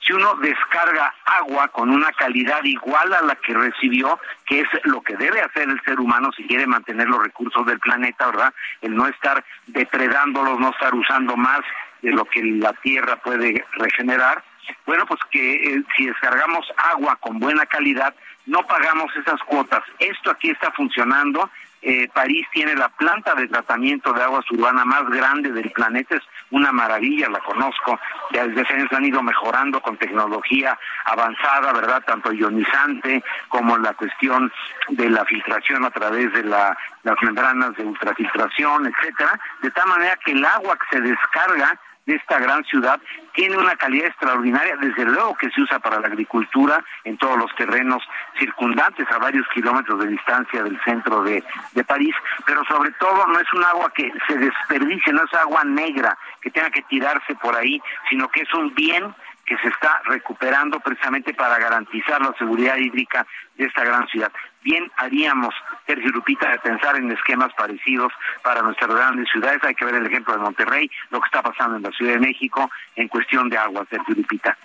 si 0.00 0.12
uno 0.12 0.34
descarga 0.36 1.14
agua 1.24 1.68
con 1.68 1.90
una 1.90 2.10
calidad 2.12 2.64
igual 2.64 3.12
a 3.12 3.22
la 3.22 3.34
que 3.36 3.54
recibió, 3.54 4.18
que 4.46 4.60
es 4.60 4.68
lo 4.84 5.02
que 5.02 5.16
debe 5.16 5.40
hacer 5.42 5.68
el 5.68 5.80
ser 5.82 6.00
humano 6.00 6.30
si 6.36 6.44
quiere 6.44 6.66
mantener 6.66 7.08
los 7.08 7.22
recursos 7.22 7.66
del 7.66 7.78
planeta, 7.80 8.26
¿verdad? 8.26 8.54
El 8.80 8.96
no 8.96 9.06
estar 9.06 9.44
depredándolos, 9.66 10.58
no 10.58 10.70
estar 10.70 10.94
usando 10.94 11.36
más 11.36 11.60
de 12.02 12.12
lo 12.12 12.24
que 12.24 12.42
la 12.42 12.72
tierra 12.74 13.16
puede 13.16 13.64
regenerar. 13.72 14.42
Bueno, 14.86 15.04
pues 15.06 15.20
que 15.30 15.54
eh, 15.54 15.84
si 15.96 16.06
descargamos 16.06 16.66
agua 16.76 17.16
con 17.20 17.38
buena 17.38 17.66
calidad, 17.66 18.14
no 18.46 18.66
pagamos 18.66 19.14
esas 19.16 19.40
cuotas. 19.42 19.82
Esto 19.98 20.30
aquí 20.30 20.50
está 20.50 20.70
funcionando 20.72 21.50
eh, 21.82 22.08
París 22.12 22.46
tiene 22.52 22.74
la 22.74 22.88
planta 22.90 23.34
de 23.34 23.48
tratamiento 23.48 24.12
de 24.12 24.22
aguas 24.22 24.44
urbana 24.50 24.84
más 24.84 25.08
grande 25.08 25.50
del 25.50 25.70
planeta, 25.70 26.16
es 26.16 26.22
una 26.50 26.72
maravilla, 26.72 27.28
la 27.28 27.40
conozco, 27.40 27.98
ya 28.32 28.46
desde 28.46 28.74
años 28.74 28.92
han 28.92 29.04
ido 29.04 29.22
mejorando 29.22 29.80
con 29.80 29.96
tecnología 29.96 30.78
avanzada, 31.06 31.72
¿verdad? 31.72 32.02
Tanto 32.06 32.32
ionizante 32.32 33.22
como 33.48 33.78
la 33.78 33.94
cuestión 33.94 34.52
de 34.88 35.08
la 35.08 35.24
filtración 35.24 35.84
a 35.84 35.90
través 35.90 36.32
de 36.32 36.44
las 36.44 36.76
membranas 37.22 37.74
de 37.76 37.84
ultrafiltración, 37.84 38.86
etcétera, 38.86 39.38
de 39.62 39.70
tal 39.70 39.88
manera 39.88 40.18
que 40.24 40.32
el 40.32 40.44
agua 40.44 40.76
que 40.76 40.96
se 40.96 41.02
descarga 41.02 41.78
de 42.10 42.16
esta 42.16 42.40
gran 42.40 42.64
ciudad 42.64 43.00
tiene 43.34 43.56
una 43.56 43.76
calidad 43.76 44.08
extraordinaria, 44.08 44.76
desde 44.76 45.04
luego 45.04 45.36
que 45.36 45.48
se 45.50 45.60
usa 45.60 45.78
para 45.78 46.00
la 46.00 46.08
agricultura 46.08 46.84
en 47.04 47.16
todos 47.16 47.38
los 47.38 47.54
terrenos 47.54 48.02
circundantes 48.38 49.06
a 49.12 49.18
varios 49.18 49.46
kilómetros 49.54 50.00
de 50.00 50.08
distancia 50.08 50.62
del 50.62 50.80
centro 50.82 51.22
de, 51.22 51.42
de 51.72 51.84
París, 51.84 52.14
pero 52.44 52.64
sobre 52.64 52.90
todo 52.92 53.26
no 53.28 53.38
es 53.38 53.52
un 53.52 53.62
agua 53.62 53.92
que 53.94 54.12
se 54.26 54.36
desperdicie, 54.36 55.12
no 55.12 55.22
es 55.24 55.34
agua 55.34 55.62
negra 55.64 56.18
que 56.40 56.50
tenga 56.50 56.70
que 56.70 56.82
tirarse 56.82 57.34
por 57.36 57.56
ahí, 57.56 57.80
sino 58.08 58.28
que 58.28 58.42
es 58.42 58.52
un 58.54 58.74
bien 58.74 59.14
que 59.46 59.56
se 59.58 59.68
está 59.68 60.00
recuperando 60.06 60.80
precisamente 60.80 61.32
para 61.34 61.58
garantizar 61.58 62.20
la 62.20 62.34
seguridad 62.38 62.76
hídrica 62.76 63.26
de 63.56 63.66
esta 63.66 63.84
gran 63.84 64.06
ciudad. 64.08 64.32
Bien 64.62 64.90
haríamos, 64.96 65.54
Sergio 65.86 66.10
Lupita, 66.10 66.50
de 66.50 66.58
pensar 66.58 66.96
en 66.96 67.10
esquemas 67.10 67.52
parecidos 67.54 68.12
para 68.42 68.62
nuestras 68.62 68.90
grandes 68.90 69.28
ciudades. 69.30 69.62
Hay 69.64 69.74
que 69.74 69.84
ver 69.84 69.94
el 69.94 70.06
ejemplo 70.06 70.34
de 70.34 70.40
Monterrey, 70.40 70.90
lo 71.10 71.20
que 71.20 71.26
está 71.26 71.42
pasando 71.42 71.76
en 71.76 71.82
la 71.82 71.90
Ciudad 71.92 72.14
de 72.14 72.20
México 72.20 72.70
en 72.96 73.08
cuestión 73.08 73.48
de 73.48 73.56
agua, 73.56 73.86
Sergio 73.88 74.14
Lupita. 74.14 74.56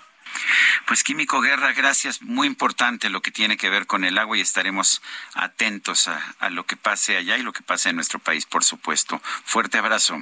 Pues 0.87 1.03
Químico 1.03 1.39
Guerra, 1.39 1.71
gracias. 1.73 2.21
Muy 2.21 2.47
importante 2.47 3.09
lo 3.09 3.21
que 3.21 3.31
tiene 3.31 3.57
que 3.57 3.69
ver 3.69 3.87
con 3.87 4.03
el 4.03 4.17
agua 4.17 4.37
y 4.37 4.41
estaremos 4.41 5.01
atentos 5.33 6.07
a, 6.07 6.19
a 6.39 6.49
lo 6.49 6.65
que 6.65 6.75
pase 6.75 7.17
allá 7.17 7.37
y 7.37 7.43
lo 7.43 7.53
que 7.53 7.63
pase 7.63 7.89
en 7.89 7.95
nuestro 7.95 8.19
país, 8.19 8.45
por 8.45 8.63
supuesto. 8.63 9.19
Fuerte 9.45 9.77
abrazo. 9.77 10.21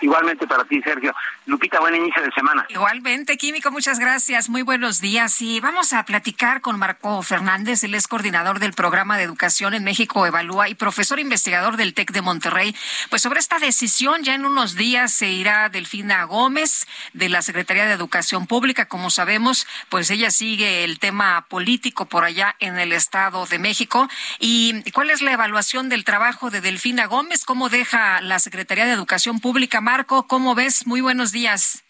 Igualmente 0.00 0.46
para 0.46 0.64
ti, 0.64 0.80
Sergio. 0.82 1.14
Lupita, 1.46 1.80
buen 1.80 1.94
inicio 1.94 2.22
de 2.22 2.30
semana. 2.32 2.66
Igualmente, 2.68 3.38
Químico, 3.38 3.70
muchas 3.70 3.98
gracias. 3.98 4.48
Muy 4.50 4.62
buenos 4.62 5.00
días. 5.00 5.40
Y 5.40 5.60
vamos 5.60 5.92
a 5.94 6.04
platicar 6.04 6.60
con 6.60 6.78
Marco 6.78 7.22
Fernández, 7.22 7.82
él 7.82 7.94
es 7.94 8.06
coordinador 8.06 8.58
del 8.58 8.74
programa 8.74 9.16
de 9.16 9.24
educación 9.24 9.72
en 9.72 9.84
México 9.84 10.26
Evalúa 10.26 10.68
y 10.68 10.74
profesor 10.74 11.18
investigador 11.18 11.76
del 11.76 11.94
TEC 11.94 12.12
de 12.12 12.20
Monterrey. 12.20 12.76
Pues 13.08 13.22
sobre 13.22 13.40
esta 13.40 13.58
decisión, 13.58 14.22
ya 14.22 14.34
en 14.34 14.44
unos 14.44 14.74
días 14.74 15.12
se 15.12 15.30
irá 15.30 15.68
Delfina 15.70 16.24
Gómez 16.24 16.86
de 17.14 17.28
la 17.30 17.40
Secretaría 17.40 17.86
de 17.86 17.92
Educación 17.92 18.46
Pública. 18.46 18.86
Como 18.88 19.08
sabemos, 19.08 19.66
pues 19.88 20.10
ella 20.10 20.30
sigue 20.30 20.84
el 20.84 20.98
tema 20.98 21.46
político 21.48 22.06
por 22.06 22.24
allá 22.24 22.54
en 22.58 22.78
el 22.78 22.92
Estado 22.92 23.46
de 23.46 23.58
México. 23.58 24.08
¿Y 24.40 24.90
cuál 24.92 25.10
es 25.10 25.22
la 25.22 25.32
evaluación 25.32 25.88
del 25.88 26.04
trabajo 26.04 26.50
de 26.50 26.60
Delfina 26.60 27.06
Gómez? 27.06 27.44
¿Cómo 27.46 27.70
deja 27.70 28.20
la 28.20 28.38
Secretaría 28.40 28.84
de 28.84 28.92
Educación 28.92 29.40
Pública? 29.40 29.80
Marco, 29.86 30.26
¿cómo 30.26 30.56
ves? 30.56 30.84
Muy 30.84 31.00
buenos 31.00 31.30
días. 31.30 31.84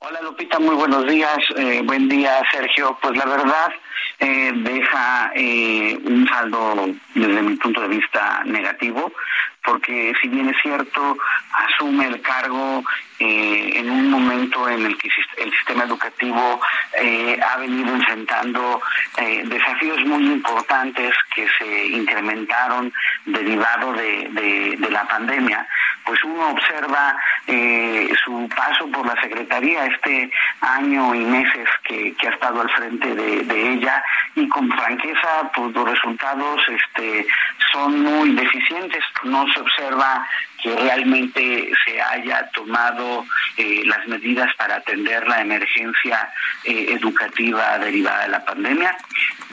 Hola 0.00 0.20
Lupita, 0.20 0.58
muy 0.58 0.74
buenos 0.74 1.06
días. 1.06 1.38
Eh, 1.56 1.80
buen 1.82 2.10
día 2.10 2.42
Sergio. 2.52 2.98
Pues 3.00 3.16
la 3.16 3.24
verdad 3.24 3.72
eh, 4.18 4.52
deja 4.54 5.32
eh, 5.34 5.98
un 6.04 6.28
saldo 6.28 6.86
desde 7.14 7.40
mi 7.40 7.56
punto 7.56 7.80
de 7.80 7.88
vista 7.88 8.42
negativo, 8.44 9.10
porque 9.64 10.12
si 10.20 10.28
bien 10.28 10.50
es 10.50 10.56
cierto, 10.60 11.16
asume 11.52 12.06
el 12.06 12.20
cargo 12.20 12.84
en 13.18 13.90
un 13.90 14.10
momento 14.10 14.68
en 14.68 14.86
el 14.86 14.98
que 14.98 15.08
el 15.38 15.50
sistema 15.52 15.84
educativo 15.84 16.60
ha 17.42 17.56
venido 17.58 17.94
enfrentando 17.94 18.80
desafíos 19.44 20.00
muy 20.04 20.24
importantes 20.26 21.14
que 21.34 21.46
se 21.58 21.86
incrementaron 21.86 22.92
derivado 23.24 23.92
de 23.92 24.88
la 24.90 25.06
pandemia, 25.08 25.66
pues 26.06 26.22
uno 26.24 26.50
observa 26.50 27.16
eh, 27.48 28.14
su 28.24 28.48
paso 28.54 28.88
por 28.90 29.04
la 29.04 29.20
Secretaría 29.20 29.86
este 29.86 30.30
año 30.60 31.14
y 31.14 31.20
meses 31.20 31.68
que, 31.82 32.14
ha 32.26 32.30
estado 32.30 32.60
al 32.60 32.70
frente 32.70 33.14
de, 33.14 33.72
ella 33.72 34.02
y 34.34 34.48
con 34.48 34.70
franqueza 34.70 35.50
pues 35.54 35.74
los 35.74 35.88
resultados 35.88 36.60
este 36.68 37.26
son 37.72 38.02
muy 38.02 38.32
deficientes. 38.32 39.02
No 39.24 39.44
se 39.52 39.60
observa 39.60 40.26
que 40.66 40.74
realmente 40.74 41.70
se 41.84 42.02
haya 42.02 42.50
tomado 42.52 43.24
eh, 43.56 43.82
las 43.84 44.04
medidas 44.08 44.52
para 44.56 44.74
atender 44.76 45.28
la 45.28 45.42
emergencia 45.42 46.28
eh, 46.64 46.86
educativa 46.90 47.78
derivada 47.78 48.22
de 48.22 48.28
la 48.30 48.44
pandemia. 48.44 48.96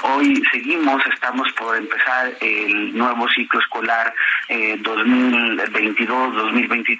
Hoy 0.01 0.41
seguimos, 0.51 1.05
estamos 1.13 1.51
por 1.53 1.77
empezar 1.77 2.33
el 2.41 2.97
nuevo 2.97 3.29
ciclo 3.29 3.59
escolar 3.59 4.11
2022-2023 4.49 6.89
eh, 6.89 6.97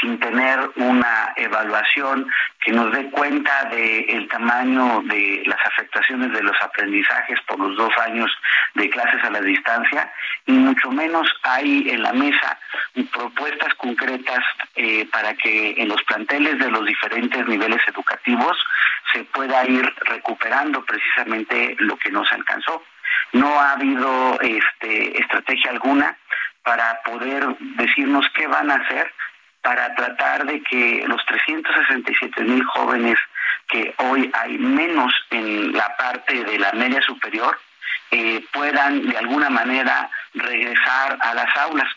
sin 0.00 0.20
tener 0.20 0.70
una 0.76 1.32
evaluación 1.36 2.30
que 2.62 2.72
nos 2.72 2.92
dé 2.92 3.10
cuenta 3.10 3.64
del 3.64 4.28
tamaño 4.28 5.02
de 5.02 5.42
las 5.46 5.58
afectaciones 5.66 6.32
de 6.32 6.42
los 6.42 6.56
aprendizajes 6.62 7.38
por 7.46 7.58
los 7.58 7.76
dos 7.76 7.92
años 7.98 8.30
de 8.74 8.88
clases 8.88 9.22
a 9.24 9.30
la 9.30 9.40
distancia 9.40 10.12
y 10.46 10.52
mucho 10.52 10.90
menos 10.90 11.26
hay 11.42 11.88
en 11.90 12.02
la 12.02 12.12
mesa 12.12 12.58
propuestas 13.12 13.74
concretas 13.74 14.44
eh, 14.76 15.06
para 15.10 15.34
que 15.34 15.74
en 15.76 15.88
los 15.88 16.02
planteles 16.04 16.58
de 16.58 16.70
los 16.70 16.84
diferentes 16.86 17.46
niveles 17.46 17.80
educativos 17.88 18.56
se 19.12 19.24
pueda 19.24 19.64
ir 19.66 19.84
recuperando 20.06 20.84
precisamente 20.84 21.74
lo 21.78 21.96
que 21.96 22.10
no 22.10 22.24
se 22.24 22.34
alcanzó. 22.34 22.82
No 23.32 23.60
ha 23.60 23.72
habido 23.72 24.38
este, 24.40 25.20
estrategia 25.20 25.70
alguna 25.70 26.16
para 26.62 27.00
poder 27.02 27.46
decirnos 27.76 28.26
qué 28.34 28.46
van 28.46 28.70
a 28.70 28.76
hacer 28.76 29.12
para 29.62 29.94
tratar 29.94 30.44
de 30.44 30.60
que 30.62 31.04
los 31.06 31.24
367 31.26 32.42
mil 32.42 32.64
jóvenes 32.64 33.16
que 33.68 33.94
hoy 33.98 34.30
hay 34.34 34.58
menos 34.58 35.12
en 35.30 35.72
la 35.72 35.96
parte 35.96 36.44
de 36.44 36.58
la 36.58 36.72
media 36.72 37.00
superior 37.02 37.58
eh, 38.10 38.44
puedan 38.52 39.08
de 39.08 39.16
alguna 39.16 39.48
manera 39.48 40.10
regresar 40.34 41.16
a 41.20 41.34
las 41.34 41.56
aulas. 41.56 41.88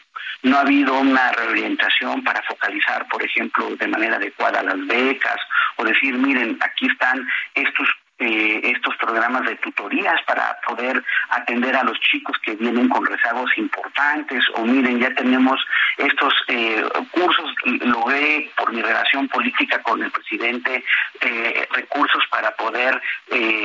No 0.43 0.57
ha 0.57 0.61
habido 0.61 0.93
una 0.99 1.31
reorientación 1.33 2.23
para 2.23 2.41
focalizar, 2.43 3.07
por 3.07 3.23
ejemplo, 3.23 3.75
de 3.75 3.87
manera 3.87 4.15
adecuada 4.15 4.63
las 4.63 4.85
becas 4.87 5.37
o 5.77 5.83
decir, 5.83 6.13
miren, 6.13 6.57
aquí 6.61 6.87
están 6.87 7.27
estos 7.55 7.89
eh, 8.17 8.61
estos 8.63 8.95
programas 8.95 9.45
de 9.45 9.57
tutorías 9.57 10.21
para 10.25 10.57
poder 10.65 11.03
atender 11.31 11.75
a 11.75 11.83
los 11.83 11.99
chicos 11.99 12.37
que 12.41 12.55
vienen 12.55 12.87
con 12.87 13.05
rezagos 13.05 13.51
importantes 13.57 14.41
o 14.53 14.63
miren 14.63 15.01
ya 15.01 15.13
tenemos 15.15 15.59
estos 15.97 16.33
eh, 16.47 16.81
cursos 17.11 17.53
logré 17.81 18.49
por 18.55 18.71
mi 18.71 18.81
relación 18.81 19.27
política 19.27 19.81
con 19.83 20.01
el 20.01 20.11
presidente 20.11 20.85
eh, 21.19 21.67
recursos 21.71 22.23
para 22.31 22.51
poder 22.55 23.01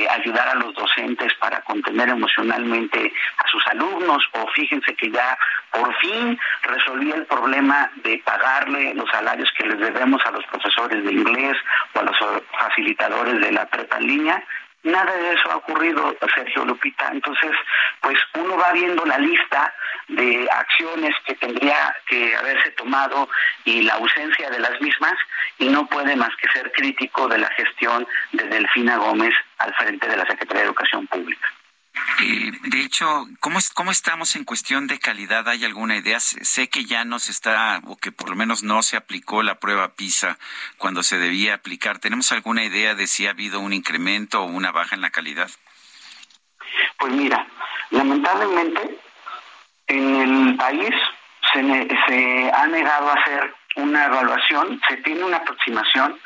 ayudar 0.09 0.49
a 0.49 0.55
los 0.55 0.73
docentes 0.75 1.33
para 1.35 1.61
contener 1.61 2.09
emocionalmente 2.09 3.13
a 3.37 3.47
sus 3.47 3.65
alumnos 3.67 4.21
o 4.33 4.47
fíjense 4.47 4.93
que 4.95 5.11
ya 5.11 5.37
por 5.71 5.95
fin 5.99 6.37
resolví 6.63 7.09
el 7.11 7.25
problema 7.25 7.89
de 8.03 8.21
pagarle 8.25 8.93
los 8.95 9.09
salarios 9.09 9.49
que 9.57 9.65
les 9.65 9.79
debemos 9.79 10.21
a 10.25 10.31
los 10.31 10.43
profesores 10.47 11.03
de 11.05 11.13
inglés 11.13 11.57
o 11.93 11.99
a 11.99 12.03
los 12.03 12.17
facilitadores 12.59 13.39
de 13.39 13.51
la 13.53 13.65
prepa 13.67 13.99
línea 13.99 14.41
Nada 14.83 15.15
de 15.15 15.33
eso 15.33 15.51
ha 15.51 15.57
ocurrido, 15.57 16.15
Sergio 16.33 16.65
Lupita. 16.65 17.09
Entonces, 17.11 17.51
pues 18.01 18.17
uno 18.33 18.57
va 18.57 18.71
viendo 18.73 19.05
la 19.05 19.17
lista 19.19 19.73
de 20.07 20.47
acciones 20.51 21.15
que 21.25 21.35
tendría 21.35 21.95
que 22.07 22.35
haberse 22.35 22.71
tomado 22.71 23.29
y 23.63 23.83
la 23.83 23.93
ausencia 23.93 24.49
de 24.49 24.59
las 24.59 24.81
mismas 24.81 25.13
y 25.59 25.69
no 25.69 25.85
puede 25.85 26.15
más 26.15 26.35
que 26.37 26.49
ser 26.49 26.71
crítico 26.71 27.27
de 27.27 27.37
la 27.37 27.49
gestión 27.51 28.07
de 28.31 28.43
Delfina 28.45 28.97
Gómez 28.97 29.33
al 29.59 29.73
frente 29.75 30.07
de 30.07 30.17
la 30.17 30.25
Secretaría 30.25 30.61
de 30.61 30.67
Educación 30.67 31.05
Pública. 31.07 31.47
Eh, 32.21 32.51
de 32.63 32.81
hecho, 32.81 33.27
¿cómo, 33.39 33.59
es, 33.59 33.69
¿cómo 33.71 33.91
estamos 33.91 34.35
en 34.35 34.43
cuestión 34.43 34.87
de 34.87 34.99
calidad? 34.99 35.47
¿Hay 35.47 35.65
alguna 35.65 35.97
idea? 35.97 36.19
Sé 36.19 36.69
que 36.69 36.85
ya 36.85 37.03
no 37.03 37.19
se 37.19 37.31
está, 37.31 37.81
o 37.85 37.97
que 37.97 38.11
por 38.11 38.29
lo 38.29 38.35
menos 38.35 38.63
no 38.63 38.83
se 38.83 38.97
aplicó 38.97 39.43
la 39.43 39.59
prueba 39.59 39.95
PISA 39.95 40.37
cuando 40.77 41.03
se 41.03 41.17
debía 41.17 41.55
aplicar. 41.55 41.99
¿Tenemos 41.99 42.31
alguna 42.31 42.63
idea 42.63 42.95
de 42.95 43.07
si 43.07 43.27
ha 43.27 43.31
habido 43.31 43.59
un 43.59 43.73
incremento 43.73 44.41
o 44.41 44.45
una 44.45 44.71
baja 44.71 44.95
en 44.95 45.01
la 45.01 45.09
calidad? 45.09 45.49
Pues 46.97 47.13
mira, 47.13 47.47
lamentablemente 47.89 48.99
en 49.87 50.15
el 50.15 50.55
país 50.57 50.93
se, 51.53 51.87
se 52.07 52.51
ha 52.53 52.67
negado 52.67 53.09
a 53.09 53.13
hacer 53.13 53.55
una 53.75 54.05
evaluación, 54.05 54.79
se 54.87 54.97
tiene 54.97 55.23
una 55.23 55.37
aproximación 55.37 56.19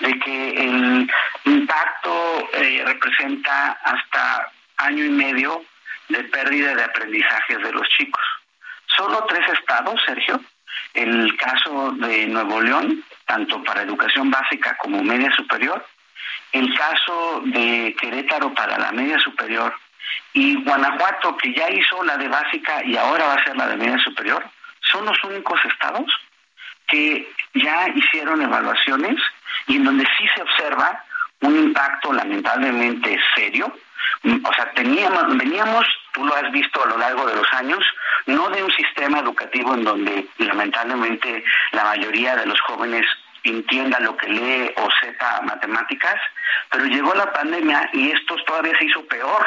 de 0.00 0.18
que 0.20 0.50
el 0.50 1.10
impacto 1.44 2.48
eh, 2.54 2.82
representa 2.86 3.72
hasta 3.82 4.52
año 4.78 5.04
y 5.04 5.10
medio 5.10 5.64
de 6.08 6.24
pérdida 6.24 6.74
de 6.74 6.84
aprendizajes 6.84 7.58
de 7.62 7.72
los 7.72 7.88
chicos. 7.90 8.22
Solo 8.96 9.24
tres 9.28 9.46
estados, 9.58 10.00
Sergio, 10.06 10.40
el 10.94 11.36
caso 11.36 11.92
de 11.92 12.26
Nuevo 12.26 12.60
León, 12.60 13.04
tanto 13.26 13.62
para 13.62 13.82
educación 13.82 14.30
básica 14.30 14.76
como 14.78 15.02
media 15.02 15.30
superior, 15.32 15.84
el 16.52 16.74
caso 16.74 17.42
de 17.44 17.94
Querétaro 18.00 18.54
para 18.54 18.78
la 18.78 18.90
media 18.92 19.18
superior 19.18 19.74
y 20.32 20.62
Guanajuato, 20.62 21.36
que 21.36 21.52
ya 21.52 21.70
hizo 21.70 22.02
la 22.04 22.16
de 22.16 22.28
básica 22.28 22.82
y 22.84 22.96
ahora 22.96 23.26
va 23.26 23.34
a 23.34 23.44
ser 23.44 23.56
la 23.56 23.68
de 23.68 23.76
media 23.76 23.98
superior, 23.98 24.44
son 24.80 25.04
los 25.04 25.22
únicos 25.24 25.60
estados 25.66 26.10
que 26.86 27.30
ya 27.54 27.88
hicieron 27.94 28.40
evaluaciones 28.40 29.16
y 29.66 29.76
en 29.76 29.84
donde 29.84 30.06
sí 30.16 30.26
se 30.34 30.42
observa 30.42 31.04
un 31.40 31.56
impacto 31.56 32.12
lamentablemente 32.12 33.18
serio 33.34 33.72
o 34.24 34.52
sea, 34.52 34.72
teníamos, 34.72 35.36
veníamos, 35.36 35.86
tú 36.12 36.24
lo 36.24 36.34
has 36.34 36.50
visto 36.50 36.82
a 36.82 36.88
lo 36.88 36.98
largo 36.98 37.26
de 37.26 37.36
los 37.36 37.46
años, 37.52 37.84
no 38.26 38.48
de 38.50 38.62
un 38.62 38.70
sistema 38.72 39.20
educativo 39.20 39.74
en 39.74 39.84
donde 39.84 40.26
lamentablemente 40.38 41.44
la 41.72 41.84
mayoría 41.84 42.36
de 42.36 42.46
los 42.46 42.60
jóvenes 42.62 43.06
entienda 43.44 44.00
lo 44.00 44.16
que 44.16 44.28
lee 44.28 44.72
o 44.76 44.88
sepa 45.00 45.40
matemáticas, 45.42 46.16
pero 46.70 46.84
llegó 46.86 47.14
la 47.14 47.32
pandemia 47.32 47.88
y 47.92 48.10
esto 48.10 48.36
todavía 48.44 48.76
se 48.78 48.86
hizo 48.86 49.06
peor. 49.06 49.46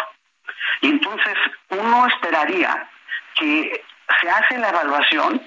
Y 0.82 0.90
entonces 0.90 1.36
uno 1.70 2.08
esperaría 2.08 2.90
que 3.36 3.84
se 4.22 4.30
hace 4.30 4.58
la 4.58 4.70
evaluación 4.70 5.42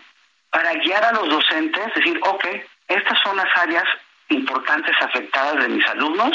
para 0.51 0.73
guiar 0.75 1.05
a 1.05 1.13
los 1.13 1.29
docentes, 1.29 1.95
decir, 1.95 2.21
ok, 2.23 2.47
estas 2.89 3.19
son 3.23 3.37
las 3.37 3.57
áreas 3.57 3.85
importantes 4.29 4.95
afectadas 5.01 5.63
de 5.63 5.69
mis 5.69 5.87
alumnos 5.89 6.33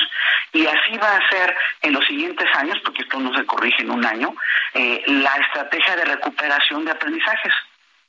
y 0.54 0.66
así 0.66 0.98
va 0.98 1.16
a 1.16 1.30
ser 1.30 1.56
en 1.82 1.94
los 1.94 2.06
siguientes 2.06 2.48
años, 2.56 2.78
porque 2.84 3.04
esto 3.04 3.20
no 3.20 3.34
se 3.34 3.46
corrige 3.46 3.84
en 3.84 3.92
un 3.92 4.06
año, 4.06 4.36
eh, 4.74 5.04
la 5.08 5.36
estrategia 5.36 5.96
de 5.96 6.06
recuperación 6.06 6.86
de 6.86 6.92
aprendizajes 6.92 7.54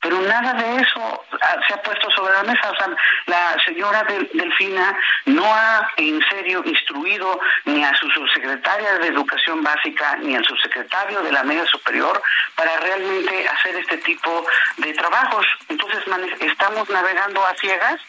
pero 0.01 0.19
nada 0.21 0.53
de 0.53 0.81
eso 0.81 1.25
se 1.67 1.73
ha 1.73 1.81
puesto 1.83 2.09
sobre 2.11 2.33
la 2.33 2.43
mesa. 2.43 2.71
O 2.71 2.75
sea, 2.75 2.89
la 3.27 3.55
señora 3.63 4.03
Delfina 4.33 4.97
no 5.25 5.45
ha 5.45 5.91
en 5.97 6.19
serio 6.27 6.63
instruido 6.65 7.39
ni 7.65 7.83
a 7.83 7.93
su 7.95 8.09
subsecretaria 8.09 8.97
de 8.97 9.07
Educación 9.07 9.61
Básica 9.61 10.17
ni 10.17 10.35
al 10.35 10.43
subsecretario 10.45 11.21
de 11.21 11.31
la 11.31 11.43
Media 11.43 11.65
Superior 11.67 12.21
para 12.55 12.77
realmente 12.77 13.47
hacer 13.47 13.75
este 13.75 13.97
tipo 13.97 14.45
de 14.77 14.91
trabajos. 14.93 15.45
Entonces 15.69 16.03
estamos 16.39 16.89
navegando 16.89 17.45
a 17.45 17.53
ciegas 17.55 18.01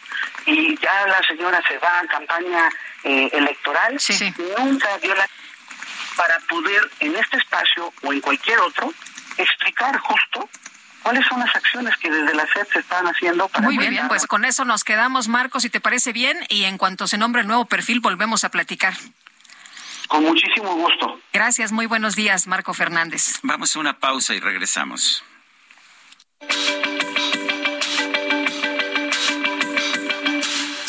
y 0.45 0.75
ya 0.79 1.07
la 1.07 1.21
señora 1.27 1.61
se 1.67 1.77
va 1.77 1.99
a 1.99 2.07
campaña 2.07 2.69
eh, 3.03 3.29
electoral. 3.33 3.97
Nunca 4.57 4.97
dio 4.97 5.13
la 5.13 5.27
para 6.15 6.39
poder 6.41 6.81
en 6.99 7.15
este 7.15 7.37
espacio 7.37 7.91
o 8.03 8.13
en 8.13 8.21
cualquier 8.21 8.59
otro 8.59 8.93
explicar 9.37 9.97
justo 9.97 10.47
¿Cuáles 11.03 11.25
son 11.27 11.39
las 11.41 11.53
acciones 11.53 11.95
que 11.97 12.09
desde 12.09 12.33
la 12.33 12.47
SED 12.47 12.65
se 12.71 12.79
están 12.79 13.05
haciendo 13.05 13.49
para 13.49 13.65
Muy 13.65 13.77
bien, 13.77 14.07
pues 14.07 14.25
con 14.25 14.45
eso 14.45 14.63
nos 14.63 14.85
quedamos, 14.85 15.27
Marcos, 15.27 15.63
si 15.63 15.69
te 15.69 15.81
parece 15.81 16.13
bien, 16.13 16.37
y 16.49 16.63
en 16.63 16.77
cuanto 16.77 17.07
se 17.07 17.17
nombre 17.17 17.41
el 17.41 17.47
nuevo 17.47 17.65
perfil, 17.65 17.99
volvemos 17.99 18.45
a 18.45 18.49
platicar. 18.49 18.93
Con 20.07 20.23
muchísimo 20.23 20.73
gusto. 20.75 21.19
Gracias, 21.33 21.71
muy 21.71 21.87
buenos 21.87 22.15
días, 22.15 22.47
Marco 22.47 22.73
Fernández. 22.73 23.39
Vamos 23.43 23.75
a 23.75 23.79
una 23.79 23.99
pausa 23.99 24.33
y 24.33 24.39
regresamos. 24.39 25.23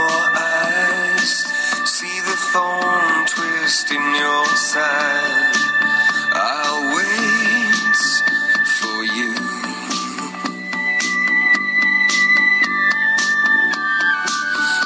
eyes, 0.00 1.44
see 1.84 2.20
the 2.20 2.36
thorn 2.52 3.26
twist 3.26 3.90
in 3.90 4.04
your 4.14 4.46
side. 4.56 5.56
I'll 6.34 6.96
wait 6.96 8.00
for 8.78 8.98
you. 9.16 9.34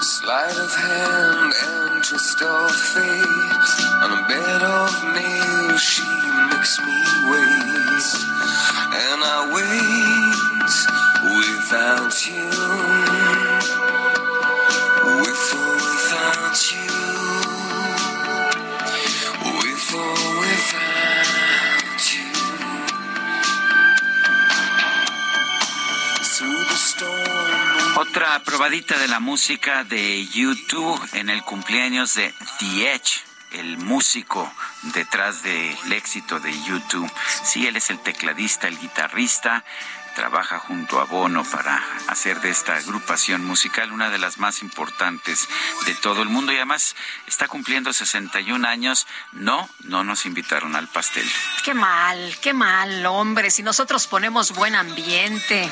Sleight 0.02 0.56
of 0.56 0.74
hand 0.74 1.52
and 1.68 2.04
twist 2.04 2.42
of 2.42 2.70
fate. 2.94 3.68
On 4.02 4.10
a 4.18 4.22
bed 4.28 4.62
of 4.62 4.92
nails, 5.14 5.80
she 5.82 6.02
makes 6.50 6.78
me 6.80 6.98
wait, 7.30 8.06
and 9.06 9.20
I 9.22 9.38
wait 9.54 10.52
without 11.38 12.26
you. 12.26 13.41
Otra 27.96 28.42
probadita 28.44 28.98
de 28.98 29.08
la 29.08 29.18
música 29.18 29.84
de 29.84 30.26
YouTube 30.26 31.00
en 31.14 31.30
el 31.30 31.42
cumpleaños 31.42 32.14
de 32.14 32.34
The 32.58 32.94
Edge, 32.96 33.22
el 33.52 33.78
músico 33.78 34.52
detrás 34.94 35.42
del 35.42 35.92
éxito 35.92 36.38
de 36.38 36.52
YouTube. 36.64 37.10
Sí, 37.44 37.66
él 37.66 37.76
es 37.76 37.88
el 37.88 37.98
tecladista, 37.98 38.68
el 38.68 38.78
guitarrista, 38.78 39.64
trabaja 40.14 40.58
junto 40.58 41.00
a 41.00 41.04
Bono 41.04 41.44
para 41.44 41.82
hacer 42.08 42.40
de 42.40 42.50
esta 42.50 42.76
agrupación 42.76 43.44
musical 43.44 43.92
una 43.92 44.10
de 44.10 44.18
las 44.18 44.38
más 44.38 44.62
importantes 44.62 45.48
de 45.86 45.94
todo 45.94 46.22
el 46.22 46.28
mundo 46.28 46.52
y 46.52 46.56
además 46.56 46.94
está 47.26 47.48
cumpliendo 47.48 47.92
61 47.92 48.66
años. 48.66 49.06
No, 49.32 49.68
no 49.80 50.04
nos 50.04 50.26
invitaron 50.26 50.76
al 50.76 50.88
pastel. 50.88 51.28
Qué 51.64 51.74
mal, 51.74 52.36
qué 52.40 52.52
mal, 52.52 53.04
hombre, 53.06 53.50
si 53.50 53.62
nosotros 53.62 54.06
ponemos 54.06 54.52
buen 54.52 54.74
ambiente. 54.74 55.70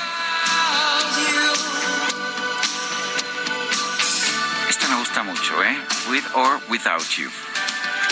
Esta 4.69 4.89
me 4.89 4.97
gusta 4.97 5.23
mucho, 5.23 5.63
¿eh? 5.63 5.79
With 6.09 6.25
or 6.35 6.61
Without 6.69 7.07
You. 7.17 7.31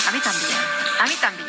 A 0.07 0.11
mí 0.11 0.21
también, 0.21 0.59
a 1.01 1.05
mí 1.07 1.15
también. 1.21 1.48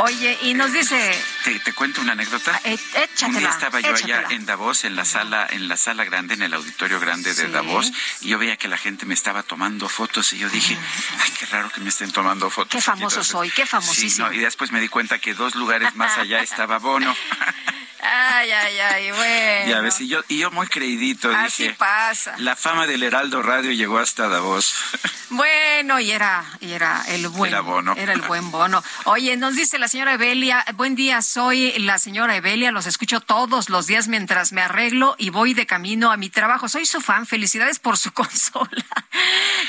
Oye, 0.00 0.38
y 0.42 0.54
nos 0.54 0.72
dice... 0.72 0.96
¿Te, 1.44 1.72
cuento 1.72 2.00
una 2.00 2.12
anécdota? 2.12 2.52
Ah, 2.54 2.60
eh, 2.64 2.74
échatela, 2.74 3.26
un 3.28 3.38
día 3.38 3.48
estaba 3.50 3.80
yo 3.80 3.94
allá 3.94 4.26
en 4.30 4.46
Davos, 4.46 4.84
en 4.84 4.94
la 4.96 5.04
sala, 5.04 5.46
en 5.50 5.68
la 5.68 5.76
sala 5.76 6.04
grande, 6.04 6.34
en 6.34 6.42
el 6.42 6.54
auditorio 6.54 7.00
grande 7.00 7.34
de 7.34 7.48
Davos, 7.48 7.92
y 8.20 8.28
yo 8.28 8.38
veía 8.38 8.56
que 8.56 8.68
la 8.68 8.78
gente 8.78 9.06
me 9.06 9.14
estaba 9.14 9.42
tomando 9.42 9.88
fotos 9.88 10.32
y 10.32 10.38
yo 10.38 10.48
dije, 10.48 10.78
ay, 11.18 11.32
qué 11.38 11.46
raro 11.46 11.70
que 11.70 11.80
me 11.80 11.88
estén 11.88 12.12
tomando 12.12 12.48
fotos. 12.50 12.70
Qué 12.70 12.80
famoso 12.80 13.24
soy, 13.24 13.50
qué 13.50 13.66
famosísimo. 13.66 14.30
y 14.32 14.38
después 14.38 14.70
me 14.72 14.80
di 14.80 14.88
cuenta 14.88 15.18
que 15.18 15.34
dos 15.34 15.54
lugares 15.54 15.94
más 15.96 16.16
allá 16.18 16.40
estaba 16.42 16.78
Bono. 16.78 17.14
Ay, 18.00 18.50
ay, 18.50 18.78
ay, 18.78 19.10
bueno. 19.10 19.70
Ya 19.70 19.80
ves, 19.80 20.00
y 20.00 20.08
yo, 20.08 20.20
y 20.28 20.38
yo 20.38 20.50
muy 20.50 20.66
creidito 20.68 21.30
Así 21.34 21.68
pasa. 21.70 22.34
La 22.38 22.54
fama 22.54 22.86
del 22.86 23.02
Heraldo 23.02 23.42
Radio 23.42 23.72
llegó 23.72 23.98
hasta 23.98 24.28
Davos. 24.28 24.74
Bueno, 25.30 25.98
y 26.00 26.10
era, 26.10 26.44
y 26.60 26.72
era 26.72 27.02
el 27.08 27.28
buen 27.28 27.50
era, 27.50 27.60
bono. 27.60 27.94
era 27.96 28.12
el 28.12 28.22
buen 28.22 28.50
bono. 28.50 28.82
Oye, 29.04 29.36
nos 29.36 29.56
dice 29.56 29.78
la 29.78 29.88
señora 29.88 30.14
Evelia, 30.14 30.64
buen 30.74 30.94
día, 30.94 31.20
soy 31.22 31.72
la 31.80 31.98
señora 31.98 32.36
Evelia, 32.36 32.70
los 32.70 32.86
escucho 32.86 33.20
todos 33.20 33.68
los 33.68 33.86
días 33.86 34.08
mientras 34.08 34.52
me 34.52 34.62
arreglo 34.62 35.16
y 35.18 35.30
voy 35.30 35.52
de 35.52 35.66
camino 35.66 36.12
a 36.12 36.16
mi 36.16 36.30
trabajo. 36.30 36.68
Soy 36.68 36.86
su 36.86 37.00
fan, 37.00 37.26
felicidades 37.26 37.78
por 37.78 37.98
su 37.98 38.12
consola. 38.14 38.86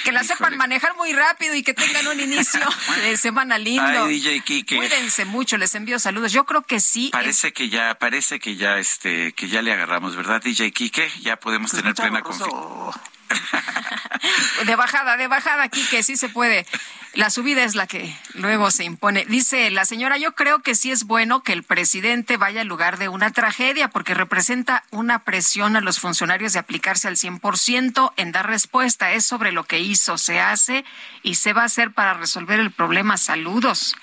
Que 0.04 0.12
la 0.12 0.24
sepan 0.24 0.56
manejar 0.56 0.96
muy 0.96 1.14
rápido 1.14 1.56
y 1.56 1.64
que 1.64 1.74
tengan 1.74 2.08
un 2.08 2.20
inicio 2.20 2.62
de 3.04 3.18
semana 3.18 3.58
lindo. 3.58 4.06
Ay, 4.06 4.20
DJ 4.20 4.42
Kike. 4.42 4.78
Cuídense 4.78 5.26
mucho, 5.26 5.58
les 5.58 5.74
envío 5.76 5.98
saludos. 6.00 6.32
Yo 6.32 6.46
creo 6.46 6.62
que 6.62 6.80
sí. 6.80 7.10
Parece 7.12 7.52
que 7.54 7.70
ya, 7.70 7.96
parece 7.96 8.19
que 8.40 8.56
ya, 8.56 8.78
este, 8.78 9.34
que 9.34 9.48
ya 9.48 9.62
le 9.62 9.72
agarramos, 9.72 10.16
¿verdad, 10.16 10.41
DJ 10.41 10.72
Kike? 10.72 11.10
Ya 11.22 11.38
podemos 11.38 11.72
tener 11.72 11.96
plena 11.96 12.22
confianza. 12.22 13.02
de 14.66 14.76
bajada, 14.76 15.18
de 15.18 15.28
bajada, 15.28 15.64
aquí 15.64 15.84
que 15.90 16.04
sí 16.04 16.18
se 16.18 16.30
puede. 16.30 16.66
La 17.16 17.32
subida 17.32 17.64
es 17.64 17.74
la 17.74 17.88
que 17.88 18.16
luego 18.36 18.70
se 18.70 18.84
impone. 18.84 19.26
Dice 19.26 19.72
la 19.72 19.84
señora, 19.84 20.18
yo 20.18 20.36
creo 20.36 20.60
que 20.60 20.76
sí 20.76 20.92
es 20.92 21.06
bueno 21.06 21.42
que 21.42 21.54
el 21.54 21.64
presidente 21.64 22.38
vaya 22.38 22.62
al 22.62 22.68
lugar 22.68 23.00
de 23.00 23.10
una 23.10 23.32
tragedia 23.32 23.90
porque 23.90 24.14
representa 24.14 24.84
una 24.92 25.24
presión 25.24 25.76
a 25.76 25.82
los 25.82 26.00
funcionarios 26.00 26.54
de 26.54 26.60
aplicarse 26.60 27.08
al 27.08 27.18
100% 27.18 28.14
en 28.16 28.32
dar 28.32 28.48
respuesta. 28.48 29.12
Es 29.12 29.26
sobre 29.26 29.52
lo 29.52 29.64
que 29.64 29.80
hizo, 29.80 30.20
se 30.20 30.40
hace 30.40 30.86
y 31.24 31.36
se 31.36 31.54
va 31.54 31.64
a 31.64 31.66
hacer 31.66 31.92
para 31.92 32.14
resolver 32.14 32.60
el 32.60 32.72
problema. 32.72 33.18
Saludos. 33.18 33.96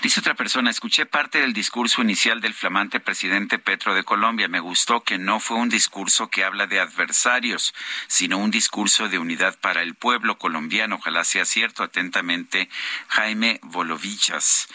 Dice 0.00 0.20
otra 0.20 0.34
persona, 0.34 0.70
escuché 0.70 1.04
parte 1.04 1.40
del 1.40 1.52
discurso 1.52 2.00
inicial 2.00 2.40
del 2.40 2.54
flamante 2.54 3.00
presidente 3.00 3.58
Petro 3.58 3.92
de 3.92 4.04
Colombia. 4.04 4.46
Me 4.46 4.60
gustó 4.60 5.02
que 5.02 5.18
no 5.18 5.40
fue 5.40 5.56
un 5.56 5.68
discurso 5.68 6.30
que 6.30 6.44
habla 6.44 6.68
de 6.68 6.78
adversarios, 6.78 7.74
sino 8.06 8.38
un 8.38 8.52
discurso 8.52 8.71
de 8.72 9.18
unidad 9.18 9.54
para 9.60 9.82
el 9.82 9.94
pueblo 9.94 10.38
colombiano. 10.38 10.96
Ojalá 10.96 11.24
sea 11.24 11.44
cierto. 11.44 11.82
Atentamente 11.82 12.70
Jaime 13.08 13.60
Bolovichas. 13.62 14.66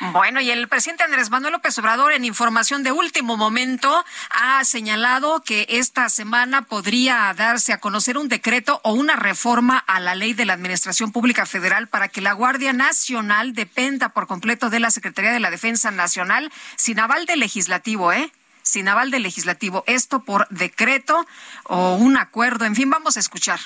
Bueno, 0.00 0.40
y 0.40 0.50
el 0.50 0.66
presidente 0.66 1.04
Andrés 1.04 1.30
Manuel 1.30 1.52
López 1.52 1.78
Obrador, 1.78 2.12
en 2.12 2.24
información 2.24 2.82
de 2.82 2.90
último 2.90 3.36
momento, 3.36 4.04
ha 4.30 4.64
señalado 4.64 5.40
que 5.42 5.66
esta 5.68 6.08
semana 6.08 6.62
podría 6.62 7.32
darse 7.34 7.72
a 7.72 7.78
conocer 7.78 8.18
un 8.18 8.28
decreto 8.28 8.80
o 8.82 8.92
una 8.92 9.14
reforma 9.14 9.78
a 9.78 10.00
la 10.00 10.16
ley 10.16 10.34
de 10.34 10.46
la 10.46 10.54
Administración 10.54 11.12
Pública 11.12 11.46
Federal 11.46 11.86
para 11.86 12.08
que 12.08 12.20
la 12.20 12.32
Guardia 12.32 12.72
Nacional 12.72 13.54
dependa 13.54 14.08
por 14.08 14.26
completo 14.26 14.68
de 14.68 14.80
la 14.80 14.90
Secretaría 14.90 15.30
de 15.30 15.40
la 15.40 15.50
Defensa 15.50 15.92
Nacional 15.92 16.52
sin 16.76 16.98
aval 16.98 17.24
del 17.26 17.38
legislativo, 17.38 18.12
¿eh? 18.12 18.32
Sin 18.64 18.88
aval 18.88 19.12
del 19.12 19.22
legislativo. 19.22 19.84
Esto 19.86 20.24
por 20.24 20.48
decreto 20.48 21.24
o 21.64 21.94
un 21.94 22.16
acuerdo. 22.16 22.64
En 22.64 22.74
fin, 22.74 22.90
vamos 22.90 23.16
a 23.16 23.20
escuchar. 23.20 23.60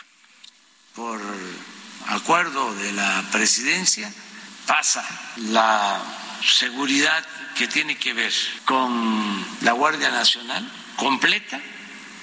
Por 0.95 1.19
acuerdo 2.09 2.75
de 2.75 2.93
la 2.93 3.25
presidencia 3.33 4.13
pasa 4.67 5.03
la 5.37 6.03
seguridad 6.43 7.25
que 7.57 7.67
tiene 7.69 7.97
que 7.97 8.13
ver 8.13 8.33
con 8.67 9.45
la 9.63 9.73
Guardia 9.73 10.11
Nacional 10.11 10.71
completa 10.97 11.59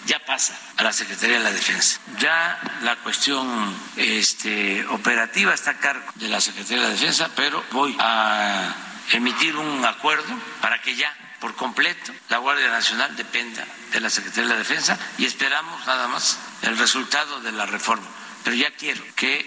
ya 0.05 0.19
pasa 0.19 0.57
a 0.77 0.83
la 0.83 0.93
Secretaría 0.93 1.37
de 1.37 1.43
la 1.43 1.51
Defensa. 1.51 1.99
Ya 2.19 2.59
la 2.83 2.95
cuestión 2.97 3.75
este, 3.95 4.85
operativa 4.87 5.53
está 5.53 5.71
a 5.71 5.77
cargo 5.77 6.05
de 6.15 6.29
la 6.29 6.39
Secretaría 6.41 6.83
de 6.83 6.89
la 6.89 6.93
Defensa, 6.93 7.29
pero 7.35 7.63
voy 7.71 7.95
a 7.99 8.73
emitir 9.11 9.55
un 9.55 9.83
acuerdo 9.83 10.31
para 10.61 10.81
que 10.81 10.95
ya 10.95 11.11
por 11.45 11.53
completo 11.53 12.11
la 12.29 12.39
Guardia 12.39 12.69
Nacional 12.69 13.15
dependa 13.15 13.63
de 13.91 13.99
la 13.99 14.09
Secretaría 14.09 14.45
de 14.45 14.53
la 14.55 14.57
Defensa 14.57 14.97
y 15.19 15.25
esperamos 15.25 15.85
nada 15.85 16.07
más 16.07 16.39
el 16.63 16.75
resultado 16.75 17.39
de 17.41 17.51
la 17.51 17.67
reforma. 17.67 18.07
Pero 18.43 18.55
ya 18.55 18.71
quiero 18.71 19.03
que 19.15 19.45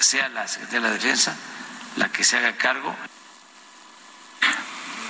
sea 0.00 0.28
la 0.30 0.48
Secretaría 0.48 0.80
de 0.80 0.88
la 0.88 0.94
Defensa 0.94 1.36
la 1.94 2.08
que 2.08 2.24
se 2.24 2.38
haga 2.38 2.56
cargo. 2.56 2.92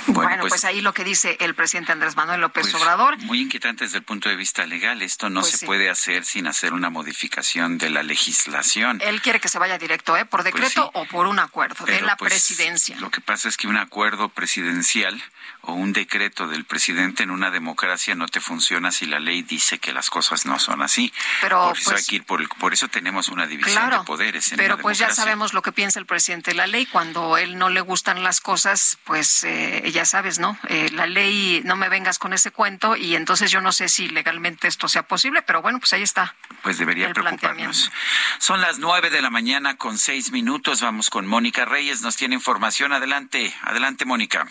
Bueno, 0.08 0.40
pues, 0.40 0.52
pues, 0.52 0.64
ahí 0.64 0.80
lo 0.80 0.92
que 0.92 1.04
dice 1.04 1.36
el 1.40 1.54
presidente 1.54 1.92
Andrés 1.92 2.16
Manuel 2.16 2.40
López 2.40 2.68
pues, 2.70 2.74
Obrador. 2.74 3.16
Muy 3.18 3.40
inquietante 3.40 3.84
desde 3.84 3.98
el 3.98 4.04
punto 4.04 4.28
de 4.28 4.36
vista 4.36 4.66
legal. 4.66 5.00
Esto 5.02 5.30
no 5.30 5.40
pues 5.40 5.52
se 5.52 5.66
puede 5.66 5.88
hacer 5.90 6.24
sin 6.24 6.46
hacer 6.46 6.72
una 6.72 6.90
modificación 6.90 7.78
de 7.78 7.90
la 7.90 8.02
legislación. 8.02 9.00
Él 9.02 9.22
quiere 9.22 9.40
que 9.40 9.48
se 9.48 9.58
vaya 9.58 9.78
directo, 9.78 10.16
¿eh? 10.16 10.24
¿Por 10.24 10.44
decreto 10.44 10.90
o 10.94 11.06
por 11.06 11.26
un 11.26 11.38
acuerdo 11.38 11.84
de 11.84 12.00
la 12.00 12.16
presidencia? 12.16 12.96
Lo 13.00 13.10
que 13.10 13.20
pasa 13.20 13.48
es 13.48 13.56
que 13.56 13.66
un 13.66 13.76
acuerdo 13.76 14.28
presidencial 14.28 15.22
o 15.68 15.74
un 15.74 15.92
decreto 15.92 16.48
del 16.48 16.64
presidente 16.64 17.22
en 17.24 17.30
una 17.30 17.50
democracia 17.50 18.14
no 18.14 18.26
te 18.26 18.40
funciona 18.40 18.90
si 18.90 19.04
la 19.04 19.20
ley 19.20 19.42
dice 19.42 19.78
que 19.78 19.92
las 19.92 20.08
cosas 20.08 20.46
no 20.46 20.58
son 20.58 20.80
así. 20.80 21.12
Pero 21.42 21.68
por 21.68 21.76
eso, 21.76 21.90
pues, 22.26 22.48
por, 22.58 22.72
eso 22.72 22.88
tenemos 22.88 23.28
una 23.28 23.46
división 23.46 23.90
de 23.90 23.98
poderes. 23.98 24.50
En 24.50 24.56
pero 24.56 24.78
pues 24.78 24.96
ya 24.96 25.10
sabemos 25.10 25.52
lo 25.52 25.60
que 25.60 25.70
piensa 25.70 25.98
el 25.98 26.06
presidente 26.06 26.52
de 26.52 26.56
la 26.56 26.66
ley. 26.66 26.86
Cuando 26.86 27.36
él 27.36 27.58
no 27.58 27.68
le 27.68 27.82
gustan 27.82 28.22
las 28.22 28.40
cosas, 28.40 28.96
pues 29.04 29.44
eh, 29.44 29.90
ya 29.92 30.06
sabes, 30.06 30.38
¿no? 30.38 30.58
Eh, 30.68 30.88
la 30.92 31.06
ley, 31.06 31.60
no 31.66 31.76
me 31.76 31.90
vengas 31.90 32.18
con 32.18 32.32
ese 32.32 32.50
cuento 32.50 32.96
y 32.96 33.14
entonces 33.14 33.50
yo 33.50 33.60
no 33.60 33.72
sé 33.72 33.90
si 33.90 34.08
legalmente 34.08 34.68
esto 34.68 34.88
sea 34.88 35.02
posible, 35.02 35.42
pero 35.42 35.60
bueno, 35.60 35.80
pues 35.80 35.92
ahí 35.92 36.02
está. 36.02 36.34
Pues 36.62 36.78
debería 36.78 37.12
preocuparnos. 37.12 37.92
Son 38.38 38.62
las 38.62 38.78
nueve 38.78 39.10
de 39.10 39.20
la 39.20 39.28
mañana 39.28 39.76
con 39.76 39.98
seis 39.98 40.32
minutos. 40.32 40.80
Vamos 40.80 41.10
con 41.10 41.26
Mónica 41.26 41.66
Reyes. 41.66 42.00
Nos 42.00 42.16
tiene 42.16 42.36
información. 42.36 42.94
Adelante, 42.94 43.54
adelante, 43.64 44.06
Mónica. 44.06 44.48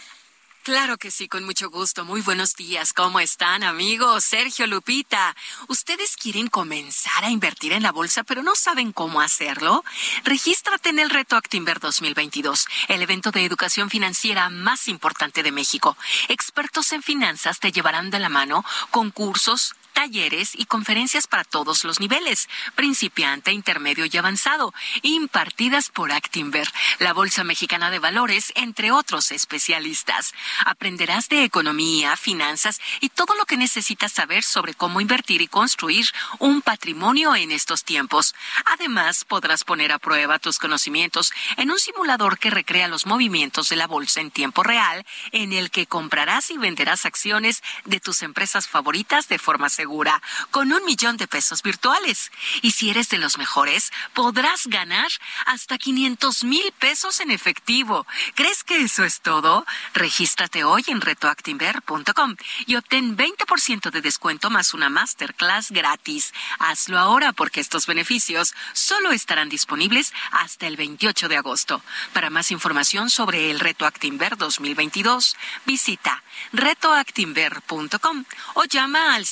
Claro 0.67 0.97
que 0.97 1.11
sí, 1.11 1.29
con 1.29 1.45
mucho 1.45 1.69
gusto. 1.69 2.03
Muy 2.03 2.19
buenos 2.19 2.53
días. 2.53 2.91
¿Cómo 2.91 3.21
están, 3.21 3.63
amigos? 3.63 4.25
Sergio 4.25 4.67
Lupita. 4.67 5.33
¿Ustedes 5.69 6.17
quieren 6.17 6.47
comenzar 6.47 7.23
a 7.23 7.29
invertir 7.29 7.71
en 7.71 7.83
la 7.83 7.93
bolsa, 7.93 8.23
pero 8.23 8.43
no 8.43 8.53
saben 8.53 8.91
cómo 8.91 9.21
hacerlo? 9.21 9.85
Regístrate 10.25 10.89
en 10.89 10.99
el 10.99 11.09
Reto 11.09 11.37
Actinver 11.37 11.79
2022, 11.79 12.67
el 12.89 13.01
evento 13.01 13.31
de 13.31 13.45
educación 13.45 13.89
financiera 13.89 14.49
más 14.49 14.89
importante 14.89 15.41
de 15.41 15.53
México. 15.53 15.95
Expertos 16.27 16.91
en 16.91 17.01
finanzas 17.01 17.61
te 17.61 17.71
llevarán 17.71 18.09
de 18.09 18.19
la 18.19 18.27
mano 18.27 18.65
con 18.91 19.11
cursos, 19.11 19.73
talleres 19.97 20.51
y 20.53 20.65
conferencias 20.65 21.25
para 21.25 21.43
todos 21.43 21.83
los 21.83 21.99
niveles, 21.99 22.47
principiante, 22.75 23.51
intermedio 23.51 24.05
y 24.05 24.15
avanzado, 24.15 24.71
impartidas 25.01 25.89
por 25.89 26.11
Actinver, 26.11 26.71
la 26.99 27.13
Bolsa 27.13 27.43
Mexicana 27.43 27.89
de 27.89 27.97
Valores, 27.97 28.53
entre 28.53 28.91
otros 28.91 29.31
especialistas. 29.31 30.35
Aprenderás 30.67 31.29
de 31.29 31.43
economía, 31.43 32.15
finanzas 32.15 32.79
y 32.99 33.09
todo 33.09 33.33
lo 33.33 33.45
que 33.45 33.57
necesitas 33.57 34.11
saber 34.11 34.43
sobre 34.43 34.75
cómo 34.75 35.01
invertir 35.01 35.41
y 35.41 35.47
construir 35.47 36.05
un 36.37 36.61
patrimonio 36.61 37.35
en 37.35 37.51
estos 37.51 37.83
tiempos. 37.83 38.35
Además, 38.65 39.25
podrás 39.25 39.63
poner 39.63 39.91
a 39.91 39.97
prueba 39.97 40.37
tus 40.37 40.59
conocimientos 40.59 41.31
en 41.55 41.71
un 41.71 41.79
simulador 41.79 42.37
que 42.37 42.51
recrea 42.51 42.87
los 42.87 43.07
movimientos 43.07 43.69
de 43.69 43.77
la 43.77 43.87
bolsa 43.87 44.21
en 44.21 44.29
tiempo 44.29 44.61
real, 44.61 45.03
en 45.31 45.53
el 45.53 45.71
que 45.71 45.87
comprarás 45.87 46.51
y 46.51 46.57
venderás 46.59 47.07
acciones 47.07 47.63
de 47.85 47.99
tus 47.99 48.21
empresas 48.21 48.67
favoritas 48.67 49.27
de 49.27 49.39
forma 49.39 49.69
segura 49.69 49.86
segura 49.87 50.21
con 50.51 50.73
un 50.73 50.83
millón 50.83 51.15
de 51.15 51.27
pesos 51.27 51.63
virtuales. 51.63 52.29
Y 52.61 52.71
si 52.71 52.89
eres 52.89 53.07
de 53.07 53.17
los 53.17 53.37
mejores, 53.37 53.93
podrás 54.13 54.67
ganar 54.67 55.07
hasta 55.45 55.77
500 55.77 56.43
mil 56.43 56.73
pesos 56.77 57.21
en 57.21 57.31
efectivo. 57.31 58.05
¿Crees 58.35 58.65
que 58.65 58.81
eso 58.81 59.05
es 59.05 59.21
todo? 59.21 59.65
Regístrate 59.93 60.65
hoy 60.65 60.83
en 60.87 60.99
retoactinver.com 60.99 62.35
y 62.65 62.75
obtén 62.75 63.15
20% 63.15 63.89
de 63.89 64.01
descuento 64.01 64.49
más 64.49 64.73
una 64.73 64.89
masterclass 64.89 65.71
gratis. 65.71 66.33
Hazlo 66.59 66.99
ahora 66.99 67.31
porque 67.31 67.61
estos 67.61 67.87
beneficios 67.87 68.53
solo 68.73 69.13
estarán 69.13 69.47
disponibles 69.47 70.13
hasta 70.31 70.67
el 70.67 70.75
28 70.75 71.29
de 71.29 71.37
agosto. 71.37 71.81
Para 72.11 72.29
más 72.29 72.51
información 72.51 73.09
sobre 73.09 73.51
el 73.51 73.61
Reto 73.61 73.85
Actinver 73.85 74.35
2022, 74.35 75.37
visita 75.65 76.23
retoactinver.com 76.51 78.25
o 78.55 78.65
llama 78.65 79.15
al 79.15 79.25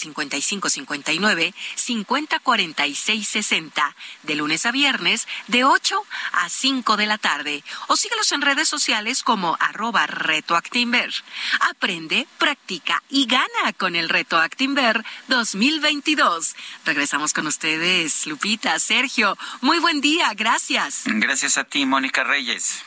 5559 0.46 1.54
504660 1.76 3.96
de 4.24 4.36
lunes 4.36 4.66
a 4.66 4.72
viernes 4.72 5.28
de 5.48 5.64
8 5.64 6.04
a 6.34 6.50
5 6.50 6.98
de 6.98 7.06
la 7.06 7.18
tarde 7.18 7.64
o 7.88 7.98
síguelos 7.98 8.32
en 8.32 8.42
redes 8.42 8.70
sociales 8.70 9.24
como 9.24 9.58
arroba 9.60 10.08
retoactinver. 10.08 11.14
Aprende, 11.70 12.28
practica 12.38 13.04
y 13.10 13.26
gana 13.26 13.74
con 13.78 13.96
el 13.96 14.10
Reto 14.10 14.38
Actinver 14.38 15.04
2022. 15.28 16.56
Regresamos 16.86 17.34
con 17.34 17.48
ustedes, 17.48 18.28
Lupita, 18.28 18.78
Sergio. 18.80 19.38
Muy 19.62 19.80
buen 19.80 20.02
día, 20.02 20.32
gracias. 20.36 21.04
Gracias 21.06 21.58
a 21.58 21.64
ti, 21.64 21.86
Mónica 21.86 22.24
Reyes. 22.24 22.84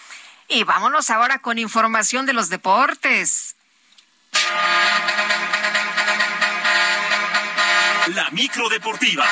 Y 0.49 0.65
vámonos 0.65 1.11
ahora 1.11 1.41
con 1.41 1.59
información 1.59 2.25
de 2.25 2.33
los 2.33 2.49
deportes. 2.49 3.57
La 8.15 8.31
micro 8.31 8.69
deportiva. 8.71 9.25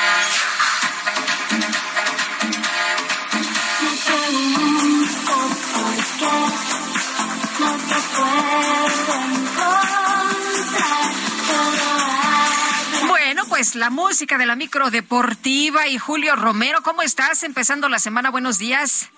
Bueno, 13.07 13.43
pues 13.49 13.75
la 13.75 13.89
música 13.89 14.37
de 14.37 14.45
la 14.45 14.55
micro 14.55 14.91
deportiva 14.91 15.87
y 15.87 15.97
Julio 15.97 16.35
Romero, 16.35 16.83
¿cómo 16.83 17.01
estás? 17.01 17.43
Empezando 17.43 17.89
la 17.89 17.97
semana, 17.97 18.29
buenos 18.29 18.59
días. 18.59 19.09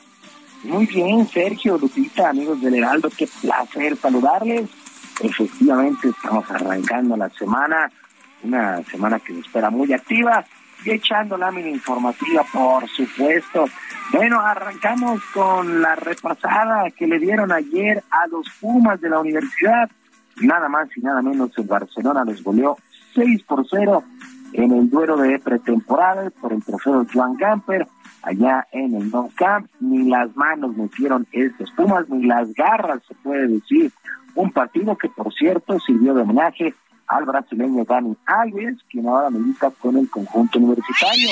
Muy 0.64 0.86
bien, 0.86 1.28
Sergio, 1.28 1.78
Lupita, 1.78 2.30
amigos 2.30 2.62
del 2.62 2.76
Heraldo, 2.76 3.10
qué 3.10 3.28
placer 3.42 3.98
saludarles. 3.98 4.70
Efectivamente, 5.22 6.10
estamos 6.10 6.50
arrancando 6.50 7.18
la 7.18 7.30
semana, 7.32 7.92
una 8.44 8.84
semana 8.84 9.20
que 9.20 9.34
nos 9.34 9.46
espera 9.46 9.70
muy 9.70 9.92
activa 9.94 10.46
y 10.84 10.92
echando 10.92 11.38
lámina 11.38 11.70
informativa, 11.70 12.44
por 12.52 12.88
supuesto. 12.88 13.66
Bueno, 14.12 14.40
arrancamos 14.40 15.22
con 15.34 15.82
la 15.82 15.96
repasada 15.96 16.90
que 16.92 17.08
le 17.08 17.20
dieron 17.20 17.52
ayer 17.52 18.04
a 18.10 18.28
los 18.28 18.50
Pumas 18.60 19.00
de 19.02 19.10
la 19.10 19.20
universidad. 19.20 19.90
Nada 20.42 20.70
más 20.70 20.90
y 20.96 21.02
nada 21.02 21.22
menos 21.22 21.52
el 21.58 21.66
Barcelona 21.66 22.24
los 22.24 22.42
goleó 22.44 22.78
6 23.14 23.44
por 23.44 23.68
0 23.70 24.04
en 24.54 24.72
el 24.72 24.90
duelo 24.90 25.18
de 25.18 25.38
pretemporada 25.40 26.30
por 26.30 26.54
el 26.54 26.64
trofeo 26.64 27.06
Joan 27.14 27.36
Gamper 27.36 27.88
allá 28.24 28.68
en 28.72 28.96
el 28.96 29.12
No 29.12 29.30
Camp. 29.36 29.70
Ni 29.80 30.10
las 30.10 30.36
manos 30.36 30.76
metieron 30.76 31.28
estos 31.32 31.70
Pumas, 31.72 32.08
ni 32.10 32.26
las 32.26 32.54
garras, 32.54 33.02
se 33.08 33.16
puede 33.16 33.48
decir. 33.48 33.92
Un 34.36 34.52
partido 34.52 34.98
que, 34.98 35.10
por 35.10 35.34
cierto, 35.34 35.80
sirvió 35.80 36.14
de 36.14 36.22
homenaje 36.22 36.74
al 37.10 37.26
brasileño 37.26 37.84
Dani 37.86 38.16
Alves, 38.26 38.78
quien 38.90 39.08
ahora 39.08 39.30
milita 39.30 39.72
con 39.72 39.98
el 39.98 40.10
conjunto 40.10 40.60
universitario. 40.60 41.30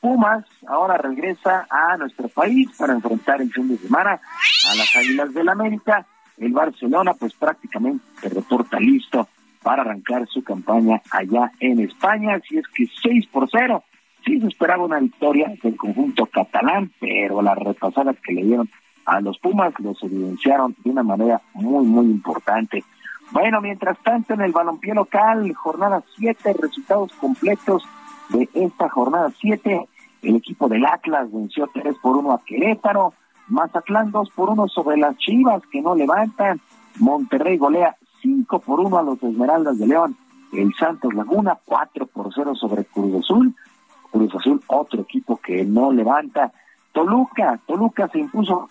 Pumas 0.00 0.44
ahora 0.68 0.98
regresa 0.98 1.66
a 1.70 1.96
nuestro 1.96 2.28
país 2.28 2.68
para 2.78 2.92
enfrentar 2.92 3.40
el 3.40 3.50
fin 3.50 3.68
de 3.68 3.78
semana 3.78 4.12
a 4.12 4.74
las 4.76 4.94
Águilas 4.94 5.32
del 5.34 5.48
América. 5.48 6.06
El 6.36 6.52
Barcelona, 6.52 7.14
pues 7.14 7.32
prácticamente 7.32 8.04
se 8.20 8.28
reporta 8.28 8.78
listo 8.78 9.26
para 9.62 9.82
arrancar 9.82 10.28
su 10.28 10.44
campaña 10.44 11.00
allá 11.10 11.50
en 11.60 11.80
España. 11.80 12.34
Así 12.34 12.58
es 12.58 12.68
que 12.68 12.86
6 13.02 13.26
por 13.28 13.48
0. 13.50 13.82
Sí 14.24 14.38
se 14.38 14.48
esperaba 14.48 14.84
una 14.84 15.00
victoria 15.00 15.50
del 15.62 15.76
conjunto 15.76 16.26
catalán, 16.26 16.92
pero 17.00 17.40
las 17.40 17.56
repasadas 17.56 18.16
que 18.20 18.34
le 18.34 18.44
dieron 18.44 18.70
a 19.06 19.20
los 19.20 19.38
Pumas 19.38 19.72
los 19.78 20.02
evidenciaron 20.02 20.76
de 20.84 20.90
una 20.90 21.02
manera 21.02 21.40
muy, 21.54 21.86
muy 21.86 22.06
importante. 22.06 22.84
Bueno, 23.32 23.60
mientras 23.60 23.98
tanto, 23.98 24.34
en 24.34 24.40
el 24.40 24.52
balompié 24.52 24.94
local, 24.94 25.52
jornada 25.54 26.02
7, 26.16 26.54
resultados 26.60 27.12
completos 27.14 27.82
de 28.28 28.48
esta 28.54 28.88
jornada 28.88 29.32
7. 29.40 29.88
El 30.22 30.36
equipo 30.36 30.68
del 30.68 30.86
Atlas 30.86 31.30
venció 31.32 31.68
3 31.72 31.96
por 32.00 32.16
1 32.16 32.32
a 32.32 32.40
Querétaro. 32.44 33.14
Mazatlán 33.48 34.10
2 34.10 34.30
por 34.30 34.50
1 34.50 34.68
sobre 34.68 34.96
las 34.96 35.16
Chivas 35.18 35.62
que 35.70 35.82
no 35.82 35.94
levantan. 35.94 36.60
Monterrey 36.98 37.58
golea 37.58 37.96
5 38.22 38.58
por 38.60 38.80
1 38.80 38.98
a 38.98 39.02
los 39.02 39.22
Esmeraldas 39.22 39.78
de 39.78 39.86
León. 39.86 40.16
El 40.52 40.72
Santos 40.74 41.12
Laguna 41.12 41.58
4 41.64 42.06
por 42.06 42.32
0 42.32 42.54
sobre 42.54 42.84
Cruz 42.84 43.22
Azul. 43.24 43.54
Cruz 44.10 44.34
Azul, 44.34 44.62
otro 44.68 45.02
equipo 45.02 45.36
que 45.36 45.64
no 45.64 45.92
levanta. 45.92 46.52
Toluca, 46.92 47.60
Toluca 47.66 48.08
se 48.08 48.20
impuso 48.20 48.68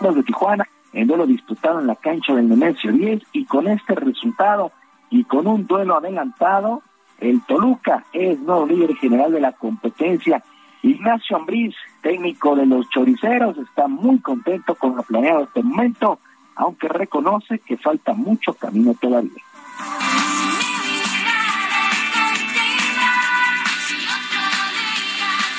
de 0.00 0.22
Tijuana 0.22 0.66
en 0.92 1.06
duelo 1.06 1.26
disputado 1.26 1.80
en 1.80 1.86
la 1.86 1.96
cancha 1.96 2.34
del 2.34 2.48
Nemesio 2.48 2.92
10 2.92 3.22
y 3.32 3.44
con 3.44 3.68
este 3.68 3.94
resultado 3.94 4.72
y 5.10 5.24
con 5.24 5.46
un 5.46 5.66
duelo 5.66 5.96
adelantado, 5.96 6.82
el 7.18 7.42
Toluca 7.42 8.04
es 8.12 8.38
nuevo 8.40 8.66
líder 8.66 8.94
general 8.96 9.32
de 9.32 9.40
la 9.40 9.52
competencia. 9.52 10.42
Ignacio 10.82 11.36
Ambriz, 11.36 11.74
técnico 12.02 12.56
de 12.56 12.66
los 12.66 12.88
choriceros, 12.88 13.58
está 13.58 13.88
muy 13.88 14.18
contento 14.20 14.74
con 14.74 14.96
lo 14.96 15.02
planeado 15.02 15.44
este 15.44 15.62
momento, 15.62 16.18
aunque 16.56 16.88
reconoce 16.88 17.58
que 17.58 17.76
falta 17.76 18.14
mucho 18.14 18.54
camino 18.54 18.94
todavía. 19.00 19.42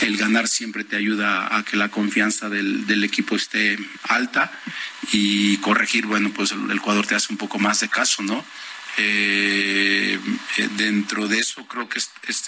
El 0.01 0.17
ganar 0.17 0.47
siempre 0.47 0.83
te 0.83 0.95
ayuda 0.95 1.55
a 1.55 1.63
que 1.63 1.77
la 1.77 1.89
confianza 1.89 2.49
del, 2.49 3.03
equipo 3.03 3.35
esté 3.35 3.77
alta 4.03 4.51
y 5.11 5.57
corregir, 5.57 6.05
bueno, 6.05 6.31
pues 6.33 6.51
el, 6.51 6.69
Ecuador 6.71 7.05
te 7.05 7.15
hace 7.15 7.31
un 7.31 7.37
poco 7.37 7.59
más 7.59 7.79
de 7.79 7.89
caso, 7.89 8.23
¿no? 8.23 8.43
Eh, 8.97 10.19
eh, 10.57 10.69
dentro 10.75 11.27
de 11.27 11.39
eso 11.39 11.65
creo 11.67 11.87
que 11.87 11.99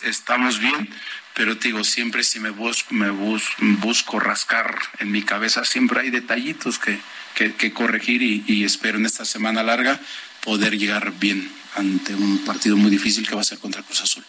estamos 0.03 0.59
bien, 0.59 0.89
pero 1.35 1.57
te 1.57 1.69
digo, 1.69 1.83
siempre 1.83 2.23
si 2.23 2.39
me 2.39 2.49
busco, 2.49 2.93
me 2.93 4.19
rascar 4.19 4.75
en 4.99 5.11
mi 5.11 5.23
cabeza, 5.23 5.63
siempre 5.63 6.01
hay 6.01 6.09
detallitos 6.09 6.79
que, 6.79 6.99
que, 7.35 7.73
corregir 7.73 8.21
y, 8.21 8.43
y, 8.47 8.65
espero 8.65 8.97
en 8.97 9.05
esta 9.05 9.25
semana 9.25 9.63
larga 9.63 9.99
poder 10.43 10.77
llegar 10.77 11.13
bien 11.17 11.49
ante 11.75 12.13
un 12.13 12.39
partido 12.39 12.75
muy 12.77 12.91
difícil 12.91 13.27
que 13.27 13.35
va 13.35 13.41
a 13.41 13.45
ser 13.45 13.59
contra 13.59 13.81
Cruz 13.81 14.01
Azul. 14.01 14.23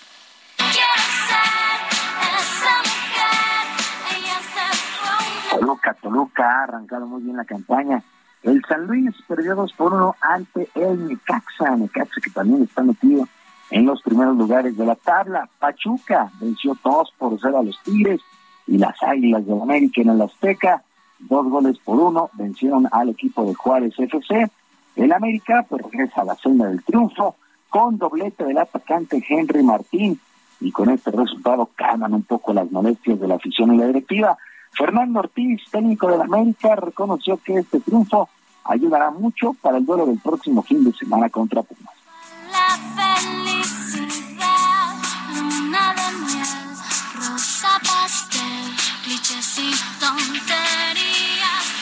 Toluca, 5.64 5.94
Toluca 5.94 6.44
ha 6.44 6.64
arrancado 6.64 7.06
muy 7.06 7.22
bien 7.22 7.38
la 7.38 7.44
campaña. 7.46 8.02
El 8.42 8.62
San 8.68 8.86
Luis 8.86 9.14
perdió 9.26 9.54
2 9.54 9.72
por 9.72 9.94
1 9.94 10.16
ante 10.20 10.68
el 10.74 11.08
Necaxa, 11.08 11.74
Necaxa 11.74 12.20
que 12.22 12.30
también 12.30 12.64
está 12.64 12.82
metido 12.82 13.26
en 13.70 13.86
los 13.86 14.02
primeros 14.02 14.36
lugares 14.36 14.76
de 14.76 14.84
la 14.84 14.94
tabla. 14.94 15.48
Pachuca 15.58 16.30
venció 16.38 16.76
2 16.84 17.14
por 17.16 17.38
0 17.40 17.58
a 17.58 17.62
los 17.62 17.82
Tigres 17.82 18.20
y 18.66 18.76
las 18.76 19.02
Águilas 19.02 19.46
de 19.46 19.52
América 19.54 20.02
en 20.02 20.10
el 20.10 20.20
Azteca, 20.20 20.82
dos 21.18 21.48
goles 21.48 21.78
por 21.78 21.98
uno, 21.98 22.28
vencieron 22.34 22.86
al 22.92 23.08
equipo 23.08 23.46
de 23.46 23.54
Juárez 23.54 23.98
FC. 23.98 24.50
El 24.96 25.12
América 25.12 25.64
pues 25.66 25.82
regresa 25.82 26.20
a 26.20 26.24
la 26.26 26.34
senda 26.34 26.66
del 26.66 26.84
triunfo 26.84 27.36
con 27.70 27.96
doblete 27.96 28.44
del 28.44 28.58
atacante 28.58 29.24
Henry 29.26 29.62
Martín 29.62 30.20
y 30.60 30.70
con 30.70 30.90
este 30.90 31.10
resultado 31.10 31.70
calman 31.74 32.12
un 32.12 32.24
poco 32.24 32.52
las 32.52 32.70
molestias 32.70 33.18
de 33.18 33.28
la 33.28 33.36
afición 33.36 33.72
y 33.72 33.78
la 33.78 33.86
directiva. 33.86 34.36
Fernando 34.76 35.20
Ortiz, 35.20 35.62
técnico 35.70 36.10
del 36.10 36.22
América, 36.22 36.74
reconoció 36.76 37.38
que 37.38 37.58
este 37.58 37.80
triunfo 37.80 38.28
ayudará 38.64 39.10
mucho 39.10 39.54
para 39.54 39.78
el 39.78 39.86
duelo 39.86 40.06
del 40.06 40.18
próximo 40.18 40.62
fin 40.62 40.84
de 40.84 40.92
semana 40.92 41.28
contra 41.28 41.62
Pumas. 41.62 41.94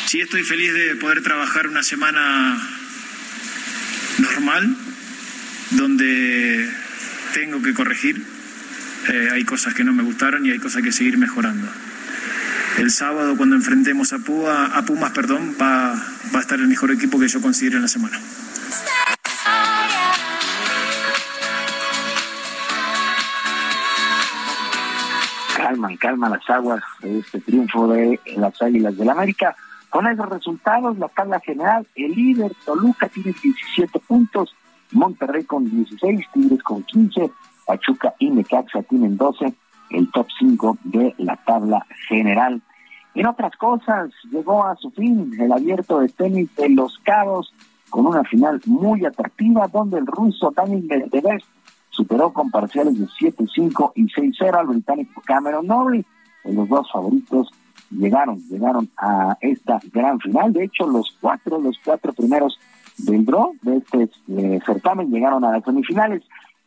Sí, 0.07 0.21
estoy 0.21 0.43
feliz 0.43 0.75
de 0.75 0.97
poder 0.97 1.23
trabajar 1.23 1.67
una 1.67 1.83
semana 1.83 2.61
normal, 4.19 4.77
donde 5.71 6.71
tengo 7.33 7.63
que 7.63 7.73
corregir. 7.73 8.23
Eh, 9.09 9.29
hay 9.33 9.45
cosas 9.45 9.73
que 9.73 9.85
no 9.85 9.95
me 9.95 10.03
gustaron 10.03 10.45
y 10.45 10.51
hay 10.51 10.59
cosas 10.59 10.83
que 10.83 10.93
seguir 10.93 11.17
mejorando 11.17 11.67
el 12.79 12.91
sábado 12.91 13.37
cuando 13.37 13.57
enfrentemos 13.57 14.13
a, 14.13 14.17
a 14.79 14.83
Pumas, 14.83 15.11
perdón, 15.13 15.57
va, 15.61 15.93
a 15.93 16.41
estar 16.41 16.59
el 16.59 16.69
mejor 16.69 16.91
equipo 16.91 17.19
que 17.19 17.29
yo 17.29 17.41
considero 17.41 17.77
en 17.77 17.83
la 17.83 17.89
semana. 17.89 18.19
calman, 25.55 25.97
calman 25.97 26.33
las 26.33 26.51
aguas 26.51 26.83
de 27.01 27.21
este 27.21 27.41
triunfo 27.41 27.87
de 27.89 28.19
las 28.37 28.61
Águilas 28.61 28.97
del 28.97 29.09
América. 29.09 29.55
Con 29.89 30.07
esos 30.07 30.29
resultados, 30.29 30.99
la 30.99 31.09
tabla 31.09 31.41
general, 31.41 31.87
el 31.95 32.13
líder 32.13 32.53
Toluca 32.65 33.09
tiene 33.09 33.35
17 33.43 33.99
puntos, 34.01 34.55
Monterrey 34.91 35.45
con 35.45 35.71
16, 35.71 36.27
Tigres 36.33 36.63
con 36.63 36.83
15, 36.83 37.31
Pachuca 37.67 38.15
y 38.19 38.31
Necaxa 38.31 38.83
tienen 38.83 39.17
12, 39.17 39.55
el 39.93 40.11
top 40.11 40.27
5 40.39 40.79
de 40.85 41.15
la 41.19 41.37
tabla 41.37 41.87
general. 42.09 42.63
En 43.15 43.27
otras 43.27 43.55
cosas, 43.57 44.11
llegó 44.31 44.65
a 44.65 44.77
su 44.77 44.91
fin 44.91 45.33
el 45.39 45.53
abierto 45.53 46.01
de 46.01 46.09
tenis 46.09 46.55
de 46.57 46.71
Los 46.71 46.99
Cabos 46.99 47.53
con 47.91 48.07
una 48.07 48.25
final 48.25 48.61
muy 48.65 49.05
atractiva 49.05 49.69
donde 49.69 49.99
el 49.99 50.07
ruso 50.07 50.51
Daniel 50.57 50.85
Medvedev 50.89 51.43
superó 51.91 52.33
con 52.33 52.51
parciales 52.51 52.99
de 52.99 53.07
7-5 53.07 53.93
y 53.95 54.05
6-0 54.05 54.55
al 54.59 54.67
británico 54.67 55.23
Cameron 55.27 55.67
Norrie. 55.67 56.05
Los 56.45 56.69
dos 56.69 56.91
favoritos 56.91 57.51
llegaron, 57.91 58.41
llegaron 58.49 58.89
a 58.97 59.37
esta 59.41 59.79
gran 59.93 60.19
final. 60.21 60.53
De 60.53 60.65
hecho, 60.65 60.87
los 60.87 61.17
cuatro, 61.21 61.61
los 61.61 61.79
cuatro 61.85 62.13
primeros 62.15 62.59
del 62.99 63.25
draw 63.25 63.55
de 63.63 63.77
este 63.77 64.09
eh, 64.29 64.59
certamen 64.65 65.11
llegaron 65.11 65.45
a 65.45 65.53
las 65.53 65.65
semifinales. 65.65 66.23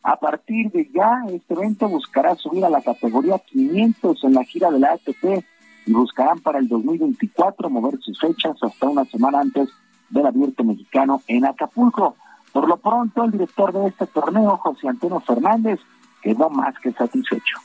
A 0.06 0.14
partir 0.14 0.70
de 0.70 0.88
ya, 0.94 1.24
este 1.32 1.54
evento 1.54 1.88
buscará 1.88 2.36
subir 2.36 2.64
a 2.64 2.70
la 2.70 2.80
categoría 2.80 3.40
500 3.40 4.22
en 4.22 4.34
la 4.34 4.44
gira 4.44 4.70
de 4.70 4.78
la 4.78 4.92
ATP 4.92 5.44
y 5.84 5.92
buscarán 5.92 6.38
para 6.38 6.60
el 6.60 6.68
2024 6.68 7.68
mover 7.68 7.98
sus 7.98 8.16
fechas 8.20 8.56
hasta 8.62 8.88
una 8.88 9.04
semana 9.06 9.40
antes 9.40 9.68
del 10.08 10.26
abierto 10.26 10.62
mexicano 10.62 11.22
en 11.26 11.44
Acapulco. 11.44 12.14
Por 12.52 12.68
lo 12.68 12.76
pronto, 12.76 13.24
el 13.24 13.32
director 13.32 13.72
de 13.72 13.88
este 13.88 14.06
torneo, 14.06 14.56
José 14.58 14.86
Antonio 14.86 15.18
Fernández, 15.18 15.80
quedó 16.22 16.50
más 16.50 16.78
que 16.78 16.92
satisfecho. 16.92 17.58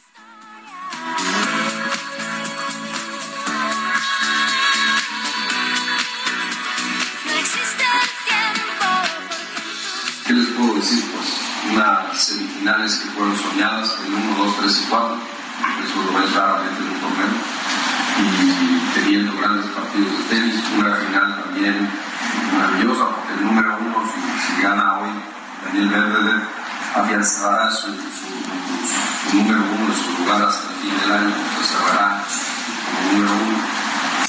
¿Qué 10.26 10.34
les 10.34 10.47
puedo 10.47 10.73
decir? 10.73 11.20
Pues 11.72 11.85
unas 11.85 12.18
semifinales 12.18 12.95
que 12.95 13.10
fueron 13.11 13.38
soñadas 13.38 13.95
en 14.06 14.14
1, 14.14 14.43
2, 14.43 14.56
3 14.60 14.81
y 14.81 14.89
4. 14.89 15.18
Eso 15.85 16.11
lo 16.11 16.19
ves 16.19 16.34
raramente 16.34 16.81
en 16.81 16.89
un 16.89 16.99
torneo. 16.99 17.31
Y 18.19 18.99
teniendo 18.99 19.38
grandes 19.38 19.65
partidos 19.68 20.11
de 20.18 20.23
tenis, 20.35 20.64
una 20.77 20.95
final 20.95 21.43
también 21.43 21.89
maravillosa, 22.57 23.06
porque 23.15 23.34
el 23.39 23.45
número 23.45 23.77
uno, 23.80 24.03
si, 24.03 24.56
si 24.56 24.61
gana 24.61 24.99
hoy 24.99 25.10
Daniel 25.65 25.88
Medvedev, 25.88 26.41
afianzará 26.95 27.72
su, 27.72 27.88
su, 27.88 29.30
su, 29.30 29.38
número 29.38 29.61
uno 29.80 29.93
de 29.93 30.02
su 30.02 30.23
lugar 30.23 30.41
hasta 30.43 30.68
el 30.68 30.76
fin 30.76 30.99
del 30.99 31.11
año, 31.11 31.34
se 31.57 31.73
cerrará 31.73 32.23
como 32.85 33.11
número 33.14 33.31
uno. 33.48 33.57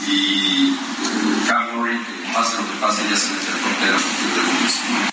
Y 0.06 0.78
eh, 0.78 1.44
Cam 1.48 1.74
Norrie, 1.74 1.98
que 1.98 2.32
pase 2.32 2.56
lo 2.56 2.70
que 2.70 2.78
pase, 2.81 3.02
ya 3.10 3.16
se 3.16 3.32
mete 3.32 3.51
a 3.51 3.56
frontera 3.56 3.97
a 3.97 4.01
partir 4.01 4.31
del 4.31 4.47
lunes. 4.47 5.11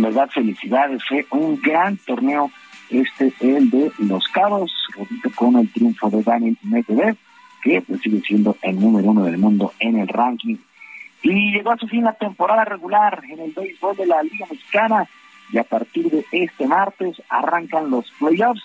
En 0.00 0.04
verdad, 0.04 0.30
felicidades. 0.30 1.02
Fue 1.06 1.26
un 1.28 1.60
gran 1.60 1.98
torneo 1.98 2.50
este, 2.88 3.34
el 3.40 3.68
de 3.68 3.92
Los 3.98 4.26
Cabos, 4.28 4.72
con 5.34 5.56
el 5.56 5.70
triunfo 5.70 6.08
de 6.08 6.22
Daniel 6.22 6.56
Medvedev, 6.62 7.18
que 7.62 7.82
pues, 7.82 8.00
sigue 8.00 8.22
siendo 8.22 8.56
el 8.62 8.80
número 8.80 9.10
uno 9.10 9.24
del 9.24 9.36
mundo 9.36 9.74
en 9.78 9.98
el 9.98 10.08
ranking. 10.08 10.56
Y 11.22 11.52
llegó 11.52 11.72
a 11.72 11.76
su 11.76 11.86
fin 11.86 12.04
la 12.04 12.14
temporada 12.14 12.64
regular 12.64 13.22
en 13.28 13.40
el 13.40 13.52
béisbol 13.52 13.94
de 13.94 14.06
la 14.06 14.22
Liga 14.22 14.46
Mexicana 14.50 15.06
y 15.52 15.58
a 15.58 15.64
partir 15.64 16.10
de 16.10 16.24
este 16.32 16.66
martes 16.66 17.20
arrancan 17.28 17.90
los 17.90 18.10
playoffs, 18.18 18.62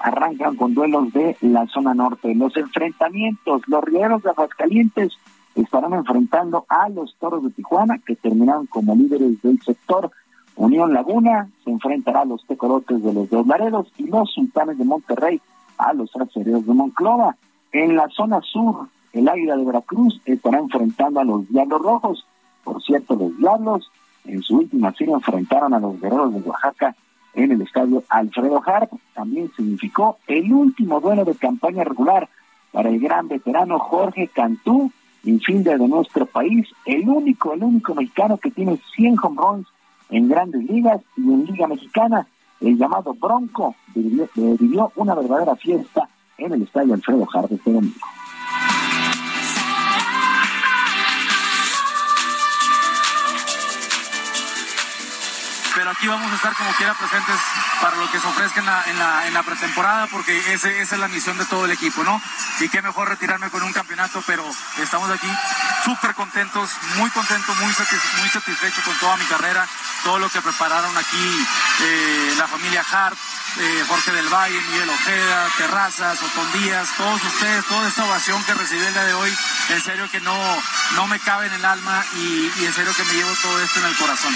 arrancan 0.00 0.56
con 0.56 0.74
duelos 0.74 1.12
de 1.12 1.36
la 1.42 1.64
zona 1.68 1.94
norte. 1.94 2.34
Los 2.34 2.56
enfrentamientos, 2.56 3.62
los 3.68 3.84
rieleros 3.84 4.24
de 4.24 4.30
Aguascalientes 4.30 5.16
estarán 5.54 5.92
enfrentando 5.92 6.66
a 6.68 6.88
los 6.88 7.14
Toros 7.20 7.44
de 7.44 7.50
Tijuana, 7.50 8.00
que 8.04 8.16
terminaron 8.16 8.66
como 8.66 8.96
líderes 8.96 9.40
del 9.42 9.60
sector 9.62 10.10
Unión 10.62 10.94
Laguna 10.94 11.48
se 11.64 11.72
enfrentará 11.72 12.20
a 12.20 12.24
los 12.24 12.46
Tecorotes 12.46 13.02
de 13.02 13.12
los 13.12 13.28
Dos 13.28 13.44
Laredos 13.48 13.92
y 13.98 14.04
los 14.04 14.30
Sultanes 14.32 14.78
de 14.78 14.84
Monterrey 14.84 15.40
a 15.76 15.92
los 15.92 16.14
Acereros 16.14 16.64
de 16.64 16.72
Monclova. 16.72 17.34
En 17.72 17.96
la 17.96 18.06
zona 18.10 18.40
sur, 18.42 18.86
el 19.12 19.28
Águila 19.28 19.56
de 19.56 19.64
Veracruz 19.64 20.20
estará 20.24 20.60
enfrentando 20.60 21.18
a 21.18 21.24
los 21.24 21.48
Diablos 21.48 21.82
Rojos. 21.82 22.26
Por 22.62 22.80
cierto, 22.80 23.16
los 23.16 23.36
Diablos 23.38 23.90
en 24.24 24.40
su 24.40 24.58
última 24.58 24.92
serie 24.92 25.14
enfrentaron 25.14 25.74
a 25.74 25.80
los 25.80 26.00
Guerreros 26.00 26.32
de 26.32 26.48
Oaxaca 26.48 26.94
en 27.34 27.50
el 27.50 27.62
estadio 27.62 28.04
Alfredo 28.08 28.62
Harp. 28.64 28.92
También 29.14 29.50
significó 29.56 30.18
el 30.28 30.52
último 30.52 31.00
duelo 31.00 31.24
de 31.24 31.34
campaña 31.34 31.82
regular 31.82 32.28
para 32.70 32.88
el 32.88 33.00
gran 33.00 33.26
veterano 33.26 33.80
Jorge 33.80 34.28
Cantú, 34.28 34.92
infielder 35.24 35.80
de 35.80 35.88
nuestro 35.88 36.24
país, 36.24 36.68
el 36.86 37.08
único, 37.08 37.52
el 37.52 37.64
único 37.64 37.96
mexicano 37.96 38.36
que 38.36 38.52
tiene 38.52 38.78
100 38.94 39.16
home 39.20 39.42
runs 39.42 39.66
en 40.12 40.28
grandes 40.28 40.62
ligas 40.64 41.00
y 41.16 41.22
en 41.22 41.44
Liga 41.46 41.66
Mexicana. 41.66 42.26
El 42.60 42.78
llamado 42.78 43.14
Bronco 43.14 43.74
vivió, 43.94 44.92
una 44.94 45.14
verdadera 45.16 45.56
fiesta 45.56 46.08
en 46.38 46.52
el 46.52 46.62
estadio 46.62 46.94
Alfredo 46.94 47.26
Jardes 47.26 47.58
este 47.58 47.72
domingo. 47.72 47.96
Aquí 56.02 56.08
vamos 56.08 56.32
a 56.32 56.34
estar 56.34 56.52
como 56.56 56.72
quiera 56.72 56.94
presentes 56.94 57.36
para 57.80 57.94
lo 57.94 58.10
que 58.10 58.18
se 58.18 58.26
ofrezca 58.26 58.58
en 58.58 58.66
la, 58.98 59.24
en 59.28 59.34
la, 59.34 59.42
pretemporada, 59.44 60.08
porque 60.08 60.36
ese, 60.52 60.82
esa 60.82 60.96
es 60.96 61.00
la 61.00 61.06
misión 61.06 61.38
de 61.38 61.44
todo 61.44 61.64
el 61.64 61.70
equipo, 61.70 62.02
¿no? 62.02 62.20
Y 62.58 62.68
qué 62.70 62.82
mejor 62.82 63.08
retirarme 63.08 63.50
con 63.50 63.62
un 63.62 63.72
campeonato, 63.72 64.20
pero 64.26 64.44
estamos 64.82 65.08
aquí 65.10 65.28
súper 65.84 66.12
contentos, 66.16 66.70
muy 66.96 67.08
contentos, 67.10 67.56
muy, 67.58 67.72
muy 67.72 68.28
satisfechos 68.30 68.82
con 68.82 68.98
toda 68.98 69.16
mi 69.16 69.24
carrera, 69.26 69.64
todo 70.02 70.18
lo 70.18 70.28
que 70.28 70.42
prepararon 70.42 70.90
aquí 70.98 71.46
eh, 71.82 72.34
la 72.36 72.48
familia 72.48 72.84
Hart, 72.90 73.16
eh, 73.58 73.84
Jorge 73.86 74.10
del 74.10 74.28
Valle, 74.28 74.60
Miguel 74.60 74.90
Ojeda, 74.90 75.50
Terrazas, 75.56 76.20
Otón 76.20 76.52
Díaz, 76.52 76.88
todos 76.96 77.22
ustedes, 77.22 77.64
toda 77.66 77.86
esta 77.86 78.04
ovación 78.06 78.42
que 78.42 78.54
recibí 78.54 78.84
el 78.84 78.92
día 78.92 79.04
de 79.04 79.14
hoy, 79.14 79.32
en 79.68 79.80
serio 79.80 80.10
que 80.10 80.20
no, 80.20 80.36
no 80.96 81.06
me 81.06 81.20
cabe 81.20 81.46
en 81.46 81.52
el 81.52 81.64
alma 81.64 82.04
y, 82.16 82.50
y 82.58 82.66
en 82.66 82.74
serio 82.74 82.92
que 82.92 83.04
me 83.04 83.14
llevo 83.14 83.30
todo 83.40 83.60
esto 83.60 83.78
en 83.78 83.86
el 83.86 83.96
corazón. 83.96 84.34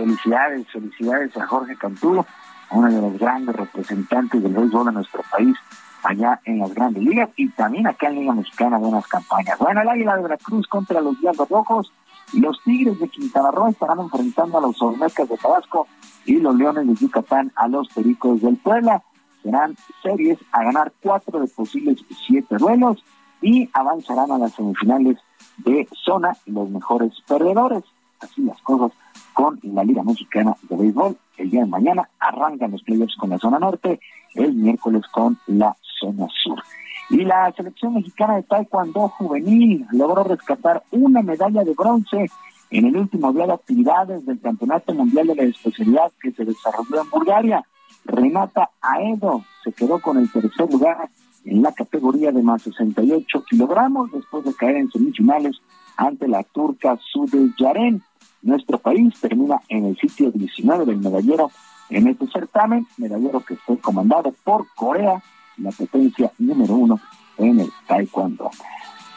Felicidades, 0.00 0.66
felicidades 0.72 1.36
a 1.36 1.46
Jorge 1.46 1.76
Cantú, 1.76 2.24
uno 2.70 2.90
de 2.90 3.02
los 3.02 3.18
grandes 3.18 3.54
representantes 3.54 4.42
del 4.42 4.54
béisbol 4.54 4.86
de 4.86 4.92
nuestro 4.92 5.22
país 5.30 5.54
allá 6.02 6.40
en 6.46 6.58
las 6.58 6.72
grandes 6.72 7.02
ligas 7.02 7.28
y 7.36 7.50
también 7.50 7.86
acá 7.86 8.08
en 8.08 8.20
Liga 8.20 8.32
Mexicana 8.32 8.78
buenas 8.78 9.06
campañas. 9.06 9.58
Bueno, 9.58 9.82
el 9.82 9.88
Águila 9.90 10.16
de 10.16 10.22
Veracruz 10.22 10.66
contra 10.68 11.02
los 11.02 11.20
Diablos 11.20 11.46
Rojos 11.50 11.92
los 12.32 12.62
Tigres 12.64 12.98
de 12.98 13.08
Quintana 13.08 13.50
Roo 13.50 13.68
estarán 13.68 14.00
enfrentando 14.00 14.56
a 14.56 14.62
los 14.62 14.80
Olmecas 14.80 15.28
de 15.28 15.36
Tabasco 15.36 15.86
y 16.24 16.36
los 16.38 16.54
Leones 16.56 16.86
de 16.86 16.94
Yucatán 16.94 17.52
a 17.54 17.68
los 17.68 17.86
Pericos 17.88 18.40
del 18.40 18.56
Puebla. 18.56 19.02
Serán 19.42 19.76
series 20.02 20.38
a 20.52 20.64
ganar 20.64 20.94
cuatro 21.02 21.40
de 21.40 21.48
posibles 21.48 21.98
siete 22.26 22.56
duelos 22.56 23.04
y 23.42 23.68
avanzarán 23.74 24.32
a 24.32 24.38
las 24.38 24.54
semifinales 24.54 25.18
de 25.58 25.86
zona 25.92 26.34
los 26.46 26.70
mejores 26.70 27.12
perdedores. 27.28 27.84
Así 28.20 28.40
las 28.42 28.60
cosas 28.62 28.92
con 29.40 29.58
la 29.62 29.82
Liga 29.82 30.02
Mexicana 30.02 30.54
de 30.68 30.76
Béisbol. 30.76 31.16
El 31.38 31.50
día 31.50 31.60
de 31.60 31.66
mañana 31.66 32.06
arrancan 32.18 32.72
los 32.72 32.82
playoffs 32.82 33.16
con 33.16 33.30
la 33.30 33.38
zona 33.38 33.58
norte, 33.58 33.98
el 34.34 34.52
miércoles 34.52 35.02
con 35.10 35.38
la 35.46 35.74
zona 35.98 36.26
sur. 36.42 36.62
Y 37.08 37.24
la 37.24 37.50
selección 37.56 37.94
mexicana 37.94 38.36
de 38.36 38.42
Taekwondo 38.42 39.08
juvenil 39.08 39.86
logró 39.92 40.24
rescatar 40.24 40.82
una 40.90 41.22
medalla 41.22 41.64
de 41.64 41.72
bronce 41.72 42.26
en 42.70 42.84
el 42.84 42.98
último 42.98 43.32
día 43.32 43.46
de 43.46 43.54
actividades 43.54 44.26
del 44.26 44.40
Campeonato 44.40 44.92
Mundial 44.92 45.28
de 45.28 45.34
la 45.34 45.42
Especialidad 45.44 46.12
que 46.20 46.32
se 46.32 46.44
desarrolló 46.44 47.00
en 47.00 47.10
Bulgaria. 47.10 47.64
Renata 48.04 48.68
Aedo 48.82 49.42
se 49.64 49.72
quedó 49.72 50.00
con 50.00 50.18
el 50.18 50.30
tercer 50.30 50.70
lugar 50.70 51.08
en 51.46 51.62
la 51.62 51.72
categoría 51.72 52.30
de 52.30 52.42
más 52.42 52.60
68 52.60 53.42
kilogramos 53.48 54.12
después 54.12 54.44
de 54.44 54.52
caer 54.52 54.76
en 54.76 54.90
semifinales 54.90 55.56
ante 55.96 56.28
la 56.28 56.42
turca 56.42 56.98
Sude 57.10 57.52
Yaren. 57.58 58.02
Nuestro 58.42 58.78
país 58.78 59.14
termina 59.20 59.60
en 59.68 59.86
el 59.86 59.96
sitio 59.98 60.30
19 60.30 60.86
del 60.86 60.98
medallero 60.98 61.50
en 61.90 62.06
este 62.06 62.26
certamen, 62.28 62.86
medallero 62.96 63.40
que 63.40 63.56
fue 63.56 63.78
comandado 63.78 64.32
por 64.44 64.66
Corea, 64.74 65.22
la 65.58 65.70
potencia 65.70 66.30
número 66.38 66.74
uno 66.74 67.00
en 67.36 67.60
el 67.60 67.70
taekwondo. 67.86 68.50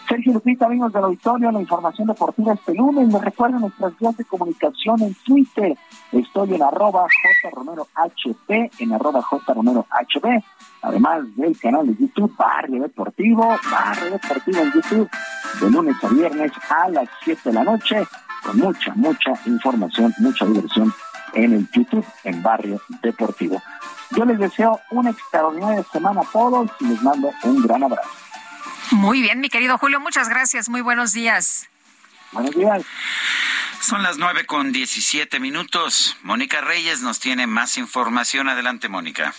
Sergio 0.08 0.34
Lupita, 0.34 0.66
amigos 0.66 0.92
del 0.92 1.06
auditorio, 1.06 1.52
la 1.52 1.62
información 1.62 2.08
deportiva 2.08 2.54
este 2.54 2.74
lunes. 2.74 3.08
Me 3.08 3.20
recuerden 3.20 3.62
nuestras 3.62 3.98
vías 3.98 4.18
de 4.18 4.26
comunicación 4.26 5.02
en 5.02 5.16
Twitter. 5.26 5.78
Estoy 6.12 6.56
en 6.56 6.64
arroba 6.64 7.08
jromerohp, 7.42 8.50
en 8.80 8.94
arroba 8.94 9.26
además 10.82 11.36
del 11.38 11.58
canal 11.58 11.88
de 11.88 11.96
YouTube 11.96 12.36
Barrio 12.38 12.82
Deportivo, 12.82 13.56
Barrio 13.72 14.12
Deportivo 14.12 14.60
en 14.60 14.72
YouTube, 14.74 15.10
de 15.62 15.72
lunes 15.72 15.96
a 16.04 16.08
viernes 16.10 16.52
a 16.70 16.90
las 16.90 17.10
7 17.24 17.42
de 17.46 17.54
la 17.54 17.64
noche. 17.64 18.04
Con 18.44 18.58
mucha, 18.58 18.94
mucha 18.96 19.32
información, 19.46 20.14
mucha 20.20 20.46
diversión 20.46 20.94
en 21.34 21.54
el 21.54 21.70
YouTube, 21.72 22.06
en 22.24 22.44
Barrio 22.44 22.82
Deportivo. 23.02 23.62
Yo 24.12 24.26
les 24.26 24.38
deseo 24.38 24.80
una 24.92 25.10
extraordinaria 25.10 25.84
semana 25.92 26.22
a 26.22 26.26
todos 26.26 26.70
y 26.80 26.86
les 26.86 27.02
mando 27.02 27.32
un 27.44 27.62
gran 27.64 27.84
abrazo. 27.84 28.10
Muy 28.92 29.22
bien, 29.22 29.40
mi 29.40 29.50
querido 29.50 29.78
Julio, 29.78 30.00
muchas 30.00 30.30
gracias. 30.30 30.70
Muy 30.70 30.82
buenos 30.82 31.14
días. 31.14 31.68
Buenos 32.32 32.56
días. 32.56 32.84
Son 33.80 34.04
las 34.04 34.18
nueve 34.18 34.46
con 34.46 34.72
diecisiete 34.72 35.40
minutos. 35.40 36.16
Mónica 36.24 36.62
Reyes 36.62 37.02
nos 37.02 37.20
tiene 37.20 37.48
más 37.48 37.78
información. 37.78 38.50
Adelante, 38.50 38.88
Mónica. 38.88 39.34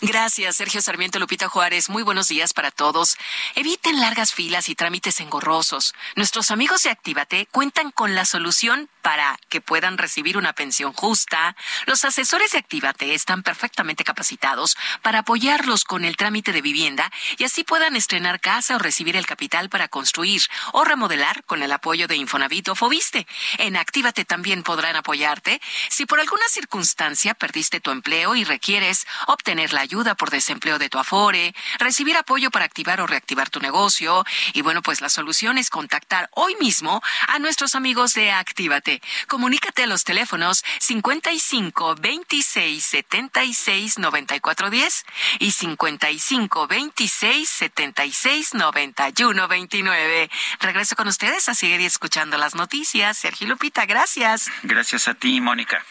Gracias, 0.00 0.56
Sergio 0.56 0.82
Sarmiento 0.82 1.18
Lupita 1.18 1.48
Juárez. 1.48 1.88
Muy 1.88 2.02
buenos 2.02 2.28
días 2.28 2.52
para 2.52 2.70
todos. 2.70 3.16
Eviten 3.54 4.00
largas 4.00 4.32
filas 4.32 4.68
y 4.68 4.74
trámites 4.74 5.20
engorrosos. 5.20 5.94
Nuestros 6.16 6.50
amigos 6.50 6.82
de 6.82 6.90
Actívate 6.90 7.46
cuentan 7.50 7.90
con 7.90 8.14
la 8.14 8.24
solución 8.24 8.88
para 9.02 9.38
que 9.50 9.60
puedan 9.60 9.98
recibir 9.98 10.38
una 10.38 10.54
pensión 10.54 10.92
justa. 10.94 11.56
Los 11.86 12.04
asesores 12.04 12.52
de 12.52 12.58
Actívate 12.58 13.14
están 13.14 13.42
perfectamente 13.42 14.02
capacitados 14.02 14.76
para 15.02 15.20
apoyarlos 15.20 15.84
con 15.84 16.04
el 16.04 16.16
trámite 16.16 16.52
de 16.52 16.62
vivienda 16.62 17.12
y 17.36 17.44
así 17.44 17.64
puedan 17.64 17.96
estrenar 17.96 18.40
casa 18.40 18.76
o 18.76 18.78
recibir 18.78 19.16
el 19.16 19.26
capital 19.26 19.68
para 19.68 19.88
construir 19.88 20.42
o 20.72 20.84
remodelar 20.84 21.44
con 21.44 21.62
el 21.62 21.70
apoyo 21.70 22.08
de 22.08 22.16
Infonavit 22.16 22.68
o 22.70 22.74
Fobiste. 22.74 23.26
En 23.58 23.76
Actívate 23.76 24.24
también 24.24 24.62
podrán 24.62 24.96
apoyarte 24.96 25.60
si 25.90 26.06
por 26.06 26.18
alguna 26.18 26.48
circunstancia 26.48 27.34
perdiste 27.34 27.80
tu 27.80 27.90
empleo 27.90 28.34
y 28.34 28.44
requieres 28.44 29.06
obtener 29.26 29.73
la 29.74 29.82
ayuda 29.82 30.14
por 30.14 30.30
desempleo 30.30 30.78
de 30.78 30.88
tu 30.88 30.98
Afore, 30.98 31.54
recibir 31.78 32.16
apoyo 32.16 32.50
para 32.50 32.64
activar 32.64 33.00
o 33.00 33.06
reactivar 33.06 33.50
tu 33.50 33.60
negocio. 33.60 34.24
Y 34.52 34.62
bueno, 34.62 34.82
pues 34.82 35.00
la 35.00 35.08
solución 35.08 35.58
es 35.58 35.70
contactar 35.70 36.30
hoy 36.32 36.56
mismo 36.56 37.02
a 37.28 37.38
nuestros 37.38 37.74
amigos 37.74 38.14
de 38.14 38.30
Actívate. 38.30 39.02
Comunícate 39.28 39.82
a 39.82 39.86
los 39.86 40.04
teléfonos 40.04 40.64
55 40.80 41.96
26 41.96 42.84
76 42.84 43.98
94 43.98 44.70
10 44.70 45.04
y 45.40 45.50
55 45.50 46.66
26 46.66 47.48
76 47.48 48.54
91 48.54 49.48
29. 49.48 50.30
Regreso 50.60 50.96
con 50.96 51.08
ustedes 51.08 51.48
a 51.48 51.54
seguir 51.54 51.80
escuchando 51.80 52.38
las 52.38 52.54
noticias. 52.54 53.18
Sergio 53.18 53.48
Lupita, 53.48 53.86
gracias. 53.86 54.50
Gracias 54.62 55.08
a 55.08 55.14
ti, 55.14 55.40
Mónica. 55.40 55.84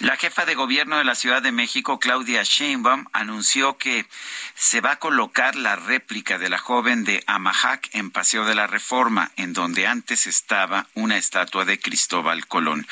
La 0.00 0.16
jefa 0.16 0.46
de 0.46 0.54
gobierno 0.54 0.96
de 0.96 1.04
la 1.04 1.14
Ciudad 1.14 1.42
de 1.42 1.52
México, 1.52 1.98
Claudia 1.98 2.42
Sheinbaum, 2.42 3.06
anunció 3.12 3.76
que 3.76 4.06
se 4.54 4.80
va 4.80 4.92
a 4.92 4.98
colocar 4.98 5.56
la 5.56 5.76
réplica 5.76 6.38
de 6.38 6.48
la 6.48 6.56
joven 6.56 7.04
de 7.04 7.22
Amahac 7.26 7.90
en 7.92 8.10
Paseo 8.10 8.46
de 8.46 8.54
la 8.54 8.66
Reforma, 8.66 9.30
en 9.36 9.52
donde 9.52 9.86
antes 9.86 10.26
estaba 10.26 10.86
una 10.94 11.18
estatua 11.18 11.66
de 11.66 11.78
Cristóbal 11.78 12.46
Colón. 12.46 12.86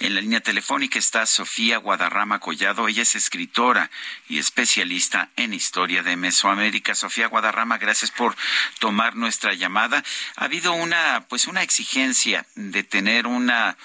En 0.00 0.14
la 0.14 0.22
línea 0.22 0.40
telefónica 0.40 0.98
está 0.98 1.26
Sofía 1.26 1.76
Guadarrama 1.76 2.40
Collado. 2.40 2.88
Ella 2.88 3.02
es 3.02 3.14
escritora 3.14 3.90
y 4.28 4.38
especialista 4.38 5.28
en 5.36 5.52
historia 5.52 6.02
de 6.02 6.16
Mesoamérica. 6.16 6.94
Sofía 6.94 7.28
Guadarrama, 7.28 7.76
gracias 7.76 8.10
por 8.10 8.36
tomar 8.78 9.16
nuestra 9.16 9.52
llamada. 9.52 10.02
Ha 10.36 10.44
habido 10.44 10.72
una, 10.72 11.26
pues, 11.28 11.46
una 11.46 11.62
exigencia 11.62 12.46
de 12.54 12.84
tener 12.84 13.26
una 13.26 13.76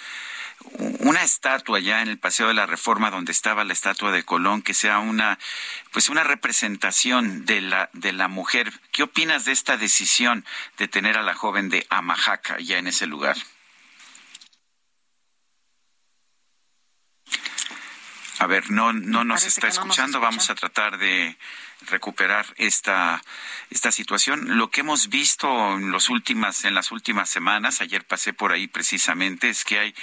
una 1.00 1.24
estatua 1.24 1.80
ya 1.80 2.02
en 2.02 2.10
el 2.10 2.20
Paseo 2.20 2.48
de 2.48 2.54
la 2.54 2.66
Reforma 2.66 3.12
donde 3.12 3.32
estaba 3.32 3.64
la 3.64 3.74
estatua 3.74 4.12
de 4.12 4.24
Colón 4.24 4.62
que 4.62 4.74
sea 4.74 5.00
una 5.00 5.40
pues 5.92 6.10
una 6.10 6.24
representación 6.24 7.46
de 7.46 7.62
la 7.62 7.90
de 7.94 8.14
la 8.14 8.28
mujer. 8.28 8.72
¿Qué 8.92 9.04
opinas 9.04 9.46
de 9.46 9.52
esta 9.52 9.78
decisión 9.78 10.46
de 10.78 10.88
tener 10.88 11.18
a 11.18 11.24
la 11.24 11.34
joven 11.34 11.70
de 11.70 11.86
Amajaca 11.90 12.58
ya 12.60 12.78
en 12.78 12.88
ese 12.88 13.08
lugar? 13.08 13.38
A 18.40 18.48
ver, 18.48 18.72
no 18.72 18.94
no 18.94 19.24
nos 19.24 19.46
está 19.46 19.68
escuchando, 19.68 20.20
vamos 20.20 20.50
a 20.50 20.56
tratar 20.56 20.98
de 20.98 21.38
recuperar 21.88 22.46
esta, 22.58 23.22
esta 23.70 23.92
situación. 23.92 24.58
Lo 24.58 24.70
que 24.70 24.82
hemos 24.82 25.10
visto 25.10 25.76
en, 25.76 25.92
los 25.92 26.10
últimas, 26.10 26.66
en 26.66 26.76
las 26.76 26.92
últimas 26.92 27.30
semanas, 27.30 27.82
ayer 27.82 28.06
pasé 28.06 28.34
por 28.34 28.52
ahí 28.52 28.68
precisamente, 28.68 29.50
es 29.50 29.64
que 29.64 29.80
hay 29.80 29.96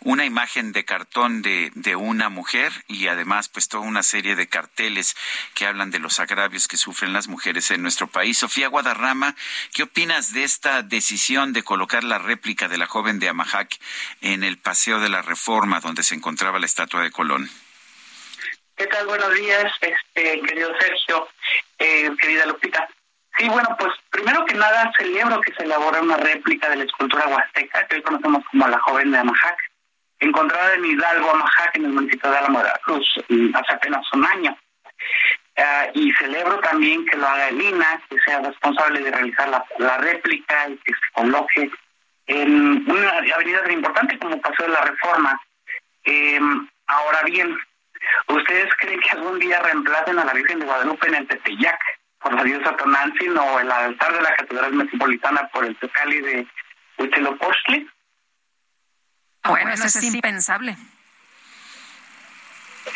una 0.00 0.24
imagen 0.24 0.72
de 0.72 0.84
cartón 0.84 1.42
de, 1.42 1.72
de 1.74 1.96
una 1.96 2.28
mujer 2.28 2.72
y 2.88 3.08
además 3.08 3.48
pues 3.48 3.68
toda 3.68 3.84
una 3.84 4.02
serie 4.02 4.36
de 4.36 4.48
carteles 4.48 5.16
que 5.54 5.66
hablan 5.66 5.90
de 5.90 5.98
los 5.98 6.20
agravios 6.20 6.68
que 6.68 6.76
sufren 6.76 7.12
las 7.12 7.28
mujeres 7.28 7.70
en 7.70 7.82
nuestro 7.82 8.06
país. 8.06 8.38
Sofía 8.38 8.68
Guadarrama, 8.68 9.34
¿qué 9.72 9.82
opinas 9.82 10.32
de 10.32 10.44
esta 10.44 10.82
decisión 10.82 11.52
de 11.52 11.62
colocar 11.62 12.04
la 12.04 12.18
réplica 12.18 12.68
de 12.68 12.78
la 12.78 12.86
joven 12.86 13.18
de 13.18 13.28
Amajac 13.28 13.78
en 14.20 14.44
el 14.44 14.58
Paseo 14.58 15.00
de 15.00 15.08
la 15.08 15.22
Reforma 15.22 15.80
donde 15.80 16.02
se 16.02 16.14
encontraba 16.14 16.58
la 16.58 16.66
estatua 16.66 17.02
de 17.02 17.10
Colón? 17.10 17.50
¿Qué 18.76 18.88
tal? 18.88 19.06
Buenos 19.06 19.32
días, 19.34 19.72
este 19.80 20.40
querido 20.40 20.72
Sergio, 20.80 21.28
eh, 21.78 22.10
querida 22.20 22.44
Lupita. 22.46 22.88
Sí, 23.38 23.48
bueno, 23.48 23.68
pues 23.78 23.92
primero 24.10 24.44
que 24.44 24.54
nada 24.54 24.90
celebro 24.98 25.40
que 25.40 25.54
se 25.54 25.62
elabore 25.62 26.00
una 26.00 26.16
réplica 26.16 26.68
de 26.68 26.76
la 26.76 26.84
escultura 26.84 27.28
huasteca, 27.28 27.86
que 27.86 27.96
hoy 27.96 28.02
conocemos 28.02 28.44
como 28.50 28.66
la 28.66 28.80
joven 28.80 29.12
de 29.12 29.18
Amajac, 29.18 29.56
encontrada 30.18 30.74
en 30.74 30.86
Hidalgo, 30.86 31.30
Amajac, 31.30 31.76
en 31.76 31.84
el 31.84 31.92
municipio 31.92 32.28
de 32.28 32.36
Álamo 32.36 32.58
de 32.58 32.64
la 32.64 32.80
Cruz, 32.84 33.06
hace 33.54 33.72
apenas 33.72 34.12
un 34.12 34.26
año. 34.26 34.58
Ah, 35.56 35.86
y 35.94 36.12
celebro 36.14 36.58
también 36.58 37.06
que 37.06 37.16
lo 37.16 37.28
haga 37.28 37.50
el 37.50 37.62
INA, 37.62 38.02
que 38.10 38.18
sea 38.26 38.40
responsable 38.40 39.02
de 39.02 39.12
realizar 39.12 39.48
la, 39.78 39.96
réplica 39.98 40.68
y 40.68 40.76
que 40.78 40.94
se 40.94 41.12
coloque 41.12 41.70
en 42.26 42.90
una 42.90 43.08
avenida 43.36 43.62
tan 43.62 43.72
importante 43.72 44.18
como 44.18 44.40
Paseo 44.40 44.66
de 44.66 44.72
la 44.72 44.80
Reforma. 44.80 45.40
Eh, 46.06 46.40
ahora 46.88 47.22
bien, 47.22 47.56
¿Ustedes 48.28 48.72
creen 48.78 49.00
que 49.00 49.10
algún 49.10 49.38
día 49.38 49.60
reemplacen 49.60 50.18
a 50.18 50.24
la 50.24 50.32
Virgen 50.32 50.60
de 50.60 50.66
Guadalupe 50.66 51.08
en 51.08 51.14
el 51.16 51.26
Tepeyac 51.26 51.80
por 52.20 52.34
la 52.34 52.44
diosa 52.44 52.76
Tonantzin 52.76 53.36
o 53.36 53.60
el 53.60 53.70
altar 53.70 54.12
de 54.14 54.22
la 54.22 54.34
Catedral 54.36 54.72
Metropolitana 54.72 55.48
por 55.52 55.64
el 55.64 55.76
Tecali 55.76 56.20
de 56.20 56.46
Huitzilopochtli? 56.98 57.88
Bueno, 59.44 59.72
eso 59.72 59.86
es 59.86 60.02
impensable. 60.02 60.76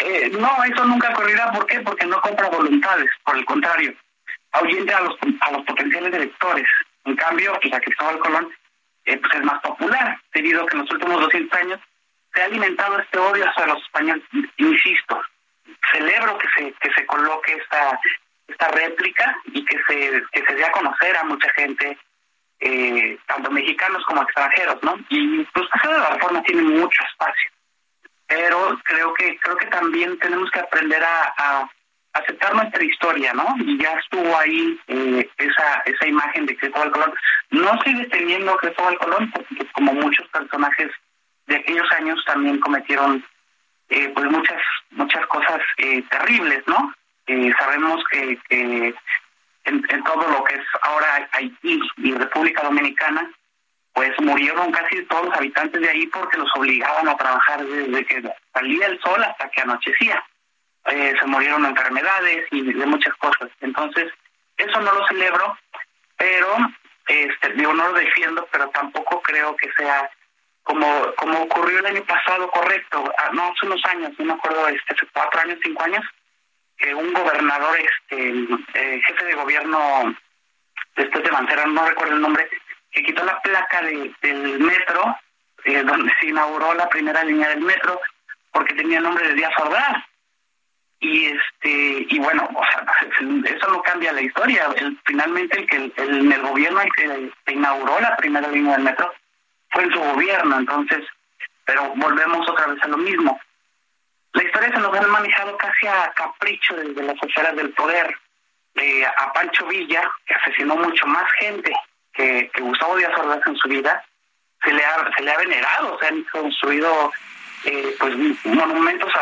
Eh, 0.01 0.31
no, 0.39 0.65
eso 0.65 0.85
nunca 0.85 1.11
ocurrirá. 1.11 1.53
¿Por 1.53 1.67
qué? 1.67 1.81
Porque 1.81 2.07
no 2.07 2.21
compra 2.21 2.49
voluntades. 2.49 3.11
Por 3.25 3.37
el 3.37 3.45
contrario, 3.45 3.95
ahuyente 4.53 4.95
a 4.95 5.01
los, 5.01 5.17
a 5.41 5.53
los 5.53 5.65
potenciales 5.65 6.13
electores. 6.13 6.67
En 7.05 7.17
cambio, 7.17 7.59
la 7.65 7.81
Cristóbal 7.81 8.19
Colón 8.19 8.53
eh, 9.05 9.17
pues 9.17 9.35
es 9.35 9.43
más 9.43 9.61
popular, 9.63 10.21
debido 10.35 10.63
a 10.63 10.67
que 10.67 10.77
en 10.77 10.83
los 10.83 10.91
últimos 10.91 11.21
200 11.21 11.61
años 11.61 11.81
se 12.39 12.45
ha 12.45 12.47
alimentado 12.47 12.99
este 13.01 13.19
odio 13.19 13.45
hacia 13.49 13.67
los 13.67 13.83
españoles. 13.83 14.23
Insisto, 14.59 15.21
celebro 15.93 16.39
que 16.39 16.49
se 16.57 16.73
que 16.73 16.95
se 16.95 17.07
coloque 17.07 17.53
esta 17.53 18.01
esta 18.47 18.69
réplica 18.69 19.37
y 19.53 19.65
que 19.65 19.77
se 19.89 20.23
que 20.31 20.45
se 20.47 20.55
dé 20.55 20.65
a 20.65 20.71
conocer 20.71 21.17
a 21.17 21.25
mucha 21.25 21.51
gente, 21.55 21.99
eh, 22.61 23.19
tanto 23.27 23.51
mexicanos 23.51 24.05
como 24.05 24.23
extranjeros, 24.23 24.81
¿no? 24.83 24.97
Y 25.09 25.45
pues 25.47 25.67
Paseo 25.69 25.93
de 25.93 25.99
la 25.99 26.11
Reforma 26.11 26.43
tiene 26.45 26.63
mucho 26.63 27.03
espacio, 27.11 27.51
pero 28.29 28.79
creo 28.85 29.13
que 29.15 29.37
creo 29.41 29.57
que 29.57 29.67
también 29.67 30.17
tenemos 30.21 30.49
que 30.53 30.61
aprender 30.61 31.03
a, 31.03 31.35
a 31.37 31.71
aceptar 32.13 32.55
nuestra 32.55 32.85
historia, 32.85 33.33
¿no? 33.33 33.57
Y 33.59 33.83
ya 33.83 33.95
estuvo 33.95 34.39
ahí 34.39 34.81
eh, 34.87 35.29
esa 35.39 35.83
esa 35.87 36.07
imagen 36.07 36.47
de 36.47 36.57
Cristóbal 36.57 36.93
Colón. 36.93 37.15
No 37.51 37.83
sigue 37.83 38.07
teniendo 38.07 38.57
Cristóbal 38.59 38.97
Colón, 38.99 39.29
porque 39.33 39.67
como 39.73 39.93
muchos 39.93 40.27
personajes 40.29 40.93
de 41.49 41.57
aquellos 41.57 41.91
años 41.93 42.23
también 42.27 42.61
cometieron 42.61 43.25
eh, 43.89 44.11
pues 44.15 44.31
muchas 44.31 44.61
muchas 44.91 45.27
cosas 45.27 45.61
eh, 45.79 46.03
terribles, 46.11 46.63
¿no? 46.67 46.93
Eh, 47.27 47.51
sabemos 47.59 48.03
que, 48.11 48.39
que 48.49 48.95
en, 49.65 49.87
en, 49.89 50.05
todo 50.05 50.29
lo 50.29 50.45
que 50.45 50.55
es 50.57 50.67
ahora 50.83 51.29
Haití 51.33 51.81
y 51.97 52.15
República 52.15 52.63
Dominicana, 52.63 53.31
pues 53.95 54.13
murieron 54.21 54.71
casi 54.73 55.03
todos 55.05 55.27
los 55.27 55.35
habitantes 55.35 55.81
de 55.81 55.89
ahí 55.89 56.07
porque 56.07 56.37
los 56.37 56.51
obligaban 56.55 57.09
a 57.09 57.17
trabajar 57.17 57.65
desde 57.65 58.05
que 58.05 58.23
salía 58.53 58.87
el 58.87 59.01
sol 59.01 59.23
hasta 59.25 59.49
que 59.51 59.63
anochecía. 59.63 60.23
se 60.87 61.27
murieron 61.27 61.65
enfermedades 61.65 62.47
y 62.51 62.73
de 62.73 62.87
muchas 62.87 63.15
cosas. 63.17 63.51
Entonces, 63.61 64.13
eso 64.57 64.81
no 64.81 64.93
lo 64.93 65.07
celebro, 65.07 65.59
pero 66.17 66.57
este, 67.07 67.53
digo, 67.55 67.73
no 67.73 67.89
lo 67.89 67.95
defiendo, 67.95 68.47
pero 68.53 68.69
tampoco 68.71 69.21
creo 69.23 69.57
que 69.57 69.71
sea 69.73 70.11
como, 70.69 70.87
como 71.17 71.43
ocurrió 71.45 71.79
el 71.79 71.87
año 71.87 72.05
pasado, 72.05 72.51
correcto, 72.51 73.11
ah, 73.17 73.31
no 73.33 73.45
hace 73.45 73.67
unos 73.67 73.83
años, 73.87 74.13
no 74.19 74.25
me 74.27 74.33
acuerdo, 74.35 74.69
este, 74.69 74.95
hace 74.95 75.07
cuatro 75.15 75.41
años, 75.41 75.59
cinco 75.63 75.83
años, 75.83 76.05
que 76.77 76.95
un 76.95 77.13
gobernador, 77.15 77.79
este, 77.79 78.29
eh, 78.75 79.01
jefe 79.07 79.25
de 79.25 79.35
gobierno, 79.35 80.15
después 80.95 81.25
de 81.25 81.33
Mancera, 81.33 81.65
no 81.67 81.87
recuerdo 81.87 82.15
el 82.15 82.21
nombre, 82.21 82.49
que 82.93 83.03
quitó 83.03 83.25
la 83.25 83.41
placa 83.41 83.81
de, 83.81 84.13
del 84.21 84.61
metro, 84.61 85.17
eh, 85.65 85.83
donde 85.83 86.13
se 86.21 86.27
inauguró 86.27 86.75
la 86.75 86.89
primera 86.91 87.25
línea 87.25 87.49
del 87.49 87.63
metro, 87.63 87.99
porque 88.53 88.75
tenía 88.75 89.01
nombre 89.01 89.27
de 89.27 89.35
Díaz 89.35 89.53
Ordaz. 89.59 90.05
Y 91.01 91.27
este 91.27 92.07
y 92.11 92.19
bueno, 92.19 92.49
o 92.53 92.65
sea, 92.65 92.85
eso 93.45 93.69
no 93.69 93.81
cambia 93.83 94.13
la 94.13 94.21
historia. 94.21 94.67
El, 94.75 94.99
finalmente 95.07 95.61
el 95.61 95.67
que 95.69 95.77
el, 95.77 95.93
el, 95.97 96.33
el 96.33 96.43
gobierno 96.43 96.81
el 96.81 96.93
que 96.93 97.53
inauguró 97.53 98.01
la 98.01 98.17
primera 98.17 98.49
línea 98.49 98.73
del 98.73 98.83
metro 98.83 99.15
fue 99.71 99.85
en 99.85 99.93
su 99.93 100.01
gobierno, 100.01 100.59
entonces, 100.59 101.05
pero 101.65 101.93
volvemos 101.97 102.49
otra 102.49 102.67
vez 102.67 102.83
a 102.83 102.89
lo 102.89 102.99
mismo. 102.99 103.41
La 104.33 104.45
historia 104.45 104.71
se 104.71 104.79
nos 104.79 104.97
ha 104.97 105.03
manejado 105.03 105.57
casi 105.57 105.87
a 105.87 106.13
capricho 106.15 106.75
desde 106.77 107.03
las 107.03 107.23
esferas 107.23 107.57
del 107.57 107.71
poder. 107.71 108.15
Eh, 108.75 109.05
a 109.05 109.33
Pancho 109.33 109.67
Villa, 109.67 110.09
que 110.25 110.35
asesinó 110.35 110.77
mucho 110.77 111.07
más 111.07 111.25
gente 111.41 111.73
que, 112.13 112.49
que 112.55 112.63
Gustavo 112.63 112.97
Díaz 112.97 113.19
Ordaz 113.19 113.45
en 113.47 113.57
su 113.57 113.69
vida, 113.69 114.05
se 114.63 114.73
le 114.73 114.85
ha, 114.85 115.39
venerado, 115.39 115.99
se 115.99 116.07
han 116.07 116.23
construido 116.25 117.13
eh, 117.65 117.97
pues 117.99 118.15
monumentos 118.45 119.13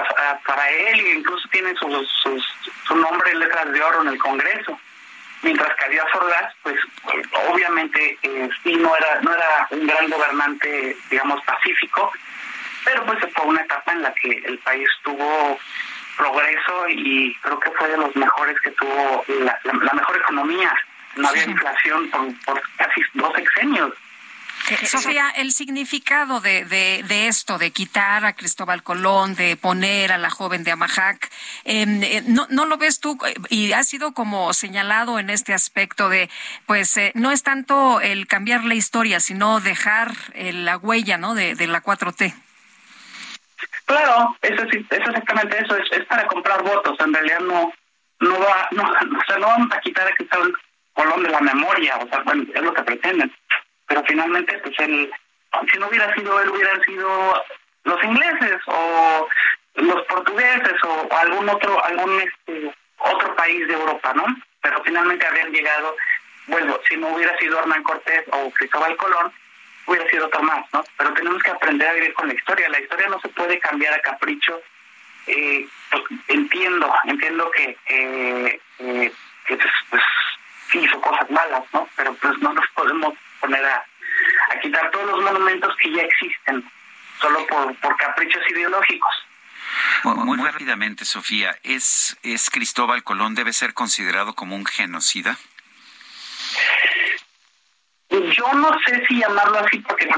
para 0.46 0.70
él 0.70 1.00
e 1.00 1.14
incluso 1.14 1.48
tiene 1.50 1.74
sus, 1.76 2.46
su 2.86 2.96
nombre 2.96 3.30
en 3.30 3.38
letras 3.40 3.72
de 3.72 3.82
oro 3.82 4.02
en 4.02 4.08
el 4.08 4.18
Congreso. 4.18 4.78
Mientras 5.46 5.76
que 5.76 5.88
Díaz 5.90 6.12
Ordaz, 6.12 6.52
pues 6.64 6.76
obviamente 7.48 8.18
eh, 8.20 8.48
sí 8.64 8.74
no 8.74 8.96
era, 8.96 9.20
no 9.20 9.32
era 9.32 9.68
un 9.70 9.86
gran 9.86 10.10
gobernante, 10.10 10.96
digamos, 11.08 11.40
pacífico, 11.44 12.10
pero 12.84 13.06
pues 13.06 13.20
fue 13.32 13.46
una 13.46 13.62
etapa 13.62 13.92
en 13.92 14.02
la 14.02 14.12
que 14.14 14.42
el 14.44 14.58
país 14.58 14.88
tuvo 15.04 15.56
progreso 16.16 16.88
y 16.88 17.32
creo 17.42 17.60
que 17.60 17.70
fue 17.70 17.88
de 17.90 17.96
los 17.96 18.16
mejores 18.16 18.58
que 18.60 18.72
tuvo 18.72 19.24
la, 19.28 19.92
mejor 19.92 20.16
economía. 20.16 20.74
No 21.14 21.28
había 21.28 21.44
inflación 21.44 22.10
por, 22.10 22.26
por 22.44 22.62
casi 22.78 23.02
dos 23.14 23.32
sexenios. 23.36 23.92
Eh, 24.70 24.86
Sofía, 24.86 25.30
el 25.36 25.52
significado 25.52 26.40
de, 26.40 26.64
de, 26.64 27.28
esto, 27.28 27.58
de 27.58 27.70
quitar 27.70 28.24
a 28.24 28.34
Cristóbal 28.34 28.82
Colón, 28.82 29.34
de 29.34 29.56
poner 29.56 30.12
a 30.12 30.18
la 30.18 30.30
joven 30.30 30.64
de 30.64 30.72
Amajac, 30.72 31.30
em, 31.64 32.02
eh, 32.02 32.22
no, 32.26 32.46
¿no 32.50 32.66
lo 32.66 32.76
ves 32.76 33.00
tú? 33.00 33.18
Y 33.48 33.72
ha 33.72 33.82
sido 33.84 34.12
como 34.12 34.52
señalado 34.52 35.18
en 35.18 35.30
este 35.30 35.54
aspecto 35.54 36.08
de, 36.08 36.28
pues, 36.66 36.96
eh, 36.96 37.12
no 37.14 37.30
es 37.30 37.42
tanto 37.42 38.00
el 38.00 38.26
cambiar 38.26 38.64
la 38.64 38.74
historia, 38.74 39.20
sino 39.20 39.60
dejar 39.60 40.12
la 40.34 40.76
huella, 40.76 41.18
¿no? 41.18 41.34
De, 41.34 41.54
de 41.54 41.66
la 41.66 41.82
4T. 41.82 42.34
Claro, 43.84 44.36
eso 44.42 44.62
es, 44.62 44.84
exactamente 44.90 45.58
eso, 45.62 45.76
es, 45.76 46.04
para 46.06 46.26
comprar 46.26 46.62
votos, 46.62 46.96
en 47.00 47.14
realidad 47.14 47.40
no 47.40 47.72
no 48.20 48.38
va, 48.38 48.68
no, 48.72 48.82
o 49.18 49.24
sea, 49.26 49.38
no 49.38 49.46
vamos 49.46 49.72
a 49.72 49.80
quitar 49.80 50.06
a 50.06 50.14
Cristóbal 50.14 50.52
Colón 50.94 51.22
de 51.22 51.28
la 51.30 51.40
memoria, 51.40 51.96
o 51.98 52.08
sea, 52.08 52.22
bueno, 52.22 52.44
es 52.54 52.62
lo 52.62 52.72
que 52.72 52.82
pretenden, 52.82 53.32
pero 53.86 54.02
finalmente, 54.04 54.58
pues 54.58 54.74
él, 54.78 55.10
si 55.72 55.78
no 55.78 55.88
hubiera 55.88 56.12
sido 56.14 56.40
él, 56.40 56.50
hubieran 56.50 56.80
sido 56.82 57.44
los 57.84 58.04
ingleses 58.04 58.60
o 58.66 59.28
los 59.74 60.04
portugueses 60.06 60.84
o 60.84 61.08
algún 61.14 61.48
otro, 61.48 61.84
algún 61.84 62.20
este, 62.20 62.74
otro 62.98 63.36
país 63.36 63.66
de 63.68 63.74
Europa, 63.74 64.12
¿no? 64.14 64.24
Pero 64.60 64.82
finalmente 64.82 65.26
habrían 65.26 65.52
llegado, 65.52 65.96
bueno, 66.46 66.78
si 66.88 66.96
no 66.96 67.08
hubiera 67.08 67.36
sido 67.38 67.58
Hernán 67.58 67.82
Cortés 67.82 68.24
o 68.32 68.50
Cristóbal 68.50 68.96
Colón, 68.96 69.32
hubiera 69.86 70.08
sido 70.10 70.26
otro 70.26 70.42
más, 70.42 70.64
¿no? 70.72 70.84
Pero 70.96 71.12
tenemos 71.14 71.42
que 71.42 71.50
aprender 71.50 71.88
a 71.88 71.92
vivir 71.92 72.14
con 72.14 72.28
la 72.28 72.34
historia. 72.34 72.68
La 72.68 72.80
historia 72.80 73.08
no 73.08 73.20
se 73.20 73.28
puede 73.28 73.58
cambiar 73.60 73.94
a 73.94 74.00
capricho. 74.00 74.60
Eh, 75.28 75.66
pues, 75.90 76.02
entiendo, 76.28 76.92
entiendo 77.04 77.50
que, 77.50 77.76
eh, 77.88 78.60
eh, 78.78 79.12
que 79.46 79.56
pues, 79.56 79.72
pues, 79.90 80.02
hizo 80.74 81.00
cosas 81.00 81.30
malas, 81.30 81.62
¿no? 81.72 81.88
Pero 81.96 82.14
pues 82.14 82.38
no 82.38 82.52
nos 82.52 82.66
podemos 82.74 83.14
poner 83.46 83.64
a, 83.64 83.84
a 84.50 84.60
quitar 84.60 84.90
todos 84.90 85.06
los 85.06 85.22
monumentos 85.22 85.74
que 85.76 85.92
ya 85.92 86.02
existen 86.02 86.68
solo 87.20 87.46
por, 87.46 87.74
por 87.76 87.96
caprichos 87.96 88.42
ideológicos. 88.50 89.14
muy 90.04 90.38
rápidamente, 90.38 91.04
Sofía, 91.04 91.56
¿es, 91.62 92.16
¿es 92.22 92.50
Cristóbal 92.50 93.02
Colón 93.04 93.34
debe 93.34 93.52
ser 93.52 93.72
considerado 93.72 94.34
como 94.34 94.56
un 94.56 94.66
genocida? 94.66 95.36
Yo 98.10 98.52
no 98.54 98.70
sé 98.84 99.04
si 99.06 99.18
llamarlo 99.20 99.58
así 99.58 99.78
porque 99.80 100.08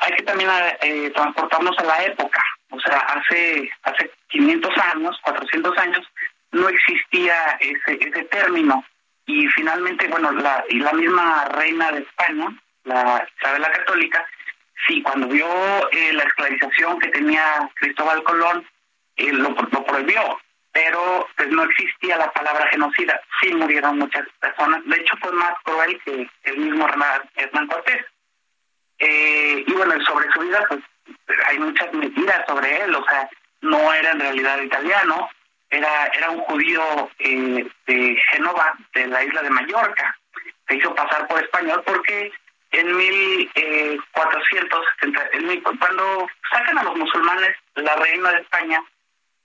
hay 0.00 0.12
que 0.16 0.22
también 0.22 0.50
eh, 0.82 1.10
transportarnos 1.14 1.76
a 1.78 1.84
la 1.84 2.04
época. 2.04 2.42
O 2.70 2.80
sea, 2.80 2.98
hace 2.98 3.70
hace 3.82 4.10
500 4.28 4.70
años, 4.94 5.18
400 5.22 5.78
años, 5.78 6.06
no 6.52 6.68
existía 6.68 7.58
ese, 7.60 7.98
ese 8.00 8.24
término. 8.24 8.84
Y 9.26 9.46
finalmente, 9.48 10.08
bueno, 10.08 10.32
la, 10.32 10.64
y 10.68 10.78
la 10.78 10.92
misma 10.92 11.44
reina 11.46 11.92
de 11.92 12.00
España, 12.00 12.48
la 12.84 13.26
Isabel 13.38 13.62
Católica, 13.62 14.26
sí, 14.86 15.02
cuando 15.02 15.28
vio 15.28 15.46
eh, 15.90 16.12
la 16.12 16.24
esclavización 16.24 16.98
que 16.98 17.08
tenía 17.08 17.70
Cristóbal 17.76 18.22
Colón, 18.24 18.66
eh, 19.16 19.32
lo, 19.32 19.50
lo 19.50 19.84
prohibió 19.84 20.38
pero 20.72 21.28
pues 21.36 21.48
no 21.50 21.64
existía 21.64 22.16
la 22.16 22.32
palabra 22.32 22.66
genocida. 22.68 23.20
Sí 23.40 23.54
murieron 23.54 23.98
muchas 23.98 24.26
personas. 24.40 24.80
De 24.86 24.96
hecho, 24.96 25.14
fue 25.20 25.30
más 25.32 25.52
cruel 25.62 26.00
que 26.02 26.28
el 26.44 26.56
mismo 26.56 26.88
Hernán 26.88 27.66
Cortés. 27.68 28.06
Eh, 28.98 29.64
y 29.66 29.72
bueno, 29.72 30.02
sobre 30.04 30.30
su 30.32 30.40
vida, 30.40 30.64
pues 30.68 30.80
hay 31.48 31.58
muchas 31.58 31.92
mentiras 31.92 32.42
sobre 32.48 32.84
él. 32.84 32.94
O 32.94 33.04
sea, 33.04 33.28
no 33.60 33.92
era 33.92 34.12
en 34.12 34.20
realidad 34.20 34.62
italiano, 34.62 35.28
era, 35.72 36.06
era 36.06 36.30
un 36.30 36.38
judío 36.40 37.10
eh, 37.18 37.66
de 37.86 38.16
Génova, 38.30 38.74
de 38.94 39.06
la 39.06 39.22
isla 39.24 39.42
de 39.42 39.50
Mallorca. 39.50 40.16
Se 40.68 40.76
hizo 40.76 40.94
pasar 40.94 41.26
por 41.26 41.42
español 41.42 41.82
porque 41.84 42.30
en 42.72 42.96
1470, 42.96 45.22
eh, 45.32 45.62
cuando 45.78 46.28
sacan 46.52 46.78
a 46.78 46.84
los 46.84 46.96
musulmanes, 46.96 47.56
la 47.74 47.96
reina 47.96 48.30
de 48.30 48.42
España 48.42 48.80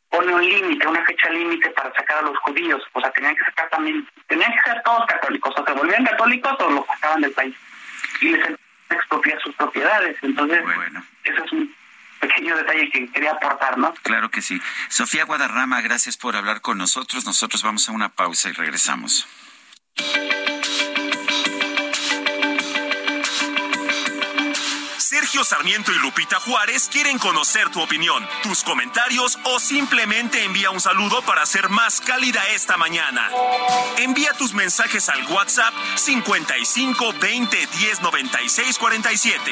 pone 0.10 0.34
un 0.34 0.48
límite, 0.48 0.88
una 0.88 1.04
fecha 1.06 1.30
límite 1.30 1.70
para 1.72 1.94
sacar 1.94 2.20
a 2.20 2.24
los 2.24 2.38
judíos. 2.40 2.82
O 2.94 3.02
sea, 3.02 3.12
tenían 3.12 3.36
que 3.36 3.44
sacar 3.46 3.70
también, 3.70 4.08
tenían 4.28 4.52
que 4.52 4.70
ser 4.70 4.82
todos 4.84 5.06
católicos, 5.06 5.54
o 5.58 5.66
se 5.66 5.74
volvían 5.74 6.06
católicos 6.06 6.56
o 6.60 6.70
los 6.70 6.86
sacaban 6.86 7.22
del 7.22 7.32
país. 7.32 7.56
Y 8.22 8.30
les 8.30 8.58
expropiar 8.90 9.42
sus 9.42 9.54
propiedades. 9.56 10.16
Entonces, 10.22 10.64
bueno. 10.64 11.04
eso 11.24 11.44
es 11.44 11.52
un 11.52 11.76
pequeño 12.20 12.56
detalle 12.56 12.90
que 12.90 13.10
quería 13.12 13.32
aportar, 13.32 13.78
¿no? 13.78 13.94
Claro 14.04 14.30
que 14.30 14.42
sí. 14.42 14.62
Sofía 14.90 15.26
Guadarrama, 15.26 15.82
gracias 15.82 16.18
por 16.18 16.36
hablar 16.36 16.62
con 16.62 16.78
nosotros. 16.78 17.26
Nosotros 17.26 17.64
vamos 17.64 17.88
a 17.90 17.92
una 17.92 18.10
pausa 18.10 18.50
y 18.50 18.54
regresamos. 18.54 19.28
Sergio 24.98 25.44
Sarmiento 25.44 25.92
y 25.92 26.00
Lupita 26.00 26.40
Juárez 26.40 26.90
quieren 26.92 27.18
conocer 27.18 27.70
tu 27.70 27.82
opinión, 27.82 28.28
tus 28.44 28.64
comentarios 28.64 29.40
o 29.46 29.60
simplemente 29.60 30.44
envía 30.44 30.70
un 30.70 30.80
saludo 30.80 31.22
para 31.22 31.46
ser 31.46 31.70
más 31.70 32.02
cálida 32.02 32.46
esta 32.50 32.78
mañana. 32.78 33.30
Envía 33.98 34.34
tus 34.34 34.54
mensajes 34.54 35.10
al 35.10 35.24
WhatsApp 35.32 35.74
55 35.96 37.14
20 37.20 37.58
10 37.58 38.02
96 38.02 38.78
47. 38.78 39.52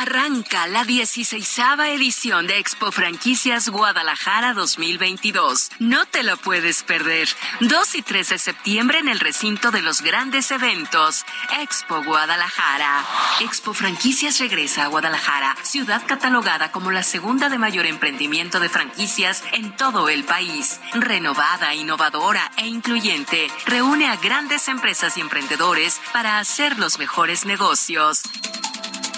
Arranca 0.00 0.68
la 0.68 0.84
16 0.84 1.58
edición 1.88 2.46
de 2.46 2.60
Expo 2.60 2.92
Franquicias 2.92 3.68
Guadalajara 3.68 4.54
2022. 4.54 5.70
No 5.80 6.06
te 6.06 6.22
lo 6.22 6.36
puedes 6.36 6.84
perder. 6.84 7.28
2 7.58 7.94
y 7.96 8.02
3 8.02 8.28
de 8.28 8.38
septiembre 8.38 9.00
en 9.00 9.08
el 9.08 9.18
recinto 9.18 9.72
de 9.72 9.82
los 9.82 10.02
grandes 10.02 10.52
eventos. 10.52 11.24
Expo 11.58 12.04
Guadalajara. 12.04 13.04
Expo 13.40 13.74
Franquicias 13.74 14.38
regresa 14.38 14.84
a 14.84 14.86
Guadalajara, 14.86 15.56
ciudad 15.64 16.00
catalogada 16.06 16.70
como 16.70 16.92
la 16.92 17.02
segunda 17.02 17.48
de 17.48 17.58
mayor 17.58 17.84
emprendimiento 17.84 18.60
de 18.60 18.68
franquicias 18.68 19.42
en 19.50 19.74
todo 19.74 20.08
el 20.08 20.22
país. 20.22 20.78
Renovada, 20.92 21.74
innovadora 21.74 22.52
e 22.56 22.68
incluyente, 22.68 23.48
reúne 23.66 24.06
a 24.06 24.14
grandes 24.14 24.68
empresas 24.68 25.18
y 25.18 25.22
emprendedores 25.22 26.00
para 26.12 26.38
hacer 26.38 26.78
los 26.78 27.00
mejores 27.00 27.46
negocios. 27.46 28.22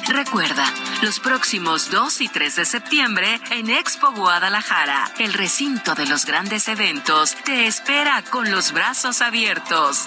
Recuerda, 0.09 0.65
los 1.03 1.21
próximos 1.21 1.91
2 1.91 2.23
y 2.23 2.29
3 2.29 2.57
de 2.57 2.65
septiembre 2.65 3.41
en 3.51 3.69
Expo 3.71 4.11
Guadalajara, 4.13 5.11
el 5.19 5.33
recinto 5.33 5.95
de 5.95 6.07
los 6.07 6.27
grandes 6.27 6.67
eventos, 6.69 7.37
te 7.45 7.67
espera 7.67 8.23
con 8.23 8.51
los 8.51 8.73
brazos 8.73 9.21
abiertos. 9.21 10.07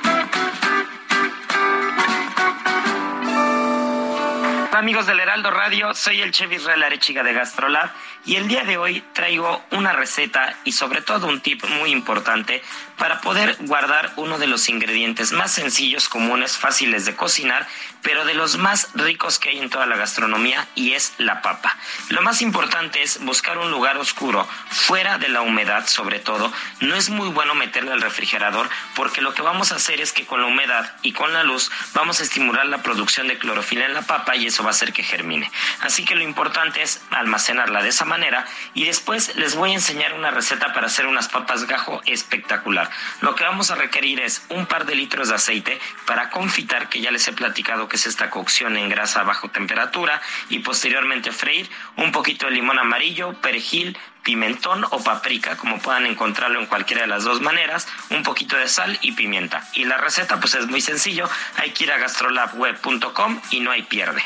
Amigos 4.81 5.05
del 5.05 5.19
Heraldo 5.19 5.51
Radio? 5.51 5.93
Soy 5.93 6.21
el 6.21 6.31
chef 6.31 6.51
Israel 6.51 6.81
Arechiga 6.81 7.21
de 7.21 7.33
Gastrolab 7.33 7.91
y 8.25 8.37
el 8.37 8.47
día 8.47 8.63
de 8.63 8.77
hoy 8.77 9.03
traigo 9.13 9.63
una 9.69 9.93
receta 9.93 10.55
y 10.63 10.71
sobre 10.71 11.03
todo 11.03 11.27
un 11.27 11.39
tip 11.41 11.63
muy 11.65 11.91
importante 11.91 12.63
para 12.97 13.21
poder 13.21 13.57
guardar 13.61 14.11
uno 14.15 14.39
de 14.39 14.47
los 14.47 14.69
ingredientes 14.69 15.33
más 15.33 15.51
sencillos, 15.51 16.09
comunes, 16.09 16.57
fáciles 16.57 17.05
de 17.05 17.15
cocinar, 17.15 17.67
pero 18.01 18.25
de 18.25 18.33
los 18.33 18.57
más 18.57 18.89
ricos 18.95 19.37
que 19.37 19.49
hay 19.49 19.59
en 19.59 19.69
toda 19.69 19.85
la 19.85 19.97
gastronomía 19.97 20.67
y 20.73 20.93
es 20.93 21.13
la 21.17 21.41
papa. 21.41 21.77
Lo 22.09 22.21
más 22.23 22.41
importante 22.41 23.03
es 23.03 23.23
buscar 23.23 23.59
un 23.59 23.69
lugar 23.69 23.97
oscuro, 23.97 24.47
fuera 24.69 25.19
de 25.19 25.29
la 25.29 25.41
humedad 25.41 25.85
sobre 25.87 26.19
todo. 26.19 26.51
No 26.79 26.95
es 26.95 27.09
muy 27.09 27.29
bueno 27.29 27.53
meterle 27.53 27.91
al 27.91 28.01
refrigerador 28.01 28.67
porque 28.95 29.21
lo 29.21 29.33
que 29.33 29.43
vamos 29.43 29.71
a 29.71 29.75
hacer 29.75 30.01
es 30.01 30.11
que 30.11 30.25
con 30.25 30.41
la 30.41 30.47
humedad 30.47 30.95
y 31.03 31.13
con 31.13 31.33
la 31.33 31.43
luz 31.43 31.71
vamos 31.93 32.19
a 32.19 32.23
estimular 32.23 32.65
la 32.65 32.81
producción 32.81 33.27
de 33.27 33.37
clorofila 33.37 33.85
en 33.85 33.93
la 33.93 34.01
papa 34.01 34.35
y 34.35 34.47
eso 34.47 34.63
va 34.63 34.70
hacer 34.71 34.93
que 34.93 35.03
germine. 35.03 35.49
Así 35.81 36.05
que 36.05 36.15
lo 36.15 36.23
importante 36.23 36.81
es 36.81 37.01
almacenarla 37.11 37.83
de 37.83 37.89
esa 37.89 38.05
manera 38.05 38.45
y 38.73 38.85
después 38.85 39.35
les 39.35 39.55
voy 39.55 39.71
a 39.71 39.75
enseñar 39.75 40.13
una 40.13 40.31
receta 40.31 40.73
para 40.73 40.87
hacer 40.87 41.05
unas 41.05 41.27
papas 41.27 41.65
gajo 41.65 42.01
espectacular. 42.05 42.89
Lo 43.21 43.35
que 43.35 43.43
vamos 43.43 43.71
a 43.71 43.75
requerir 43.75 44.19
es 44.19 44.45
un 44.49 44.65
par 44.65 44.85
de 44.85 44.95
litros 44.95 45.29
de 45.29 45.35
aceite 45.35 45.79
para 46.05 46.29
confitar, 46.29 46.89
que 46.89 47.01
ya 47.01 47.11
les 47.11 47.27
he 47.27 47.33
platicado 47.33 47.87
que 47.87 47.95
es 47.95 48.07
esta 48.07 48.29
cocción 48.29 48.77
en 48.77 48.89
grasa 48.89 49.21
a 49.21 49.23
bajo 49.23 49.49
temperatura 49.49 50.21
y 50.49 50.59
posteriormente 50.59 51.31
freír, 51.31 51.69
un 51.97 52.11
poquito 52.11 52.45
de 52.45 52.53
limón 52.53 52.79
amarillo, 52.79 53.33
perejil, 53.41 53.97
pimentón 54.23 54.85
o 54.91 55.03
paprika, 55.03 55.57
como 55.57 55.79
puedan 55.79 56.05
encontrarlo 56.05 56.59
en 56.59 56.65
cualquiera 56.67 57.01
de 57.03 57.07
las 57.07 57.23
dos 57.23 57.41
maneras, 57.41 57.87
un 58.09 58.23
poquito 58.23 58.55
de 58.55 58.67
sal 58.67 58.97
y 59.01 59.13
pimienta. 59.13 59.67
Y 59.73 59.85
la 59.85 59.97
receta 59.97 60.39
pues 60.39 60.55
es 60.55 60.67
muy 60.67 60.81
sencillo, 60.81 61.29
hay 61.57 61.71
que 61.71 61.85
ir 61.85 61.91
a 61.91 61.97
gastrolabweb.com 61.97 63.41
y 63.51 63.59
no 63.59 63.71
hay 63.71 63.83
pierde. 63.83 64.23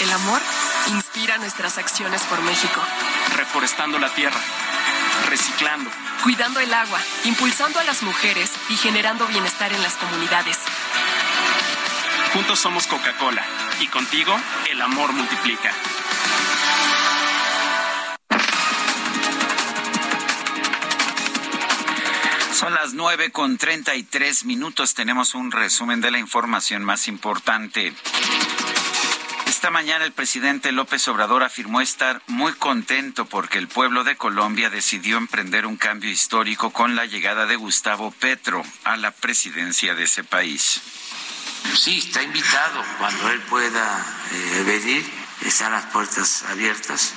El 0.00 0.12
amor 0.12 0.40
inspira 0.88 1.38
nuestras 1.38 1.78
acciones 1.78 2.22
por 2.24 2.40
México. 2.42 2.80
Reforestando 3.36 3.98
la 3.98 4.08
tierra, 4.10 4.40
reciclando, 5.28 5.90
cuidando 6.22 6.60
el 6.60 6.72
agua, 6.74 7.00
impulsando 7.24 7.78
a 7.80 7.84
las 7.84 8.02
mujeres 8.02 8.50
y 8.68 8.76
generando 8.76 9.26
bienestar 9.26 9.72
en 9.72 9.82
las 9.82 9.94
comunidades. 9.94 10.58
Juntos 12.32 12.58
somos 12.58 12.86
Coca-Cola 12.88 13.44
y 13.80 13.86
contigo 13.86 14.36
el 14.68 14.82
amor 14.82 15.12
multiplica. 15.12 15.72
Son 22.64 22.72
las 22.72 22.94
nueve 22.94 23.30
con 23.30 23.58
treinta 23.58 23.94
y 23.94 24.04
tres 24.04 24.46
minutos. 24.46 24.94
Tenemos 24.94 25.34
un 25.34 25.52
resumen 25.52 26.00
de 26.00 26.10
la 26.10 26.18
información 26.18 26.82
más 26.82 27.08
importante. 27.08 27.92
Esta 29.44 29.68
mañana 29.68 30.06
el 30.06 30.12
presidente 30.12 30.72
López 30.72 31.06
Obrador 31.08 31.42
afirmó 31.42 31.82
estar 31.82 32.22
muy 32.26 32.54
contento 32.54 33.26
porque 33.26 33.58
el 33.58 33.68
pueblo 33.68 34.02
de 34.02 34.16
Colombia 34.16 34.70
decidió 34.70 35.18
emprender 35.18 35.66
un 35.66 35.76
cambio 35.76 36.08
histórico 36.08 36.70
con 36.70 36.96
la 36.96 37.04
llegada 37.04 37.44
de 37.44 37.56
Gustavo 37.56 38.10
Petro 38.12 38.64
a 38.84 38.96
la 38.96 39.10
presidencia 39.10 39.94
de 39.94 40.04
ese 40.04 40.24
país. 40.24 40.80
Sí, 41.74 41.98
está 41.98 42.22
invitado 42.22 42.82
cuando 42.98 43.28
él 43.28 43.42
pueda 43.42 44.06
eh, 44.32 44.62
venir, 44.64 45.04
están 45.42 45.72
las 45.72 45.84
puertas 45.92 46.44
abiertas 46.44 47.12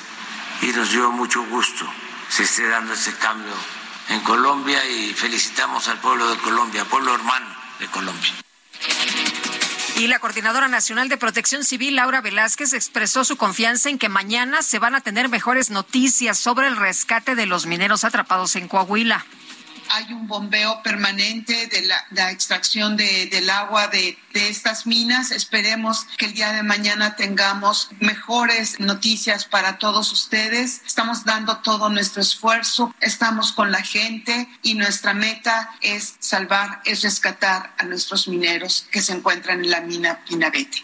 y 0.61 0.73
nos 0.73 0.91
dio 0.91 1.09
mucho 1.13 1.41
gusto 1.45 1.89
se 2.29 2.43
esté 2.43 2.67
dando 2.67 2.93
ese 2.93 3.15
cambio 3.15 3.53
en 4.09 4.19
Colombia 4.21 4.85
y 4.85 5.13
felicitamos 5.13 5.87
al 5.87 5.99
pueblo 5.99 6.29
de 6.29 6.37
Colombia, 6.37 6.85
pueblo 6.85 7.13
hermano 7.13 7.47
de 7.79 7.87
Colombia. 7.87 8.33
Y 9.97 10.07
la 10.07 10.19
Coordinadora 10.19 10.67
Nacional 10.67 11.09
de 11.09 11.17
Protección 11.17 11.63
Civil, 11.63 11.95
Laura 11.95 12.21
Velázquez, 12.21 12.73
expresó 12.73 13.23
su 13.23 13.35
confianza 13.35 13.89
en 13.89 13.97
que 13.97 14.09
mañana 14.09 14.61
se 14.61 14.77
van 14.77 14.93
a 14.93 15.01
tener 15.01 15.27
mejores 15.27 15.71
noticias 15.71 16.37
sobre 16.37 16.67
el 16.67 16.77
rescate 16.77 17.33
de 17.33 17.47
los 17.47 17.65
mineros 17.65 18.03
atrapados 18.03 18.55
en 18.55 18.67
Coahuila 18.67 19.25
hay 19.89 20.13
un 20.13 20.27
bombeo 20.27 20.81
permanente 20.83 21.67
de 21.67 21.81
la, 21.83 22.31
extracción 22.31 22.97
del 22.97 23.49
agua 23.49 23.87
de, 23.87 24.17
de, 24.33 24.49
estas 24.49 24.85
minas. 24.85 25.31
Esperemos 25.31 26.05
que 26.17 26.25
el 26.25 26.33
día 26.33 26.51
de 26.51 26.63
mañana 26.63 27.15
tengamos 27.15 27.89
mejores 27.99 28.79
noticias 28.79 29.45
para 29.45 29.77
todos 29.77 30.11
ustedes. 30.11 30.81
Estamos 30.85 31.23
dando 31.25 31.57
todo 31.57 31.89
nuestro 31.89 32.21
esfuerzo, 32.21 32.93
estamos 32.99 33.51
con 33.51 33.71
la 33.71 33.81
gente 33.81 34.47
y 34.61 34.75
nuestra 34.75 35.13
meta 35.13 35.71
es 35.81 36.15
salvar, 36.19 36.81
es 36.85 37.01
rescatar 37.01 37.73
a 37.77 37.83
nuestros 37.83 38.27
mineros 38.27 38.87
que 38.91 39.01
se 39.01 39.13
encuentran 39.13 39.63
en 39.63 39.71
la 39.71 39.81
mina 39.81 40.19
Pinabete. 40.27 40.83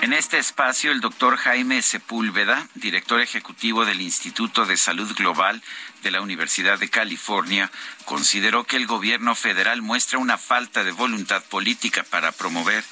En 0.00 0.12
este 0.12 0.38
espacio, 0.38 0.92
el 0.92 1.00
doctor 1.00 1.36
Jaime 1.36 1.82
Sepúlveda, 1.82 2.66
director 2.74 3.20
ejecutivo 3.20 3.84
del 3.84 4.00
Instituto 4.00 4.64
de 4.64 4.76
Salud 4.76 5.12
Global 5.14 5.60
la 6.10 6.20
Universidad 6.20 6.78
de 6.78 6.90
California, 6.90 7.70
consideró 8.04 8.64
que 8.64 8.76
el 8.76 8.86
gobierno 8.86 9.34
federal 9.34 9.82
muestra 9.82 10.18
una 10.18 10.38
falta 10.38 10.84
de 10.84 10.92
voluntad 10.92 11.42
política 11.44 12.04
para 12.04 12.32
promover 12.32 12.84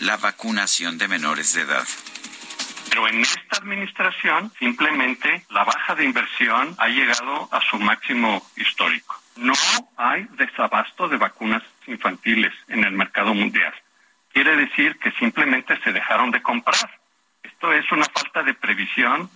la 0.00 0.16
vacunación 0.16 0.98
de 0.98 1.08
menores 1.08 1.52
de 1.54 1.62
edad. 1.62 1.86
Pero 2.88 3.08
en 3.08 3.20
esta 3.20 3.56
administración 3.56 4.52
simplemente 4.58 5.44
la 5.50 5.64
baja 5.64 5.94
de 5.94 6.04
inversión 6.04 6.74
ha 6.78 6.88
llegado 6.88 7.48
a 7.50 7.60
su 7.70 7.78
máximo 7.78 8.46
histórico. 8.56 9.20
No 9.36 9.54
hay 9.96 10.26
desabasto 10.36 11.08
de 11.08 11.16
vacunas 11.16 11.62
infantiles 11.86 12.52
en 12.68 12.84
el 12.84 12.92
mercado 12.92 13.34
mundial 13.34 13.74
quiere 14.34 14.56
decir 14.56 14.98
que 14.98 15.12
simplemente 15.12 15.78
se 15.82 15.92
dejaron 15.92 16.32
de 16.32 16.42
comprar. 16.42 16.90
Esto 17.42 17.72
es 17.72 17.90
una 17.92 18.04
falta 18.04 18.42
de 18.42 18.52
previsión 18.52 19.30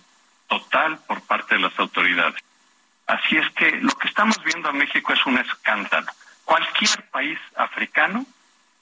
total 0.47 0.99
por 1.07 1.21
parte 1.21 1.55
de 1.55 1.61
las 1.61 1.79
autoridades. 1.79 2.43
Así 3.09 3.37
es 3.37 3.49
que 3.55 3.71
lo 3.81 3.91
que 3.93 4.07
estamos 4.07 4.37
viendo 4.43 4.69
en 4.69 4.77
México 4.77 5.11
es 5.13 5.25
un 5.25 5.39
escándalo. 5.39 6.05
Cualquier 6.45 7.09
país 7.09 7.39
africano 7.55 8.23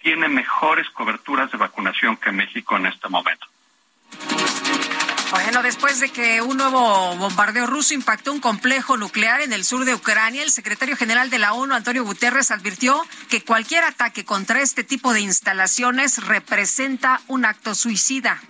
tiene 0.01 0.27
mejores 0.27 0.89
coberturas 0.89 1.49
de 1.49 1.57
vacunación 1.57 2.17
que 2.17 2.33
México 2.33 2.75
en 2.75 2.87
este 2.87 3.07
momento. 3.07 3.47
Bueno, 5.31 5.63
después 5.63 6.01
de 6.01 6.09
que 6.09 6.41
un 6.41 6.57
nuevo 6.57 7.15
bombardeo 7.15 7.67
ruso 7.67 7.93
impactó 7.93 8.33
un 8.33 8.41
complejo 8.41 8.97
nuclear 8.97 9.39
en 9.39 9.53
el 9.53 9.63
sur 9.63 9.85
de 9.85 9.95
Ucrania, 9.95 10.43
el 10.43 10.51
secretario 10.51 10.97
general 10.97 11.29
de 11.29 11.39
la 11.39 11.53
ONU, 11.53 11.73
Antonio 11.73 12.03
Guterres, 12.03 12.51
advirtió 12.51 13.01
que 13.29 13.45
cualquier 13.45 13.85
ataque 13.85 14.25
contra 14.25 14.61
este 14.61 14.83
tipo 14.83 15.13
de 15.13 15.21
instalaciones 15.21 16.25
representa 16.25 17.21
un 17.27 17.45
acto 17.45 17.75
suicida. 17.75 18.41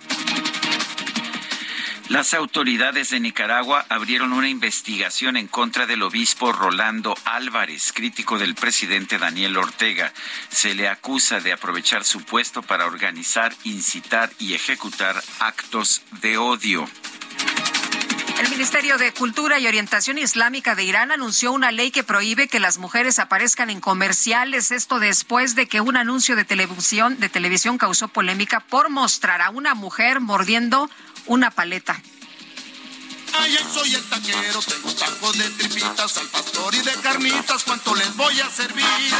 Las 2.08 2.32
autoridades 2.32 3.10
de 3.10 3.20
Nicaragua 3.20 3.84
abrieron 3.90 4.32
una 4.32 4.48
investigación 4.48 5.36
en 5.36 5.46
contra 5.46 5.84
del 5.84 6.02
obispo 6.02 6.52
Rolando 6.52 7.14
Álvarez, 7.26 7.92
crítico 7.92 8.38
del 8.38 8.54
presidente 8.54 9.18
Daniel 9.18 9.58
Ortega. 9.58 10.14
Se 10.48 10.74
le 10.74 10.88
acusa 10.88 11.40
de 11.40 11.52
aprovechar 11.52 12.04
su 12.04 12.22
puesto 12.22 12.62
para 12.62 12.86
organizar, 12.86 13.54
incitar 13.64 14.30
y 14.38 14.54
ejecutar 14.54 15.22
actos 15.38 16.00
de 16.22 16.38
odio. 16.38 16.88
El 18.40 18.48
Ministerio 18.50 18.96
de 18.98 19.12
Cultura 19.12 19.58
y 19.58 19.66
Orientación 19.66 20.16
Islámica 20.16 20.74
de 20.76 20.84
Irán 20.84 21.10
anunció 21.10 21.52
una 21.52 21.72
ley 21.72 21.90
que 21.90 22.04
prohíbe 22.04 22.46
que 22.48 22.60
las 22.60 22.78
mujeres 22.78 23.18
aparezcan 23.18 23.68
en 23.68 23.80
comerciales. 23.80 24.70
Esto 24.70 24.98
después 25.00 25.56
de 25.56 25.66
que 25.66 25.80
un 25.80 25.96
anuncio 25.96 26.36
de 26.36 26.44
televisión, 26.44 27.18
de 27.18 27.28
televisión 27.28 27.78
causó 27.78 28.08
polémica 28.08 28.60
por 28.60 28.90
mostrar 28.90 29.42
a 29.42 29.50
una 29.50 29.74
mujer 29.74 30.20
mordiendo 30.20 30.88
una 31.28 31.50
paleta. 31.50 32.00
Ay, 33.34 33.56
ay, 33.56 33.66
soy 33.72 33.94
el 33.94 34.02
taquero, 34.04 34.60
tengo 34.60 34.92
tacos 34.94 35.38
de 35.38 35.48
tripitas 35.50 36.16
al 36.16 36.26
pastor 36.28 36.74
y 36.74 36.78
de 36.78 36.92
carnitas, 37.02 37.62
¿cuánto 37.62 37.94
les 37.94 38.16
voy 38.16 38.40
a 38.40 38.50
servir? 38.50 38.84
Ay, 38.84 39.14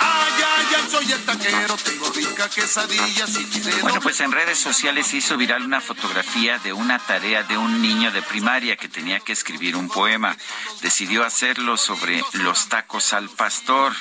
ay, 0.00 0.74
ay, 0.76 0.90
soy 0.90 1.12
el 1.12 1.24
taquero, 1.24 1.76
tengo 1.76 2.10
rica 2.10 2.48
quesadilla, 2.48 3.26
si 3.26 3.44
Bueno, 3.82 4.00
pues 4.00 4.20
en 4.20 4.32
redes 4.32 4.58
sociales 4.58 5.06
se 5.08 5.18
hizo 5.18 5.36
viral 5.36 5.62
una 5.62 5.80
fotografía 5.80 6.58
de 6.58 6.72
una 6.72 6.98
tarea 6.98 7.42
de 7.42 7.58
un 7.58 7.80
niño 7.80 8.10
de 8.10 8.22
primaria 8.22 8.76
que 8.76 8.88
tenía 8.88 9.20
que 9.20 9.32
escribir 9.32 9.76
un 9.76 9.88
poema. 9.88 10.36
Decidió 10.80 11.24
hacerlo 11.24 11.76
sobre 11.76 12.24
los 12.32 12.68
tacos 12.68 13.12
al 13.12 13.28
pastor 13.28 13.94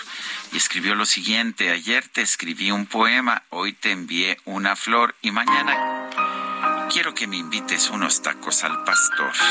y 0.52 0.58
escribió 0.58 0.96
lo 0.96 1.06
siguiente, 1.06 1.70
ayer 1.70 2.08
te 2.08 2.22
escribí 2.22 2.72
un 2.72 2.86
poema, 2.86 3.44
hoy 3.50 3.74
te 3.74 3.92
envié 3.92 4.40
una 4.46 4.76
flor 4.76 5.16
y 5.22 5.32
mañana 5.32 6.25
quiero 6.92 7.14
que 7.14 7.28
me 7.28 7.38
invites 7.38 7.90
unos 7.90 8.22
tacos 8.22 8.64
al 8.64 8.84
pastor. 8.84 9.32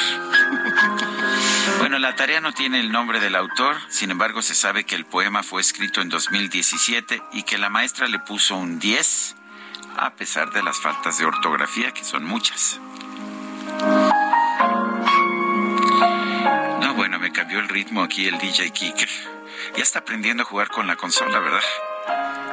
Bueno, 1.79 1.99
la 1.99 2.15
tarea 2.15 2.41
no 2.41 2.53
tiene 2.53 2.81
el 2.81 2.93
nombre 2.93 3.21
del 3.21 3.35
autor, 3.35 3.77
sin 3.89 4.11
embargo 4.11 4.43
se 4.43 4.55
sabe 4.55 4.85
que 4.85 4.95
el 4.95 5.05
poema 5.05 5.43
fue 5.43 5.61
escrito 5.61 6.01
en 6.01 6.09
2017 6.09 7.23
y 7.33 7.43
que 7.43 7.59
la 7.59 7.69
maestra 7.69 8.07
le 8.07 8.19
puso 8.19 8.57
un 8.57 8.79
10 8.79 9.35
a 9.97 10.11
pesar 10.11 10.51
de 10.53 10.63
las 10.63 10.81
faltas 10.81 11.19
de 11.19 11.25
ortografía, 11.25 11.93
que 11.93 12.05
son 12.05 12.25
muchas. 12.25 12.81
No, 16.81 16.95
bueno, 16.95 17.19
me 17.19 17.33
cambió 17.33 17.61
el 17.61 17.69
ritmo 17.69 18.03
aquí 18.03 18.27
el 18.27 18.39
DJ 18.39 18.71
Kicker. 18.71 19.09
Ya 19.77 19.83
está 19.83 20.01
aprendiendo 20.01 20.43
a 20.43 20.47
jugar 20.47 20.69
con 20.69 20.87
la 20.87 20.97
consola, 20.97 21.39
¿verdad? 21.39 21.63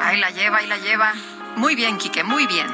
Ahí 0.01 0.19
la 0.19 0.29
lleva, 0.31 0.57
ahí 0.57 0.67
la 0.67 0.77
lleva. 0.77 1.13
Muy 1.55 1.75
bien, 1.75 1.97
Quique, 1.97 2.23
muy 2.23 2.47
bien. 2.47 2.67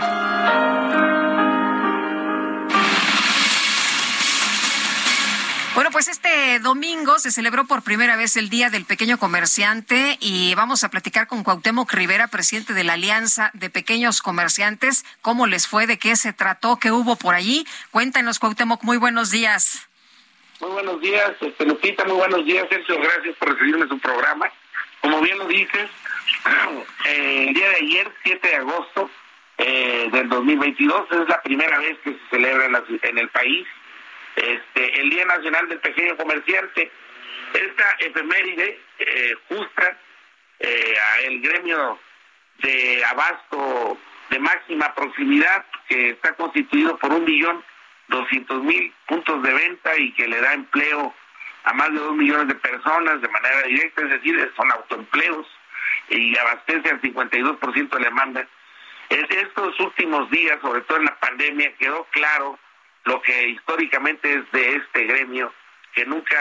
Bueno, 5.77 5.91
pues 5.91 6.07
este 6.07 6.57
domingo 6.57 7.19
se 7.19 7.29
celebró 7.29 7.65
por 7.65 7.83
primera 7.83 8.15
vez 8.15 8.35
el 8.35 8.49
Día 8.49 8.71
del 8.71 8.83
Pequeño 8.83 9.19
Comerciante 9.19 10.17
y 10.19 10.55
vamos 10.55 10.83
a 10.83 10.89
platicar 10.89 11.27
con 11.27 11.43
Cuauhtémoc 11.43 11.93
Rivera, 11.93 12.29
presidente 12.29 12.73
de 12.73 12.83
la 12.83 12.93
Alianza 12.93 13.51
de 13.53 13.69
Pequeños 13.69 14.23
Comerciantes. 14.23 15.05
¿Cómo 15.21 15.45
les 15.45 15.67
fue? 15.67 15.85
¿De 15.85 15.99
qué 15.99 16.15
se 16.15 16.33
trató? 16.33 16.77
¿Qué 16.77 16.91
hubo 16.91 17.15
por 17.15 17.35
allí? 17.35 17.63
Cuéntanos, 17.91 18.39
Cuauhtémoc, 18.39 18.81
muy 18.81 18.97
buenos 18.97 19.29
días. 19.29 19.87
Muy 20.61 20.71
buenos 20.71 20.99
días, 20.99 21.33
este, 21.41 21.63
Lupita, 21.63 22.05
muy 22.05 22.17
buenos 22.17 22.43
días, 22.43 22.65
Sergio, 22.71 22.99
gracias 22.99 23.35
por 23.35 23.53
recibirme 23.53 23.87
su 23.87 23.99
programa. 23.99 24.51
Como 25.01 25.21
bien 25.21 25.37
lo 25.37 25.45
dices, 25.45 25.91
el 27.05 27.53
día 27.53 27.69
de 27.69 27.75
ayer, 27.75 28.11
7 28.23 28.47
de 28.47 28.55
agosto 28.55 29.11
eh, 29.59 30.09
del 30.11 30.27
2022, 30.27 31.11
es 31.11 31.29
la 31.29 31.39
primera 31.43 31.77
vez 31.77 31.99
que 32.03 32.13
se 32.13 32.19
celebra 32.31 32.65
en 32.65 33.17
el 33.19 33.29
país 33.29 33.67
este, 34.37 35.01
el 35.01 35.09
Día 35.09 35.25
Nacional 35.25 35.67
del 35.67 35.79
Pequeño 35.79 36.15
Comerciante. 36.15 36.91
Esta 37.53 37.91
efeméride 37.99 38.79
eh, 38.99 39.35
justa 39.49 39.97
eh, 40.59 40.95
a 40.97 41.21
el 41.21 41.41
gremio 41.41 41.99
de 42.59 43.03
abasto 43.05 43.97
de 44.29 44.39
máxima 44.39 44.93
proximidad 44.93 45.65
que 45.87 46.11
está 46.11 46.33
constituido 46.33 46.97
por 46.97 47.11
un 47.11 47.23
millón 47.23 47.63
doscientos 48.07 48.63
mil 48.63 48.93
puntos 49.07 49.41
de 49.43 49.53
venta 49.53 49.97
y 49.97 50.11
que 50.13 50.27
le 50.27 50.39
da 50.39 50.53
empleo 50.53 51.13
a 51.63 51.73
más 51.73 51.91
de 51.91 51.99
dos 51.99 52.15
millones 52.15 52.47
de 52.47 52.55
personas 52.55 53.21
de 53.21 53.27
manera 53.27 53.63
directa, 53.63 54.01
es 54.03 54.09
decir, 54.09 54.53
son 54.55 54.71
autoempleos 54.71 55.47
y 56.09 56.37
abastece 56.37 56.89
al 56.89 57.01
52% 57.01 57.89
de 57.89 57.99
la 57.99 58.05
demanda. 58.05 58.47
En 59.09 59.25
estos 59.29 59.79
últimos 59.79 60.29
días, 60.29 60.59
sobre 60.61 60.81
todo 60.81 60.97
en 60.99 61.05
la 61.05 61.19
pandemia, 61.19 61.73
quedó 61.77 62.05
claro 62.11 62.57
lo 63.07 63.21
que 63.21 63.49
históricamente 63.49 64.33
es 64.33 64.51
de 64.51 64.75
este 64.75 65.05
gremio, 65.05 65.53
que 65.93 66.05
nunca 66.05 66.37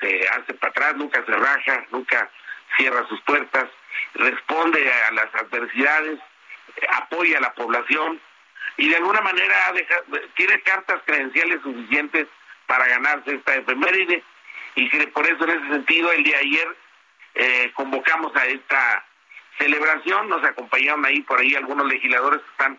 se 0.00 0.28
hace 0.28 0.52
para 0.54 0.70
atrás, 0.70 0.96
nunca 0.96 1.24
se 1.24 1.32
raja, 1.32 1.86
nunca 1.90 2.30
cierra 2.76 3.06
sus 3.08 3.20
puertas, 3.22 3.68
responde 4.14 4.92
a 4.92 5.12
las 5.12 5.34
adversidades, 5.34 6.20
apoya 6.90 7.38
a 7.38 7.40
la 7.40 7.54
población 7.54 8.20
y 8.76 8.90
de 8.90 8.96
alguna 8.96 9.22
manera 9.22 9.56
tiene 10.36 10.60
cartas 10.60 11.00
credenciales 11.06 11.62
suficientes 11.62 12.28
para 12.66 12.86
ganarse 12.86 13.34
esta 13.34 13.56
efeméride. 13.56 14.22
Y 14.76 14.88
por 15.06 15.26
eso 15.26 15.44
en 15.44 15.50
ese 15.50 15.68
sentido 15.72 16.12
el 16.12 16.22
día 16.22 16.36
de 16.36 16.44
ayer 16.44 16.76
eh, 17.34 17.72
convocamos 17.74 18.36
a 18.36 18.46
esta 18.46 19.04
celebración, 19.58 20.28
nos 20.28 20.44
acompañaron 20.44 21.04
ahí 21.06 21.22
por 21.22 21.40
ahí 21.40 21.54
algunos 21.54 21.88
legisladores 21.88 22.42
que 22.42 22.50
están 22.50 22.78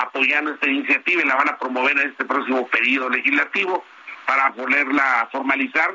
apoyando 0.00 0.52
esta 0.52 0.68
iniciativa 0.68 1.22
y 1.22 1.26
la 1.26 1.36
van 1.36 1.50
a 1.50 1.58
promover 1.58 1.98
en 1.98 2.10
este 2.10 2.24
próximo 2.24 2.66
periodo 2.68 3.10
legislativo 3.10 3.84
para 4.26 4.52
poderla 4.52 5.28
formalizar 5.30 5.94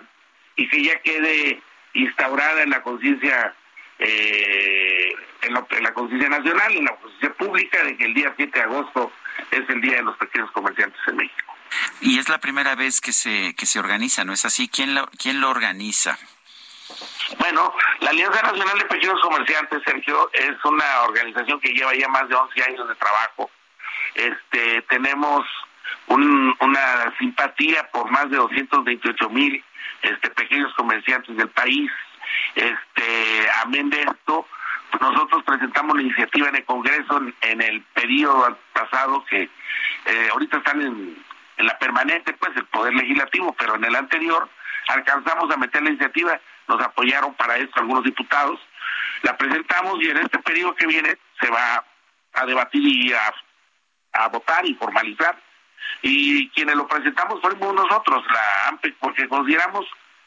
y 0.56 0.68
que 0.70 0.84
ya 0.84 1.00
quede 1.02 1.62
instaurada 1.94 2.62
en 2.62 2.70
la 2.70 2.82
conciencia 2.82 3.56
eh, 3.98 5.10
en, 5.42 5.54
la 5.54 5.94
conciencia 5.94 6.30
nacional, 6.30 6.76
en 6.76 6.86
la 6.86 6.96
conciencia 6.98 7.34
pública, 7.34 7.84
de 7.84 7.98
que 7.98 8.06
el 8.06 8.14
día 8.14 8.34
7 8.36 8.52
de 8.58 8.64
agosto 8.64 9.12
es 9.52 9.70
el 9.70 9.82
Día 9.82 9.98
de 9.98 10.04
los 10.04 10.18
Pequeños 10.18 10.52
Comerciantes 10.52 11.00
en 11.08 11.18
México. 11.18 11.54
Y 12.02 12.20
es 12.20 12.30
la 12.30 12.40
primera 12.40 12.76
vez 12.76 13.00
que 13.00 13.12
se, 13.12 13.56
que 13.56 13.66
se 13.66 13.80
organiza, 13.80 14.24
¿no 14.24 14.34
es 14.34 14.46
así? 14.46 14.68
¿Quién 14.68 14.96
lo, 14.96 15.08
quién 15.18 15.40
lo 15.40 15.50
organiza? 15.50 16.18
Bueno, 17.40 17.74
la 18.02 18.10
Alianza 18.10 18.42
Nacional 18.42 18.78
de 18.78 18.86
Pequeños 18.86 19.20
Comerciantes, 19.22 19.82
Sergio, 19.86 20.30
es 20.34 20.64
una 20.64 21.04
organización 21.04 21.60
que 21.60 21.74
lleva 21.74 21.96
ya 21.96 22.08
más 22.08 22.28
de 22.28 22.36
11 22.36 22.64
años 22.64 22.88
de 22.88 22.96
trabajo 22.96 23.50
este, 24.16 24.82
tenemos 24.90 25.46
una 26.08 27.14
simpatía 27.20 27.88
por 27.92 28.10
más 28.10 28.30
de 28.30 28.38
228 28.38 29.30
mil 29.30 29.64
este, 30.02 30.30
pequeños 30.32 30.74
comerciantes 30.76 31.36
del 31.36 31.50
país. 31.50 31.92
Este, 32.56 33.48
amén 33.64 33.90
de 33.90 34.02
esto, 34.02 34.48
nosotros 35.00 35.44
presentamos 35.44 35.96
la 35.96 36.04
iniciativa 36.04 36.50
en 36.50 36.56
el 36.56 36.66
Congreso 36.66 37.22
en, 37.42 37.62
el 37.62 37.82
periodo 37.94 38.58
pasado 38.74 39.24
que 39.26 39.44
eh, 40.06 40.30
ahorita 40.32 40.58
están 40.58 40.82
en, 40.82 41.24
en, 41.58 41.66
la 41.66 41.78
permanente, 41.78 42.34
pues 42.34 42.56
el 42.56 42.66
Poder 42.66 42.94
Legislativo, 42.94 43.54
pero 43.58 43.76
en 43.76 43.84
el 43.84 43.96
anterior 43.96 44.50
alcanzamos 44.88 45.54
a 45.54 45.58
meter 45.58 45.84
la 45.84 45.90
iniciativa, 45.90 46.40
nos 46.68 46.82
apoyaron 46.82 47.34
para 47.34 47.58
esto 47.58 47.80
algunos 47.80 48.04
diputados, 48.04 48.60
la 49.24 49.36
presentamos 49.38 50.02
y 50.02 50.10
en 50.10 50.18
este 50.18 50.40
periodo 50.40 50.76
que 50.76 50.88
viene 50.88 51.18
se 51.40 51.50
va 51.50 51.84
a 52.34 52.46
debatir 52.46 52.82
y 52.84 53.14
a 53.14 53.34
a 54.16 54.28
votar 54.30 54.66
y 54.66 54.76
formalizar. 54.76 55.38
Y 56.02 56.50
quienes 56.50 56.76
lo 56.76 56.88
presentamos 56.88 57.42
fuimos 57.42 57.74
nosotros, 57.74 58.24
la 58.32 58.70
AMPE, 58.70 58.96
porque 59.00 59.28
consideramos, 59.28 59.86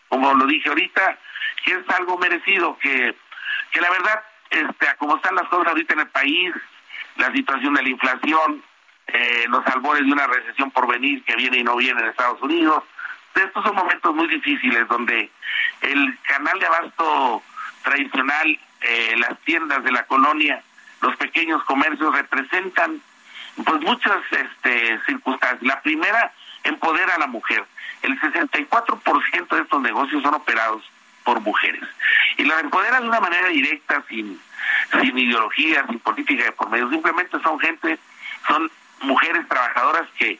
como 0.08 0.34
lo 0.34 0.46
dije 0.46 0.68
ahorita, 0.68 1.18
que 1.64 1.72
es 1.72 1.90
algo 1.96 2.18
merecido, 2.18 2.78
que, 2.78 3.14
que 3.72 3.80
la 3.80 3.90
verdad, 3.90 4.22
este, 4.50 4.86
como 4.98 5.16
están 5.16 5.34
las 5.34 5.48
cosas 5.48 5.68
ahorita 5.68 5.94
en 5.94 6.00
el 6.00 6.08
país, 6.08 6.54
la 7.16 7.32
situación 7.32 7.74
de 7.74 7.82
la 7.82 7.88
inflación, 7.88 8.62
eh, 9.08 9.46
los 9.48 9.66
albores 9.66 10.04
de 10.04 10.12
una 10.12 10.26
recesión 10.26 10.70
por 10.70 10.86
venir 10.86 11.24
que 11.24 11.36
viene 11.36 11.58
y 11.58 11.64
no 11.64 11.76
viene 11.76 12.00
en 12.00 12.08
Estados 12.08 12.40
Unidos, 12.42 12.84
estos 13.34 13.64
son 13.64 13.74
momentos 13.74 14.14
muy 14.14 14.26
difíciles 14.28 14.86
donde 14.88 15.30
el 15.82 16.18
canal 16.22 16.58
de 16.58 16.66
abasto 16.66 17.42
tradicional, 17.82 18.58
eh, 18.80 19.14
las 19.18 19.38
tiendas 19.40 19.82
de 19.84 19.92
la 19.92 20.04
colonia, 20.04 20.62
los 21.00 21.16
pequeños 21.16 21.62
comercios 21.64 22.14
representan 22.14 23.00
pues 23.64 23.80
muchas 23.82 24.18
este, 24.30 24.98
circunstancias. 25.06 25.62
La 25.62 25.80
primera, 25.82 26.32
empodera 26.64 27.14
a 27.14 27.18
la 27.18 27.26
mujer. 27.26 27.64
El 28.02 28.18
64% 28.20 29.48
de 29.48 29.62
estos 29.62 29.82
negocios 29.82 30.22
son 30.22 30.34
operados 30.34 30.82
por 31.24 31.40
mujeres. 31.40 31.82
Y 32.36 32.44
la 32.44 32.60
empodera 32.60 33.00
de 33.00 33.08
una 33.08 33.20
manera 33.20 33.48
directa, 33.48 34.02
sin, 34.08 34.40
sin 35.00 35.18
ideología, 35.18 35.86
sin 35.86 35.98
política 35.98 36.44
de 36.44 36.52
por 36.52 36.70
medio. 36.70 36.88
Simplemente 36.90 37.40
son 37.42 37.58
gente, 37.58 37.98
son 38.46 38.70
mujeres 39.02 39.46
trabajadoras 39.48 40.08
que, 40.16 40.38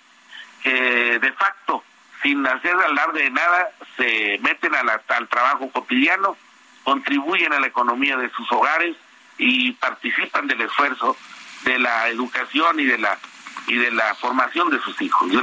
de 0.64 1.32
facto, 1.32 1.82
sin 2.22 2.46
hacer 2.46 2.74
alarde 2.74 3.24
de 3.24 3.30
nada, 3.30 3.70
se 3.96 4.38
meten 4.42 4.72
al 4.74 5.28
trabajo 5.28 5.70
cotidiano, 5.70 6.36
contribuyen 6.84 7.52
a 7.52 7.60
la 7.60 7.66
economía 7.66 8.16
de 8.16 8.30
sus 8.30 8.50
hogares 8.52 8.96
y 9.36 9.72
participan 9.72 10.46
del 10.46 10.62
esfuerzo 10.62 11.16
de 11.64 11.78
la 11.78 12.09
educación 12.09 12.80
y 12.80 12.85
de 12.85 12.98
la 12.98 13.18
y 13.66 13.76
de 13.76 13.90
la 13.90 14.14
formación 14.14 14.70
de 14.70 14.80
sus 14.80 15.01
hijos. 15.02 15.30
De 15.30 15.43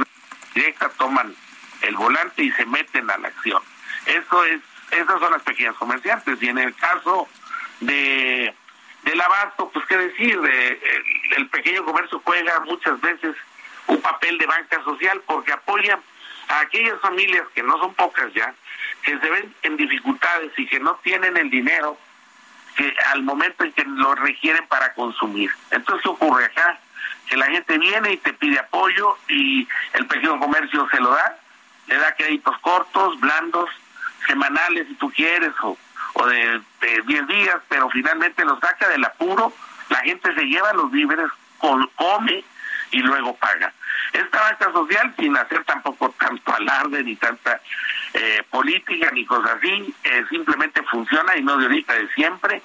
directa 0.54 0.88
toman 0.98 1.34
el 1.82 1.96
volante 1.96 2.42
y 2.42 2.50
se 2.52 2.66
meten 2.66 3.10
a 3.10 3.18
la 3.18 3.28
acción. 3.28 3.62
Eso 4.06 4.44
es, 4.44 4.60
esas 4.90 5.20
son 5.20 5.32
las 5.32 5.42
pequeñas 5.42 5.76
comerciantes. 5.76 6.42
Y 6.42 6.48
en 6.48 6.58
el 6.58 6.74
caso 6.74 7.28
de 7.80 8.54
del 9.06 9.20
abasto, 9.20 9.70
pues 9.72 9.86
qué 9.86 9.96
decir, 9.96 10.40
de, 10.40 10.80
el, 11.36 11.48
pequeño 11.48 11.84
comercio 11.84 12.20
juega 12.24 12.58
muchas 12.60 13.00
veces 13.00 13.36
un 13.86 14.00
papel 14.00 14.36
de 14.36 14.46
banca 14.46 14.82
social 14.82 15.22
porque 15.26 15.52
apoya 15.52 16.00
a 16.48 16.60
aquellas 16.60 17.00
familias 17.00 17.44
que 17.54 17.62
no 17.62 17.78
son 17.78 17.94
pocas 17.94 18.32
ya, 18.34 18.52
que 19.02 19.16
se 19.16 19.30
ven 19.30 19.54
en 19.62 19.76
dificultades 19.76 20.52
y 20.56 20.66
que 20.66 20.80
no 20.80 20.96
tienen 21.04 21.36
el 21.36 21.50
dinero 21.50 21.96
que 22.76 22.94
al 23.12 23.22
momento 23.22 23.64
en 23.64 23.72
que 23.72 23.84
lo 23.84 24.14
requieren 24.14 24.66
para 24.68 24.92
consumir. 24.94 25.50
Entonces, 25.70 26.02
¿qué 26.02 26.08
ocurre 26.08 26.44
acá? 26.44 26.78
Que 27.28 27.36
la 27.36 27.46
gente 27.46 27.78
viene 27.78 28.12
y 28.12 28.16
te 28.18 28.32
pide 28.34 28.58
apoyo 28.58 29.16
y 29.28 29.66
el 29.94 30.06
pequeño 30.06 30.38
comercio 30.38 30.86
se 30.90 31.00
lo 31.00 31.10
da, 31.10 31.38
le 31.86 31.96
da 31.96 32.14
créditos 32.14 32.56
cortos, 32.58 33.18
blandos, 33.18 33.70
semanales 34.26 34.86
si 34.88 34.94
tú 34.94 35.10
quieres, 35.10 35.52
o, 35.62 35.76
o 36.14 36.26
de 36.26 36.60
10 37.06 37.26
días, 37.26 37.56
pero 37.68 37.88
finalmente 37.90 38.44
lo 38.44 38.58
saca 38.60 38.88
del 38.88 39.04
apuro, 39.04 39.52
la 39.88 39.98
gente 40.00 40.34
se 40.34 40.44
lleva 40.44 40.72
los 40.74 40.90
víveres, 40.90 41.26
come 41.58 42.44
y 42.90 42.98
luego 43.00 43.34
paga. 43.36 43.72
Esta 44.12 44.40
banca 44.40 44.72
social, 44.72 45.14
sin 45.18 45.36
hacer 45.36 45.64
tampoco 45.64 46.10
tanto 46.18 46.54
alarde 46.54 47.02
ni 47.02 47.16
tanta 47.16 47.60
eh, 48.14 48.42
política 48.50 49.10
ni 49.12 49.24
cosas 49.24 49.52
así, 49.58 49.94
eh, 50.04 50.24
simplemente 50.30 50.82
funciona 50.84 51.36
y 51.36 51.42
no 51.42 51.56
de 51.56 51.66
ahorita, 51.66 51.94
de 51.94 52.08
siempre. 52.14 52.62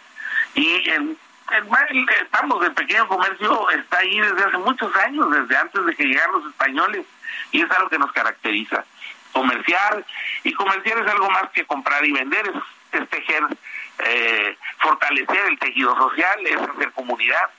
Y 0.54 0.90
el, 0.90 1.18
el, 1.52 2.10
estamos, 2.22 2.64
el 2.64 2.74
pequeño 2.74 3.08
comercio 3.08 3.70
está 3.72 4.00
ahí 4.00 4.20
desde 4.20 4.44
hace 4.44 4.58
muchos 4.58 4.96
años, 4.98 5.30
desde 5.32 5.58
antes 5.58 5.86
de 5.86 5.96
que 5.96 6.06
llegaran 6.06 6.34
los 6.34 6.46
españoles, 6.48 7.06
y 7.52 7.62
es 7.62 7.72
algo 7.72 7.90
que 7.90 8.00
nos 8.00 8.12
caracteriza. 8.12 8.86
Comerciar, 9.32 10.06
y 10.44 10.54
comerciar 10.54 11.00
es 11.00 11.08
algo 11.08 11.30
más 11.30 11.50
que 11.52 11.66
comprar 11.66 12.06
y 12.06 12.12
vender, 12.12 12.52
es, 12.92 13.10
tejer, 13.10 13.44
eh, 14.00 14.58
fortalecer 14.80 15.40
el 15.50 15.60
tejido 15.60 15.96
social, 15.96 16.40
es 16.46 16.58
hacer 16.58 16.92
comunidad, 16.92 17.50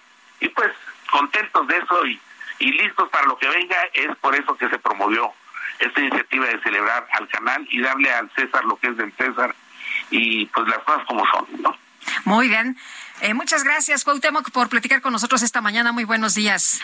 y 0.40 0.48
pues 0.48 0.70
contentos 1.10 1.66
de 1.68 1.78
eso 1.78 2.06
y, 2.06 2.20
y 2.58 2.72
listos 2.72 3.08
para 3.10 3.26
lo 3.26 3.36
que 3.38 3.48
venga, 3.48 3.76
es 3.94 4.16
por 4.16 4.34
eso 4.34 4.56
que 4.56 4.68
se 4.68 4.78
promovió 4.78 5.32
esta 5.78 6.00
iniciativa 6.00 6.46
de 6.46 6.60
celebrar 6.62 7.06
al 7.12 7.28
canal 7.28 7.66
y 7.70 7.80
darle 7.80 8.12
al 8.12 8.30
César 8.34 8.64
lo 8.64 8.76
que 8.76 8.88
es 8.88 8.96
del 8.96 9.12
César 9.14 9.54
y 10.10 10.46
pues 10.46 10.68
las 10.68 10.78
cosas 10.80 11.04
como 11.06 11.24
son, 11.26 11.46
¿no? 11.60 11.76
Muy 12.24 12.48
bien. 12.48 12.76
Eh, 13.20 13.34
muchas 13.34 13.64
gracias, 13.64 14.04
Cuauhtémoc, 14.04 14.50
por 14.50 14.68
platicar 14.68 15.00
con 15.00 15.12
nosotros 15.12 15.42
esta 15.42 15.60
mañana. 15.60 15.92
Muy 15.92 16.04
buenos 16.04 16.34
días. 16.34 16.80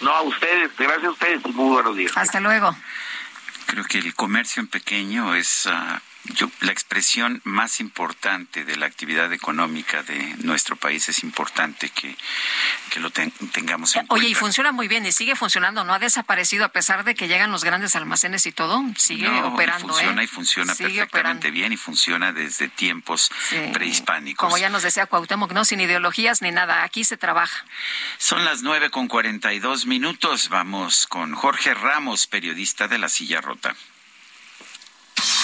No, 0.00 0.10
a 0.10 0.22
ustedes, 0.22 0.70
gracias 0.76 1.04
a 1.04 1.10
ustedes 1.10 1.46
muy 1.46 1.74
buenos 1.74 1.96
días. 1.96 2.12
Hasta 2.16 2.40
luego. 2.40 2.76
Creo 3.66 3.84
que 3.84 3.98
el 3.98 4.14
comercio 4.14 4.60
en 4.60 4.68
pequeño 4.68 5.34
es 5.34 5.66
uh, 5.66 5.98
yo, 6.24 6.50
la 6.60 6.72
expresión 6.72 7.40
más 7.44 7.80
importante 7.80 8.64
de 8.64 8.76
la 8.76 8.86
actividad 8.86 9.32
económica 9.32 10.02
de 10.02 10.36
nuestro 10.38 10.76
país 10.76 11.08
es 11.08 11.22
importante 11.24 11.88
que, 11.90 12.16
que 12.90 13.00
lo 13.00 13.10
ten, 13.10 13.30
tengamos 13.52 13.94
en 13.96 14.02
Oye, 14.02 14.06
cuenta. 14.08 14.28
y 14.28 14.34
funciona 14.34 14.72
muy 14.72 14.86
bien 14.88 15.04
y 15.04 15.12
sigue 15.12 15.34
funcionando, 15.36 15.84
no 15.84 15.94
ha 15.94 15.98
desaparecido 15.98 16.64
a 16.64 16.68
pesar 16.68 17.04
de 17.04 17.14
que 17.14 17.26
llegan 17.28 17.50
los 17.50 17.64
grandes 17.64 17.96
almacenes 17.96 18.46
y 18.46 18.52
todo, 18.52 18.82
sigue 18.96 19.28
No, 19.28 19.48
operando. 19.48 19.86
Y 19.88 19.90
funciona 19.90 20.22
¿eh? 20.22 20.24
y 20.24 20.28
funciona 20.28 20.74
Sigue 20.74 20.88
perfectamente 20.90 21.48
operando. 21.48 21.50
bien 21.52 21.72
y 21.72 21.76
funciona 21.76 22.32
desde 22.32 22.68
tiempos 22.68 23.30
Sí. 23.48 23.56
prehispánicos. 23.72 24.44
Como 24.46 24.58
ya 24.58 24.70
nos 24.70 24.82
decía 24.82 25.06
Cuauhtémoc, 25.06 25.52
no, 25.52 25.64
sin 25.64 25.80
ideologías 25.80 26.40
ni 26.42 26.50
nada, 26.52 26.84
aquí 26.84 27.04
se 27.04 27.16
trabaja. 27.16 27.64
Son 28.18 28.44
las 28.44 28.62
nueve 28.62 28.90
con 28.90 29.08
cuarenta 29.08 29.52
y 29.52 29.58
dos 29.58 29.86
minutos. 29.86 30.48
Vamos 30.48 31.06
con 31.08 31.34
Jorge 31.34 31.74
Ramos, 31.74 32.26
periodista 32.26 32.86
de 32.88 32.98
La 32.98 33.08
Silla 33.08 33.40
Rota. 33.40 33.74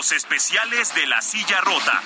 Los 0.00 0.12
especiales 0.12 0.94
de 0.94 1.04
la 1.04 1.20
silla 1.20 1.60
rota. 1.60 2.02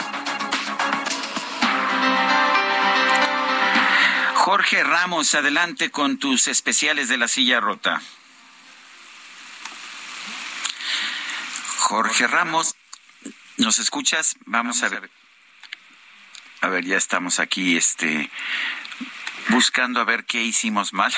Jorge 4.35 4.83
Ramos, 4.83 5.33
adelante 5.37 5.93
con 5.93 6.19
tus 6.19 6.49
especiales 6.49 7.09
de 7.09 7.19
La 7.19 7.29
Silla 7.29 7.61
Rota. 7.61 8.03
Jorge 11.77 12.27
Ramos, 12.27 12.75
¿nos 13.59 13.79
escuchas? 13.79 14.35
Vamos 14.45 14.83
a 14.83 14.89
ver. 14.89 15.09
A 16.63 16.71
ver, 16.71 16.85
ya 16.85 16.97
estamos 16.97 17.39
aquí, 17.39 17.77
este, 17.77 18.29
buscando 19.49 20.01
a 20.01 20.05
ver 20.05 20.25
qué 20.25 20.43
hicimos 20.43 20.93
mal. 20.93 21.13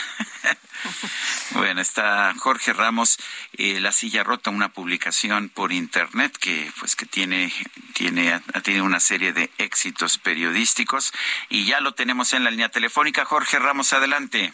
bueno, 1.52 1.80
está 1.80 2.34
Jorge 2.38 2.72
Ramos, 2.72 3.18
eh, 3.54 3.80
La 3.80 3.92
Silla 3.92 4.24
Rota, 4.24 4.50
una 4.50 4.70
publicación 4.72 5.48
por 5.48 5.72
internet 5.72 6.36
que, 6.38 6.70
pues, 6.78 6.96
que 6.96 7.06
tiene, 7.06 7.52
tiene, 7.94 8.32
ha 8.32 8.60
tenido 8.60 8.84
una 8.84 9.00
serie 9.00 9.32
de 9.32 9.50
éxitos 9.58 10.18
periodísticos 10.18 11.12
y 11.48 11.66
ya 11.66 11.80
lo 11.80 11.92
tenemos 11.92 12.32
en 12.32 12.44
la 12.44 12.50
línea 12.50 12.68
telefónica. 12.68 13.24
Jorge 13.24 13.58
Ramos, 13.58 13.92
adelante. 13.92 14.52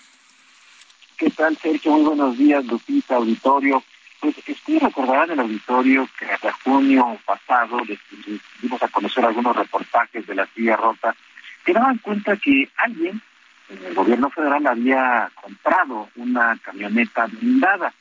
¿Qué 1.17 1.31
tal, 1.31 1.57
Sergio? 1.59 1.93
Muy 1.93 2.03
buenos 2.03 2.37
días, 2.37 2.65
Lupita, 2.65 3.17
auditorio. 3.17 3.83
Pues 4.21 4.37
ustedes 4.39 4.83
recordarán 4.83 5.31
el 5.33 5.41
auditorio 5.41 6.09
que 6.19 6.27
hasta 6.27 6.53
junio 6.65 7.19
pasado 7.25 7.81
les 7.85 7.99
dimos 8.61 8.81
a 8.83 8.89
conocer 8.89 9.25
algunos 9.25 9.57
reportajes 9.57 10.27
de 10.27 10.35
la 10.35 10.47
silla 10.55 10.77
rota 10.77 11.15
que 11.65 11.73
daban 11.73 11.99
cuenta 11.99 12.37
que 12.37 12.69
alguien 12.77 13.11
en 13.13 13.23
el 13.87 13.95
gobierno 13.95 14.31
federal 14.31 14.67
había 14.67 15.31
comprado 15.41 16.09
una 16.17 16.59
camioneta 16.63 17.27
blindada. 17.27 17.93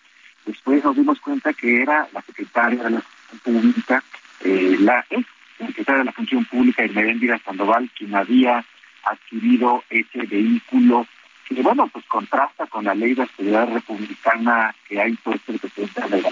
Después 0.45 0.83
nos 0.83 0.95
dimos 0.95 1.19
cuenta 1.19 1.53
que 1.53 1.81
era 1.81 2.07
la 2.13 2.21
secretaria 2.21 2.83
de 2.83 2.89
la 2.91 3.01
Función 3.01 3.61
Pública, 3.61 4.03
eh, 4.41 4.77
la 4.79 5.05
ex 5.09 5.25
secretaria 5.57 5.99
de 5.99 6.05
la 6.05 6.11
Función 6.11 6.45
Pública, 6.45 6.83
Irmeréndira 6.83 7.39
Sandoval, 7.39 7.89
quien 7.97 8.15
había 8.15 8.65
adquirido 9.03 9.83
ese 9.89 10.25
vehículo 10.25 11.07
que, 11.47 11.61
bueno, 11.61 11.87
pues 11.87 12.05
contrasta 12.05 12.65
con 12.67 12.85
la 12.85 12.95
ley 12.95 13.13
de 13.13 13.27
seguridad 13.27 13.71
republicana 13.71 14.73
que 14.87 14.99
ha 14.99 15.07
impuesto 15.07 15.51
el 15.51 15.59
presidente 15.59 16.01
de 16.01 16.21
la 16.21 16.29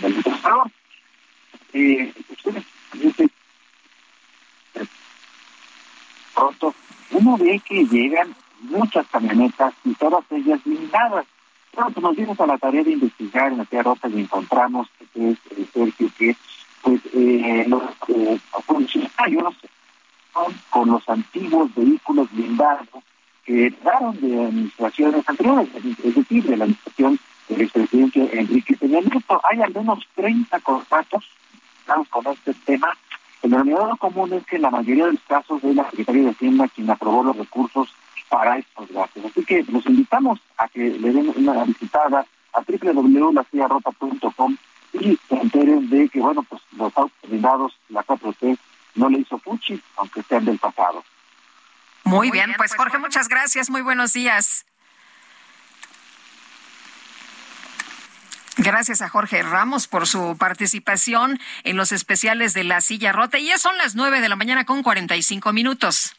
dicen, 2.93 3.32
eh, 4.74 4.85
pronto, 6.34 6.76
uno 7.11 7.38
ve 7.38 7.61
que 7.66 7.85
llegan 7.85 8.35
muchas 8.61 9.07
camionetas 9.07 9.73
y 9.83 9.93
todas 9.95 10.23
ellas 10.31 10.59
blindadas. 10.63 11.25
Pues 11.71 11.97
nos 11.97 12.15
dimos 12.15 12.39
a 12.39 12.47
la 12.47 12.57
tarea 12.57 12.83
de 12.83 12.91
investigar 12.91 13.53
en 13.53 13.61
aquella 13.61 13.83
rota 13.83 14.09
y 14.09 14.19
encontramos 14.19 14.88
que 15.13 15.31
es 15.31 15.38
Sergio, 15.73 16.09
pues 16.81 17.01
eh, 17.13 17.65
los 17.67 17.83
eh, 18.07 18.39
funcionarios 18.65 19.55
son 20.33 20.53
con 20.69 20.89
los 20.89 21.07
antiguos 21.09 21.73
vehículos 21.75 22.31
blindados 22.31 22.88
que 23.45 23.67
heredaron 23.67 24.19
de 24.19 24.45
administraciones 24.45 25.27
anteriores, 25.27 25.69
es 26.03 26.15
decir, 26.15 26.43
de 26.43 26.57
la 26.57 26.63
administración 26.65 27.19
del 27.47 27.61
expresidente 27.61 28.39
Enrique 28.39 28.77
Peña 28.77 29.01
Nieto. 29.01 29.41
Hay 29.49 29.61
al 29.61 29.73
menos 29.73 29.99
30 30.15 30.59
contratos 30.59 31.25
con 32.09 32.27
este 32.27 32.53
tema. 32.65 32.95
El 33.41 33.51
denominador 33.51 33.97
común 33.97 34.33
es 34.33 34.45
que 34.45 34.57
en 34.57 34.63
la 34.63 34.69
mayoría 34.69 35.05
de 35.05 35.13
los 35.13 35.21
casos 35.23 35.63
es 35.63 35.75
la 35.75 35.89
Secretaría 35.89 36.23
de 36.23 36.29
Hacienda 36.31 36.67
quien 36.67 36.89
aprobó 36.89 37.23
los 37.23 37.38
recursos 37.38 37.89
para 38.30 38.58
estos 38.58 38.90
gastos. 38.91 39.25
Así 39.25 39.43
que 39.43 39.64
los 39.64 39.85
invitamos 39.85 40.40
a 40.58 40.67
que 40.67 40.80
le 40.80 41.11
den 41.11 41.33
una 41.35 41.64
visitada 41.66 42.25
a 42.53 42.61
www.laciarrota.com 42.61 44.58
y 44.93 45.19
se 45.27 45.35
enteren 45.35 45.90
de 45.90 46.09
que, 46.09 46.19
bueno, 46.19 46.43
pues 46.43 46.61
los 46.77 46.95
autos 46.95 47.19
la 47.90 48.03
4T, 48.03 48.58
no 48.95 49.09
le 49.09 49.19
hizo 49.19 49.38
fuchi, 49.40 49.82
aunque 49.98 50.24
sean 50.24 50.45
del 50.45 50.58
pasado. 50.58 51.03
Muy 52.03 52.32
bien, 52.32 52.53
pues 52.58 52.75
Jorge, 52.75 52.98
muchas 52.98 53.27
gracias, 53.27 53.69
muy 53.69 53.82
buenos 53.82 54.14
días. 54.14 54.66
Gracias 58.58 59.01
a 59.01 59.08
Jorge 59.08 59.41
Ramos 59.41 59.88
por 59.88 60.06
su 60.06 60.35
participación 60.38 61.40
en 61.64 61.77
los 61.77 61.93
especiales 61.93 62.53
de 62.53 62.66
La 62.66 62.82
Silla 62.82 63.14
Rota. 63.14 63.38
Y 63.38 63.48
ya 63.48 63.58
son 63.58 63.77
las 63.77 63.95
nueve 63.95 64.19
de 64.19 64.27
la 64.27 64.35
mañana 64.35 64.66
con 64.66 64.83
45 64.83 65.53
minutos. 65.53 66.18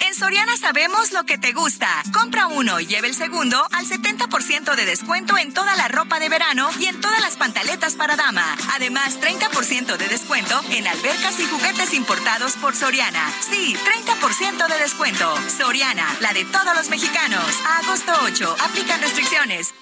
En 0.00 0.14
Soriana 0.14 0.56
sabemos 0.56 1.12
lo 1.12 1.24
que 1.24 1.38
te 1.38 1.52
gusta. 1.52 1.88
Compra 2.12 2.46
uno 2.46 2.80
y 2.80 2.86
lleve 2.86 3.08
el 3.08 3.14
segundo 3.14 3.66
al 3.72 3.86
70% 3.86 4.74
de 4.74 4.84
descuento 4.84 5.36
en 5.38 5.52
toda 5.52 5.76
la 5.76 5.88
ropa 5.88 6.20
de 6.20 6.28
verano 6.28 6.68
y 6.78 6.86
en 6.86 7.00
todas 7.00 7.20
las 7.20 7.36
pantaletas 7.36 7.94
para 7.94 8.16
dama. 8.16 8.44
Además, 8.74 9.18
30% 9.20 9.96
de 9.96 10.08
descuento 10.08 10.60
en 10.70 10.86
albercas 10.86 11.38
y 11.40 11.46
juguetes 11.46 11.94
importados 11.94 12.54
por 12.54 12.74
Soriana. 12.74 13.32
Sí, 13.40 13.76
30% 13.76 14.68
de 14.68 14.78
descuento. 14.78 15.34
Soriana, 15.48 16.06
la 16.20 16.32
de 16.32 16.44
todos 16.44 16.74
los 16.76 16.88
mexicanos. 16.90 17.44
A 17.66 17.78
agosto 17.78 18.12
8, 18.24 18.56
aplican 18.60 19.00
restricciones. 19.00 19.74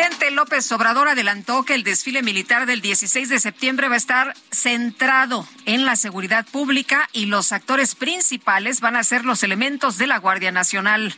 Presidente 0.00 0.30
López 0.30 0.72
Obrador 0.72 1.08
adelantó 1.08 1.62
que 1.62 1.74
el 1.74 1.82
desfile 1.82 2.22
militar 2.22 2.64
del 2.64 2.80
16 2.80 3.28
de 3.28 3.38
septiembre 3.38 3.88
va 3.88 3.96
a 3.96 3.98
estar 3.98 4.34
centrado 4.50 5.46
en 5.66 5.84
la 5.84 5.94
seguridad 5.94 6.46
pública 6.46 7.06
y 7.12 7.26
los 7.26 7.52
actores 7.52 7.94
principales 7.94 8.80
van 8.80 8.96
a 8.96 9.04
ser 9.04 9.26
los 9.26 9.42
elementos 9.42 9.98
de 9.98 10.06
la 10.06 10.16
Guardia 10.16 10.52
Nacional. 10.52 11.14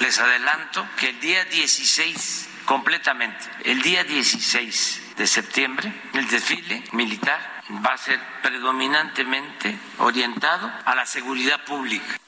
Les 0.00 0.18
adelanto 0.18 0.86
que 0.98 1.08
el 1.08 1.20
día 1.20 1.46
16, 1.46 2.48
completamente, 2.66 3.42
el 3.64 3.80
día 3.80 4.04
16 4.04 5.00
de 5.16 5.26
septiembre, 5.26 5.94
el 6.12 6.28
desfile 6.28 6.84
militar 6.92 7.57
va 7.70 7.94
a 7.94 7.98
ser 7.98 8.18
predominantemente 8.42 9.78
orientado 9.98 10.70
a 10.84 10.94
la 10.94 11.06
seguridad 11.06 11.64
pública. 11.64 12.18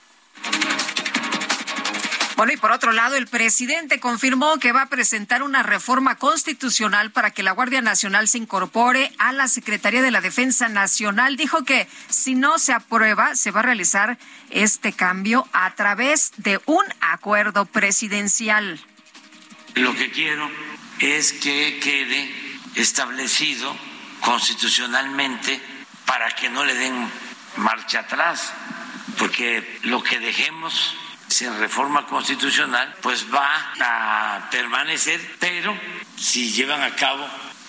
Bueno, 2.41 2.55
y 2.55 2.57
por 2.57 2.73
otro 2.73 2.93
lado, 2.93 3.17
el 3.17 3.27
presidente 3.27 4.01
confirmó 4.01 4.59
que 4.59 4.73
va 4.73 4.83
a 4.83 4.89
presentar 4.89 5.43
una 5.43 5.63
reforma 5.63 6.17
constitucional 6.17 7.11
para 7.11 7.33
que 7.33 7.43
la 7.43 7.53
Guardia 7.53 7.83
Nacional 7.83 8.29
se 8.29 8.39
incorpore 8.39 9.13
a 9.19 9.33
la 9.33 9.47
Secretaría 9.47 10.01
de 10.01 10.11
la 10.11 10.23
Defensa 10.23 10.71
Nacional. 10.71 11.37
Dijo 11.37 11.65
que 11.65 11.87
si 12.09 12.35
no 12.35 12.59
se 12.59 12.73
aprueba, 12.73 13.35
se 13.37 13.51
va 13.51 13.61
a 13.61 13.65
realizar 13.65 14.17
este 14.49 14.95
cambio 14.95 15.47
a 15.53 15.75
través 15.75 16.33
de 16.39 16.59
un 16.65 16.85
acuerdo 17.03 17.67
presidencial. 17.67 18.81
Lo 19.75 19.95
que 19.95 20.11
quiero 20.11 20.51
es 20.99 21.35
que 21.35 21.79
quede 21.83 22.35
establecido 22.75 23.77
constitucionalmente 24.21 25.61
para 26.07 26.35
que 26.35 26.49
no 26.49 26.65
le 26.65 26.75
den 26.75 27.11
marcha 27.57 28.01
atrás, 28.01 28.53
porque 29.19 29.81
lo 29.83 30.03
que 30.03 30.19
dejemos 30.19 30.95
sin 31.29 31.57
reforma 31.59 32.07
constitucional, 32.07 32.97
pues 33.01 33.27
va 33.33 33.73
a 33.81 34.51
permanecer, 34.51 35.21
pero 35.39 35.77
si 36.17 36.51
llevan 36.51 36.83
a 36.83 36.95
cabo 36.97 37.27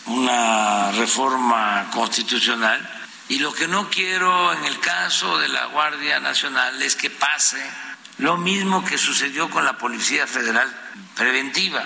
una 0.08 0.92
reforma 0.94 1.90
constitucional, 1.94 3.02
y 3.30 3.40
lo 3.40 3.54
que 3.54 3.68
no 3.68 3.90
quiero 3.90 4.52
en 4.54 4.66
el 4.66 4.80
caso 4.80 5.38
de 5.38 5.48
la 5.48 5.68
Guardia 5.68 6.20
Nacional 6.20 6.82
es 6.82 6.98
que 6.98 7.10
pase 7.10 7.64
lo 8.18 8.36
mismo 8.38 8.84
que 8.84 8.98
sucedió 8.98 9.50
con 9.50 9.64
la 9.64 9.78
Policía 9.78 10.28
Federal 10.28 10.70
Preventiva. 11.16 11.84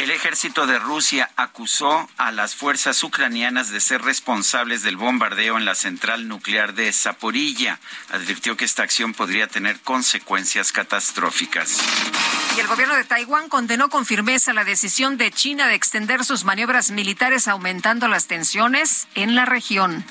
El 0.00 0.10
ejército 0.10 0.66
de 0.66 0.78
Rusia 0.78 1.23
acusó 1.36 2.08
a 2.16 2.32
las 2.32 2.54
fuerzas 2.54 3.02
ucranianas 3.02 3.70
de 3.70 3.80
ser 3.80 4.02
responsables 4.02 4.82
del 4.82 4.96
bombardeo 4.96 5.56
en 5.56 5.64
la 5.64 5.74
central 5.74 6.28
nuclear 6.28 6.74
de 6.74 6.92
Zaporilla. 6.92 7.80
Advirtió 8.12 8.56
que 8.56 8.64
esta 8.64 8.82
acción 8.82 9.14
podría 9.14 9.46
tener 9.46 9.80
consecuencias 9.80 10.72
catastróficas. 10.72 11.78
Y 12.56 12.60
el 12.60 12.66
gobierno 12.66 12.94
de 12.94 13.04
Taiwán 13.04 13.48
condenó 13.48 13.88
con 13.88 14.06
firmeza 14.06 14.52
la 14.52 14.64
decisión 14.64 15.16
de 15.16 15.30
China 15.32 15.66
de 15.66 15.74
extender 15.74 16.24
sus 16.24 16.44
maniobras 16.44 16.90
militares 16.90 17.48
aumentando 17.48 18.08
las 18.08 18.26
tensiones 18.26 19.08
en 19.14 19.34
la 19.34 19.44
región. 19.44 20.04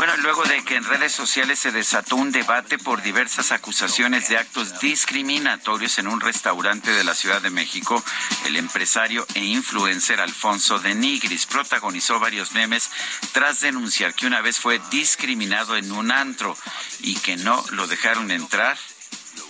Bueno, 0.00 0.16
luego 0.16 0.42
de 0.44 0.64
que 0.64 0.76
en 0.76 0.84
redes 0.84 1.12
sociales 1.12 1.58
se 1.58 1.72
desató 1.72 2.16
un 2.16 2.32
debate 2.32 2.78
por 2.78 3.02
diversas 3.02 3.52
acusaciones 3.52 4.30
de 4.30 4.38
actos 4.38 4.80
discriminatorios 4.80 5.98
en 5.98 6.06
un 6.06 6.22
restaurante 6.22 6.90
de 6.90 7.04
la 7.04 7.14
Ciudad 7.14 7.42
de 7.42 7.50
México, 7.50 8.02
el 8.46 8.56
empresario 8.56 9.26
e 9.34 9.44
influencer 9.44 10.22
Alfonso 10.22 10.78
de 10.78 10.94
Nigris 10.94 11.44
protagonizó 11.44 12.18
varios 12.18 12.52
memes 12.52 12.90
tras 13.32 13.60
denunciar 13.60 14.14
que 14.14 14.26
una 14.26 14.40
vez 14.40 14.58
fue 14.58 14.80
discriminado 14.90 15.76
en 15.76 15.92
un 15.92 16.10
antro 16.12 16.56
y 17.00 17.16
que 17.16 17.36
no 17.36 17.62
lo 17.72 17.86
dejaron 17.86 18.30
entrar. 18.30 18.78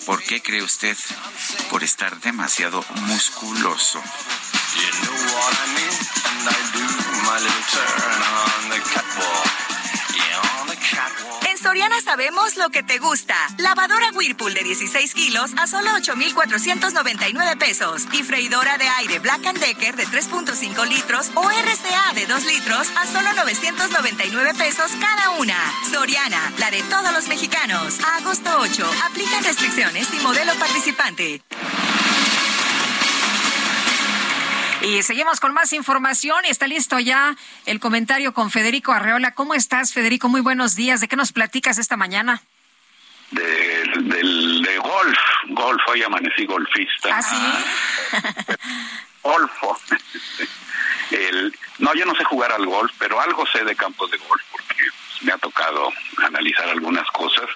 ¿Por 0.04 0.20
qué 0.20 0.42
cree 0.42 0.64
usted? 0.64 0.96
Por 1.70 1.84
estar 1.84 2.18
demasiado 2.22 2.84
musculoso. 3.02 4.02
Soriana 11.62 12.00
sabemos 12.00 12.56
lo 12.56 12.70
que 12.70 12.82
te 12.82 12.98
gusta. 12.98 13.34
Lavadora 13.58 14.10
Whirlpool 14.14 14.54
de 14.54 14.62
16 14.62 15.12
kilos 15.12 15.50
a 15.58 15.66
solo 15.66 15.90
8,499 15.94 17.56
pesos. 17.56 18.06
Y 18.12 18.22
freidora 18.22 18.78
de 18.78 18.88
aire 18.88 19.18
Black 19.18 19.42
Decker 19.58 19.94
de 19.94 20.06
3.5 20.06 20.86
litros 20.88 21.30
o 21.34 21.42
RCA 21.42 22.14
de 22.14 22.26
2 22.26 22.44
litros 22.46 22.88
a 22.96 23.06
solo 23.06 23.32
999 23.34 24.54
pesos 24.54 24.90
cada 25.00 25.30
una. 25.38 25.56
Soriana, 25.90 26.52
la 26.58 26.70
de 26.70 26.82
todos 26.84 27.12
los 27.12 27.28
mexicanos. 27.28 27.98
Agosto 28.18 28.50
8. 28.58 28.90
Aplican 29.10 29.44
restricciones 29.44 30.08
y 30.14 30.20
modelo 30.20 30.54
participante. 30.54 31.42
Y 34.82 35.02
seguimos 35.02 35.40
con 35.40 35.52
más 35.52 35.72
información. 35.72 36.44
Está 36.46 36.66
listo 36.66 36.98
ya 36.98 37.36
el 37.66 37.80
comentario 37.80 38.32
con 38.32 38.50
Federico 38.50 38.92
Arreola. 38.92 39.34
¿Cómo 39.34 39.54
estás, 39.54 39.92
Federico? 39.92 40.28
Muy 40.28 40.40
buenos 40.40 40.74
días. 40.74 41.00
¿De 41.00 41.08
qué 41.08 41.16
nos 41.16 41.32
platicas 41.32 41.76
esta 41.78 41.96
mañana? 41.96 42.42
De, 43.30 43.84
del, 44.00 44.62
de 44.62 44.78
golf. 44.78 45.18
Golf, 45.48 45.82
hoy 45.88 46.02
amanecí 46.02 46.46
golfista. 46.46 47.10
¿Ah, 47.12 47.22
sí? 47.22 48.16
Golfo. 49.22 49.78
El, 51.10 51.54
no, 51.78 51.94
yo 51.94 52.06
no 52.06 52.14
sé 52.14 52.24
jugar 52.24 52.50
al 52.52 52.64
golf, 52.64 52.90
pero 52.98 53.20
algo 53.20 53.46
sé 53.46 53.62
de 53.64 53.76
campos 53.76 54.10
de 54.10 54.16
golf 54.16 54.42
porque 54.50 54.74
me 55.20 55.32
ha 55.32 55.38
tocado 55.38 55.92
analizar 56.24 56.68
algunas 56.70 57.06
cosas. 57.10 57.46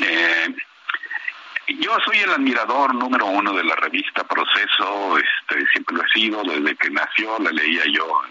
Eh, 0.00 0.54
yo 1.68 1.96
soy 2.04 2.18
el 2.18 2.30
admirador 2.30 2.94
número 2.94 3.26
uno 3.26 3.52
de 3.52 3.64
la 3.64 3.76
revista 3.76 4.24
Proceso, 4.24 5.18
este, 5.18 5.66
siempre 5.68 5.96
lo 5.96 6.02
he 6.04 6.08
sido, 6.08 6.42
desde 6.42 6.76
que 6.76 6.90
nació 6.90 7.38
la 7.38 7.50
leía 7.50 7.82
yo 7.92 8.22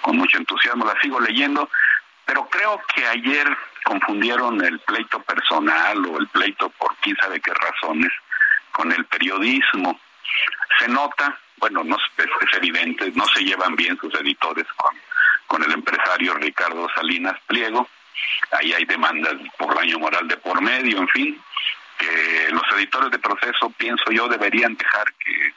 con 0.00 0.16
mucho 0.16 0.38
entusiasmo, 0.38 0.86
la 0.86 0.98
sigo 1.00 1.20
leyendo, 1.20 1.68
pero 2.24 2.48
creo 2.48 2.80
que 2.94 3.06
ayer 3.06 3.46
confundieron 3.84 4.64
el 4.64 4.78
pleito 4.80 5.20
personal 5.22 6.04
o 6.06 6.18
el 6.18 6.28
pleito 6.28 6.70
por 6.70 6.94
quién 6.96 7.16
sabe 7.16 7.40
qué 7.40 7.52
razones 7.52 8.10
con 8.72 8.92
el 8.92 9.04
periodismo. 9.06 9.98
Se 10.78 10.88
nota, 10.88 11.36
bueno, 11.56 11.82
no 11.84 11.96
es, 11.96 12.24
es 12.24 12.56
evidente, 12.56 13.10
no 13.14 13.26
se 13.26 13.42
llevan 13.42 13.74
bien 13.74 13.98
sus 13.98 14.14
editores 14.14 14.66
con, 14.76 14.94
con 15.46 15.64
el 15.64 15.72
empresario 15.72 16.34
Ricardo 16.34 16.86
Salinas 16.94 17.36
Pliego, 17.46 17.88
ahí 18.52 18.72
hay 18.72 18.84
demandas 18.84 19.34
por 19.58 19.74
daño 19.74 19.98
moral 19.98 20.28
de 20.28 20.36
por 20.36 20.60
medio, 20.60 20.98
en 20.98 21.08
fin, 21.08 21.42
que 21.98 22.48
los 22.50 22.62
editores 22.76 23.10
de 23.10 23.18
proceso, 23.18 23.70
pienso 23.76 24.10
yo, 24.10 24.28
deberían 24.28 24.76
dejar 24.76 25.12
que, 25.14 25.54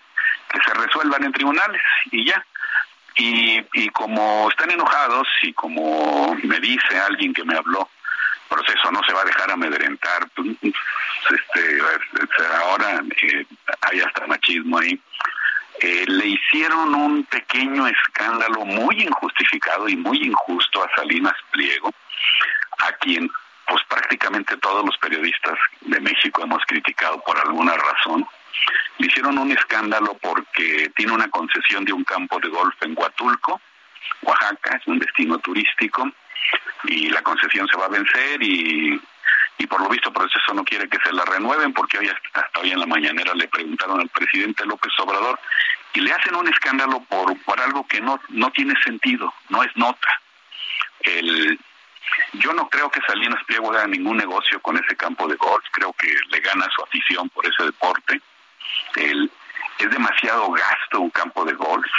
se 0.66 0.74
resuelvan 0.74 1.24
en 1.24 1.32
tribunales 1.32 1.82
y 2.12 2.26
ya. 2.26 2.46
Y, 3.16 3.62
y 3.74 3.90
como 3.90 4.50
están 4.50 4.70
enojados 4.72 5.28
y 5.44 5.54
como 5.54 6.36
me 6.44 6.60
dice 6.60 7.00
alguien 7.00 7.34
que 7.34 7.46
me 7.46 7.56
habló, 7.56 7.90
proceso 8.52 8.92
no 8.92 9.02
se 9.08 9.14
va 9.14 9.22
a 9.22 9.26
dejar 9.26 9.50
amedrentar, 9.50 10.28
pues, 10.36 10.50
este, 10.62 11.82
ahora 12.64 13.02
eh, 13.22 13.46
hay 13.82 14.02
hasta 14.02 14.28
machismo 14.28 14.80
ahí. 14.80 15.00
Eh, 15.80 16.06
le 16.08 16.28
hicieron 16.28 16.94
un 16.94 17.24
pequeño 17.24 17.88
escándalo 17.88 18.66
muy 18.66 19.02
injustificado 19.02 19.88
y 19.88 19.96
muy 19.96 20.18
injusto 20.22 20.84
a 20.84 20.96
Salinas 20.96 21.36
Pliego, 21.52 21.92
a 22.80 22.92
quien 22.98 23.30
pues 23.72 23.84
prácticamente 23.88 24.58
todos 24.58 24.86
los 24.86 24.98
periodistas 24.98 25.58
de 25.80 26.02
México 26.02 26.44
hemos 26.44 26.62
criticado 26.66 27.24
por 27.24 27.40
alguna 27.40 27.74
razón. 27.78 28.28
Le 28.98 29.08
hicieron 29.08 29.38
un 29.38 29.50
escándalo 29.50 30.18
porque 30.22 30.92
tiene 30.94 31.14
una 31.14 31.30
concesión 31.30 31.86
de 31.86 31.94
un 31.94 32.04
campo 32.04 32.38
de 32.42 32.50
golf 32.50 32.76
en 32.82 32.94
Huatulco, 32.98 33.62
Oaxaca, 34.24 34.76
es 34.76 34.86
un 34.88 35.00
destino 35.00 35.38
turístico, 35.40 36.12
y 36.84 37.10
la 37.12 37.22
concesión 37.22 37.66
se 37.70 37.78
va 37.78 37.86
a 37.86 37.90
vencer 37.90 38.44
y, 38.44 39.00
y 39.58 39.68
por 39.68 39.80
lo 39.82 39.88
visto 39.88 40.12
por 40.12 40.26
eso 40.26 40.54
no 40.54 40.66
quiere 40.66 40.90
que 40.90 40.98
se 41.02 41.14
la 41.14 41.24
renueven 41.24 41.72
porque 41.72 41.98
hoy 41.98 42.10
hasta 42.10 42.60
hoy 42.60 42.72
en 42.72 42.80
la 42.80 42.88
mañanera 42.88 43.34
le 43.36 43.48
preguntaron 43.48 44.02
al 44.02 44.10
presidente 44.10 44.66
López 44.66 44.92
Obrador 45.00 45.40
y 45.94 46.02
le 46.02 46.12
hacen 46.12 46.36
un 46.36 46.50
escándalo 46.50 47.00
por, 47.08 47.42
por 47.44 47.62
algo 47.62 47.88
que 47.88 48.02
no, 48.02 48.20
no 48.28 48.52
tiene 48.52 48.74
sentido, 48.84 49.34
no 49.48 49.64
es 49.64 49.74
nota. 49.78 50.22
El, 51.04 51.58
yo 52.34 52.54
no 52.54 52.70
creo 52.70 52.90
que 52.90 53.02
Salinas 53.02 53.44
Pliego 53.46 53.72
haga 53.72 53.88
ningún 53.88 54.18
negocio 54.18 54.60
con 54.62 54.78
ese 54.78 54.96
campo 54.96 55.28
de 55.28 55.36
golf, 55.36 55.64
creo 55.72 55.94
que 55.94 56.14
le 56.30 56.40
gana 56.40 56.68
su 56.76 56.84
afición 56.84 57.30
por 57.30 57.46
ese 57.46 57.64
deporte. 57.64 58.22
es 58.96 59.90
demasiado 59.90 60.52
gasto 60.52 61.00
un 61.00 61.10
campo 61.10 61.46
de 61.46 61.54
golf. 61.54 61.92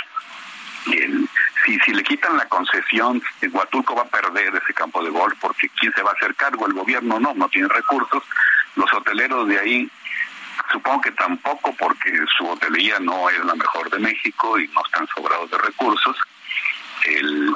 si, 1.64 1.78
si 1.80 1.92
le 1.92 2.02
quitan 2.02 2.36
la 2.36 2.48
concesión, 2.48 3.22
Huatulco 3.50 3.94
va 3.94 4.02
a 4.02 4.06
perder 4.06 4.54
ese 4.54 4.74
campo 4.74 5.02
de 5.02 5.10
golf 5.10 5.34
porque 5.40 5.68
¿quién 5.70 5.92
se 5.94 6.02
va 6.02 6.10
a 6.10 6.14
hacer 6.14 6.34
cargo? 6.34 6.66
El 6.66 6.74
gobierno 6.74 7.20
no, 7.20 7.34
no 7.34 7.48
tiene 7.48 7.68
recursos. 7.68 8.22
Los 8.76 8.92
hoteleros 8.92 9.48
de 9.48 9.58
ahí 9.58 9.90
supongo 10.70 11.02
que 11.02 11.12
tampoco 11.12 11.74
porque 11.78 12.12
su 12.36 12.48
hotelería 12.48 12.98
no 13.00 13.28
es 13.30 13.44
la 13.44 13.54
mejor 13.54 13.90
de 13.90 13.98
México 13.98 14.58
y 14.58 14.68
no 14.68 14.82
están 14.84 15.06
sobrados 15.14 15.50
de 15.50 15.58
recursos. 15.58 16.16
El, 17.04 17.54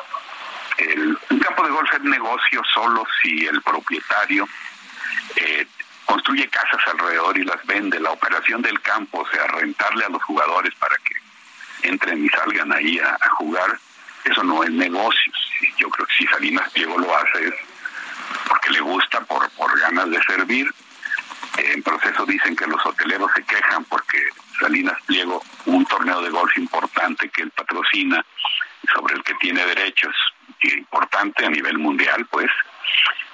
el, 0.79 1.19
un 1.31 1.39
campo 1.39 1.65
de 1.65 1.71
golf 1.71 1.93
es 1.95 2.03
negocio 2.03 2.63
solo 2.73 3.07
si 3.23 3.47
el 3.47 3.63
propietario 3.63 4.49
eh, 5.37 5.67
construye 6.05 6.49
casas 6.49 6.81
alrededor 6.87 7.39
y 7.39 7.45
las 7.45 7.65
vende. 7.67 8.01
La 8.01 8.11
operación 8.11 8.63
del 8.63 8.81
campo, 8.81 9.21
o 9.21 9.29
sea, 9.31 9.47
rentarle 9.47 10.05
a 10.05 10.09
los 10.09 10.23
jugadores 10.25 10.75
para 10.77 10.97
que 10.99 11.15
entren 11.89 12.25
y 12.25 12.29
salgan 12.29 12.73
ahí 12.73 12.99
a, 12.99 13.19
jugar, 13.39 13.79
eso 14.25 14.43
no 14.43 14.63
es 14.63 14.71
negocio. 14.71 15.33
Yo 15.79 15.89
creo 15.91 16.07
que 16.07 16.15
si 16.15 16.27
Salinas 16.27 16.71
Pliego 16.73 16.99
lo 16.99 17.17
hace 17.17 17.49
es 17.49 17.55
porque 18.49 18.71
le 18.71 18.81
gusta, 18.81 19.21
por, 19.23 19.49
por 19.51 19.79
ganas 19.79 20.11
de 20.11 20.23
servir. 20.23 20.73
en 21.59 21.83
proceso 21.83 22.27
dicen 22.27 22.57
que 22.57 22.67
los 22.67 22.85
hoteleros 22.85 23.31
se 23.35 23.43
quejan 23.45 23.85
porque 23.85 24.23
Salinas 24.61 25.01
Pliego, 25.07 25.43
un 25.67 25.85
torneo 25.87 26.21
de 26.23 26.31
golf 26.31 26.57
importante 26.57 27.29
que 27.29 27.43
él 27.43 27.51
patrocina, 27.51 28.25
sobre 28.95 29.15
el 29.15 29.25
que 29.25 29.35
tiene 29.35 29.65
derechos 29.67 30.15
importante 30.62 31.44
a 31.44 31.50
nivel 31.50 31.78
mundial, 31.78 32.26
pues 32.31 32.50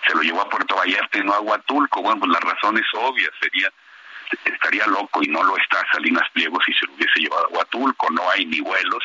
se 0.07 0.15
lo 0.15 0.23
llevó 0.23 0.43
a 0.43 0.49
Puerto 0.49 0.77
Vallarta 0.77 1.19
y 1.19 1.23
no 1.23 1.35
a 1.35 1.41
Huatulco. 1.41 2.03
Bueno, 2.03 2.21
pues 2.21 2.33
la 2.33 2.41
razón 2.41 2.77
es 2.79 2.87
obvia, 2.95 3.31
sería 3.41 3.71
estaría 4.45 4.87
loco 4.87 5.23
y 5.23 5.27
no 5.27 5.43
lo 5.43 5.57
está 5.59 5.85
Salinas 5.93 6.29
Pliego 6.33 6.59
si 6.65 6.73
se 6.73 6.87
lo 6.87 6.95
hubiese 6.95 7.21
llevado 7.21 7.47
a 7.47 7.49
Huatulco. 7.49 8.11
No 8.11 8.29
hay 8.31 8.47
ni 8.47 8.61
vuelos, 8.61 9.05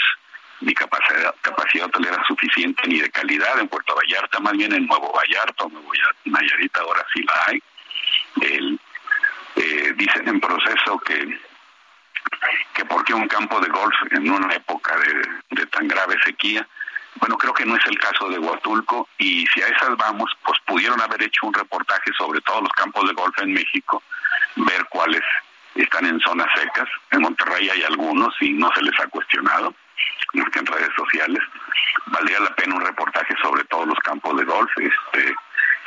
ni 0.61 0.73
capacidad, 0.73 1.35
capacidad 1.41 1.87
hotelera 1.87 2.23
suficiente, 2.27 2.87
ni 2.87 2.99
de 3.01 3.09
calidad 3.11 3.59
en 3.59 3.67
Puerto 3.67 3.95
Vallarta, 3.95 4.39
más 4.39 4.53
bien 4.53 4.73
en 4.73 4.87
Nuevo 4.87 5.11
Vallarta 5.13 5.65
Nuevo 5.69 5.91
Nayarita, 6.25 6.81
ahora 6.81 7.05
sí 7.13 7.23
la 7.23 7.43
hay. 7.47 7.63
El, 8.41 8.79
eh, 9.55 9.93
dicen 9.95 10.27
en 10.27 10.39
proceso 10.39 10.99
que 10.99 11.39
que 12.73 12.85
por 12.85 13.03
qué 13.03 13.13
un 13.13 13.27
campo 13.27 13.59
de 13.59 13.69
golf 13.69 13.95
en 14.11 14.29
una 14.29 14.53
época 14.53 14.95
de, 15.49 15.65
tan 15.67 15.87
grave 15.87 16.15
sequía. 16.25 16.67
Bueno, 17.19 17.37
creo 17.37 17.53
que 17.53 17.65
no 17.65 17.75
es 17.75 17.85
el 17.85 17.97
caso 17.97 18.29
de 18.29 18.37
Huatulco 18.37 19.07
y 19.17 19.45
si 19.47 19.61
a 19.61 19.67
esas 19.67 19.95
vamos, 19.97 20.31
pues 20.43 20.59
pudieron 20.65 21.01
haber 21.01 21.23
hecho 21.23 21.47
un 21.47 21.53
reportaje 21.53 22.11
sobre 22.17 22.41
todos 22.41 22.61
los 22.61 22.71
campos 22.73 23.07
de 23.07 23.13
golf 23.13 23.35
en 23.39 23.53
México, 23.53 24.03
ver 24.55 24.85
cuáles 24.89 25.21
están 25.75 26.05
en 26.05 26.19
zonas 26.19 26.47
secas. 26.55 26.87
En 27.11 27.21
Monterrey 27.21 27.69
hay 27.69 27.83
algunos 27.83 28.35
y 28.41 28.53
no 28.53 28.71
se 28.75 28.83
les 28.83 28.99
ha 28.99 29.07
cuestionado, 29.07 29.73
más 30.33 30.49
que 30.49 30.59
en 30.59 30.65
redes 30.65 30.89
sociales. 30.95 31.41
Valdría 32.07 32.39
la 32.39 32.55
pena 32.55 32.75
un 32.75 32.85
reportaje 32.85 33.33
sobre 33.41 33.63
todos 33.65 33.87
los 33.87 33.99
campos 33.99 34.37
de 34.37 34.45
golf, 34.45 34.71
este, 34.77 35.35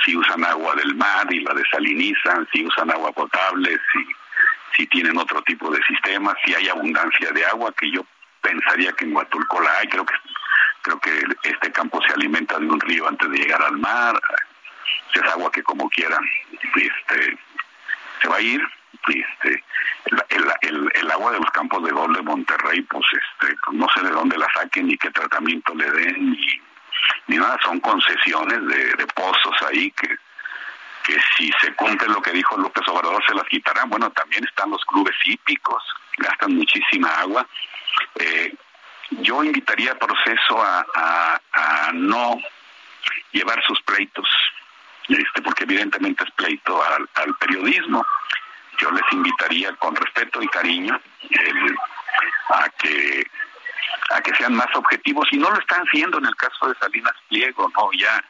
si 0.05 0.17
usan 0.17 0.45
agua 0.45 0.75
del 0.75 0.95
mar 0.95 1.33
y 1.33 1.41
la 1.41 1.55
desalinizan, 1.55 2.49
si 2.53 2.67
usan 2.67 2.91
agua 2.91 3.13
potable, 3.13 3.79
si 4.77 4.87
tienen 4.87 5.17
otro 5.19 5.43
tipo 5.43 5.71
de 5.71 5.83
sistemas, 5.85 6.35
si 6.45 6.55
hay 6.55 6.69
abundancia 6.69 7.31
de 7.31 7.45
agua, 7.47 7.73
que 7.79 7.91
yo 7.91 8.05
pensaría 8.41 8.93
que 8.93 9.05
en 9.05 9.15
Huatulco 9.15 9.61
la 9.61 9.79
hay, 9.79 9.89
creo 9.89 10.07
que 10.07 10.15
creo 10.83 10.99
que 11.01 11.23
este 11.45 11.73
campo 11.73 12.01
se 12.07 12.13
alimenta 12.13 12.59
de 12.59 12.67
un 12.67 12.81
río 12.81 13.09
antes 13.09 13.31
de 13.31 13.39
llegar 13.39 13.63
al 13.63 13.79
mar, 13.79 14.21
es 15.15 15.23
agua 15.33 15.51
que 15.51 15.63
como 15.63 15.89
quiera 15.91 16.19
este 16.77 17.39
se 18.21 18.29
va 18.29 18.37
a 18.37 18.41
ir, 18.41 18.63
este 19.09 19.65
el, 20.29 21.11
agua 21.11 21.33
de 21.33 21.39
los 21.39 21.51
campos 21.51 21.83
de 21.85 21.91
gol 21.91 22.23
Monterrey, 22.23 22.83
pues 22.83 23.05
este 23.13 23.57
no 23.73 23.87
sé 23.95 24.03
de 24.03 24.11
dónde 24.11 24.37
la 24.39 24.49
saquen 24.55 24.87
ni 24.87 24.97
qué 24.97 25.11
tratamiento 25.11 25.75
le 25.75 25.91
den 25.91 26.33
ni, 26.33 26.61
ni 27.29 27.37
nada, 27.37 27.59
son 27.63 27.81
concesiones 27.81 28.67
de, 28.67 28.95
de 28.95 29.07
pozos 29.09 29.57
ahí 29.69 29.91
que 29.93 30.17
que 31.03 31.17
si 31.37 31.51
se 31.61 31.73
cumple 31.75 32.09
lo 32.09 32.21
que 32.21 32.33
dijo 32.33 32.57
López 32.57 32.87
Obrador 32.89 33.25
se 33.27 33.35
las 33.35 33.45
quitarán. 33.45 33.89
Bueno, 33.89 34.11
también 34.11 34.45
están 34.45 34.71
los 34.71 34.85
clubes 34.85 35.17
hípicos, 35.25 35.83
gastan 36.19 36.55
muchísima 36.55 37.09
agua. 37.21 37.47
Eh, 38.17 38.55
yo 39.11 39.43
invitaría 39.43 39.93
al 39.93 39.99
proceso 39.99 40.63
a, 40.63 41.91
no 41.93 42.39
llevar 43.33 43.63
sus 43.65 43.81
pleitos, 43.83 44.29
este, 45.09 45.43
porque 45.43 45.65
evidentemente 45.65 46.25
es 46.25 46.31
pleito 46.33 46.83
al, 46.83 47.35
periodismo. 47.39 48.05
Yo 48.79 48.91
les 48.93 49.03
invitaría 49.13 49.75
con 49.77 49.95
respeto 49.95 50.43
y 50.43 50.49
cariño 50.49 50.99
a 52.51 52.69
que 52.79 53.27
a 54.11 54.21
que 54.21 54.35
sean 54.35 54.55
más 54.55 54.69
objetivos 54.75 55.29
y 55.31 55.39
no 55.39 55.51
lo 55.51 55.59
están 55.61 55.85
siendo 55.93 56.19
en 56.19 56.27
el 56.27 56.35
caso 56.37 56.69
de 56.69 56.75
Salinas 56.81 57.15
Pliego, 57.29 57.71
no 57.77 57.91
ya 57.93 58.23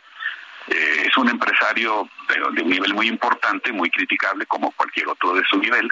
eh, 0.69 1.07
es 1.07 1.17
un 1.17 1.29
empresario 1.29 2.09
de, 2.29 2.43
un 2.63 2.71
nivel 2.71 2.95
muy 2.95 3.09
importante, 3.09 3.73
muy 3.73 3.91
criticable 3.91 4.47
como 4.47 4.73
cualquier 4.73 5.09
otro 5.09 5.35
de 5.35 5.43
su 5.49 5.59
nivel, 5.59 5.89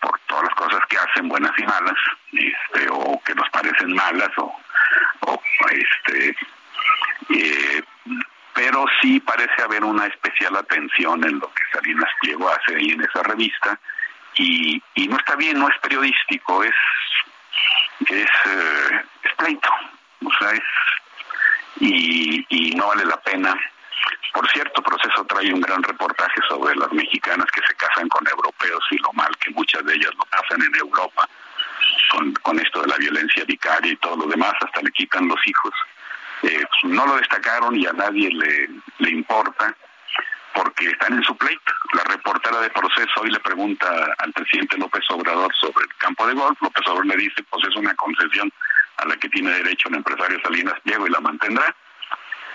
por 0.00 0.18
todas 0.26 0.44
las 0.44 0.54
cosas 0.54 0.80
que 0.88 0.96
hacen 0.98 1.28
buenas 1.28 1.52
y 1.58 1.62
malas, 1.62 1.96
este, 2.32 2.88
o 2.90 3.20
que 3.24 3.34
nos 3.34 3.48
parecen 3.50 3.92
malas, 3.94 4.30
o, 4.38 4.56
este, 5.70 6.36
eh, 7.30 7.82
pero 8.54 8.84
sí 9.00 9.20
parece 9.20 9.62
haber 9.62 9.84
una 9.84 10.06
especial 10.06 10.56
atención 10.56 11.24
en 11.24 11.38
lo 11.38 11.52
que 11.52 11.64
Salinas 11.72 12.10
Pliego 12.20 12.48
hace 12.48 12.76
ahí 12.76 12.90
en 12.90 13.02
esa 13.02 13.22
revista, 13.22 13.78
y, 14.34 14.82
y 14.94 15.08
no 15.08 15.16
está 15.16 15.36
bien, 15.36 15.58
no 15.58 15.68
es 15.68 15.78
periodístico, 15.78 16.62
es 16.64 16.74
es, 18.08 18.30
eh, 18.46 19.02
es 19.22 19.34
pleito, 19.36 19.68
o 20.24 20.32
sea, 20.38 20.52
es 20.52 20.62
y, 21.80 22.44
y 22.48 22.74
no 22.74 22.88
vale 22.88 23.04
la 23.04 23.20
pena 23.20 23.54
por 24.32 24.48
cierto, 24.50 24.82
Proceso 24.82 25.24
trae 25.24 25.52
un 25.52 25.60
gran 25.60 25.82
reportaje 25.82 26.40
sobre 26.48 26.74
las 26.76 26.92
mexicanas 26.92 27.46
que 27.52 27.62
se 27.66 27.74
casan 27.74 28.08
con 28.08 28.26
europeos 28.26 28.84
y 28.90 28.98
lo 28.98 29.12
mal 29.12 29.30
que 29.38 29.50
muchas 29.50 29.84
de 29.84 29.94
ellas 29.94 30.12
lo 30.16 30.24
pasan 30.24 30.62
en 30.62 30.74
Europa 30.76 31.28
con, 32.42 32.58
esto 32.58 32.82
de 32.82 32.88
la 32.88 32.96
violencia 32.96 33.44
vicaria 33.44 33.92
y 33.92 33.96
todo 33.96 34.16
lo 34.16 34.26
demás, 34.26 34.52
hasta 34.60 34.82
le 34.82 34.90
quitan 34.92 35.28
los 35.28 35.38
hijos. 35.46 35.72
Eh, 36.42 36.64
pues, 36.64 36.92
no 36.92 37.06
lo 37.06 37.16
destacaron 37.16 37.76
y 37.76 37.86
a 37.86 37.92
nadie 37.92 38.30
le, 38.30 38.68
le 38.98 39.10
importa 39.10 39.74
porque 40.54 40.88
están 40.88 41.14
en 41.14 41.22
su 41.22 41.36
pleito. 41.36 41.72
La 41.92 42.04
reportera 42.04 42.60
de 42.60 42.70
proceso 42.70 43.20
hoy 43.20 43.30
le 43.30 43.40
pregunta 43.40 43.86
al 44.18 44.32
presidente 44.32 44.78
López 44.78 45.04
Obrador 45.10 45.54
sobre 45.54 45.84
el 45.84 45.94
campo 45.96 46.26
de 46.26 46.34
golf. 46.34 46.60
López 46.60 46.86
Obrador 46.86 47.06
le 47.06 47.16
dice, 47.16 47.42
pues 47.50 47.66
es 47.68 47.76
una 47.76 47.94
concesión 47.94 48.52
a 48.96 49.06
la 49.06 49.16
que 49.16 49.28
tiene 49.28 49.50
derecho 49.50 49.88
el 49.88 49.96
empresario 49.96 50.40
Salinas 50.42 50.74
Diego 50.84 51.06
y 51.06 51.10
la 51.10 51.20
mantendrá. 51.20 51.74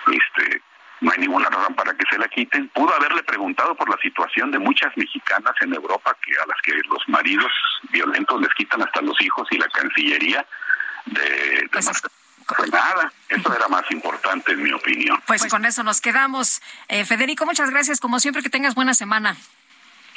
Este, 0.08 0.62
no 1.02 1.12
hay 1.12 1.20
ninguna 1.20 1.50
razón 1.50 1.76
para 1.76 1.94
que 1.94 2.06
se 2.10 2.18
la 2.18 2.28
quiten. 2.28 2.70
Pudo 2.70 2.94
haberle 2.96 3.24
preguntado 3.24 3.76
por 3.76 3.90
la 3.90 3.98
situación 3.98 4.52
de 4.52 4.60
muchas 4.60 4.96
mexicanas 4.96 5.54
en 5.62 5.74
Europa 5.74 6.16
que 6.24 6.32
a 6.32 6.46
las 6.46 6.62
que 6.64 6.74
los 6.90 7.08
maridos 7.08 7.52
violentos 7.90 8.42
les 8.42 8.54
quitan 8.54 8.82
hasta 8.82 9.02
los 9.02 9.20
hijos 9.22 9.48
y 9.52 9.58
la 9.58 9.68
Cancillería 9.70 10.46
de, 11.06 11.70
pues 11.72 11.90
pues 12.48 12.72
nada, 12.72 13.12
eso 13.30 13.56
era 13.56 13.68
más 13.68 13.90
importante 13.90 14.52
en 14.52 14.62
mi 14.62 14.72
opinión. 14.72 15.20
Pues 15.26 15.46
con 15.48 15.66
eso 15.66 15.84
nos 15.84 16.00
quedamos. 16.00 16.62
Eh, 16.88 17.04
Federico, 17.06 17.46
muchas 17.46 17.72
gracias. 17.72 18.00
Como 18.00 18.20
siempre, 18.20 18.44
que 18.44 18.50
tengas 18.50 18.76
buena 18.76 18.94
semana. 18.94 19.36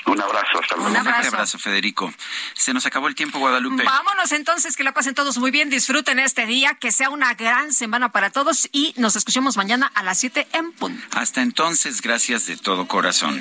Un 0.06 0.20
abrazo, 0.20 0.60
hasta 0.60 0.76
luego. 0.76 0.90
Un 0.90 0.96
abrazo. 0.96 1.58
Federico. 1.58 2.12
Se 2.54 2.72
nos 2.72 2.86
acabó 2.86 3.08
el 3.08 3.14
tiempo, 3.14 3.38
Guadalupe. 3.38 3.82
Vámonos 3.82 4.32
entonces, 4.32 4.76
que 4.76 4.84
la 4.84 4.92
pasen 4.92 5.14
todos 5.14 5.38
muy 5.38 5.50
bien, 5.50 5.70
disfruten 5.70 6.18
este 6.18 6.46
día, 6.46 6.74
que 6.74 6.92
sea 6.92 7.10
una 7.10 7.34
gran 7.34 7.72
semana 7.72 8.10
para 8.10 8.30
todos 8.30 8.68
y 8.72 8.94
nos 8.96 9.16
escuchamos 9.16 9.56
mañana 9.56 9.90
a 9.94 10.02
las 10.02 10.18
7 10.18 10.48
en 10.52 10.72
punto. 10.72 11.02
Hasta 11.16 11.42
entonces, 11.42 12.00
gracias 12.00 12.46
de 12.46 12.56
todo 12.56 12.86
corazón. 12.88 13.40